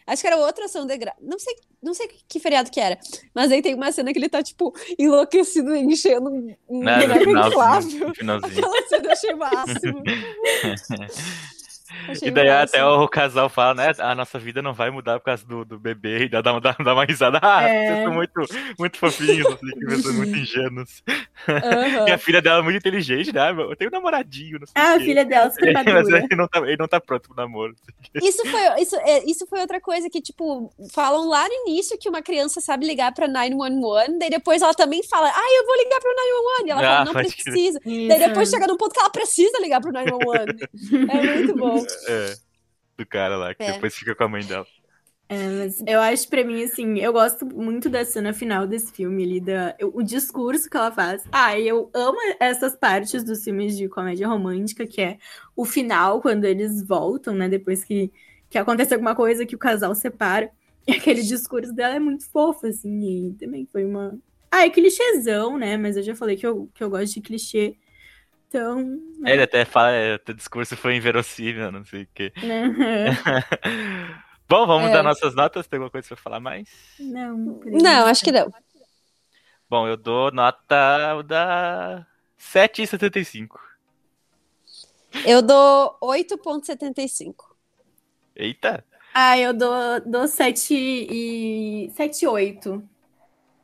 Acho 0.05 0.21
que 0.21 0.27
era 0.27 0.37
outra 0.37 0.65
ação 0.65 0.87
de 0.87 0.97
gra... 0.97 1.13
Não 1.21 1.37
sei, 1.37 1.55
não 1.83 1.93
sei 1.93 2.09
que 2.27 2.39
feriado 2.39 2.71
que 2.71 2.79
era. 2.79 2.97
Mas 3.33 3.51
aí 3.51 3.61
tem 3.61 3.75
uma 3.75 3.91
cena 3.91 4.11
que 4.11 4.17
ele 4.17 4.27
tá, 4.27 4.41
tipo, 4.41 4.73
enlouquecido, 4.97 5.75
enchendo 5.75 6.31
um 6.67 6.79
Né, 6.83 6.95
no 6.97 7.07
boneco 7.07 7.23
finalzinho, 7.25 7.47
inflável. 7.51 8.07
no 8.07 8.15
finalzinho. 8.15 8.51
Aquela 8.65 8.87
cena 8.87 9.05
eu 9.05 9.11
achei 9.11 9.33
o 9.33 9.37
máximo. 9.37 10.03
Achei 12.07 12.27
E 12.27 12.31
daí 12.31 12.47
o 12.49 12.53
até 12.57 12.85
o 12.85 13.07
casal 13.07 13.49
fala, 13.49 13.73
né? 13.73 13.91
A 13.99 14.13
nossa 14.15 14.37
vida 14.39 14.61
não 14.61 14.73
vai 14.73 14.89
mudar 14.91 15.19
por 15.19 15.25
causa 15.25 15.45
do, 15.45 15.65
do 15.65 15.79
bebê. 15.79 16.25
E 16.25 16.29
dá, 16.29 16.41
dá, 16.41 16.59
dá, 16.59 16.75
uma 16.93 17.05
risada. 17.05 17.39
Ah, 17.43 17.63
É. 17.63 17.85
vocês 17.87 18.03
são 18.03 18.13
muito, 18.13 18.41
muito 18.77 18.97
fofinhos, 18.97 19.47
assim, 19.47 19.71
que 19.79 19.85
vocês 19.85 20.01
são 20.03 20.13
muito 20.13 20.35
ingênuos. 20.37 21.03
Aham. 21.47 22.05
E 22.09 22.11
a 22.11 22.17
filha 22.17 22.41
dela 22.41 22.59
é 22.59 22.61
muito 22.61 22.77
inteligente, 22.77 23.33
né? 23.33 23.49
Eu 23.51 23.75
tenho 23.75 23.89
um 23.89 23.93
namoradinho, 23.93 24.59
não 24.59 24.67
sei 24.67 24.73
Ah, 24.75 24.93
a 24.95 24.99
filha 24.99 25.25
dela 25.25 25.49
super 25.49 25.73
Mas 25.73 25.85
madura. 25.85 26.17
ele 26.19 26.35
não, 26.35 26.47
tá, 26.47 26.59
ele 26.59 26.77
não 26.77 26.87
tá 26.87 26.99
pronto 27.01 27.27
pro 27.29 27.35
namoro. 27.35 27.75
Isso 28.15 28.45
foi, 28.45 28.81
isso, 28.81 28.95
é, 28.97 29.23
isso 29.25 29.45
foi 29.47 29.59
outra 29.59 29.79
coisa 29.81 30.09
que, 30.09 30.21
tipo, 30.21 30.71
falam 30.93 31.27
lá 31.27 31.47
no 31.47 31.53
início 31.67 31.97
que 31.97 32.09
uma 32.09 32.21
criança 32.21 32.61
sabe 32.61 32.85
ligar 32.85 33.13
pra 33.13 33.27
911, 33.27 34.17
daí 34.19 34.29
depois 34.29 34.61
ela 34.61 34.73
também 34.73 35.01
fala, 35.03 35.29
ah, 35.29 35.47
eu 35.57 35.65
vou 35.65 35.75
ligar 35.77 35.99
pro 35.99 36.09
911. 36.15 36.67
E 36.67 36.71
ela 36.71 36.79
Ah, 36.81 36.83
fala, 36.97 37.05
não 37.05 37.13
precisa. 37.13 37.79
Daí 37.85 38.19
depois 38.19 38.49
chega 38.49 38.67
num 38.67 38.77
ponto 38.77 38.93
que 38.93 38.99
ela 38.99 39.09
precisa 39.09 39.59
ligar 39.59 39.81
pro 39.81 39.91
911. 39.91 40.67
é 41.09 41.35
muito 41.35 41.55
bom. 41.57 41.78
É, 42.07 42.35
do 42.97 43.05
cara 43.07 43.37
lá, 43.37 43.55
que 43.55 43.63
É. 43.63 43.73
depois 43.73 43.95
fica 43.95 44.15
com 44.15 44.23
a 44.25 44.29
mãe 44.29 44.45
dela. 44.45 44.67
É, 45.31 45.47
mas 45.47 45.83
eu 45.85 46.01
acho 46.01 46.27
pra 46.27 46.43
mim, 46.43 46.63
assim, 46.63 46.97
eu 46.99 47.13
gosto 47.13 47.45
muito 47.45 47.87
da 47.87 48.03
cena 48.03 48.33
final 48.33 48.65
desse 48.65 48.91
filme 48.91 49.23
ali, 49.23 49.39
da, 49.39 49.75
eu- 49.77 49.91
o 49.93 50.01
discurso 50.01 50.67
que 50.67 50.75
ela 50.75 50.91
faz. 50.91 51.23
Ah, 51.31 51.57
e 51.57 51.67
eu 51.67 51.89
amo 51.93 52.17
essas 52.39 52.75
partes 52.75 53.23
dos 53.23 53.43
filmes 53.43 53.77
de 53.77 53.87
comédia 53.87 54.27
romântica, 54.27 54.87
que 54.87 54.99
é 55.01 55.19
o 55.55 55.65
final, 55.65 56.19
quando 56.19 56.45
eles 56.45 56.83
voltam, 56.83 57.35
né? 57.35 57.47
Depois 57.47 57.83
que, 57.83 58.11
que 58.49 58.57
acontece 58.57 58.91
alguma 58.93 59.15
coisa 59.15 59.45
que 59.45 59.55
o 59.55 59.59
casal 59.59 59.93
separa. 59.93 60.49
E 60.87 60.93
aquele 60.93 61.21
discurso 61.21 61.71
dela 61.73 61.95
é 61.95 61.99
muito 61.99 62.27
fofo, 62.31 62.65
assim, 62.65 63.29
e 63.29 63.33
também 63.35 63.67
foi 63.71 63.85
uma. 63.85 64.17
Ah, 64.49 64.65
é 64.65 64.69
clichêzão, 64.71 65.57
né? 65.59 65.77
Mas 65.77 65.95
eu 65.95 66.01
já 66.01 66.15
falei 66.15 66.35
que 66.37 66.47
eu, 66.47 66.67
que 66.73 66.83
eu 66.83 66.89
gosto 66.89 67.13
de 67.13 67.21
clichê. 67.21 67.75
Então. 68.49 68.99
É, 69.25 69.33
Ele 69.33 69.43
até 69.43 69.63
fala, 69.63 69.91
é, 69.91 70.17
teu 70.17 70.33
discurso 70.33 70.75
foi 70.75 70.95
inverossímil, 70.95 71.71
não 71.71 71.85
sei 71.85 72.03
o 72.03 72.07
quê. 72.13 72.33
né? 72.43 72.65
Bom, 74.49 74.65
vamos 74.65 74.89
É. 74.89 74.93
dar 74.93 75.03
nossas 75.03 75.35
notas. 75.35 75.67
Tem 75.67 75.77
alguma 75.77 75.91
coisa 75.91 76.07
pra 76.07 76.17
falar 76.17 76.39
mais? 76.39 76.67
Não, 76.99 77.37
Não, 77.65 78.07
acho 78.07 78.23
que 78.23 78.31
não. 78.31 78.51
Bom, 79.69 79.87
eu 79.87 79.95
dou 79.95 80.31
nota 80.31 81.21
da 81.23 82.07
7,75. 82.39 83.59
É. 85.13 85.31
Eu 85.31 85.43
dou 85.43 85.95
8,75. 86.01 87.35
Eita! 88.35 88.83
Ah, 89.13 89.37
eu 89.37 89.53
dou, 89.53 90.01
dou 90.05 90.27
7 90.27 90.73
e. 90.73 91.91
7 91.95 92.23
e 92.23 92.27
8. 92.27 92.89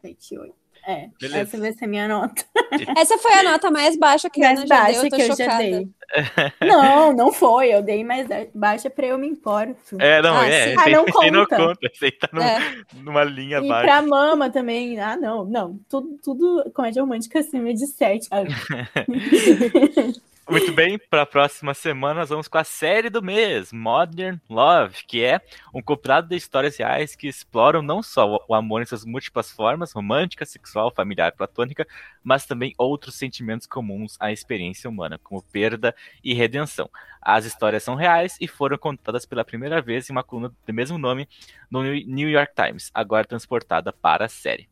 7 0.03 0.33
e 0.35 0.37
8. 0.39 0.55
É, 0.87 1.09
Beleza. 1.19 1.39
essa 1.41 1.57
vai 1.57 1.73
ser 1.73 1.87
minha 1.87 2.07
nota. 2.07 2.43
Essa 2.97 3.17
foi 3.17 3.33
a 3.33 3.43
nota 3.43 3.71
mais 3.71 3.97
baixa 3.97 4.29
que 4.29 4.39
Mais 4.39 4.59
Ana 4.59 4.67
já 4.67 4.75
baixa 4.83 4.93
deu, 4.93 5.03
eu 5.03 5.09
tô 5.09 5.15
que 5.15 5.21
eu 5.23 5.35
já 5.35 5.57
dei. 5.57 5.87
Não, 6.61 7.11
não 7.13 7.33
foi. 7.33 7.73
Eu 7.73 7.81
dei 7.81 8.03
mais 8.03 8.27
baixa 8.53 8.89
pra 8.91 9.07
eu 9.07 9.17
me 9.17 9.27
importo. 9.27 9.97
É, 9.99 10.21
não, 10.21 10.37
Ah, 10.37 10.47
é. 10.47 10.67
sim. 10.69 10.75
Ah, 10.77 10.89
não 10.89 11.05
aí 11.21 11.31
não 11.31 11.45
conta. 11.45 11.55
conta. 11.57 11.91
Aí 12.03 12.11
tá 12.11 12.29
num- 12.31 12.41
É. 12.41 12.59
numa 13.01 13.23
linha 13.23 13.57
E 13.59 13.65
abaixo. 13.65 13.85
pra 13.87 14.01
mama 14.03 14.49
também. 14.51 14.99
Ah, 14.99 15.17
não, 15.17 15.43
não. 15.45 15.79
Tudo, 15.89 16.19
tudo 16.23 16.71
comédia 16.75 17.01
romântica 17.01 17.39
acima 17.39 17.73
de 17.73 17.87
7. 17.87 18.27
Muito 20.47 20.71
bem, 20.73 20.99
para 20.99 21.23
a 21.23 21.25
próxima 21.25 21.73
semana 21.73 22.19
nós 22.19 22.29
vamos 22.29 22.47
com 22.47 22.57
a 22.59 22.63
série 22.63 23.09
do 23.09 23.19
mês, 23.19 23.73
Modern 23.73 24.39
Love, 24.47 25.03
que 25.07 25.23
é 25.23 25.41
um 25.73 25.81
compilado 25.81 26.27
de 26.29 26.35
histórias 26.35 26.77
reais 26.77 27.15
que 27.15 27.27
exploram 27.27 27.81
não 27.81 28.03
só 28.03 28.37
o- 28.47 28.53
amor 28.53 28.81
em 28.81 28.85
suas 28.85 29.03
múltiplas 29.03 29.51
formas, 29.51 29.91
romântica, 29.91 30.45
sexual, 30.45 30.93
familiar, 30.93 31.31
platônica, 31.31 31.87
mas 32.23 32.45
também 32.45 32.75
outros 32.77 33.15
sentimentos 33.15 33.65
comuns 33.65 34.17
à 34.19 34.31
experiência 34.31 34.87
humana, 34.87 35.17
como 35.17 35.41
perda 35.41 35.95
e 36.23 36.35
redenção. 36.35 36.91
As 37.19 37.45
histórias 37.45 37.81
são 37.81 37.95
reais 37.95 38.37
e 38.39 38.47
foram 38.47 38.77
contadas 38.77 39.25
pela 39.25 39.43
primeira 39.43 39.81
vez 39.81 40.07
em 40.07 40.13
uma 40.13 40.23
coluna 40.23 40.53
do 40.65 40.73
mesmo 40.73 40.99
nome 40.99 41.27
no 41.71 41.81
New 41.81 42.29
York 42.29 42.53
Times, 42.53 42.91
agora 42.93 43.25
transportada 43.25 43.91
para 43.91 44.25
a 44.25 44.29
série. 44.29 44.69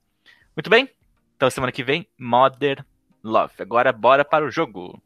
Muito 0.56 0.70
bem, 0.70 0.88
então 1.36 1.50
semana 1.50 1.72
que 1.72 1.84
vem, 1.84 2.08
Modern 2.16 2.86
Love. 3.24 3.54
Agora 3.58 3.92
bora 3.92 4.24
para 4.24 4.46
o 4.46 4.52
jogo. 4.52 5.02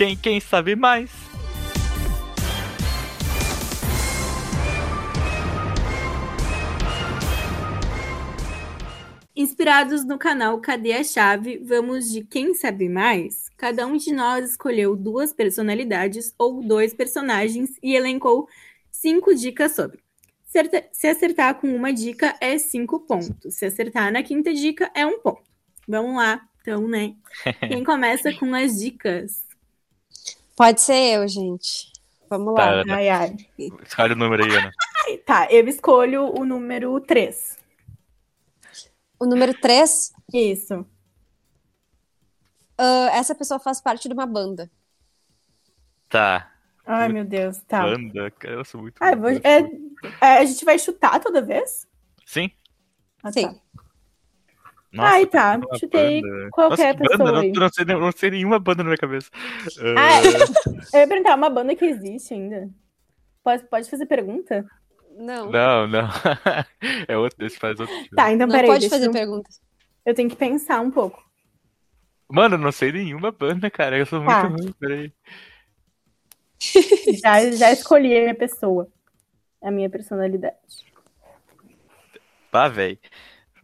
Quem, 0.00 0.16
quem 0.16 0.40
sabe 0.40 0.74
mais? 0.74 1.10
Inspirados 9.36 10.02
no 10.06 10.16
canal 10.16 10.58
Cadê 10.58 10.94
a 10.94 11.04
Chave, 11.04 11.58
vamos 11.58 12.10
de 12.10 12.24
quem 12.24 12.54
sabe 12.54 12.88
mais? 12.88 13.50
Cada 13.58 13.86
um 13.86 13.98
de 13.98 14.10
nós 14.10 14.52
escolheu 14.52 14.96
duas 14.96 15.34
personalidades 15.34 16.34
ou 16.38 16.62
dois 16.62 16.94
personagens 16.94 17.68
e 17.82 17.94
elencou 17.94 18.48
cinco 18.90 19.34
dicas 19.34 19.72
sobre. 19.72 20.00
Se 20.92 21.08
acertar 21.08 21.60
com 21.60 21.76
uma 21.76 21.92
dica, 21.92 22.34
é 22.40 22.56
cinco 22.56 23.00
pontos. 23.00 23.52
Se 23.54 23.66
acertar 23.66 24.10
na 24.10 24.22
quinta 24.22 24.50
dica, 24.54 24.90
é 24.94 25.04
um 25.04 25.20
ponto. 25.20 25.42
Vamos 25.86 26.16
lá, 26.16 26.40
então, 26.62 26.88
né? 26.88 27.16
Quem 27.68 27.84
começa 27.84 28.32
com 28.32 28.54
as 28.54 28.78
dicas? 28.78 29.49
Pode 30.60 30.82
ser 30.82 31.14
eu, 31.14 31.26
gente. 31.26 31.90
Vamos 32.28 32.54
Tá, 32.54 32.66
lá. 32.66 32.70
Ana. 32.82 32.94
Ai, 32.96 33.08
ai. 33.08 33.36
Escolhe 33.82 34.12
o 34.12 34.16
número 34.16 34.44
aí, 34.44 34.54
Ana. 34.54 34.70
Tá, 35.24 35.50
eu 35.50 35.66
escolho 35.66 36.38
o 36.38 36.44
número 36.44 37.00
3. 37.00 37.56
O 39.18 39.24
número 39.24 39.54
3, 39.54 40.12
Isso. 40.30 40.84
essa 43.14 43.34
pessoa 43.34 43.58
faz 43.58 43.80
parte 43.80 44.06
de 44.06 44.12
uma 44.12 44.26
banda. 44.26 44.70
Tá. 46.10 46.52
Ai, 46.84 47.08
meu 47.08 47.24
Deus, 47.24 47.62
tá. 47.62 47.80
Banda, 47.82 48.30
cara, 48.32 48.54
eu 48.56 48.64
sou 48.66 48.82
muito. 48.82 49.02
Ah, 49.02 49.12
é- 49.42 50.26
é, 50.26 50.38
a 50.40 50.44
gente 50.44 50.62
vai 50.62 50.78
chutar 50.78 51.18
toda 51.20 51.40
vez? 51.40 51.88
Sim? 52.26 52.50
Ah, 53.22 53.32
Sim. 53.32 53.54
tá. 53.54 53.82
Nossa, 54.92 55.08
Ai, 55.12 55.26
tá. 55.26 55.60
Chutei 55.78 56.20
banda. 56.20 56.48
qualquer 56.50 56.94
Nossa, 56.98 57.08
pessoa 57.08 57.32
banda, 57.32 57.42
não, 57.46 57.52
não, 57.60 57.68
sei, 57.70 57.84
não 57.84 58.12
sei 58.12 58.30
nenhuma 58.32 58.58
banda 58.58 58.82
na 58.82 58.88
minha 58.90 58.96
cabeça. 58.98 59.30
Ah, 59.96 60.18
Ah, 60.18 60.20
Eu 60.94 61.00
ia 61.00 61.08
perguntar, 61.08 61.36
uma 61.36 61.48
banda 61.50 61.76
que 61.76 61.84
existe 61.84 62.34
ainda? 62.34 62.68
Pode, 63.44 63.62
pode 63.68 63.88
fazer 63.88 64.06
pergunta? 64.06 64.66
Não. 65.16 65.50
Não, 65.50 65.86
não. 65.86 66.08
É 67.06 67.16
outro, 67.16 67.44
esse 67.46 67.56
faz 67.58 67.78
outro. 67.78 67.94
filme. 67.94 68.10
Tá, 68.16 68.32
então 68.32 68.46
Não 68.48 68.54
peraí. 68.54 68.68
pode 68.70 68.88
fazer 68.88 69.06
eu... 69.06 69.12
perguntas. 69.12 69.60
eu 70.04 70.14
tenho 70.14 70.28
que 70.28 70.36
pensar 70.36 70.80
um 70.80 70.90
pouco. 70.90 71.22
Mano, 72.28 72.54
eu 72.54 72.58
não 72.58 72.72
sei 72.72 72.90
nenhuma 72.92 73.30
banda, 73.32 73.70
cara. 73.70 73.96
Eu 73.98 74.06
sou 74.06 74.20
muito 74.20 74.30
Tá. 74.32 74.42
ruim, 74.48 74.72
peraí. 74.78 75.12
Já, 77.22 77.50
já 77.52 77.72
escolhi 77.72 78.16
a 78.16 78.20
minha 78.22 78.34
pessoa. 78.34 78.86
A 79.62 79.70
minha 79.70 79.88
personalidade. 79.88 80.56
Ah, 82.52 82.68
velho. 82.68 82.98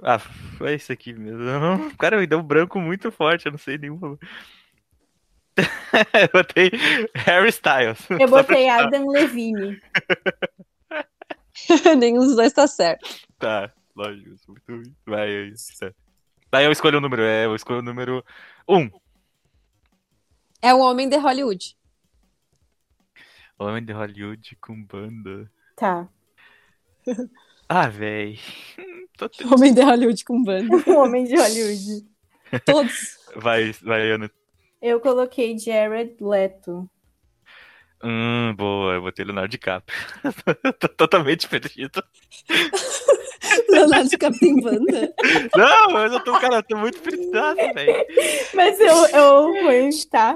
Ah, 0.02 0.18
foi 0.18 0.74
isso 0.74 0.92
aqui 0.92 1.12
mesmo. 1.12 1.38
Não- 1.42 1.90
Cara, 1.96 2.18
me 2.18 2.26
deu 2.26 2.38
um 2.38 2.42
branco 2.42 2.78
muito 2.80 3.10
forte, 3.10 3.46
eu 3.46 3.52
não 3.52 3.58
sei 3.58 3.78
nenhuma. 3.78 4.18
eu 6.20 6.28
botei 6.32 6.70
Harry 7.14 7.48
Styles. 7.48 7.98
Eu 8.10 8.28
botei. 8.28 8.68
Adam 8.68 9.08
Levine. 9.08 9.80
Nenhum 11.98 12.20
dos 12.20 12.36
dois 12.36 12.52
tá 12.52 12.66
certo. 12.66 13.08
Tá, 13.38 13.72
lógico. 13.94 14.36
sou 14.38 14.54
Muito 14.54 14.72
ruim. 14.72 14.94
Vai, 15.06 15.30
é 15.30 15.42
isso. 15.46 15.72
Daí 16.50 16.64
eu 16.66 16.72
escolho 16.72 16.98
o 16.98 17.00
número, 17.00 17.22
é, 17.22 17.46
eu 17.46 17.54
escolho 17.56 17.78
o 17.78 17.82
número 17.82 18.24
1. 18.68 18.90
É 20.62 20.74
o 20.74 20.80
homem 20.80 21.08
de 21.08 21.16
Hollywood. 21.16 21.76
Homem 23.58 23.84
de 23.84 23.92
Hollywood 23.92 24.56
com 24.56 24.84
banda. 24.84 25.50
Tá. 25.76 26.08
Ah, 27.68 27.88
véi. 27.88 28.38
Tô 29.18 29.28
te- 29.28 29.46
Homem 29.46 29.72
de 29.72 29.82
Hollywood 29.82 30.24
com 30.24 30.42
banda. 30.42 30.76
Homem 30.98 31.24
de 31.24 31.36
Hollywood. 31.36 32.06
Todos. 32.64 33.16
Vai, 33.34 33.72
vai, 33.82 34.10
Ana. 34.10 34.30
Eu 34.80 35.00
coloquei 35.00 35.58
Jared 35.58 36.16
Leto. 36.20 36.88
Hum, 38.04 38.54
boa, 38.56 38.94
eu 38.94 39.02
botei 39.02 39.24
Leonardo 39.24 39.48
DiCaprio. 39.48 39.98
Tô 40.78 40.88
totalmente 40.88 41.48
perdido. 41.48 42.02
Leonardo 43.70 44.10
DiCaprio 44.10 44.38
tem 44.38 44.60
banda. 44.60 45.14
Não, 45.56 45.90
mas 45.90 46.12
eu 46.12 46.20
tô, 46.20 46.38
cara, 46.38 46.56
eu 46.56 46.62
tô 46.62 46.76
muito 46.76 46.98
fritado, 46.98 47.56
velho. 47.56 48.06
Mas 48.54 48.78
eu, 48.78 49.06
eu 49.08 49.52
fui, 49.64 49.90
tá? 50.10 50.34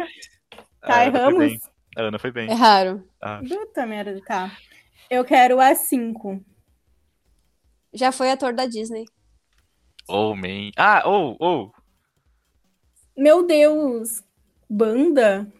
Tá, 0.80 1.04
erramos? 1.06 1.38
bem. 1.38 1.60
A 1.96 2.02
Ana 2.02 2.18
foi 2.18 2.30
bem. 2.30 2.50
É 2.50 2.54
raro. 2.54 3.04
Ah, 3.20 3.40
Puta 3.46 3.84
merda, 3.86 4.18
tá. 4.26 4.50
Eu 5.10 5.24
quero 5.24 5.60
a 5.60 5.74
5. 5.74 6.42
Já 7.92 8.12
foi 8.12 8.30
ator 8.30 8.52
da 8.54 8.66
Disney. 8.66 9.04
oh, 10.08 10.34
man. 10.34 10.70
Ah, 10.76 11.02
oh, 11.06 11.36
oh. 11.40 11.72
Meu 13.16 13.46
Deus! 13.46 14.22
Banda? 14.68 15.50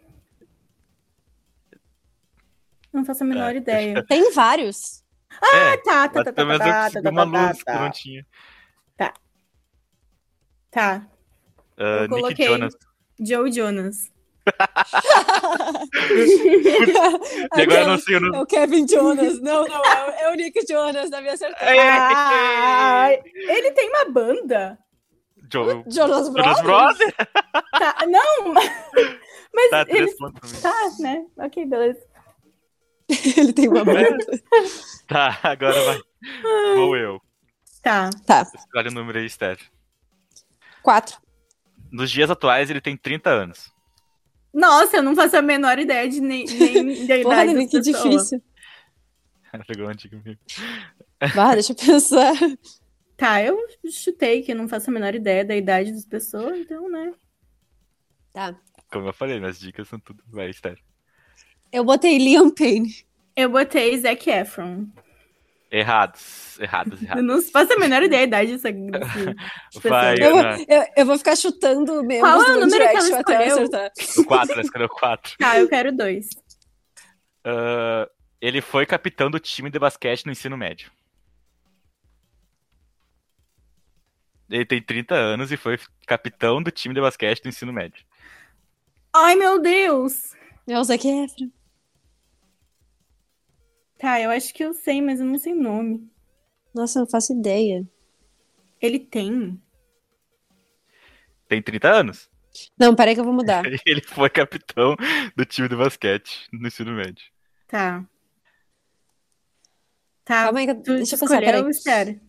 Não 2.93 3.05
faço 3.05 3.23
a 3.23 3.27
menor 3.27 3.55
É, 3.55 3.59
ideia. 3.59 4.05
Tem 4.07 4.33
vários. 4.33 5.05
É, 5.43 5.73
Ah, 5.73 5.77
tá, 5.79 6.09
tá, 6.09 6.25
tá, 6.25 6.33
tá, 6.33 6.45
menos 6.45 6.67
eu 6.67 6.73
tá, 6.73 6.85
consegui 6.85 7.05
tá, 7.05 7.11
uma 7.11 7.31
tá, 7.31 7.47
luz 7.47 7.59
que 7.59 7.65
tá, 7.65 7.81
não 7.81 7.91
tinha. 7.91 8.27
Tá, 10.71 11.07
Ah, 11.77 11.77
Eu 11.77 12.01
Nick 12.03 12.09
coloquei. 12.11 12.47
Jonas. 12.47 12.75
Joe 13.19 13.53
Jonas. 13.53 14.10
E 17.57 17.63
agora 17.63 17.81
eu 17.83 17.89
não 17.89 17.99
sei 17.99 18.17
o 18.17 18.21
nome. 18.21 18.37
É 18.37 18.41
o 18.41 18.47
Kevin 18.47 18.87
Jonas. 18.89 19.41
Não, 19.41 19.67
não, 19.67 19.85
é 19.85 20.29
o, 20.31 20.33
é 20.33 20.37
Nick 20.37 20.61
Jonas, 20.69 21.11
da 21.11 21.21
minha 21.21 21.37
certeza. 21.37 21.71
Ah, 21.71 23.09
ele 23.35 23.73
tem 23.73 23.89
uma 23.91 24.05
banda? 24.07 24.79
Joe- 25.53 25.83
Jonas 25.89 26.29
Brothers? 26.29 26.59
Jonas 26.59 26.63
Brothers? 26.63 27.15
Tá, 27.73 27.97
não, 28.07 28.55
mas 28.55 29.71
Tá, 29.71 29.85
ele 29.89 30.15
tá, 30.63 30.91
né? 31.01 31.25
Ok, 31.39 31.67
beleza. 31.67 32.01
Ele 33.37 33.53
tem 33.53 33.67
uma 33.69 33.85
banda. 33.85 34.17
Tá, 35.09 35.37
agora 35.43 35.83
vai. 35.83 36.01
Vou 36.77 36.97
eu. 36.97 37.21
Tá. 37.83 38.09
Tá, 38.25 38.47
Escolhe 38.55 38.89
o 38.89 38.93
número 38.93 39.19
aí, 39.19 39.29
Steph. 39.29 39.63
quatro. 40.85 41.19
Nos 41.91 42.09
dias 42.13 42.31
atuais, 42.31 42.71
ele 42.71 42.81
tem 42.81 42.97
30 42.97 43.29
anos. 43.29 43.73
Nossa, 44.53 44.97
eu 44.97 45.03
não 45.03 45.15
faço 45.15 45.37
a 45.37 45.43
menor 45.43 45.79
ideia 45.79 46.09
de 46.09 46.21
nem, 46.21 46.45
nem 46.45 47.07
da 47.07 47.19
Porra, 47.23 47.45
idade 47.45 47.55
Nini, 47.55 47.63
das 47.65 47.71
que 47.71 47.93
pessoas. 47.93 48.15
difícil. 48.15 48.43
Pegou 49.67 49.87
um 49.87 49.91
antigo 49.91 50.21
comigo. 50.21 50.41
Vá, 51.35 51.55
deixa 51.55 51.73
eu 51.73 51.77
pensar. 51.77 52.33
Tá, 53.17 53.43
eu 53.43 53.59
chutei 53.91 54.43
que 54.43 54.53
eu 54.53 54.57
não 54.57 54.69
faço 54.69 54.89
a 54.91 54.93
menor 54.93 55.15
ideia 55.15 55.45
da 55.45 55.55
idade 55.55 55.93
das 55.93 56.07
pessoas, 56.07 56.59
então, 56.59 56.89
né? 56.89 57.13
Tá. 58.33 58.59
Como 58.91 59.09
eu 59.09 59.13
falei, 59.13 59.39
minhas 59.39 59.59
dicas 59.59 59.89
são 59.89 59.99
tudo. 60.01 60.23
Vai, 60.27 60.53
Steph. 60.53 60.81
Eu 61.73 61.85
botei 61.85 62.19
Liam 62.19 62.51
Payne. 62.51 63.05
Eu 63.37 63.51
botei 63.51 63.99
Zac 63.99 64.29
Efron. 64.29 64.87
Errados. 65.71 66.59
Errados, 66.59 67.01
Eu 67.01 67.07
errados. 67.07 67.25
não 67.25 67.41
faço 67.43 67.73
a 67.73 67.79
menor 67.79 68.03
ideia 68.03 68.27
da 68.27 68.43
idade 68.43 68.53
dessa, 68.59 68.73
desse- 68.73 69.81
Vai, 69.89 70.17
Eu, 70.21 70.33
vou- 70.33 70.45
eu, 70.69 70.87
eu 70.97 71.07
vou 71.07 71.17
ficar 71.17 71.37
chutando 71.37 72.03
membros 72.03 72.21
Qual 72.21 72.43
é 72.43 72.57
o 72.57 72.61
número 72.61 72.89
que 72.91 72.97
ela 72.97 73.21
até 73.21 73.47
escolheu? 73.47 73.53
acertar. 73.55 73.91
O 74.19 74.25
4, 74.25 74.53
ela 74.53 74.63
escolheu 74.63 74.89
4. 74.89 75.33
Tá, 75.39 75.59
eu 75.59 75.69
quero 75.69 75.93
dois. 75.97 76.29
ele 78.41 78.61
foi 78.61 78.85
capitão 78.85 79.31
do 79.31 79.39
time 79.39 79.71
de 79.71 79.79
basquete 79.79 80.27
no 80.27 80.33
ensino 80.33 80.57
médio. 80.57 80.91
Ele 84.51 84.67
tem 84.67 84.83
30 84.83 85.15
anos 85.15 85.53
e 85.53 85.57
foi 85.57 85.79
capitão 86.07 86.61
do 86.61 86.73
time 86.73 86.93
de 86.93 87.01
basquete 87.01 87.43
do 87.43 87.49
ensino 87.49 87.73
médio. 87.73 88.05
Ai, 89.15 89.37
meu 89.37 89.61
Deus! 89.61 90.35
É 90.69 90.79
o 90.79 90.83
Zac 90.85 91.07
Efron. 91.07 91.49
Tá, 94.01 94.21
eu 94.21 94.31
acho 94.31 94.55
que 94.55 94.65
eu 94.65 94.73
sei, 94.73 95.03
mas 95.03 95.21
eu 95.21 95.27
não 95.27 95.39
sei 95.39 95.53
o 95.53 95.63
nome. 95.63 96.11
Nossa, 96.75 96.99
eu 96.99 97.03
não 97.03 97.11
faço 97.11 97.33
ideia. 97.35 97.87
Ele 98.81 98.99
tem. 98.99 99.61
Tem 101.47 101.61
30 101.61 101.91
anos. 101.91 102.31
Não, 102.79 102.95
peraí 102.95 103.15
que 103.15 103.21
eu 103.21 103.25
vou 103.25 103.33
mudar. 103.33 103.63
Ele 103.87 104.01
foi 104.03 104.31
capitão 104.31 104.97
do 105.37 105.45
time 105.45 105.69
de 105.69 105.77
basquete 105.77 106.49
no 106.53 106.67
ensino 106.67 106.93
médio. 106.93 107.25
Tá. 107.69 108.05
Tá. 110.25 110.45
Calma 110.45 110.61
aí, 110.61 110.67
que 110.67 110.73
eu- 110.73 110.83
Tu 110.83 110.97
deixa 110.97 111.17
eu 111.17 111.19
pensar, 111.21 111.41
peraí. 111.41 111.69
Esther? 111.69 112.21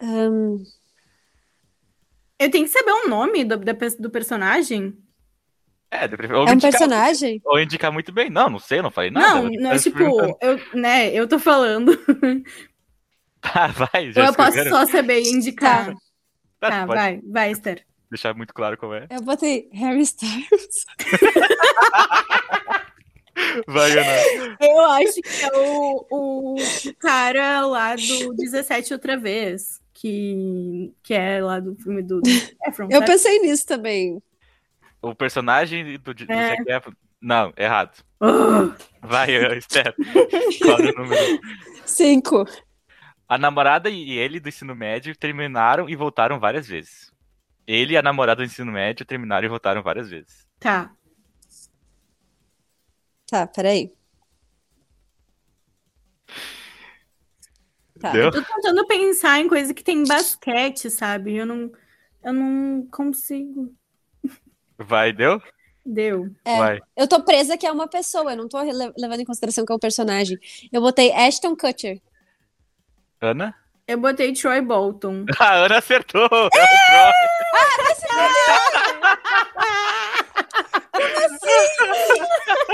Ahn, 0.00 0.64
Eu 2.38 2.50
tenho 2.50 2.64
que 2.64 2.72
saber 2.72 2.90
o 2.90 3.08
nome 3.08 3.44
do, 3.44 3.56
do 4.00 4.10
personagem? 4.10 4.98
É, 5.94 6.06
ou 6.34 6.46
é 6.46 6.50
um 6.50 6.54
indicar- 6.54 6.70
personagem? 6.72 7.42
Ou 7.44 7.60
indicar 7.60 7.92
muito 7.92 8.10
bem. 8.10 8.30
Não, 8.30 8.48
não 8.48 8.58
sei, 8.58 8.80
não 8.80 8.90
falei 8.90 9.10
nada. 9.10 9.42
não, 9.42 9.50
não 9.50 9.72
é 9.72 9.78
tipo, 9.78 9.98
eu, 10.40 10.58
né, 10.74 11.10
eu 11.12 11.28
tô 11.28 11.38
falando. 11.38 11.92
Tá, 13.42 13.66
vai, 13.66 14.06
Ou 14.06 14.12
já 14.12 14.26
eu 14.26 14.34
posso 14.34 14.68
só 14.68 14.86
saber 14.86 15.20
indicar. 15.20 15.86
Tá. 15.88 15.94
Tá, 16.60 16.70
Tá, 16.70 16.86
vai, 16.86 17.20
vai, 17.28 17.50
Esther. 17.50 17.84
deixar 18.08 18.32
muito 18.34 18.54
claro 18.54 18.78
qual 18.78 18.94
é. 18.94 19.08
Eu 19.10 19.20
botei 19.20 19.68
Harry 19.72 20.02
Styles. 20.02 20.86
Vai, 23.66 23.90
Ana. 23.92 24.56
Eu 24.60 24.80
acho 24.92 25.20
que 25.22 25.44
é 25.44 25.50
o, 25.58 26.06
o 26.10 26.56
cara 27.00 27.66
lá 27.66 27.96
do 27.96 28.34
17 28.34 28.92
outra 28.92 29.16
vez. 29.16 29.80
Que, 29.94 30.92
que 31.02 31.14
é 31.14 31.40
lá 31.42 31.60
do 31.60 31.74
filme 31.76 32.02
do, 32.02 32.20
do 32.20 32.28
Efron, 32.66 32.88
Eu 32.90 33.04
pensei 33.04 33.38
nisso 33.40 33.66
também. 33.66 34.20
O 35.02 35.14
personagem 35.14 35.98
do, 35.98 36.14
do 36.14 36.32
É. 36.32 36.48
Zac 36.56 36.70
Efron- 36.70 36.94
Não, 37.20 37.52
errado. 37.56 38.02
Ah, 38.20 38.74
Vai, 39.02 39.30
Esther. 39.58 39.94
Qual 40.62 40.78
é 40.80 40.90
o 40.90 40.94
número? 40.94 41.40
Cinco. 41.84 42.44
A 43.28 43.36
namorada 43.36 43.90
e 43.90 44.12
ele 44.12 44.38
do 44.38 44.48
ensino 44.48 44.74
médio 44.76 45.16
terminaram 45.16 45.88
e 45.88 45.96
voltaram 45.96 46.38
várias 46.38 46.66
vezes. 46.68 47.12
Ele 47.66 47.94
e 47.94 47.96
a 47.96 48.02
namorada 48.02 48.42
do 48.42 48.46
ensino 48.46 48.70
médio 48.72 49.04
terminaram 49.06 49.44
e 49.46 49.48
voltaram 49.48 49.82
várias 49.82 50.08
vezes. 50.08 50.46
tá. 50.60 50.92
Tá, 53.26 53.46
peraí. 53.46 53.90
Tá. 58.00 58.10
Deu? 58.12 58.24
Eu 58.24 58.30
tô 58.30 58.42
tentando 58.42 58.86
pensar 58.86 59.38
em 59.40 59.48
coisa 59.48 59.72
que 59.72 59.82
tem 59.82 60.04
basquete, 60.06 60.90
sabe? 60.90 61.36
Eu 61.36 61.46
não, 61.46 61.72
eu 62.22 62.32
não 62.32 62.86
consigo. 62.90 63.74
Vai, 64.82 65.12
deu? 65.12 65.40
Deu. 65.84 66.28
É. 66.44 66.58
Vai. 66.58 66.80
Eu 66.96 67.08
tô 67.08 67.22
presa 67.22 67.56
que 67.56 67.66
é 67.66 67.72
uma 67.72 67.88
pessoa, 67.88 68.32
eu 68.32 68.36
não 68.36 68.48
tô 68.48 68.58
levando 68.60 69.20
em 69.20 69.24
consideração 69.24 69.64
que 69.64 69.72
é 69.72 69.76
um 69.76 69.80
personagem. 69.80 70.38
Eu 70.72 70.80
botei 70.80 71.12
Ashton 71.12 71.56
Kutcher. 71.56 72.00
Ana? 73.20 73.54
Eu 73.86 73.98
botei 73.98 74.32
Troy 74.32 74.60
Bolton. 74.60 75.26
A 75.38 75.54
Ana 75.66 75.78
acertou! 75.78 76.22
É 76.22 76.26
o 76.26 76.50
Troy. 76.50 76.68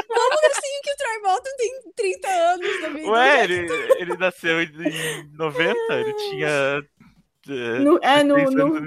Como 0.07 0.47
assim 0.51 0.81
que 0.83 0.93
o 0.93 0.97
Troy 0.97 1.23
Bolton 1.23 1.51
tem 1.57 1.93
30 1.97 2.29
anos 2.29 2.81
vida? 2.91 3.11
Ué, 3.11 3.45
ele, 3.45 3.69
ele 3.99 4.17
nasceu 4.17 4.63
em 4.63 4.71
90, 5.33 5.95
ele 5.95 6.15
tinha. 6.15 6.83
No, 7.81 7.99
é, 8.03 8.23
no, 8.23 8.35
16 8.35 8.55
no... 8.55 8.87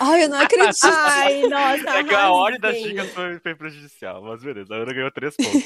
Ai, 0.00 0.24
eu 0.24 0.28
não 0.28 0.40
acredito. 0.40 0.76
Ai, 0.84 1.42
nossa, 1.42 1.98
É 1.98 2.04
que 2.04 2.14
a 2.14 2.30
ordem 2.32 2.60
das 2.60 2.76
dicas 2.82 3.10
foi, 3.10 3.38
foi 3.38 3.54
prejudicial, 3.54 4.22
mas 4.22 4.42
beleza, 4.42 4.74
a 4.74 4.78
Ana 4.78 4.92
ganhou 4.92 5.10
3 5.10 5.36
pontos. 5.36 5.62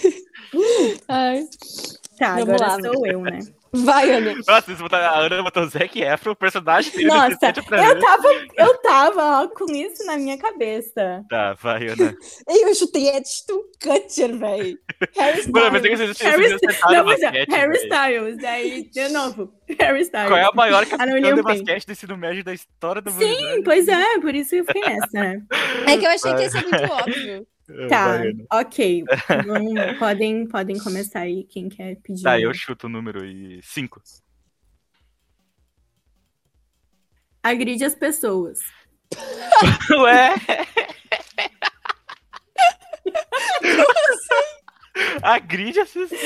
Ai. 1.09 1.47
Tá, 2.19 2.37
Vamos 2.37 2.55
agora 2.55 2.67
lá. 2.67 2.81
sou 2.81 3.07
eu, 3.07 3.21
né? 3.21 3.39
Vai, 3.73 4.11
Ana. 4.11 4.35
Nossa, 4.35 4.63
vocês 4.63 4.81
botaram, 4.81 5.07
a 5.07 5.19
Ana 5.19 5.43
botou 5.43 5.65
o 5.65 5.69
Zac 5.69 6.01
Efron, 6.01 6.31
o 6.31 6.37
personagem 6.37 6.93
dele 6.93 7.09
Nossa, 7.09 7.53
eu 7.53 8.01
tava, 8.01 8.29
eu 8.57 8.79
tava 8.79 9.43
ó, 9.43 9.49
com 9.49 9.71
isso 9.75 10.05
na 10.07 10.17
minha 10.17 10.39
cabeça. 10.39 11.23
Tá, 11.29 11.53
vai, 11.55 11.89
Ana. 11.89 12.17
Eu 12.49 12.75
chutei 12.75 13.11
Ashton 13.11 13.61
Kutcher, 13.83 14.37
velho. 14.39 14.79
Harry 15.17 15.53
Mano, 15.53 15.77
eu 15.77 15.83
pensei 15.83 16.07
que 16.07 16.13
Styles. 16.13 16.21
Harry, 16.21 16.95
não, 16.97 17.05
mas 17.05 17.21
é, 17.21 17.27
basquete, 17.27 17.51
Harry 17.51 17.73
velho. 17.73 17.83
Styles, 17.83 18.37
daí, 18.39 18.91
de 18.91 19.09
novo, 19.11 19.53
Harry 19.79 20.01
Styles. 20.03 20.29
Qual 20.29 20.41
é 20.41 20.45
a 20.45 20.53
maior 20.55 20.87
Liam 21.21 21.35
de 21.35 21.43
basquete 21.43 21.87
do 21.87 21.93
ensino 21.93 22.17
médio 22.17 22.45
da 22.45 22.55
história 22.55 23.03
do 23.03 23.11
Sim, 23.11 23.63
pois 23.63 23.89
é, 23.89 24.19
por 24.21 24.35
isso 24.35 24.55
eu 24.55 24.65
fiquei 24.65 24.83
nessa, 24.83 25.09
né? 25.13 25.43
É 25.87 25.99
que 25.99 26.07
eu 26.07 26.11
achei 26.11 26.35
que 26.35 26.43
ia 26.43 26.51
ser 26.51 26.63
muito 26.63 26.93
óbvio. 26.93 27.47
Tá, 27.89 28.19
Vai, 28.19 28.29
Ana. 28.29 28.45
ok. 28.53 29.05
Vamos- 29.47 29.99
podem, 29.99 30.47
podem 30.47 30.79
começar 30.79 31.21
aí, 31.21 31.45
quem 31.45 31.69
quer 31.69 31.97
pedir. 32.03 32.23
Tá, 32.23 32.41
eu 32.41 32.53
chuto 32.55 32.87
o 32.87 32.91
número 32.91 33.25
e 33.25 33.61
5. 33.63 34.01
Agride 37.43 37.85
as 37.85 37.95
pessoas. 37.95 38.59
Ué? 39.91 40.35
Agride 45.23 45.81
as 45.81 45.91
pessoas. 45.91 46.21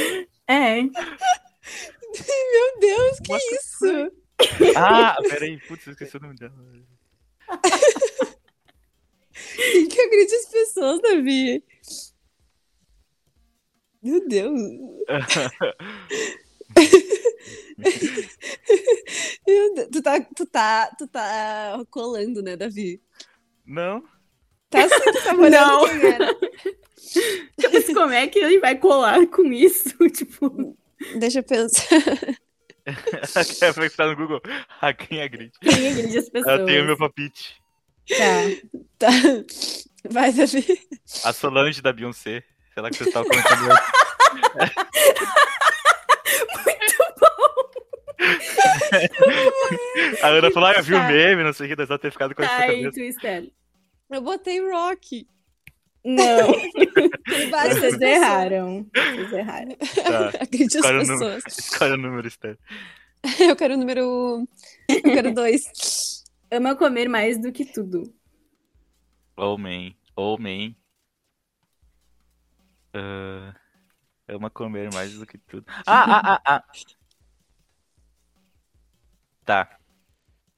É, 0.46 0.82
Meu 0.82 2.78
Deus, 2.80 3.18
que 3.20 3.34
isso? 3.36 4.12
Ah, 4.76 5.16
peraí, 5.28 5.58
putz, 5.60 5.86
eu 5.86 5.92
esqueci 5.92 6.16
o 6.16 6.20
nome 6.20 6.34
dela. 6.36 6.52
Quem 9.72 9.88
que 9.88 10.00
agride 10.00 10.34
as 10.34 10.46
pessoas, 10.46 11.00
Davi? 11.00 11.62
Meu 14.02 14.26
Deus. 14.26 14.60
Meu 19.46 19.74
Deus. 19.74 19.88
Tu 19.92 20.02
tá, 20.02 20.20
tu 20.20 20.46
tá, 20.46 20.90
tu 20.98 21.06
tá 21.06 21.84
colando, 21.90 22.42
né, 22.42 22.56
Davi? 22.56 23.00
Não? 23.66 24.02
Tá 24.70 24.88
sim, 24.88 25.12
tu 25.12 25.24
tá 25.24 25.34
Não. 25.34 25.86
quem 25.86 26.06
era. 26.06 26.30
mas 27.72 27.86
como 27.86 28.12
é 28.12 28.26
que 28.26 28.38
ele 28.38 28.60
vai 28.60 28.78
colar 28.78 29.26
com 29.26 29.52
isso? 29.52 29.96
Tipo, 30.10 30.76
Deixa 31.18 31.40
eu 31.40 31.42
pensar. 31.42 31.86
Quer 33.58 33.74
pensar 33.74 34.06
no 34.06 34.16
Google? 34.16 34.40
Ah, 34.80 34.92
quem 34.92 35.22
agride? 35.22 35.52
quem 35.60 35.88
agride 35.88 36.18
as 36.18 36.28
pessoas? 36.28 36.60
Eu 36.60 36.66
tenho 36.66 36.84
meu 36.84 36.96
palpite. 36.96 37.60
Tá. 38.08 38.42
Tá. 38.98 39.10
Vai, 40.10 40.32
Davi. 40.32 40.64
A 41.24 41.32
Solange 41.32 41.82
da 41.82 41.92
Beyoncé. 41.92 42.42
Sei 42.72 42.82
lá 42.82 42.90
que 42.90 42.96
vocês 42.96 43.08
estavam 43.08 43.28
comentando 43.28 43.70
antes. 43.70 44.00
A 50.22 50.28
Ana 50.28 50.50
falou, 50.50 50.68
ah, 50.68 50.74
eu 50.74 50.82
vi 50.82 50.94
o 50.94 51.02
meme, 51.04 51.42
não 51.42 51.52
sei 51.52 51.66
o 51.66 51.68
que, 51.68 51.76
deve 51.76 51.98
ter 51.98 52.12
ficado 52.12 52.34
com 52.34 52.42
essa 52.42 52.54
aí, 52.54 52.82
cabeça. 52.82 52.92
Twister. 52.92 53.50
Eu 54.10 54.20
botei 54.20 54.60
Rock. 54.60 55.26
Não, 56.04 56.48
vocês 57.74 58.00
erraram. 58.00 58.86
Vocês 58.94 59.32
erraram. 59.32 59.76
Tá. 59.76 60.28
Agride 60.40 60.78
as 60.78 60.84
número. 60.84 61.06
pessoas. 61.06 61.44
Escolhe 61.46 61.92
o 61.92 61.96
número, 61.96 62.26
Esther. 62.26 62.58
Eu 63.38 63.54
quero 63.54 63.74
o 63.74 63.76
número. 63.76 64.48
Eu 64.88 65.02
quero 65.02 65.34
dois. 65.34 65.62
Ama 66.50 66.74
comer 66.76 67.08
mais 67.08 67.38
do 67.40 67.52
que 67.52 67.64
tudo. 67.64 68.12
Homem. 69.36 69.96
Homem. 70.16 70.76
Ah, 72.92 73.54
ama 74.28 74.50
comer 74.50 74.92
mais 74.92 75.14
do 75.14 75.24
que 75.26 75.38
tudo. 75.38 75.64
Ah, 75.86 76.04
ah, 76.04 76.22
ah, 76.34 76.42
ah. 76.56 76.64
Tá. 79.44 79.76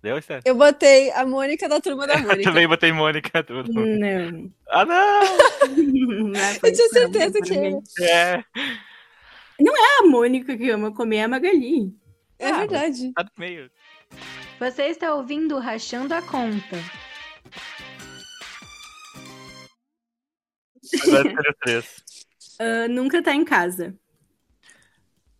Deu, 0.02 0.18
Esther? 0.18 0.42
Eu 0.44 0.56
botei 0.56 1.12
a 1.12 1.24
Mônica 1.24 1.68
da 1.68 1.80
turma 1.80 2.06
da 2.06 2.18
Mônica. 2.18 2.42
Também 2.42 2.66
botei 2.66 2.90
Mônica. 2.90 3.44
Não. 3.68 4.52
Ah, 4.68 4.84
não! 4.84 5.22
Não 6.32 6.40
é, 6.40 6.56
Eu 6.56 6.72
tinha 6.72 6.88
não, 6.88 6.92
certeza 6.92 7.40
que 7.40 7.54
era. 7.54 7.78
É, 8.00 8.44
A 10.00 10.06
Mônica 10.06 10.56
que 10.56 10.70
ama 10.70 10.92
comer 10.92 11.18
é 11.18 11.22
a 11.24 11.28
Magali. 11.28 11.94
É 12.38 12.50
Ah, 12.50 12.58
verdade. 12.58 13.12
tá 13.12 13.22
no 13.22 13.30
meio. 13.38 13.70
Você 14.62 14.84
está 14.84 15.12
ouvindo 15.12 15.58
Rachando 15.58 16.14
a 16.14 16.22
Conta. 16.22 16.76
Agora 21.02 21.56
três. 21.60 22.04
Ah, 22.60 22.86
nunca 22.86 23.20
tá 23.20 23.34
em 23.34 23.44
casa. 23.44 23.98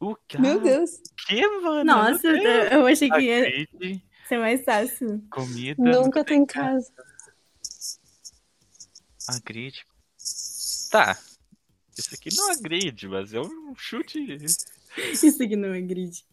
O 0.01 0.17
que? 0.17 0.41
Meu 0.41 0.59
Deus. 0.59 0.91
que, 1.25 1.47
mano? 1.61 1.85
Nossa, 1.85 2.33
Deus. 2.33 2.73
eu 2.73 2.87
achei 2.87 3.09
que 3.09 3.21
ia 3.21 3.47
Agride, 3.47 4.05
ser 4.27 4.39
mais 4.39 4.65
fácil. 4.65 5.25
comida. 5.31 5.81
Nunca 5.81 6.25
tem 6.25 6.45
casa. 6.45 6.93
Agride. 9.29 9.87
Tá. 10.91 11.17
Isso 11.97 12.13
aqui 12.13 12.35
não 12.35 12.51
agride, 12.51 13.07
mas 13.07 13.33
é 13.33 13.41
um 13.41 13.75
chute. 13.77 14.19
Isso 15.13 15.41
aqui 15.41 15.55
não 15.55 15.73
é 15.73 15.81
grid. 15.81 16.25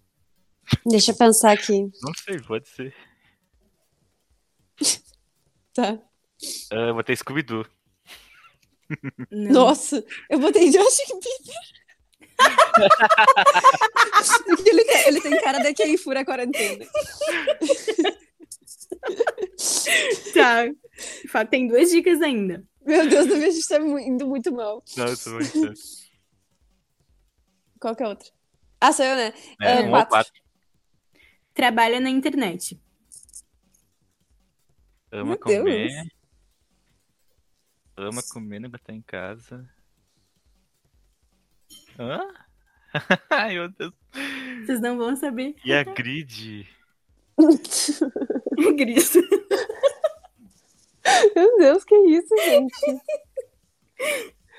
Deixa 0.86 1.12
eu 1.12 1.18
pensar 1.18 1.52
aqui. 1.52 1.82
Não 2.02 2.14
sei, 2.24 2.40
pode 2.42 2.68
ser. 2.70 2.94
Tá. 5.72 6.00
Eu 6.72 6.96
botei 6.96 7.16
Scooby-Doo. 7.16 7.64
Não. 9.32 9.52
Nossa, 9.52 10.04
eu 10.30 10.40
botei 10.40 10.72
Justin 10.72 11.20
Bieber. 11.20 11.56
Ele, 14.66 14.84
tem, 14.84 15.08
ele 15.08 15.22
tem 15.22 15.42
cara 15.42 15.60
de 15.60 15.74
quem 15.74 15.98
fura 15.98 16.22
a 16.22 16.26
quarentena. 16.26 16.86
Tá. 20.34 21.46
Tem 21.46 21.68
duas 21.68 21.90
dicas 21.92 22.22
ainda. 22.22 22.64
Meu 22.86 23.08
Deus, 23.08 23.32
a 23.32 23.40
gente 23.40 23.68
tá 23.68 23.78
indo 23.78 24.28
muito 24.28 24.52
mal. 24.52 24.84
Nossa, 24.98 25.30
muito. 25.30 25.74
Qual 27.80 27.96
que 27.96 28.04
é 28.04 28.06
a 28.06 28.10
outra? 28.10 28.28
Ah, 28.82 28.92
sou 28.92 29.06
eu, 29.06 29.16
né? 29.16 29.34
É, 29.62 29.74
Ah, 29.74 29.82
um 29.82 29.94
ou 29.94 30.06
quatro. 30.08 30.32
Trabalha 31.60 32.00
na 32.00 32.10
internet. 32.10 32.82
Ama 35.12 35.32
Meu 35.32 35.38
comer. 35.38 35.90
Deus. 35.90 36.08
Ama 37.98 38.24
comer, 38.24 38.60
não 38.62 38.70
botar 38.70 38.94
em 38.94 39.02
casa. 39.02 39.70
Hã? 42.00 42.22
Ai, 43.30 43.56
meu 43.56 43.68
Deus. 43.68 43.94
Vocês 44.66 44.80
não 44.80 44.98
vão 44.98 45.18
saber. 45.18 45.54
E 45.66 45.74
agride. 45.74 46.66
Gris. 48.78 49.16
Meu 51.36 51.58
Deus, 51.58 51.84
que 51.84 51.96
isso, 51.96 52.38
gente? 52.38 53.02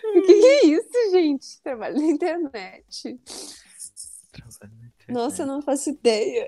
O 0.04 0.20
que, 0.20 0.34
que 0.34 0.46
é 0.46 0.66
isso, 0.66 1.10
gente? 1.12 1.62
Trabalho 1.62 1.96
na 1.96 2.08
internet. 2.08 3.18
Trabalho 4.32 4.60
na 4.60 4.66
internet. 4.66 4.79
Nossa, 5.10 5.42
eu 5.42 5.46
não 5.46 5.62
faço 5.62 5.90
ideia. 5.90 6.46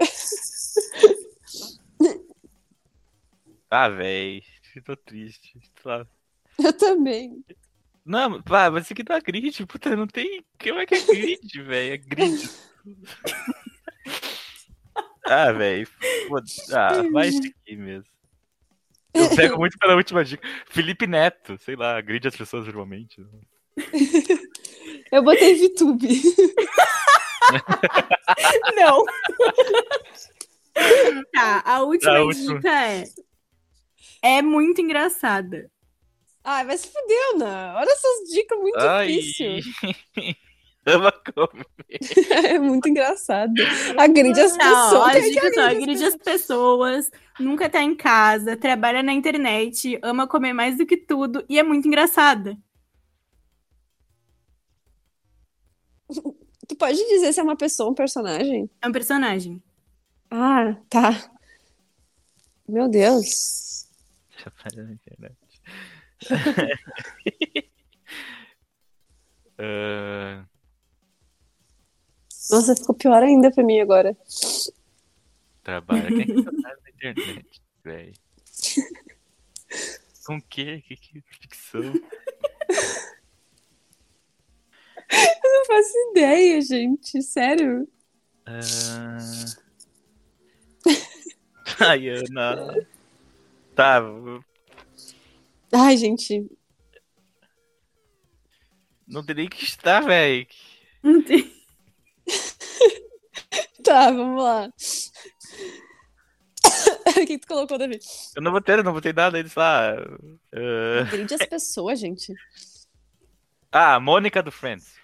Ah, 3.71 3.89
véi. 3.89 4.43
Tô 4.85 4.97
triste. 4.97 5.59
Lá. 5.85 6.07
Eu 6.59 6.73
também. 6.73 7.45
Não, 8.05 8.43
pá, 8.43 8.71
mas 8.71 8.85
isso 8.85 8.93
aqui 8.93 9.05
não 9.09 9.17
agride, 9.17 9.65
puta, 9.67 9.95
não 9.97 10.07
tem. 10.07 10.45
Como 10.61 10.79
é 10.79 10.87
que 10.87 10.95
é 10.95 11.01
grid, 11.01 11.63
velho? 11.63 11.93
É 11.95 11.97
grid. 11.97 12.51
ah, 15.25 15.53
velho. 15.53 15.89
Ah, 16.73 17.03
vai 17.13 17.29
aqui 17.29 17.77
mesmo. 17.77 18.11
Eu 19.15 19.35
pego 19.37 19.59
muito 19.59 19.79
pela 19.79 19.95
última 19.95 20.25
dica. 20.25 20.47
Felipe 20.67 21.07
Neto, 21.07 21.59
sei 21.59 21.77
lá, 21.77 21.97
agride 21.97 22.29
as 22.29 22.37
pessoas 22.37 22.67
normalmente. 22.67 23.25
Eu 25.13 25.23
botei 25.23 25.55
VTube. 25.55 26.09
Não. 28.77 29.05
tá, 31.33 31.63
a 31.65 31.83
última 31.83 32.19
A 32.19 32.23
última. 32.25 32.55
dica 32.57 32.71
é. 32.89 33.05
É 34.23 34.43
muito 34.43 34.81
engraçada. 34.81 35.71
Ai, 36.45 36.65
vai 36.65 36.77
se 36.77 36.89
fuder, 36.89 37.19
Ana. 37.35 37.75
Olha 37.77 37.91
essas 37.93 38.29
dicas 38.33 38.59
muito 38.59 38.79
Ai. 38.81 39.09
difíceis. 39.09 39.65
Ama 40.87 41.13
comer. 41.13 41.67
É 42.49 42.59
muito 42.59 42.89
engraçado. 42.89 43.53
Agride 43.99 44.41
as 44.41 44.57
Não, 44.57 44.59
pessoas. 44.59 45.09
olha, 45.09 45.21
dica 45.23 45.53
só, 45.53 45.61
agride 45.61 45.61
as 45.61 45.77
agride 45.77 46.05
as 46.05 46.17
pessoas, 46.17 47.11
nunca 47.39 47.69
tá 47.71 47.83
em 47.83 47.95
casa, 47.95 48.57
trabalha 48.57 49.03
na 49.03 49.13
internet, 49.13 49.99
ama 50.03 50.27
comer 50.27 50.53
mais 50.53 50.77
do 50.79 50.87
que 50.87 50.97
tudo 50.97 51.45
e 51.49 51.59
é 51.59 51.63
muito 51.63 51.87
engraçada. 51.87 52.57
Tu 56.73 56.77
pode 56.77 56.97
dizer 56.97 57.35
se 57.35 57.39
é 57.39 57.43
uma 57.43 57.55
pessoa 57.55 57.89
ou 57.89 57.93
um 57.93 57.95
personagem? 57.95 58.71
É 58.81 58.89
um 58.89 58.93
personagem. 58.93 59.63
Ah, 60.31 60.75
tá. 60.89 61.31
Meu 62.67 62.89
Deus. 62.89 63.87
Trabalha 64.39 64.85
na 64.85 64.93
internet. 64.95 65.37
Ah, 69.59 70.45
Nossa, 72.51 72.75
ficou 72.75 72.95
pior 72.97 73.23
ainda 73.23 73.51
pra 73.53 73.63
mim 73.63 73.79
agora. 73.81 74.17
Trabalha. 75.63 76.09
Quem 76.09 76.23
é 76.23 76.25
que 76.25 76.43
trabalha 76.43 76.79
na 76.83 76.91
internet, 76.91 77.63
velho? 77.85 78.15
Com 80.27 80.37
o 80.39 80.43
quê? 80.43 80.83
Que, 80.89 80.97
que 80.97 81.23
ficção? 81.23 81.93
Faço 85.73 85.93
ideia, 86.11 86.61
gente. 86.61 87.23
Sério. 87.23 87.89
Ah... 88.47 89.19
Ai, 91.81 92.09
Ana. 92.09 92.87
Tá, 93.75 94.03
Ai, 95.73 95.97
gente. 95.97 96.47
não 99.07 99.25
tem 99.25 99.35
nem 99.37 99.49
que 99.49 99.65
estar, 99.65 100.01
velho. 100.01 100.47
Não 101.03 101.23
tem. 101.23 101.51
Tá, 103.83 104.11
vamos 104.13 104.43
lá. 104.43 104.69
O 107.21 107.27
que 107.27 107.37
tu 107.39 107.49
colocou, 107.49 107.77
Davi? 107.79 107.99
Eu 108.37 108.43
não 108.43 108.53
botei, 108.53 108.77
eu 108.77 108.83
não 108.85 108.93
botei 108.93 109.13
nada, 109.13 109.39
eles 109.39 109.55
lá. 109.55 109.93
ah, 109.93 111.01
Agride 111.01 111.35
as 111.35 111.47
pessoas, 111.47 111.99
gente. 111.99 112.33
Ah, 113.71 113.99
Mônica 113.99 114.43
do 114.43 114.53
Friends. 114.53 114.95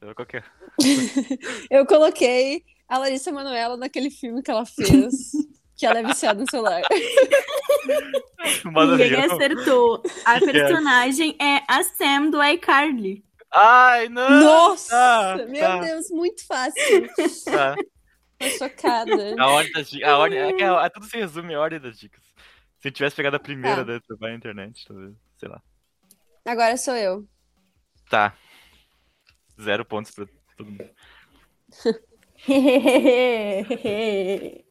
Foda-se. 0.00 0.14
Qualquer. 0.14 0.44
Eu 1.70 1.86
coloquei 1.86 2.62
a 2.88 2.98
Larissa 2.98 3.32
Manoela 3.32 3.76
naquele 3.76 4.10
filme 4.10 4.42
que 4.42 4.50
ela 4.50 4.64
fez, 4.66 5.32
que 5.76 5.84
ela 5.86 5.98
é 5.98 6.02
viciada 6.02 6.40
no 6.40 6.50
celular. 6.50 6.82
Ninguém 8.64 9.14
acertou. 9.16 10.02
A 10.24 10.38
personagem 10.38 11.36
é 11.40 11.62
a 11.68 11.82
Sam 11.82 12.30
do 12.30 12.42
iCarly. 12.42 13.24
Ai, 13.52 14.08
não! 14.08 14.28
Nossa! 14.40 14.90
tá, 15.38 15.46
meu 15.48 15.60
tá. 15.60 15.78
Deus, 15.80 16.10
muito 16.10 16.46
fácil. 16.46 17.08
Tá. 17.44 17.74
Tô 18.38 18.48
chocada. 18.50 19.34
A 19.38 19.46
ordem 19.48 19.72
das 19.72 19.88
dicas. 19.90 20.08
A 20.08 20.18
ordem, 20.18 20.38
é 20.38 20.64
a- 20.64 20.84
a- 20.84 20.90
tudo 20.90 21.06
se 21.06 21.16
resume 21.16 21.54
à 21.54 21.60
ordem 21.60 21.80
das 21.80 21.98
dicas. 21.98 22.22
Se 22.80 22.88
eu 22.88 22.92
tivesse 22.92 23.16
pegado 23.16 23.36
a 23.36 23.40
primeira, 23.40 23.84
Tá. 23.84 24.00
tu 24.06 24.16
vai 24.18 24.32
na 24.32 24.36
internet, 24.36 24.84
talvez. 24.86 25.14
Sei 25.38 25.48
lá. 25.48 25.62
Agora 26.44 26.76
sou 26.76 26.94
eu. 26.94 27.26
Tá. 28.10 28.34
Zero 29.60 29.84
pontos 29.84 30.12
pra 30.12 30.26
todo 30.56 30.70
mundo. 30.70 30.90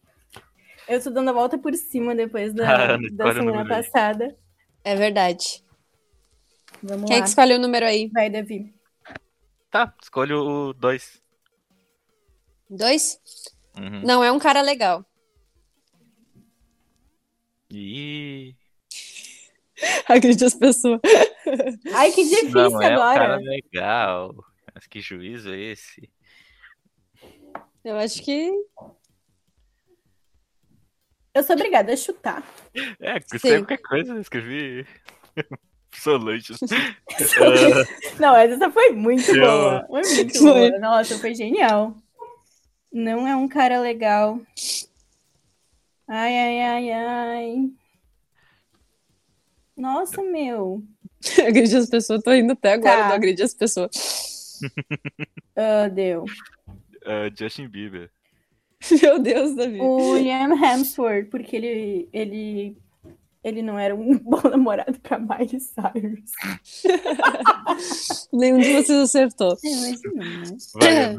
Eu 0.87 1.03
tô 1.03 1.09
dando 1.09 1.29
a 1.29 1.33
volta 1.33 1.57
por 1.57 1.73
cima 1.73 2.13
depois 2.15 2.51
Ah, 2.53 2.55
da, 2.55 2.93
Ana, 2.93 3.09
da 3.11 3.33
semana 3.33 3.61
aí. 3.63 3.67
passada. 3.67 4.37
É 4.83 4.95
verdade. 4.95 5.63
Vamos 6.83 7.05
Quem 7.05 7.15
é 7.15 7.19
lá. 7.19 7.23
que 7.23 7.29
escolhe 7.29 7.53
o 7.55 7.59
número 7.59 7.85
aí? 7.85 8.09
Vai, 8.13 8.29
Davi. 8.29 8.73
Tá, 9.71 9.93
escolho 10.01 10.39
o 10.69 10.73
2. 10.73 11.21
Dois? 12.69 13.19
Uhum. 13.77 14.01
Não, 14.03 14.23
é 14.23 14.31
um 14.31 14.39
cara 14.39 14.61
legal. 14.61 15.03
Ih. 17.71 18.55
Agride 20.07 20.45
as 20.45 20.53
pessoas. 20.53 21.01
Ai, 21.93 22.11
que 22.11 22.23
difícil 22.23 22.51
Não, 22.51 22.81
é 22.81 22.89
um 22.89 22.93
agora. 22.93 23.19
cara 23.19 23.35
legal. 23.37 24.35
Mas 24.75 24.85
que 24.87 24.99
juízo 24.99 25.51
é 25.53 25.57
esse? 25.57 26.11
Eu 27.83 27.97
acho 27.97 28.21
que. 28.21 28.51
Eu 31.33 31.43
sou 31.43 31.55
obrigada 31.55 31.93
a 31.93 31.97
chutar. 31.97 32.43
É, 32.99 33.17
escreve 33.17 33.59
qualquer 33.59 33.77
coisa, 33.81 34.13
eu 34.13 34.21
escrevi. 34.21 34.85
Solange. 35.95 36.53
Ah, 37.15 38.19
Não, 38.19 38.31
mas 38.33 38.51
essa 38.51 38.69
foi 38.69 38.89
muito 38.91 39.31
Eu- 39.31 39.41
boa. 39.41 39.85
Foi 39.87 40.01
muito 40.15 40.37
Foi. 40.39 40.69
boa. 40.71 40.79
Nossa, 40.79 41.17
foi 41.17 41.33
genial. 41.33 41.95
Não 42.91 43.25
é 43.27 43.33
um 43.35 43.47
cara 43.47 43.79
legal. 43.79 44.39
Ai, 46.07 46.37
ai, 46.37 46.61
ai, 46.61 46.91
ai. 46.91 47.69
Nossa, 49.77 50.21
meu. 50.21 50.83
Agride 51.47 51.77
as 51.77 51.89
pessoas. 51.89 52.21
Tô 52.23 52.33
indo 52.33 52.51
até 52.53 52.73
agora 52.73 53.03
Tá. 53.03 53.07
do 53.09 53.13
agride 53.13 53.43
as 53.43 53.53
pessoas. 53.53 53.89
Ah, 55.57 55.87
deu. 55.87 56.25
ah, 57.05 57.29
Justin 57.37 57.67
Bieber. 57.69 58.11
Meu 59.01 59.19
Deus, 59.19 59.55
Davi. 59.55 59.79
O 59.79 60.17
Liam 60.17 60.51
Hemsworth, 60.53 61.29
porque 61.29 61.55
ele, 61.55 62.09
ele, 62.11 62.77
ele 63.43 63.61
não 63.61 63.79
era 63.79 63.95
um 63.95 64.17
bom 64.19 64.41
namorado 64.49 64.99
pra 64.99 65.17
Miley 65.17 65.59
Cyrus. 65.59 66.31
Nenhum 68.33 68.59
de 68.59 68.73
vocês 68.73 68.99
acertou. 69.01 69.53
É, 69.63 69.75
mas 69.75 70.01
não, 70.03 70.13
né? 70.13 70.57
Vai. 70.73 71.17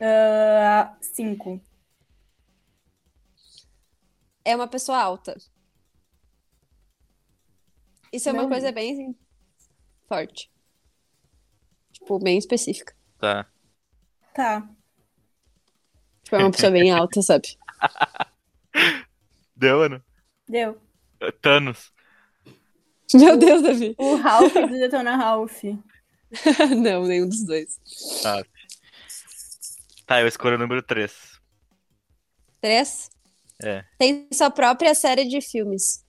Ah, 0.00 0.96
cinco. 1.00 1.60
É 4.44 4.56
uma 4.56 4.66
pessoa 4.66 4.98
alta. 4.98 5.36
Isso 8.12 8.28
é 8.28 8.32
uma 8.32 8.42
Não. 8.42 8.48
coisa 8.48 8.72
bem 8.72 9.14
forte. 10.08 10.50
Tipo, 12.08 12.18
bem 12.18 12.38
específica. 12.38 12.94
Tá. 13.18 13.46
Tá. 14.34 14.66
Tipo, 16.22 16.36
é 16.36 16.38
uma 16.38 16.50
pessoa 16.50 16.72
bem 16.72 16.88
alta, 16.90 17.20
sabe? 17.20 17.58
Deu, 19.54 19.82
Ana? 19.82 20.02
Deu. 20.48 20.80
Ah, 21.20 21.30
Thanos. 21.42 21.92
Meu 23.12 23.36
Deus, 23.36 23.62
Davi. 23.62 23.94
O 23.98 24.14
Ralph 24.16 24.54
do 24.54 24.68
Detona 24.68 25.16
Ralph. 25.16 25.62
Não, 26.82 27.04
nenhum 27.04 27.28
dos 27.28 27.44
dois. 27.44 27.78
Tá. 28.22 28.42
Tá, 30.06 30.22
eu 30.22 30.28
escolho 30.28 30.56
o 30.56 30.58
número 30.58 30.82
3. 30.82 31.12
Três? 32.62 33.10
É. 33.62 33.84
Tem 33.98 34.26
sua 34.32 34.50
própria 34.50 34.94
série 34.94 35.26
de 35.26 35.42
filmes. 35.42 36.06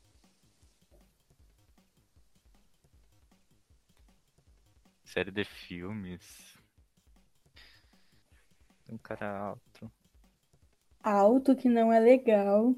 Série 5.09 5.31
de 5.31 5.43
filmes. 5.43 6.55
Um 8.87 8.95
cara 8.99 9.39
alto. 9.39 9.91
Alto 11.01 11.55
que 11.55 11.67
não 11.67 11.91
é 11.91 11.99
legal. 11.99 12.75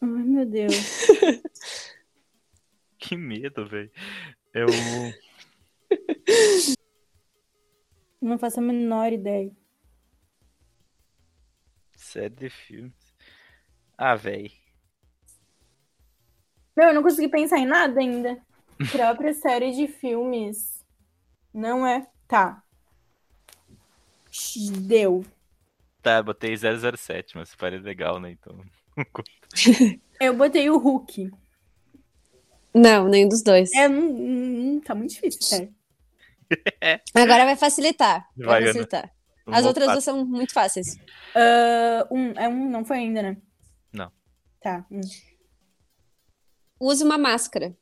Ai, 0.00 0.08
meu 0.08 0.46
Deus. 0.46 0.72
Que 2.98 3.16
medo, 3.16 3.68
velho. 3.68 3.90
Eu. 4.52 4.66
Não 8.20 8.36
faço 8.36 8.58
a 8.58 8.62
menor 8.62 9.12
ideia. 9.12 9.54
Série 11.94 12.34
de 12.34 12.50
filmes. 12.50 13.16
Ah, 13.96 14.16
velho. 14.16 14.50
Meu, 16.76 16.88
eu 16.88 16.94
não 16.94 17.02
consegui 17.02 17.28
pensar 17.28 17.58
em 17.58 17.66
nada 17.66 18.00
ainda. 18.00 18.44
Própria 18.92 19.32
série 19.34 19.72
de 19.72 19.86
filmes. 19.88 20.84
Não 21.52 21.86
é? 21.86 22.06
Tá. 22.28 22.62
X, 24.30 24.70
Deu. 24.70 25.24
Tá, 26.02 26.22
botei 26.22 26.54
007, 26.56 27.36
mas 27.36 27.54
parece 27.54 27.82
legal, 27.84 28.20
né? 28.20 28.30
Então. 28.32 28.60
Eu 30.20 30.34
botei 30.34 30.68
o 30.70 30.78
Hulk. 30.78 31.30
Não, 32.74 33.08
nenhum 33.08 33.28
dos 33.28 33.42
dois. 33.42 33.72
É, 33.72 33.88
não, 33.88 34.02
não- 34.12 34.80
tá 34.80 34.94
muito 34.94 35.14
difícil, 35.14 35.42
sério. 35.42 35.74
Agora 37.14 37.44
vai 37.44 37.56
facilitar. 37.56 38.28
Vai, 38.36 38.46
Vai, 38.46 38.56
Ana. 38.58 38.66
facilitar. 38.68 39.12
Um 39.46 39.54
As 39.54 39.64
outras 39.64 39.90
duas 39.90 40.04
são 40.04 40.24
muito 40.26 40.52
fáceis. 40.52 40.98
Ah, 41.34 42.06
um, 42.10 42.30
é 42.32 42.48
um, 42.48 42.68
não 42.70 42.84
foi 42.84 42.98
ainda, 42.98 43.22
né? 43.22 43.36
Não. 43.92 44.10
Tá. 44.60 44.84
um. 44.90 45.00
Use 46.78 47.02
uma 47.02 47.16
máscara. 47.16 47.74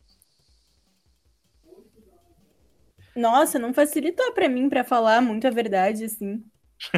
Nossa, 3.17 3.59
não 3.59 3.73
facilitou 3.73 4.33
pra 4.33 4.49
mim 4.49 4.69
pra 4.69 4.83
falar 4.85 5.21
muito 5.21 5.47
a 5.47 5.51
verdade, 5.51 6.05
assim. 6.05 6.43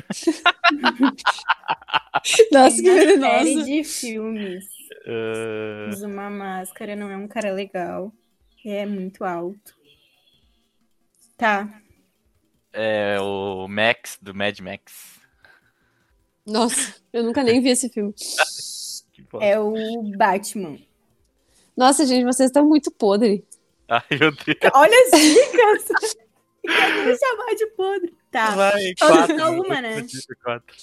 Nossa, 2.52 2.82
que 2.82 2.90
Uma 2.90 3.00
série 3.00 3.16
venenosa. 3.16 3.64
de 3.64 3.84
filmes. 3.84 4.64
Ah, 5.06 5.88
Usa 5.90 6.06
uma 6.06 6.30
máscara, 6.30 6.96
não 6.96 7.10
é 7.10 7.16
um 7.16 7.28
cara 7.28 7.52
legal. 7.52 8.12
É 8.64 8.84
muito 8.86 9.24
alto. 9.24 9.74
Tá. 11.36 11.68
é 12.72 13.20
o 13.20 13.68
Max, 13.68 14.18
do 14.20 14.34
Mad 14.34 14.58
Max. 14.60 15.20
Nossa, 16.46 16.94
eu 17.12 17.22
nunca 17.24 17.42
nem 17.42 17.60
vi 17.60 17.70
esse 17.70 17.88
filme. 17.88 18.14
É 19.40 19.58
o 19.58 19.72
Batman. 20.16 20.78
Nossa, 21.76 22.06
gente, 22.06 22.24
vocês 22.24 22.48
estão 22.48 22.66
muito 22.66 22.90
podre. 22.90 23.44
Ai, 23.88 24.02
meu 24.18 24.32
Deus. 24.32 24.58
Olha 24.74 24.96
as 25.12 25.20
dicas! 25.20 26.14
Quer 26.66 27.06
me 27.06 27.16
chamar 27.16 27.54
de 27.54 27.66
podre. 27.76 28.14
Tá. 28.30 28.50
Vai, 28.56 28.92
quatro. 28.98 29.38
só 29.38 29.50
uma, 29.52 29.80
né? 29.80 30.04
Quatro. 30.42 30.76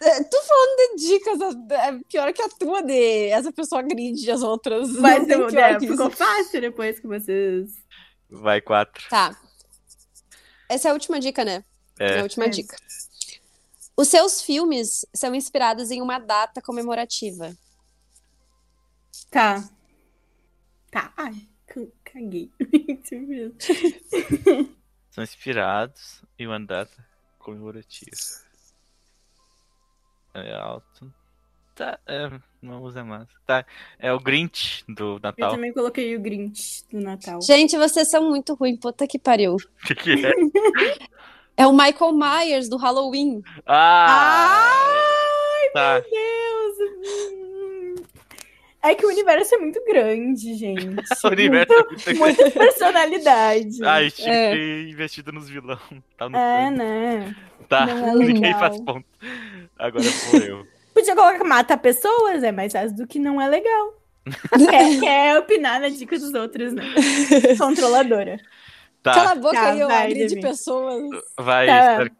É, 0.00 0.22
Tu 0.22 0.36
falando 0.42 0.96
de 0.96 1.08
dicas, 1.08 1.38
é 1.72 1.98
pior 2.08 2.32
que 2.32 2.42
a 2.42 2.48
tua 2.48 2.82
de 2.82 3.28
essa 3.30 3.52
pessoa 3.52 3.80
agride 3.80 4.30
as 4.30 4.42
outras. 4.42 4.90
Mas 4.92 5.20
Não 5.20 5.26
tem 5.26 5.40
eu, 5.40 5.46
pior 5.48 5.78
que 5.78 5.88
ficou 5.88 6.10
fácil 6.10 6.60
depois 6.60 7.00
que 7.00 7.06
vocês. 7.06 7.72
Vai, 8.30 8.60
quatro. 8.60 9.08
Tá. 9.08 9.36
Essa 10.68 10.88
é 10.88 10.90
a 10.90 10.94
última 10.94 11.18
dica, 11.18 11.44
né? 11.44 11.64
É. 11.98 12.20
a 12.20 12.22
última 12.22 12.44
É. 12.46 12.48
dica. 12.48 12.76
Os 13.96 14.08
seus 14.08 14.40
filmes 14.42 15.04
são 15.14 15.34
inspirados 15.34 15.90
em 15.90 16.00
uma 16.02 16.18
data 16.18 16.60
comemorativa. 16.60 17.56
Tá. 19.30 19.62
Tá. 20.90 21.12
Ai, 21.16 21.48
caguei. 22.14 22.50
Isso 23.02 23.14
mesmo. 23.16 23.54
São 25.10 25.22
inspirados 25.22 26.22
em 26.38 26.46
uma 26.46 26.58
data 26.60 27.04
comemorativa. 27.38 28.16
É 30.34 30.54
alto. 30.54 31.12
Tá, 31.74 31.98
é, 32.06 32.30
não 32.62 32.82
usa 32.82 33.04
mais. 33.04 33.26
Tá, 33.46 33.66
é 33.98 34.12
o 34.12 34.20
Grinch 34.20 34.84
do 34.88 35.16
Eu 35.16 35.20
Natal. 35.20 35.50
também 35.50 35.72
coloquei 35.72 36.16
o 36.16 36.20
Grinch 36.20 36.84
do 36.90 37.00
Natal. 37.00 37.40
Gente, 37.42 37.76
vocês 37.76 38.08
são 38.08 38.28
muito 38.30 38.54
ruins, 38.54 38.78
puta 38.78 39.06
que 39.08 39.18
pariu. 39.18 39.56
O 39.56 39.58
que, 39.86 39.94
que 39.94 40.24
é? 40.24 40.32
É 41.56 41.68
o 41.68 41.72
Michael 41.72 42.12
Myers 42.12 42.68
do 42.68 42.76
Halloween. 42.76 43.40
Ah! 43.64 44.66
Ai, 44.72 45.70
Tá. 45.72 45.94
meu 46.00 46.10
Deus! 46.10 47.43
É 48.84 48.94
que 48.94 49.06
o 49.06 49.08
universo 49.08 49.54
é 49.54 49.58
muito 49.58 49.82
grande, 49.86 50.54
gente. 50.54 50.86
O 51.24 51.28
universo 51.28 51.72
é 51.72 51.82
muito 51.84 52.04
grande. 52.04 52.18
Muita 52.18 52.50
personalidade. 52.50 53.78
Ai, 53.84 54.10
tinha 54.10 54.32
É. 54.32 54.50
que 54.50 54.56
ter 54.56 54.88
investido 54.90 55.32
nos 55.32 55.48
vilão. 55.48 55.78
Tá 56.18 56.28
no 56.28 56.36
É, 56.36 56.64
sangue. 56.66 56.76
né? 56.78 57.36
Tá, 57.68 57.86
não 57.86 58.08
é 58.08 58.14
ninguém 58.14 58.42
legal. 58.42 58.60
faz 58.60 58.80
ponto. 58.82 59.06
Agora 59.78 60.04
vou 60.04 60.40
eu. 60.40 60.66
Podia 60.92 61.16
colocar 61.16 61.42
mata 61.44 61.76
pessoas, 61.78 62.42
é 62.44 62.52
mais 62.52 62.72
fácil 62.72 62.94
do 62.96 63.06
que 63.06 63.18
não 63.18 63.40
é 63.40 63.48
legal. 63.48 63.94
quer, 64.70 65.00
quer 65.00 65.38
opinar 65.38 65.80
na 65.80 65.88
dica 65.88 66.18
dos 66.18 66.32
outros, 66.34 66.72
né? 66.72 66.84
Controladora. 67.58 68.38
Tá, 69.02 69.12
Cala 69.14 69.32
a 69.32 69.34
boca 69.34 69.54
Tá, 69.54 69.70
aí, 69.72 69.80
vai, 69.84 70.02
agride 70.06 70.28
Demi. 70.36 70.40
pessoas. 70.42 71.02
vai, 71.38 71.66
Tá. 71.66 71.92
Esther, 71.92 72.12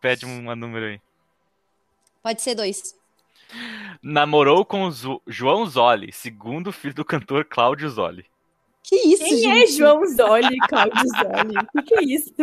pede 0.00 0.26
um 0.26 0.54
número 0.54 0.86
aí. 0.86 1.00
Pode 2.22 2.40
ser 2.42 2.54
dois. 2.54 2.94
Namorou 4.02 4.64
com 4.64 4.84
o 4.84 4.90
Zo- 4.90 5.22
João 5.26 5.66
Zoli, 5.66 6.12
segundo 6.12 6.72
filho 6.72 6.94
do 6.94 7.04
cantor 7.04 7.44
Cláudio 7.44 7.88
Zoli. 7.88 8.24
Que 8.82 8.96
isso, 8.96 9.22
Quem 9.24 9.36
gente? 9.38 9.62
é 9.62 9.66
João 9.66 10.06
Zoli, 10.06 10.56
Cláudio 10.68 11.02
Zoli? 11.08 11.56
O 11.58 11.66
que, 11.72 11.82
que 11.82 11.94
é 11.98 12.02
isso? 12.04 12.34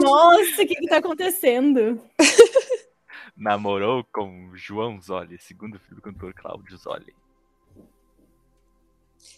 Nossa, 0.00 0.62
o 0.62 0.66
que, 0.66 0.74
que 0.74 0.86
tá 0.86 0.98
acontecendo? 0.98 2.00
Namorou 3.36 4.04
com 4.12 4.50
João 4.54 5.00
Zoli, 5.00 5.38
segundo 5.38 5.78
filho 5.78 5.96
do 5.96 6.02
cantor 6.02 6.34
Cláudio 6.34 6.76
Zoli. 6.76 7.14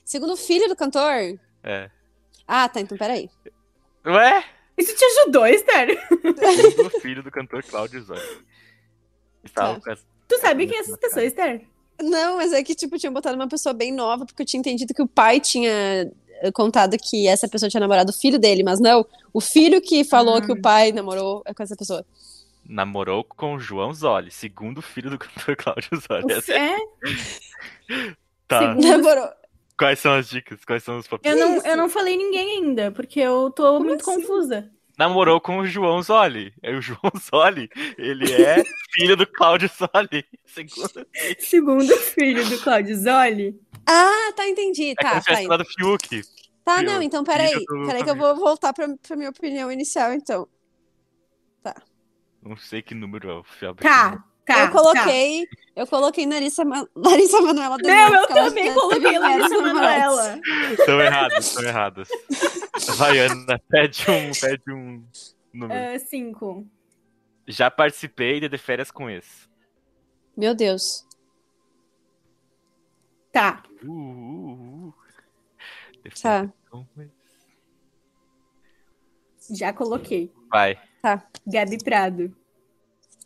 Segundo 0.05 0.37
filho 0.37 0.69
do 0.69 0.77
cantor? 0.77 1.39
É. 1.63 1.91
Ah, 2.47 2.69
tá, 2.69 2.81
então 2.81 2.99
peraí. 2.99 3.31
Ué? 4.05 4.45
Isso 4.77 4.97
te 4.97 5.05
ajudou, 5.05 5.47
Esther? 5.47 6.01
Segundo 6.09 6.91
filho 7.01 7.23
do 7.23 7.31
cantor 7.31 7.63
Cláudio 7.63 8.03
Zoli. 8.03 8.21
Estava 9.45 9.75
Tá. 9.75 9.81
com 9.81 9.91
essa- 9.91 10.03
Tu 10.29 10.39
sabe 10.41 10.67
quem 10.67 10.77
é 10.77 10.81
essas 10.81 10.97
pessoas, 10.97 11.25
Esther? 11.27 11.63
Não, 12.03 12.37
mas 12.37 12.53
é 12.53 12.63
que, 12.63 12.75
tipo, 12.75 12.97
tinha 12.99 13.11
botado 13.13 13.37
uma 13.37 13.49
pessoa 13.49 13.73
bem 13.73 13.93
nova, 13.93 14.25
porque 14.25 14.43
eu 14.43 14.47
tinha 14.47 14.61
entendido 14.61 14.95
que 14.95 15.03
o 15.03 15.09
pai 15.09 15.41
tinha 15.41 16.11
eh, 16.43 16.51
contado 16.53 16.97
que 16.97 17.27
essa 17.29 17.47
pessoa 17.49 17.69
tinha 17.69 17.81
namorado 17.81 18.11
o 18.11 18.15
filho 18.15 18.39
dele, 18.39 18.63
mas 18.63 18.81
não. 18.81 19.05
O 19.33 19.41
filho 19.41 19.81
que 19.83 20.03
falou 20.05 20.37
Ah. 20.37 20.41
que 20.41 20.51
o 20.51 20.61
pai 20.61 20.93
namorou 20.93 21.43
é 21.45 21.53
com 21.53 21.63
essa 21.63 21.77
pessoa. 21.77 22.05
Namorou 22.67 23.23
com 23.25 23.59
João 23.59 23.93
Zoli, 23.93 24.31
segundo 24.31 24.81
filho 24.81 25.11
do 25.11 25.19
cantor 25.53 25.57
Cláudio 25.57 25.91
Zoli. 26.01 26.33
Essa 26.33 26.53
é... 26.55 26.77
É, 26.77 26.79
Tá. 28.49 28.61
segundo- 28.61 28.87
Namorou. 28.89 29.29
Quais 29.79 29.99
são 29.99 30.13
as 30.15 30.29
dicas? 30.29 30.65
Quais 30.65 30.83
são 30.83 30.99
os 30.99 31.07
papéis? 31.09 31.37
eu 31.37 31.47
não, 31.49 31.63
eu 31.65 31.77
não 31.77 31.89
falei 31.89 32.17
ninguém 32.17 32.59
ainda, 32.59 32.91
porque 32.93 33.19
eu 33.21 33.51
tô 33.51 33.75
Como 33.75 33.87
muito 33.87 34.09
assim? 34.09 34.21
confusa. 34.21 34.71
Namorou 35.01 35.41
com 35.41 35.57
o 35.61 35.67
João 35.67 36.03
Zoli. 36.03 36.53
É 36.63 36.73
o 36.77 36.83
João 36.83 37.01
Zoli. 37.19 37.71
Ele 37.97 38.31
é 38.35 38.63
filho 38.93 39.17
do 39.17 39.27
Cláudio 39.27 39.69
Zoli. 39.69 40.27
Segundo. 40.45 41.07
Segundo 41.41 41.97
filho 41.97 42.47
do 42.47 42.59
Cláudio 42.61 42.95
Zoli. 42.97 43.59
Ah, 43.87 44.31
tá, 44.37 44.47
entendi. 44.47 44.91
É 44.91 44.95
Tá, 44.95 45.15
se 45.19 45.25
tivesse 45.25 45.43
tá. 45.43 45.49
falado 45.49 45.65
Fiuk. 45.65 46.21
Tá, 46.63 46.77
filho- 46.77 46.91
não, 46.93 47.01
então 47.01 47.25
peraí. 47.25 47.65
do 47.65 47.87
Peraí 47.87 48.05
que 48.05 48.11
eu 48.11 48.15
vou 48.15 48.37
voltar 48.37 48.75
pra, 48.75 48.87
pra 49.07 49.17
minha 49.17 49.31
opinião 49.31 49.73
inicial, 49.73 50.13
então. 50.13 50.47
Não 52.43 52.57
sei 52.57 52.81
que 52.83 52.95
número 52.95 53.31
é 53.31 53.35
o 53.39 53.45
Fiel. 53.45 53.75
Tá, 53.75 54.23
tá. 54.55 54.65
eu 54.65 54.71
coloquei, 54.71 55.49
eu 55.77 55.87
coloquei 55.87 56.27
Larissa. 56.27 56.63
Larissa 56.95 57.41
Manoela 57.41 57.79
Tá. 57.79 57.89
Não, 57.89 58.15
eu 58.15 58.29
também 58.29 58.75
coloquei 58.75 59.19
Larissa. 59.19 59.59
Manoela. 59.61 60.41
Estão 60.73 61.01
errados, 61.01 61.47
estão 61.47 61.65
errados. 61.65 62.09
Vai, 62.97 63.19
Ana, 63.19 63.61
pede 63.69 64.05
um, 64.11 64.31
pede 64.41 64.63
um 64.73 65.05
número. 65.53 65.95
Ah, 65.95 65.99
cinco. 65.99 66.67
Já 67.47 67.71
participei 67.71 68.41
de 68.41 68.49
De 68.49 68.59
Férias 68.59 68.91
com 68.91 69.09
esse. 69.11 69.49
Meu 70.37 70.55
Deus. 70.55 71.07
Tá. 73.33 73.63
Uh, 73.85 73.91
uh, 73.91 74.89
uh. 74.89 74.95
De 76.03 76.23
Tá. 76.23 76.53
Já 79.51 79.73
coloquei. 79.73 80.33
Vai, 80.51 80.79
Gabi 81.47 81.79
Prado. 81.83 82.35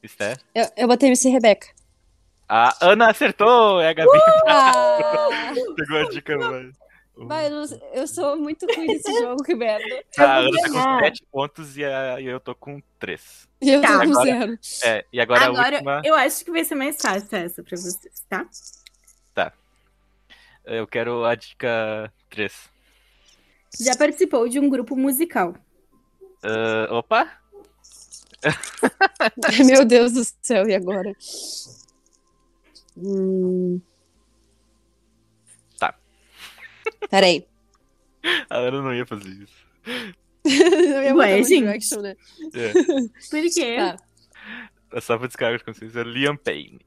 Esther. 0.07 0.39
Eu, 0.55 0.67
eu 0.77 0.89
botei 0.89 1.09
MC 1.09 1.29
Rebeca. 1.29 1.67
A 2.49 2.77
Ana 2.87 3.11
acertou, 3.11 3.81
é 3.81 3.89
a 3.89 3.93
Gabi. 3.93 4.11
Ah, 4.47 5.53
Pegou 5.77 5.97
a 5.99 6.09
dica, 6.11 6.37
vai. 6.39 6.71
vai, 7.17 7.49
eu, 7.93 8.07
sou 8.07 8.37
muito 8.37 8.67
ruim 8.67 8.87
nesse 8.87 9.11
jogo, 9.21 9.43
que 9.43 9.55
merda. 9.55 10.05
Tá, 10.15 10.37
a 10.37 10.43
Eu 10.43 10.49
Ana 10.49 10.61
tá 10.61 10.69
com 10.69 10.75
ganhar. 10.75 11.01
7 11.05 11.27
pontos 11.33 11.77
e, 11.79 11.85
a- 11.85 12.21
e 12.21 12.27
eu 12.27 12.39
tô 12.41 12.55
com 12.55 12.83
3. 12.99 13.49
E 13.63 13.71
eu 13.71 13.81
tô 13.81 13.87
Tá, 13.87 13.95
com 14.05 14.13
agora- 14.13 14.25
zero. 14.25 14.59
É, 14.85 15.05
e 15.13 15.21
agora, 15.21 15.41
a 15.41 15.47
Agora, 15.47 15.73
última. 15.77 16.03
eu 16.05 16.15
acho 16.15 16.45
que 16.45 16.51
vai 16.51 16.65
ser 16.65 16.75
mais 16.75 16.97
fácil 17.01 17.29
essa 17.37 17.63
pra 17.63 17.77
vocês, 17.77 18.23
tá? 18.29 18.47
Eu 20.67 20.87
quero 20.87 21.25
a 21.27 21.35
dica 21.35 22.11
3. 22.31 22.71
Já 23.81 23.95
participou 23.97 24.49
de 24.49 24.59
um 24.59 24.69
grupo 24.71 24.97
musical. 24.97 25.55
Ah, 26.43 26.87
opa! 26.91 27.31
Meu 29.67 29.85
Deus 29.85 30.13
do 30.13 30.25
céu, 30.43 30.69
e 30.69 30.75
agora? 30.75 31.15
Hum... 32.97 33.81
Tá. 35.79 35.95
Peraí. 37.11 37.47
A 38.51 38.57
Ana 38.57 38.83
não 38.83 38.95
ia 38.95 39.07
fazer 39.07 39.29
isso. 39.29 39.65
Eu 40.45 41.03
ia 41.03 41.15
Ué, 41.15 41.43
gente. 41.43 41.61
Direction, 41.61 42.01
né? 42.01 42.17
É, 42.55 42.73
Por 43.31 43.55
quê? 43.55 43.77
Tá. 43.77 43.97
é 44.93 45.01
só 45.01 45.19
pra 45.19 45.27
descarga 45.27 45.59
de 45.59 45.65
consciência. 45.65 46.03
Liam 46.03 46.37
Payne. 46.37 46.81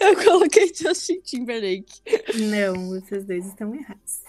Eu 0.00 0.16
coloquei 0.24 0.72
Justin 0.72 1.20
Timberlake. 1.20 2.00
Não, 2.36 2.90
vocês 2.90 3.24
dois 3.24 3.46
estão 3.46 3.74
errados. 3.74 4.23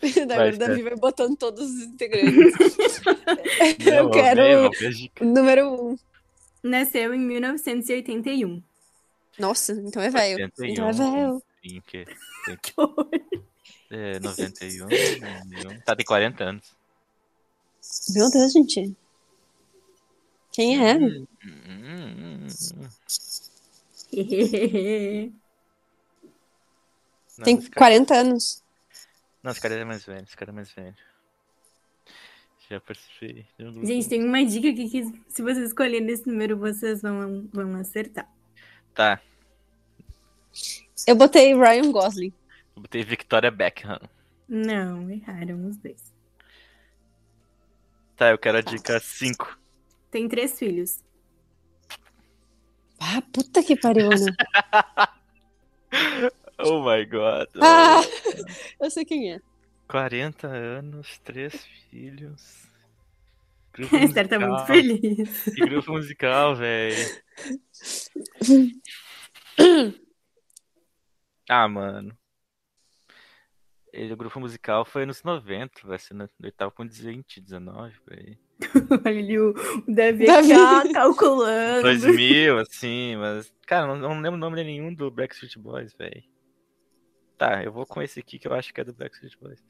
Davi 0.28 0.54
Steph. 0.54 0.82
vai 0.82 0.96
botando 0.96 1.36
todos 1.36 1.68
os 1.68 1.82
integrantes. 1.82 2.54
eu 3.86 4.04
Não, 4.04 4.10
quero 4.10 4.40
vamos 4.40 4.48
ver, 4.48 4.56
vamos 4.56 4.78
ver 4.78 4.86
a 4.86 4.90
dica. 4.90 5.24
o 5.24 5.28
número 5.28 5.72
um. 5.72 5.98
Nasceu 6.62 7.14
em 7.14 7.18
1981. 7.18 8.62
Nossa, 9.38 9.72
então 9.72 10.02
é 10.02 10.10
velho. 10.10 10.36
81, 10.36 10.66
Então 10.72 10.88
é 10.88 10.92
velho. 10.92 11.42
Tem 11.62 11.82
que. 11.86 12.04
Tem 12.44 12.56
que. 12.62 12.72
É, 13.90 14.20
91, 14.20 14.84
91. 14.84 15.80
Tá, 15.80 15.96
tem 15.96 16.04
40 16.04 16.44
anos. 16.44 16.76
Meu 18.14 18.30
Deus, 18.30 18.52
gente. 18.52 18.94
Quem 20.52 20.84
é? 20.86 20.96
Hum, 20.96 21.26
hum, 21.44 22.46
hum. 22.46 22.46
Tem 27.44 27.56
esse 27.58 27.70
cara, 27.70 27.86
40 27.90 28.14
anos. 28.14 28.62
Não, 29.42 29.52
esse 29.52 29.60
cara 29.60 29.74
é 29.74 29.84
mais 29.84 30.04
velho. 30.04 30.24
Esse 30.24 30.36
cara 30.36 30.50
é 30.50 30.54
mais 30.54 30.70
velho. 30.72 30.94
Já 32.68 32.80
participei. 32.80 33.46
Gente, 33.82 34.08
tem 34.08 34.22
uma 34.22 34.44
dica 34.44 34.68
aqui 34.68 34.90
que 34.90 35.04
se 35.28 35.42
vocês 35.42 35.68
escolherem 35.68 36.08
esse 36.10 36.28
número, 36.28 36.58
vocês 36.58 37.00
vão, 37.00 37.48
vão 37.52 37.74
acertar. 37.76 38.28
Tá. 38.94 39.20
Eu 41.06 41.16
botei 41.16 41.54
Ryan 41.54 41.90
Gosling. 41.90 42.32
Eu 42.76 42.82
botei 42.82 43.02
Victoria 43.04 43.50
Beckham. 43.50 44.00
Não, 44.48 45.10
erraram 45.10 45.66
os 45.66 45.76
dois. 45.78 46.12
Tá, 48.16 48.30
eu 48.30 48.38
quero 48.38 48.58
a 48.58 48.60
dica 48.60 48.98
5. 48.98 49.58
Tem 50.10 50.28
três 50.28 50.58
filhos. 50.58 51.02
Ah, 52.98 53.22
puta 53.32 53.62
que 53.62 53.76
pariu, 53.76 54.08
né? 54.10 54.32
Oh 56.58 56.82
my 56.82 57.04
god. 57.04 57.48
Ah, 57.60 58.00
eu 58.80 58.90
sei 58.90 59.04
quem 59.04 59.32
é. 59.32 59.40
40 59.88 60.46
anos, 60.46 61.18
três 61.20 61.64
filhos. 61.90 62.66
Grupo 63.72 63.96
A 63.96 64.00
Esther 64.00 64.28
tá 64.28 64.38
muito 64.38 64.52
musical. 64.52 64.66
feliz. 64.66 65.44
Que 65.44 65.66
grupo 65.66 65.92
musical, 65.92 66.56
velho. 66.56 66.96
Ah, 71.50 71.66
mano. 71.66 72.14
Ele, 73.90 74.12
o 74.12 74.16
grupo 74.18 74.38
musical 74.38 74.84
foi 74.84 75.06
nos 75.06 75.22
90, 75.22 75.86
vai 75.86 75.98
ser 75.98 76.12
no, 76.12 76.28
ele 76.42 76.52
tava 76.52 76.70
com 76.70 76.86
20, 76.86 77.40
19, 77.40 78.00
por 78.00 78.12
aí. 78.12 78.38
Olha 79.06 79.42
o, 79.42 79.54
Davi 79.88 80.26
ó, 80.28 80.92
calculando. 80.92 81.82
2000, 81.84 82.58
assim, 82.58 83.16
mas, 83.16 83.50
cara, 83.66 83.86
não, 83.86 83.96
não 83.96 84.20
lembro 84.20 84.34
o 84.34 84.36
nome 84.36 84.56
de 84.56 84.64
nenhum 84.64 84.92
do 84.92 85.10
Backstreet 85.10 85.58
Boys, 85.58 85.94
velho. 85.94 86.22
Tá, 87.38 87.62
eu 87.62 87.72
vou 87.72 87.86
com 87.86 88.02
esse 88.02 88.18
aqui 88.18 88.38
que 88.38 88.48
eu 88.48 88.52
acho 88.52 88.74
que 88.74 88.80
é 88.80 88.84
do 88.84 88.92
Backstreet 88.92 89.34
Boys. 89.40 89.60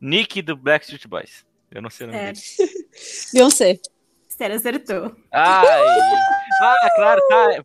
Nick 0.00 0.40
do 0.40 0.56
Backstreet 0.56 1.06
Boys. 1.06 1.44
Eu 1.70 1.82
não 1.82 1.90
sei 1.90 2.06
o 2.06 2.10
nome 2.10 2.18
É, 2.22 2.32
dele. 2.32 2.40
Beyoncé. 3.34 3.78
Esther 4.28 4.52
acertou. 4.52 5.14
Ai! 5.30 5.88
Ah, 6.62 6.90
claro, 6.96 7.20
tá. 7.28 7.62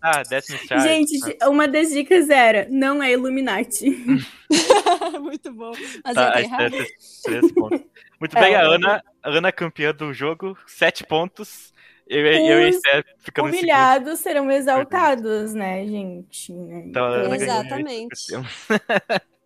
Tá, 0.00 0.24
Child. 0.24 0.82
Gente, 0.82 1.18
uma 1.44 1.68
das 1.68 1.90
dicas 1.90 2.30
era, 2.30 2.66
não 2.70 3.02
é 3.02 3.12
Illuminati. 3.12 3.90
Muito 5.20 5.52
bom. 5.52 5.72
Mas 6.04 6.14
Tá, 6.14 6.40
eu 6.40 6.70
tem 6.70 6.86
três 7.22 7.52
pontos. 7.52 7.80
Muito 8.18 8.36
É. 8.36 8.40
bem, 8.40 8.54
a 8.54 8.62
Ana, 8.62 9.04
a 9.22 9.28
Ana 9.30 9.52
campeã 9.52 9.92
do 9.92 10.12
jogo, 10.14 10.56
sete 10.66 11.04
pontos. 11.04 11.72
Eu, 12.06 12.24
eu 12.24 12.66
e 12.66 12.70
Esther 12.70 13.04
ficamos. 13.18 13.50
Humilhados 13.50 14.20
serão 14.20 14.50
exaltados, 14.50 15.54
né, 15.54 15.86
gente? 15.86 16.52
Né? 16.52 16.84
Então, 16.86 17.10
ganhou 17.10 17.34
Exatamente. 17.34 18.26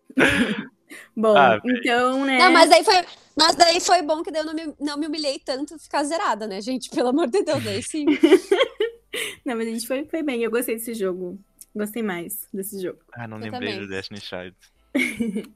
Bom, 1.15 1.35
Ah, 1.35 1.59
então, 1.63 2.25
né? 2.25 2.37
Não, 2.37 2.51
mas 2.51 2.69
daí 2.69 2.83
foi, 2.83 2.95
mas 3.35 3.55
daí 3.55 3.79
foi 3.79 4.01
bom 4.01 4.21
que 4.21 4.29
daí 4.31 4.41
eu 4.41 4.45
não 4.45 4.53
me, 4.53 4.73
não 4.79 4.97
me 4.97 5.07
humilhei 5.07 5.39
tanto 5.39 5.79
ficar 5.79 6.03
zerada, 6.03 6.47
né, 6.47 6.61
gente? 6.61 6.89
Pelo 6.89 7.09
amor 7.09 7.27
de 7.27 7.43
Deus, 7.43 7.63
daí 7.63 7.81
sim. 7.81 8.05
Não, 9.45 9.57
mas 9.57 9.67
a 9.67 9.71
gente 9.71 9.87
foi, 9.87 10.05
foi 10.05 10.23
bem. 10.23 10.41
Eu 10.41 10.51
gostei 10.51 10.75
desse 10.75 10.93
jogo. 10.93 11.37
Gostei 11.75 12.01
mais 12.01 12.47
desse 12.53 12.81
jogo. 12.81 12.99
Ah, 13.13 13.27
não 13.27 13.37
Eu 13.37 13.43
lembrei 13.43 13.73
também. 13.73 13.79
do 13.79 13.87
Destiny 13.87 14.21
Child. 14.21 14.55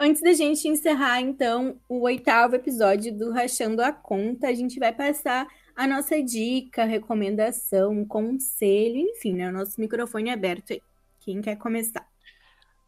Antes 0.00 0.22
da 0.22 0.32
gente 0.32 0.68
encerrar, 0.68 1.20
então, 1.20 1.76
o 1.88 2.00
oitavo 2.00 2.56
episódio 2.56 3.12
do 3.16 3.30
Rachando 3.30 3.82
a 3.82 3.92
Conta, 3.92 4.48
a 4.48 4.54
gente 4.54 4.78
vai 4.78 4.92
passar 4.92 5.46
a 5.76 5.86
nossa 5.86 6.22
dica, 6.22 6.84
recomendação, 6.84 8.04
conselho, 8.04 8.96
enfim, 8.96 9.34
né? 9.34 9.48
O 9.48 9.52
nosso 9.52 9.80
microfone 9.80 10.30
é 10.30 10.32
aberto 10.32 10.72
aí. 10.72 10.82
Quem 11.20 11.40
quer 11.40 11.56
começar? 11.56 12.06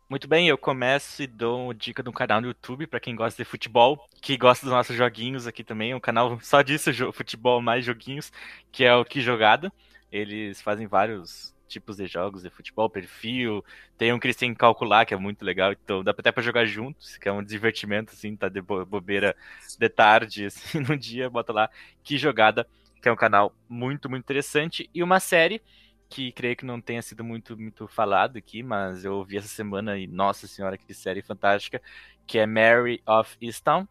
Muito 0.08 0.28
bem, 0.28 0.46
eu 0.46 0.56
começo 0.56 1.20
e 1.20 1.26
dou 1.26 1.74
dica 1.74 2.00
do 2.00 2.12
canal 2.12 2.40
no 2.40 2.46
YouTube 2.46 2.86
pra 2.86 3.00
quem 3.00 3.16
gosta 3.16 3.42
de 3.42 3.48
futebol, 3.48 4.06
que 4.22 4.36
gosta 4.36 4.64
dos 4.64 4.72
nossos 4.72 4.94
joguinhos 4.94 5.48
aqui 5.48 5.64
também, 5.64 5.94
um 5.94 6.00
canal 6.00 6.38
só 6.40 6.62
disso, 6.62 6.92
futebol 7.12 7.60
mais 7.60 7.84
joguinhos, 7.84 8.30
que 8.70 8.84
é 8.84 8.94
o 8.94 9.04
Que 9.04 9.20
Jogada. 9.20 9.72
Eles 10.12 10.62
fazem 10.62 10.86
vários 10.86 11.55
tipos 11.66 11.96
de 11.96 12.06
jogos 12.06 12.42
de 12.42 12.50
futebol, 12.50 12.88
perfil, 12.90 13.64
tem 13.98 14.12
um 14.12 14.18
que 14.18 14.26
eles 14.26 14.36
têm 14.36 14.52
que 14.52 14.58
calcular, 14.58 15.04
que 15.06 15.14
é 15.14 15.16
muito 15.16 15.44
legal, 15.44 15.72
então 15.72 16.02
dá 16.04 16.12
até 16.12 16.32
pra 16.32 16.42
jogar 16.42 16.64
juntos, 16.66 17.16
que 17.18 17.28
é 17.28 17.32
um 17.32 17.42
divertimento, 17.44 18.12
assim, 18.12 18.36
tá 18.36 18.48
de 18.48 18.60
bo- 18.62 18.84
bobeira 18.86 19.36
de 19.78 19.88
tarde, 19.88 20.46
assim, 20.46 20.80
no 20.80 20.96
dia, 20.96 21.28
bota 21.30 21.52
lá, 21.52 21.70
Que 22.02 22.18
Jogada, 22.18 22.66
que 23.02 23.08
é 23.08 23.12
um 23.12 23.16
canal 23.16 23.54
muito, 23.68 24.08
muito 24.10 24.24
interessante, 24.24 24.88
e 24.94 25.02
uma 25.02 25.20
série 25.20 25.62
que 26.08 26.30
creio 26.32 26.56
que 26.56 26.64
não 26.64 26.80
tenha 26.80 27.02
sido 27.02 27.24
muito, 27.24 27.56
muito 27.58 27.88
falado 27.88 28.36
aqui, 28.38 28.62
mas 28.62 29.04
eu 29.04 29.14
ouvi 29.14 29.36
essa 29.36 29.48
semana 29.48 29.98
e, 29.98 30.06
nossa 30.06 30.46
senhora, 30.46 30.78
que 30.78 30.94
série 30.94 31.22
fantástica, 31.22 31.82
que 32.26 32.38
é 32.38 32.46
Mary 32.46 33.02
of 33.06 33.36
Easttown, 33.40 33.86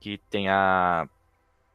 que 0.00 0.18
tem 0.30 0.48
a 0.48 1.08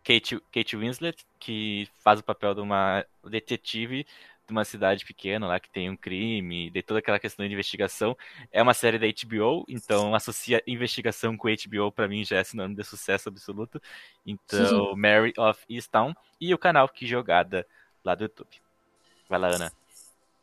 Kate, 0.03 0.39
Kate 0.51 0.77
Winslet, 0.77 1.25
que 1.39 1.87
faz 2.03 2.19
o 2.19 2.23
papel 2.23 2.55
de 2.55 2.61
uma 2.61 3.05
detetive 3.29 4.05
de 4.49 4.51
uma 4.51 4.65
cidade 4.65 5.05
pequena 5.05 5.47
lá 5.47 5.59
que 5.59 5.69
tem 5.69 5.89
um 5.89 5.95
crime, 5.95 6.71
de 6.71 6.81
toda 6.81 6.99
aquela 6.99 7.19
questão 7.19 7.47
de 7.47 7.53
investigação. 7.53 8.17
É 8.51 8.61
uma 8.61 8.73
série 8.73 8.97
da 8.97 9.05
HBO, 9.05 9.63
então 9.69 10.15
associa 10.15 10.61
investigação 10.65 11.37
com 11.37 11.47
HBO 11.47 11.91
para 11.91 12.07
mim 12.07 12.25
já 12.25 12.37
é 12.37 12.43
sinônimo 12.43 12.75
de 12.75 12.83
sucesso 12.83 13.29
absoluto. 13.29 13.79
Então, 14.25 14.95
Mary 14.97 15.33
of 15.37 15.63
Easttown 15.69 16.13
e 16.41 16.53
o 16.53 16.57
canal 16.57 16.89
Que 16.89 17.05
Jogada 17.05 17.65
lá 18.03 18.15
do 18.15 18.23
YouTube. 18.23 18.49
Vai 19.29 19.39
lá, 19.39 19.49
Ana. 19.49 19.71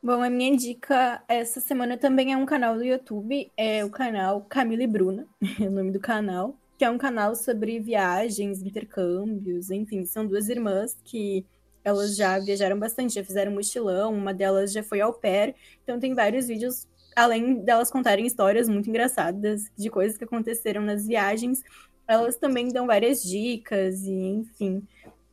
Bom, 0.00 0.22
a 0.22 0.30
minha 0.30 0.56
dica 0.56 1.20
essa 1.26 1.58
semana 1.58 1.98
também 1.98 2.32
é 2.32 2.36
um 2.36 2.46
canal 2.46 2.76
do 2.76 2.84
YouTube, 2.84 3.50
é 3.56 3.84
o 3.84 3.90
canal 3.90 4.40
Camila 4.42 4.84
e 4.84 4.86
Bruna, 4.86 5.26
é 5.60 5.64
o 5.66 5.70
nome 5.70 5.90
do 5.90 5.98
canal, 5.98 6.54
que 6.78 6.84
é 6.84 6.90
um 6.90 6.98
canal 6.98 7.34
sobre 7.34 7.80
viagens, 7.80 8.62
intercâmbios, 8.62 9.68
enfim, 9.70 10.04
são 10.04 10.24
duas 10.24 10.48
irmãs 10.48 10.96
que 11.04 11.44
elas 11.86 12.16
já 12.16 12.36
viajaram 12.40 12.76
bastante, 12.76 13.14
já 13.14 13.22
fizeram 13.24 13.52
mochilão, 13.52 14.12
uma 14.12 14.34
delas 14.34 14.72
já 14.72 14.82
foi 14.82 15.00
au 15.00 15.12
pair, 15.12 15.54
então 15.84 16.00
tem 16.00 16.14
vários 16.14 16.48
vídeos, 16.48 16.88
além 17.14 17.62
delas 17.62 17.92
contarem 17.92 18.26
histórias 18.26 18.68
muito 18.68 18.90
engraçadas 18.90 19.70
de 19.78 19.88
coisas 19.88 20.18
que 20.18 20.24
aconteceram 20.24 20.82
nas 20.82 21.06
viagens, 21.06 21.62
elas 22.08 22.36
também 22.36 22.72
dão 22.72 22.88
várias 22.88 23.22
dicas 23.22 24.02
e, 24.02 24.12
enfim, 24.12 24.82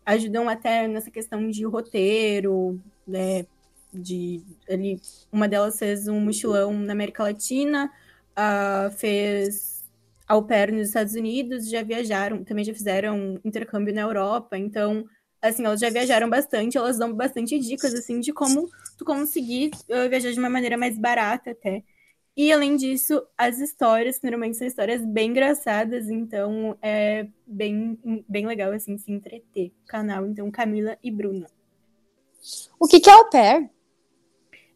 ajudam 0.06 0.48
até 0.48 0.88
nessa 0.88 1.10
questão 1.10 1.50
de 1.50 1.66
roteiro, 1.66 2.80
né, 3.08 3.48
de 3.92 4.44
ali, 4.70 5.02
uma 5.32 5.48
delas 5.48 5.80
fez 5.80 6.08
um 6.08 6.20
mochilão 6.20 6.72
na 6.72 6.94
América 6.94 7.24
Latina, 7.24 7.92
a 8.36 8.92
fez 8.96 9.84
au 10.28 10.44
pair 10.44 10.72
nos 10.72 10.90
Estados 10.90 11.16
Unidos, 11.16 11.68
já 11.68 11.82
viajaram, 11.82 12.44
também 12.44 12.64
já 12.64 12.74
fizeram 12.74 13.40
intercâmbio 13.44 13.94
na 13.94 14.02
Europa, 14.02 14.56
então, 14.56 15.04
assim, 15.44 15.66
elas 15.66 15.80
já 15.80 15.90
viajaram 15.90 16.30
bastante, 16.30 16.78
elas 16.78 16.98
dão 16.98 17.14
bastante 17.14 17.60
dicas, 17.60 17.94
assim, 17.94 18.20
de 18.20 18.32
como 18.32 18.70
tu 18.98 19.04
conseguir 19.04 19.72
uh, 19.90 20.10
viajar 20.10 20.32
de 20.32 20.40
uma 20.40 20.50
maneira 20.50 20.78
mais 20.78 20.98
barata 20.98 21.52
até. 21.52 21.84
E, 22.36 22.52
além 22.52 22.76
disso, 22.78 23.22
as 23.38 23.60
histórias, 23.60 24.18
que 24.18 24.24
normalmente 24.24 24.58
são 24.58 24.66
histórias 24.66 25.06
bem 25.06 25.30
engraçadas, 25.30 26.10
então 26.10 26.76
é 26.82 27.28
bem, 27.46 28.00
bem 28.28 28.48
legal, 28.48 28.72
assim, 28.72 28.98
se 28.98 29.12
entreter. 29.12 29.72
O 29.84 29.88
canal, 29.88 30.26
então, 30.26 30.50
Camila 30.50 30.98
e 31.04 31.12
Bruna. 31.12 31.48
O 32.80 32.88
que, 32.88 33.00
que 33.00 33.10
é 33.10 33.14
au 33.14 33.30
pair? 33.30 33.70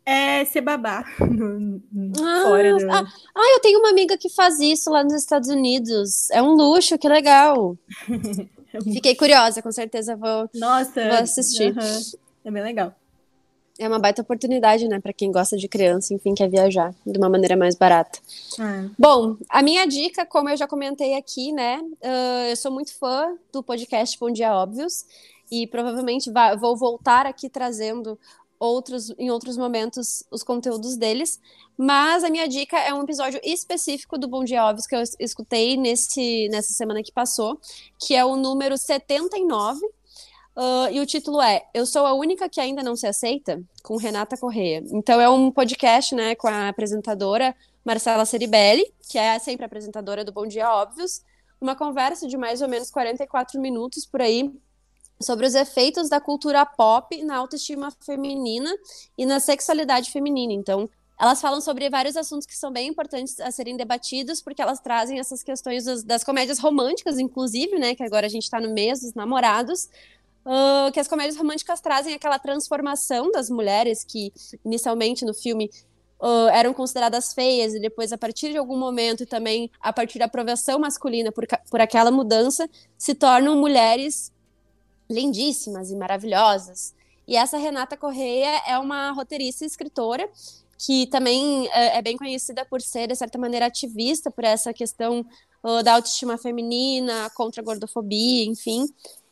É 0.05 0.45
ser 0.45 0.61
babá 0.61 1.03
Ah, 2.21 2.43
fora 2.45 2.77
do... 2.77 2.89
ah, 2.89 3.05
ah, 3.35 3.53
eu 3.55 3.59
tenho 3.59 3.79
uma 3.79 3.89
amiga 3.89 4.17
que 4.17 4.29
faz 4.29 4.57
isso 4.59 4.89
lá 4.89 5.03
nos 5.03 5.13
Estados 5.13 5.49
Unidos. 5.49 6.29
É 6.29 6.41
um 6.41 6.53
luxo, 6.53 6.97
que 6.97 7.09
legal. 7.09 7.77
Fiquei 8.83 9.15
curiosa, 9.15 9.61
com 9.61 9.71
certeza 9.71 10.15
vou, 10.15 10.49
Nossa, 10.53 10.91
vou 11.07 11.17
assistir. 11.17 11.77
aham, 11.77 11.99
é 12.45 12.51
bem 12.51 12.63
legal. 12.63 12.93
É 13.79 13.87
uma 13.87 13.99
baita 13.99 14.23
oportunidade, 14.23 14.87
né, 14.87 14.99
Pra 14.99 15.13
quem 15.13 15.31
gosta 15.31 15.55
de 15.55 15.67
criança, 15.67 16.11
enfim, 16.13 16.33
quer 16.33 16.49
viajar 16.49 16.95
de 17.05 17.17
uma 17.17 17.29
maneira 17.29 17.55
mais 17.55 17.75
barata. 17.75 18.17
Ah, 18.59 18.85
Bom, 18.97 19.37
a 19.49 19.61
minha 19.61 19.85
dica, 19.85 20.25
como 20.25 20.49
eu 20.49 20.57
já 20.57 20.67
comentei 20.67 21.13
aqui, 21.15 21.51
né? 21.51 21.79
ah, 22.03 22.47
eu 22.49 22.55
sou 22.55 22.71
muito 22.71 22.97
fã 22.97 23.37
do 23.53 23.61
podcast 23.61 24.17
Bom 24.19 24.31
Dia 24.31 24.51
Óbvios 24.55 25.05
e 25.51 25.67
provavelmente 25.67 26.31
va- 26.31 26.55
vou 26.55 26.75
voltar 26.75 27.27
aqui 27.27 27.49
trazendo 27.49 28.17
outros 28.59 29.09
em 29.17 29.29
outros 29.31 29.57
momentos 29.57 30.23
os 30.31 30.43
conteúdos 30.43 30.95
deles. 30.97 31.39
Mas 31.77 32.23
a 32.23 32.29
minha 32.29 32.47
dica 32.47 32.77
é 32.79 32.93
um 32.93 33.03
episódio 33.03 33.39
específico 33.43 34.17
do 34.17 34.27
Bom 34.27 34.43
Dia 34.43 34.65
Óbvios 34.65 34.87
que 34.87 34.95
eu 34.95 35.01
es- 35.01 35.15
escutei 35.19 35.77
nesse, 35.77 36.47
nessa 36.49 36.73
semana 36.73 37.03
que 37.03 37.11
passou, 37.11 37.59
que 37.99 38.15
é 38.15 38.25
o 38.25 38.35
número 38.35 38.77
79. 38.77 39.79
ah, 40.55 40.89
e 40.91 40.99
o 40.99 41.05
título 41.05 41.39
é 41.41 41.63
Eu 41.73 41.85
Sou 41.85 42.05
a 42.05 42.13
Única 42.13 42.49
que 42.49 42.59
Ainda 42.59 42.81
Não 42.81 42.95
Se 42.95 43.05
Aceita, 43.07 43.61
com 43.83 43.95
Renata 43.97 44.35
Correia. 44.37 44.83
Então 44.91 45.21
é 45.21 45.29
um 45.29 45.51
podcast, 45.51 46.15
né, 46.15 46.33
com 46.35 46.47
a 46.47 46.69
apresentadora 46.69 47.55
Marcela 47.85 48.25
Ceribelli, 48.25 48.91
que 49.09 49.17
é 49.17 49.37
sempre 49.39 49.65
apresentadora 49.65 50.25
do 50.25 50.31
Bom 50.31 50.47
Dia 50.47 50.69
Óbvios, 50.73 51.21
uma 51.61 51.75
conversa 51.75 52.27
de 52.27 52.35
mais 52.37 52.61
ou 52.61 52.67
menos 52.67 52.89
44 52.91 53.59
minutos 53.61 54.05
por 54.05 54.21
aí 54.21 54.51
sobre 55.21 55.45
os 55.45 55.55
efeitos 55.55 56.09
da 56.09 56.19
cultura 56.19 56.65
pop 56.65 57.23
na 57.23 57.37
autoestima 57.37 57.91
feminina 57.99 58.71
e 59.17 59.25
na 59.25 59.39
sexualidade 59.39 60.11
feminina. 60.11 60.53
Então, 60.53 60.89
elas 61.19 61.41
falam 61.41 61.59
sobre 61.59 61.89
vários 61.89 62.15
assuntos 62.15 62.45
que 62.45 62.55
são 62.55 62.71
bem 62.71 62.89
importantes 62.89 63.39
a 63.39 63.49
serem 63.49 63.75
debatidos, 63.75 64.41
porque 64.41 64.61
elas 64.61 64.79
trazem 64.79 65.19
essas 65.19 65.41
questões 65.41 65.85
das, 65.85 66.03
das 66.03 66.23
comédias 66.23 66.59
românticas, 66.59 67.17
inclusive, 67.17 67.79
né, 67.79 67.95
que 67.95 68.03
agora 68.03 68.27
a 68.27 68.29
gente 68.29 68.43
está 68.43 68.59
no 68.59 68.71
mês 68.71 69.01
dos 69.01 69.15
namorados, 69.15 69.89
ah, 70.45 70.89
que 70.93 70.99
as 70.99 71.09
comédias 71.09 71.35
românticas 71.35 71.81
trazem 71.81 72.13
aquela 72.13 72.39
transformação 72.39 73.31
das 73.31 73.49
mulheres 73.49 74.05
que 74.05 74.31
inicialmente 74.63 75.25
no 75.25 75.33
filme 75.33 75.69
uh, 76.21 76.47
eram 76.53 76.73
consideradas 76.73 77.33
feias 77.33 77.73
e 77.73 77.79
depois, 77.81 78.13
a 78.13 78.17
partir 78.17 78.51
de 78.51 78.57
algum 78.57 78.77
momento, 78.77 79.23
e 79.23 79.25
também 79.25 79.69
a 79.81 79.91
partir 79.91 80.19
da 80.19 80.25
aprovação 80.25 80.79
masculina 80.79 81.33
por, 81.33 81.45
por 81.69 81.81
aquela 81.81 82.11
mudança, 82.11 82.69
se 82.97 83.13
tornam 83.13 83.57
mulheres 83.57 84.31
lindíssimas 85.09 85.91
e 85.91 85.95
maravilhosas. 85.95 86.93
E 87.27 87.35
essa 87.35 87.57
Renata 87.57 87.97
Correia 87.97 88.61
é 88.65 88.77
uma 88.77 89.11
roteirista 89.11 89.63
e 89.63 89.67
escritora 89.67 90.29
que 90.77 91.07
também 91.07 91.67
é, 91.69 91.97
é 91.97 92.01
bem 92.01 92.15
conhecida 92.15 92.63
por 92.63 92.81
ser, 92.81 93.07
de 93.07 93.15
certa 93.15 93.37
maneira, 93.37 93.65
ativista 93.65 94.29
por 94.29 94.43
essa 94.43 94.71
questão 94.73 95.25
da 95.83 95.95
autoestima 95.95 96.37
feminina, 96.37 97.29
contra 97.35 97.61
a 97.61 97.65
gordofobia, 97.65 98.45
enfim, 98.45 98.85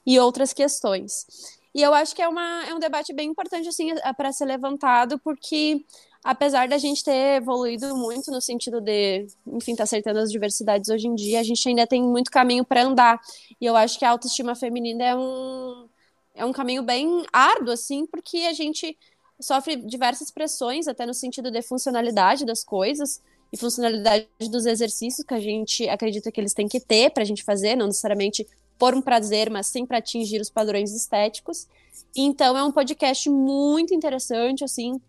e 0.06 0.20
outras 0.20 0.54
questões. 0.54 1.26
E 1.74 1.82
eu 1.82 1.94
acho 1.94 2.16
que 2.16 2.22
é, 2.22 2.28
uma, 2.28 2.66
é 2.66 2.74
um 2.74 2.80
debate 2.80 3.14
bem 3.14 3.30
importante 3.30 3.68
assim 3.68 3.94
para 4.18 4.32
ser 4.32 4.46
levantado, 4.46 5.20
porque 5.20 5.86
apesar 6.26 6.68
da 6.68 6.80
gente 6.80 7.04
ter 7.04 7.38
evoluído 7.38 7.96
muito 7.96 8.32
no 8.32 8.42
sentido 8.42 8.82
de, 8.82 9.28
enfim, 9.46 9.76
tá 9.76 9.84
acertando 9.84 10.18
as 10.18 10.32
diversidades 10.32 10.90
hoje 10.90 11.08
em 11.08 11.14
dia, 11.14 11.40
a 11.40 11.44
gente 11.44 11.70
ainda 11.70 11.86
tem 11.86 12.02
muito 12.02 12.32
caminho 12.32 12.66
para 12.66 12.84
andar. 12.84 13.22
E 13.62 13.66
eu 13.66 13.76
acho 13.76 14.00
que 14.00 14.04
a 14.04 14.10
autoestima 14.10 14.56
feminina 14.56 15.04
é 15.04 15.16
um 15.16 15.88
é 16.34 16.44
um 16.44 16.52
caminho 16.52 16.84
bem 16.84 17.24
árduo 17.32 17.72
assim, 17.72 18.06
porque 18.08 18.40
a 18.40 18.54
gente 18.54 18.98
sofre 19.40 19.76
diversas 19.76 20.32
pressões, 20.32 20.88
até 20.88 21.06
no 21.06 21.14
sentido 21.14 21.52
de 21.52 21.62
funcionalidade 21.62 22.44
das 22.44 22.64
coisas 22.64 23.22
e 23.54 23.58
funcionalidade 23.58 24.28
dos 24.50 24.66
exercícios 24.66 25.26
que 25.26 25.34
a 25.34 25.40
gente 25.40 25.88
acredita 25.88 26.32
que 26.32 26.42
eles 26.42 26.54
têm 26.54 26.68
que 26.68 26.80
ter 26.80 27.12
para 27.12 27.22
a 27.22 27.26
gente 27.26 27.44
fazer, 27.44 27.76
não 27.76 27.86
necessariamente 27.86 28.46
por 28.80 28.96
um 28.96 29.02
prazer, 29.02 29.50
mas 29.50 29.68
sim 29.68 29.86
para 29.86 30.00
atingir 30.00 30.42
os 30.42 30.50
padrões 30.50 30.92
estéticos. 30.92 31.68
Então 32.16 32.58
é 32.58 32.64
um 32.64 32.72
podcast 32.72 33.30
muito 33.30 33.94
interessante, 33.94 34.64
assim, 34.64 35.00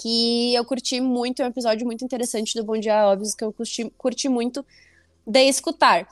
que 0.00 0.54
eu 0.54 0.64
curti 0.64 1.00
muito, 1.00 1.42
é 1.42 1.44
um 1.44 1.48
episódio 1.48 1.84
muito 1.84 2.04
interessante 2.04 2.54
do 2.54 2.64
Bom 2.64 2.78
Dia 2.78 3.06
Óbvios, 3.08 3.34
que 3.34 3.42
eu 3.44 3.52
curti, 3.52 3.92
curti 3.96 4.28
muito 4.28 4.64
de 5.26 5.48
escutar. 5.48 6.08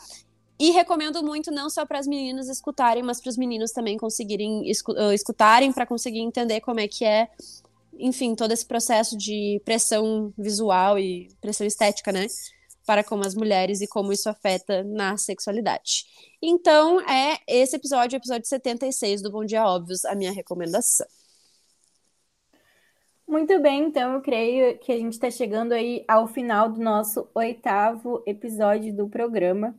E 0.59 0.71
recomendo 0.71 1.23
muito 1.23 1.51
não 1.51 1.71
só 1.71 1.85
para 1.87 1.99
as 1.99 2.07
meninas 2.07 2.49
escutarem, 2.49 3.03
mas 3.03 3.21
para 3.21 3.31
os 3.31 3.37
meninos 3.37 3.71
também 3.71 3.97
conseguirem 3.97 4.63
uh, 4.63 5.13
escutarem 5.13 5.73
para 5.73 5.87
conseguir 5.87 6.21
entender 6.21 6.61
como 6.61 6.81
é 6.81 6.89
que 6.89 7.05
é, 7.05 7.29
enfim, 7.99 8.35
todo 8.35 8.53
esse 8.53 8.65
processo 8.65 9.17
de 9.17 9.61
pressão 9.65 10.33
visual 10.37 10.99
e 10.99 11.29
pressão 11.41 11.67
estética, 11.67 12.11
né? 12.11 12.27
Para 12.87 13.05
como 13.05 13.25
as 13.25 13.35
mulheres 13.35 13.81
e 13.81 13.87
como 13.87 14.13
isso 14.13 14.29
afeta 14.29 14.83
na 14.83 15.17
sexualidade. 15.17 16.07
Então, 16.43 17.01
é 17.03 17.39
esse 17.47 17.77
episódio, 17.77 18.17
episódio 18.17 18.49
76 18.49 19.23
do 19.23 19.31
Bom 19.31 19.45
Dia 19.45 19.67
Óbvios, 19.67 20.05
a 20.05 20.15
minha 20.15 20.33
recomendação. 20.33 21.07
Muito 23.29 23.61
bem, 23.61 23.85
então 23.87 24.15
eu 24.15 24.21
creio 24.21 24.79
que 24.79 24.93
a 24.93 24.97
gente 24.97 25.15
está 25.15 25.29
chegando 25.31 25.73
aí 25.73 26.05
ao 26.07 26.29
final 26.29 26.69
do 26.69 26.81
nosso 26.81 27.29
oitavo 27.35 28.23
episódio 28.25 28.95
do 28.95 29.09
programa. 29.09 29.75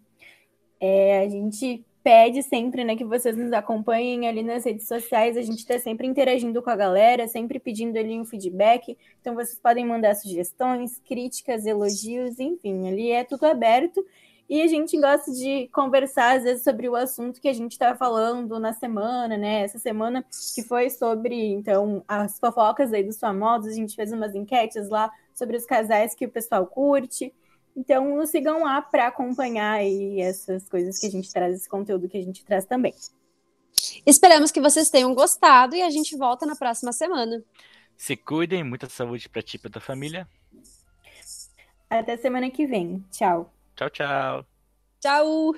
É, 0.81 1.21
a 1.21 1.29
gente 1.29 1.85
pede 2.03 2.43
sempre 2.43 2.83
né, 2.83 2.95
que 2.95 3.05
vocês 3.05 3.37
nos 3.37 3.53
acompanhem 3.53 4.27
ali 4.27 4.43
nas 4.43 4.65
redes 4.65 4.85
sociais. 4.85 5.37
A 5.37 5.41
gente 5.41 5.59
está 5.59 5.79
sempre 5.79 6.05
interagindo 6.05 6.61
com 6.61 6.69
a 6.69 6.75
galera, 6.75 7.25
sempre 7.27 7.57
pedindo 7.57 7.97
ali 7.97 8.19
um 8.19 8.25
feedback. 8.25 8.97
Então 9.21 9.33
vocês 9.33 9.57
podem 9.57 9.85
mandar 9.85 10.15
sugestões, 10.15 10.99
críticas, 10.99 11.65
elogios, 11.65 12.39
enfim, 12.39 12.87
ali 12.89 13.11
é 13.11 13.23
tudo 13.23 13.45
aberto. 13.45 14.05
E 14.49 14.61
a 14.61 14.67
gente 14.67 14.97
gosta 14.99 15.29
de 15.31 15.67
conversar, 15.73 16.37
às 16.37 16.43
vezes, 16.43 16.63
sobre 16.63 16.87
o 16.87 16.95
assunto 16.95 17.41
que 17.41 17.49
a 17.49 17.53
gente 17.53 17.73
estava 17.73 17.97
falando 17.97 18.57
na 18.59 18.71
semana, 18.71 19.35
né? 19.37 19.63
Essa 19.63 19.77
semana 19.77 20.25
que 20.55 20.63
foi 20.63 20.89
sobre, 20.89 21.35
então, 21.51 22.01
as 22.07 22.39
fofocas 22.39 22.93
aí 22.93 23.03
dos 23.03 23.19
famosos. 23.19 23.73
A 23.73 23.75
gente 23.75 23.95
fez 23.95 24.11
umas 24.13 24.33
enquetes 24.33 24.87
lá 24.87 25.11
sobre 25.33 25.57
os 25.57 25.65
casais 25.65 26.15
que 26.15 26.25
o 26.25 26.31
pessoal 26.31 26.65
curte. 26.65 27.33
Então, 27.75 28.15
nos 28.15 28.29
sigam 28.29 28.63
lá 28.63 28.81
para 28.81 29.07
acompanhar 29.07 29.73
aí 29.73 30.21
essas 30.21 30.67
coisas 30.69 30.97
que 30.97 31.07
a 31.07 31.11
gente 31.11 31.31
traz, 31.31 31.53
esse 31.53 31.69
conteúdo 31.69 32.07
que 32.07 32.17
a 32.17 32.23
gente 32.23 32.45
traz 32.45 32.65
também. 32.65 32.93
Esperamos 34.05 34.51
que 34.51 34.61
vocês 34.61 34.89
tenham 34.89 35.13
gostado 35.13 35.75
e 35.75 35.81
a 35.81 35.89
gente 35.89 36.15
volta 36.15 36.45
na 36.45 36.55
próxima 36.55 36.93
semana. 36.93 37.43
Se 37.97 38.15
cuidem, 38.15 38.63
muita 38.63 38.87
saúde 38.87 39.27
para 39.27 39.41
ti 39.41 39.57
e 39.57 39.59
pra 39.59 39.69
tua 39.69 39.81
família. 39.81 40.27
Até 41.89 42.15
semana 42.15 42.49
que 42.49 42.65
vem. 42.65 43.03
Tchau. 43.11 43.51
Tchau, 43.77 43.89
tchau. 43.91 44.45
Tchau. 44.99 45.53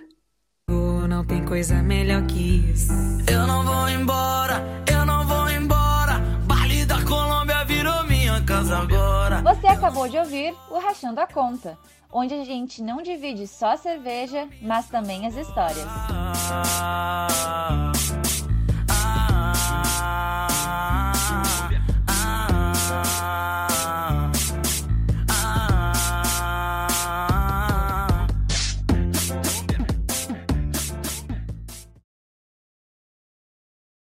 Não 1.07 1.23
tem 1.25 1.43
coisa 1.45 1.81
melhor 1.81 2.21
que 2.27 2.69
isso. 2.69 2.91
Eu 3.31 3.47
não 3.47 3.63
vou 3.63 3.87
embora, 3.89 4.61
eu 4.91 5.05
não 5.05 5.25
vou 5.25 5.49
embora. 5.49 6.19
Baile 6.45 6.85
da 6.85 7.01
Colômbia 7.05 7.63
virou 7.63 8.03
minha 8.03 8.43
casa 8.43 8.77
agora. 8.77 9.41
Você 9.41 9.67
acabou 9.67 10.09
de 10.09 10.17
ouvir 10.17 10.53
o 10.69 10.79
Rachando 10.79 11.21
a 11.21 11.27
Conta, 11.27 11.77
onde 12.11 12.33
a 12.33 12.43
gente 12.43 12.83
não 12.83 13.01
divide 13.01 13.47
só 13.47 13.71
a 13.71 13.77
cerveja, 13.77 14.49
mas 14.61 14.89
também 14.89 15.25
as 15.25 15.35
histórias. 15.35 15.85
Ah, 15.87 17.91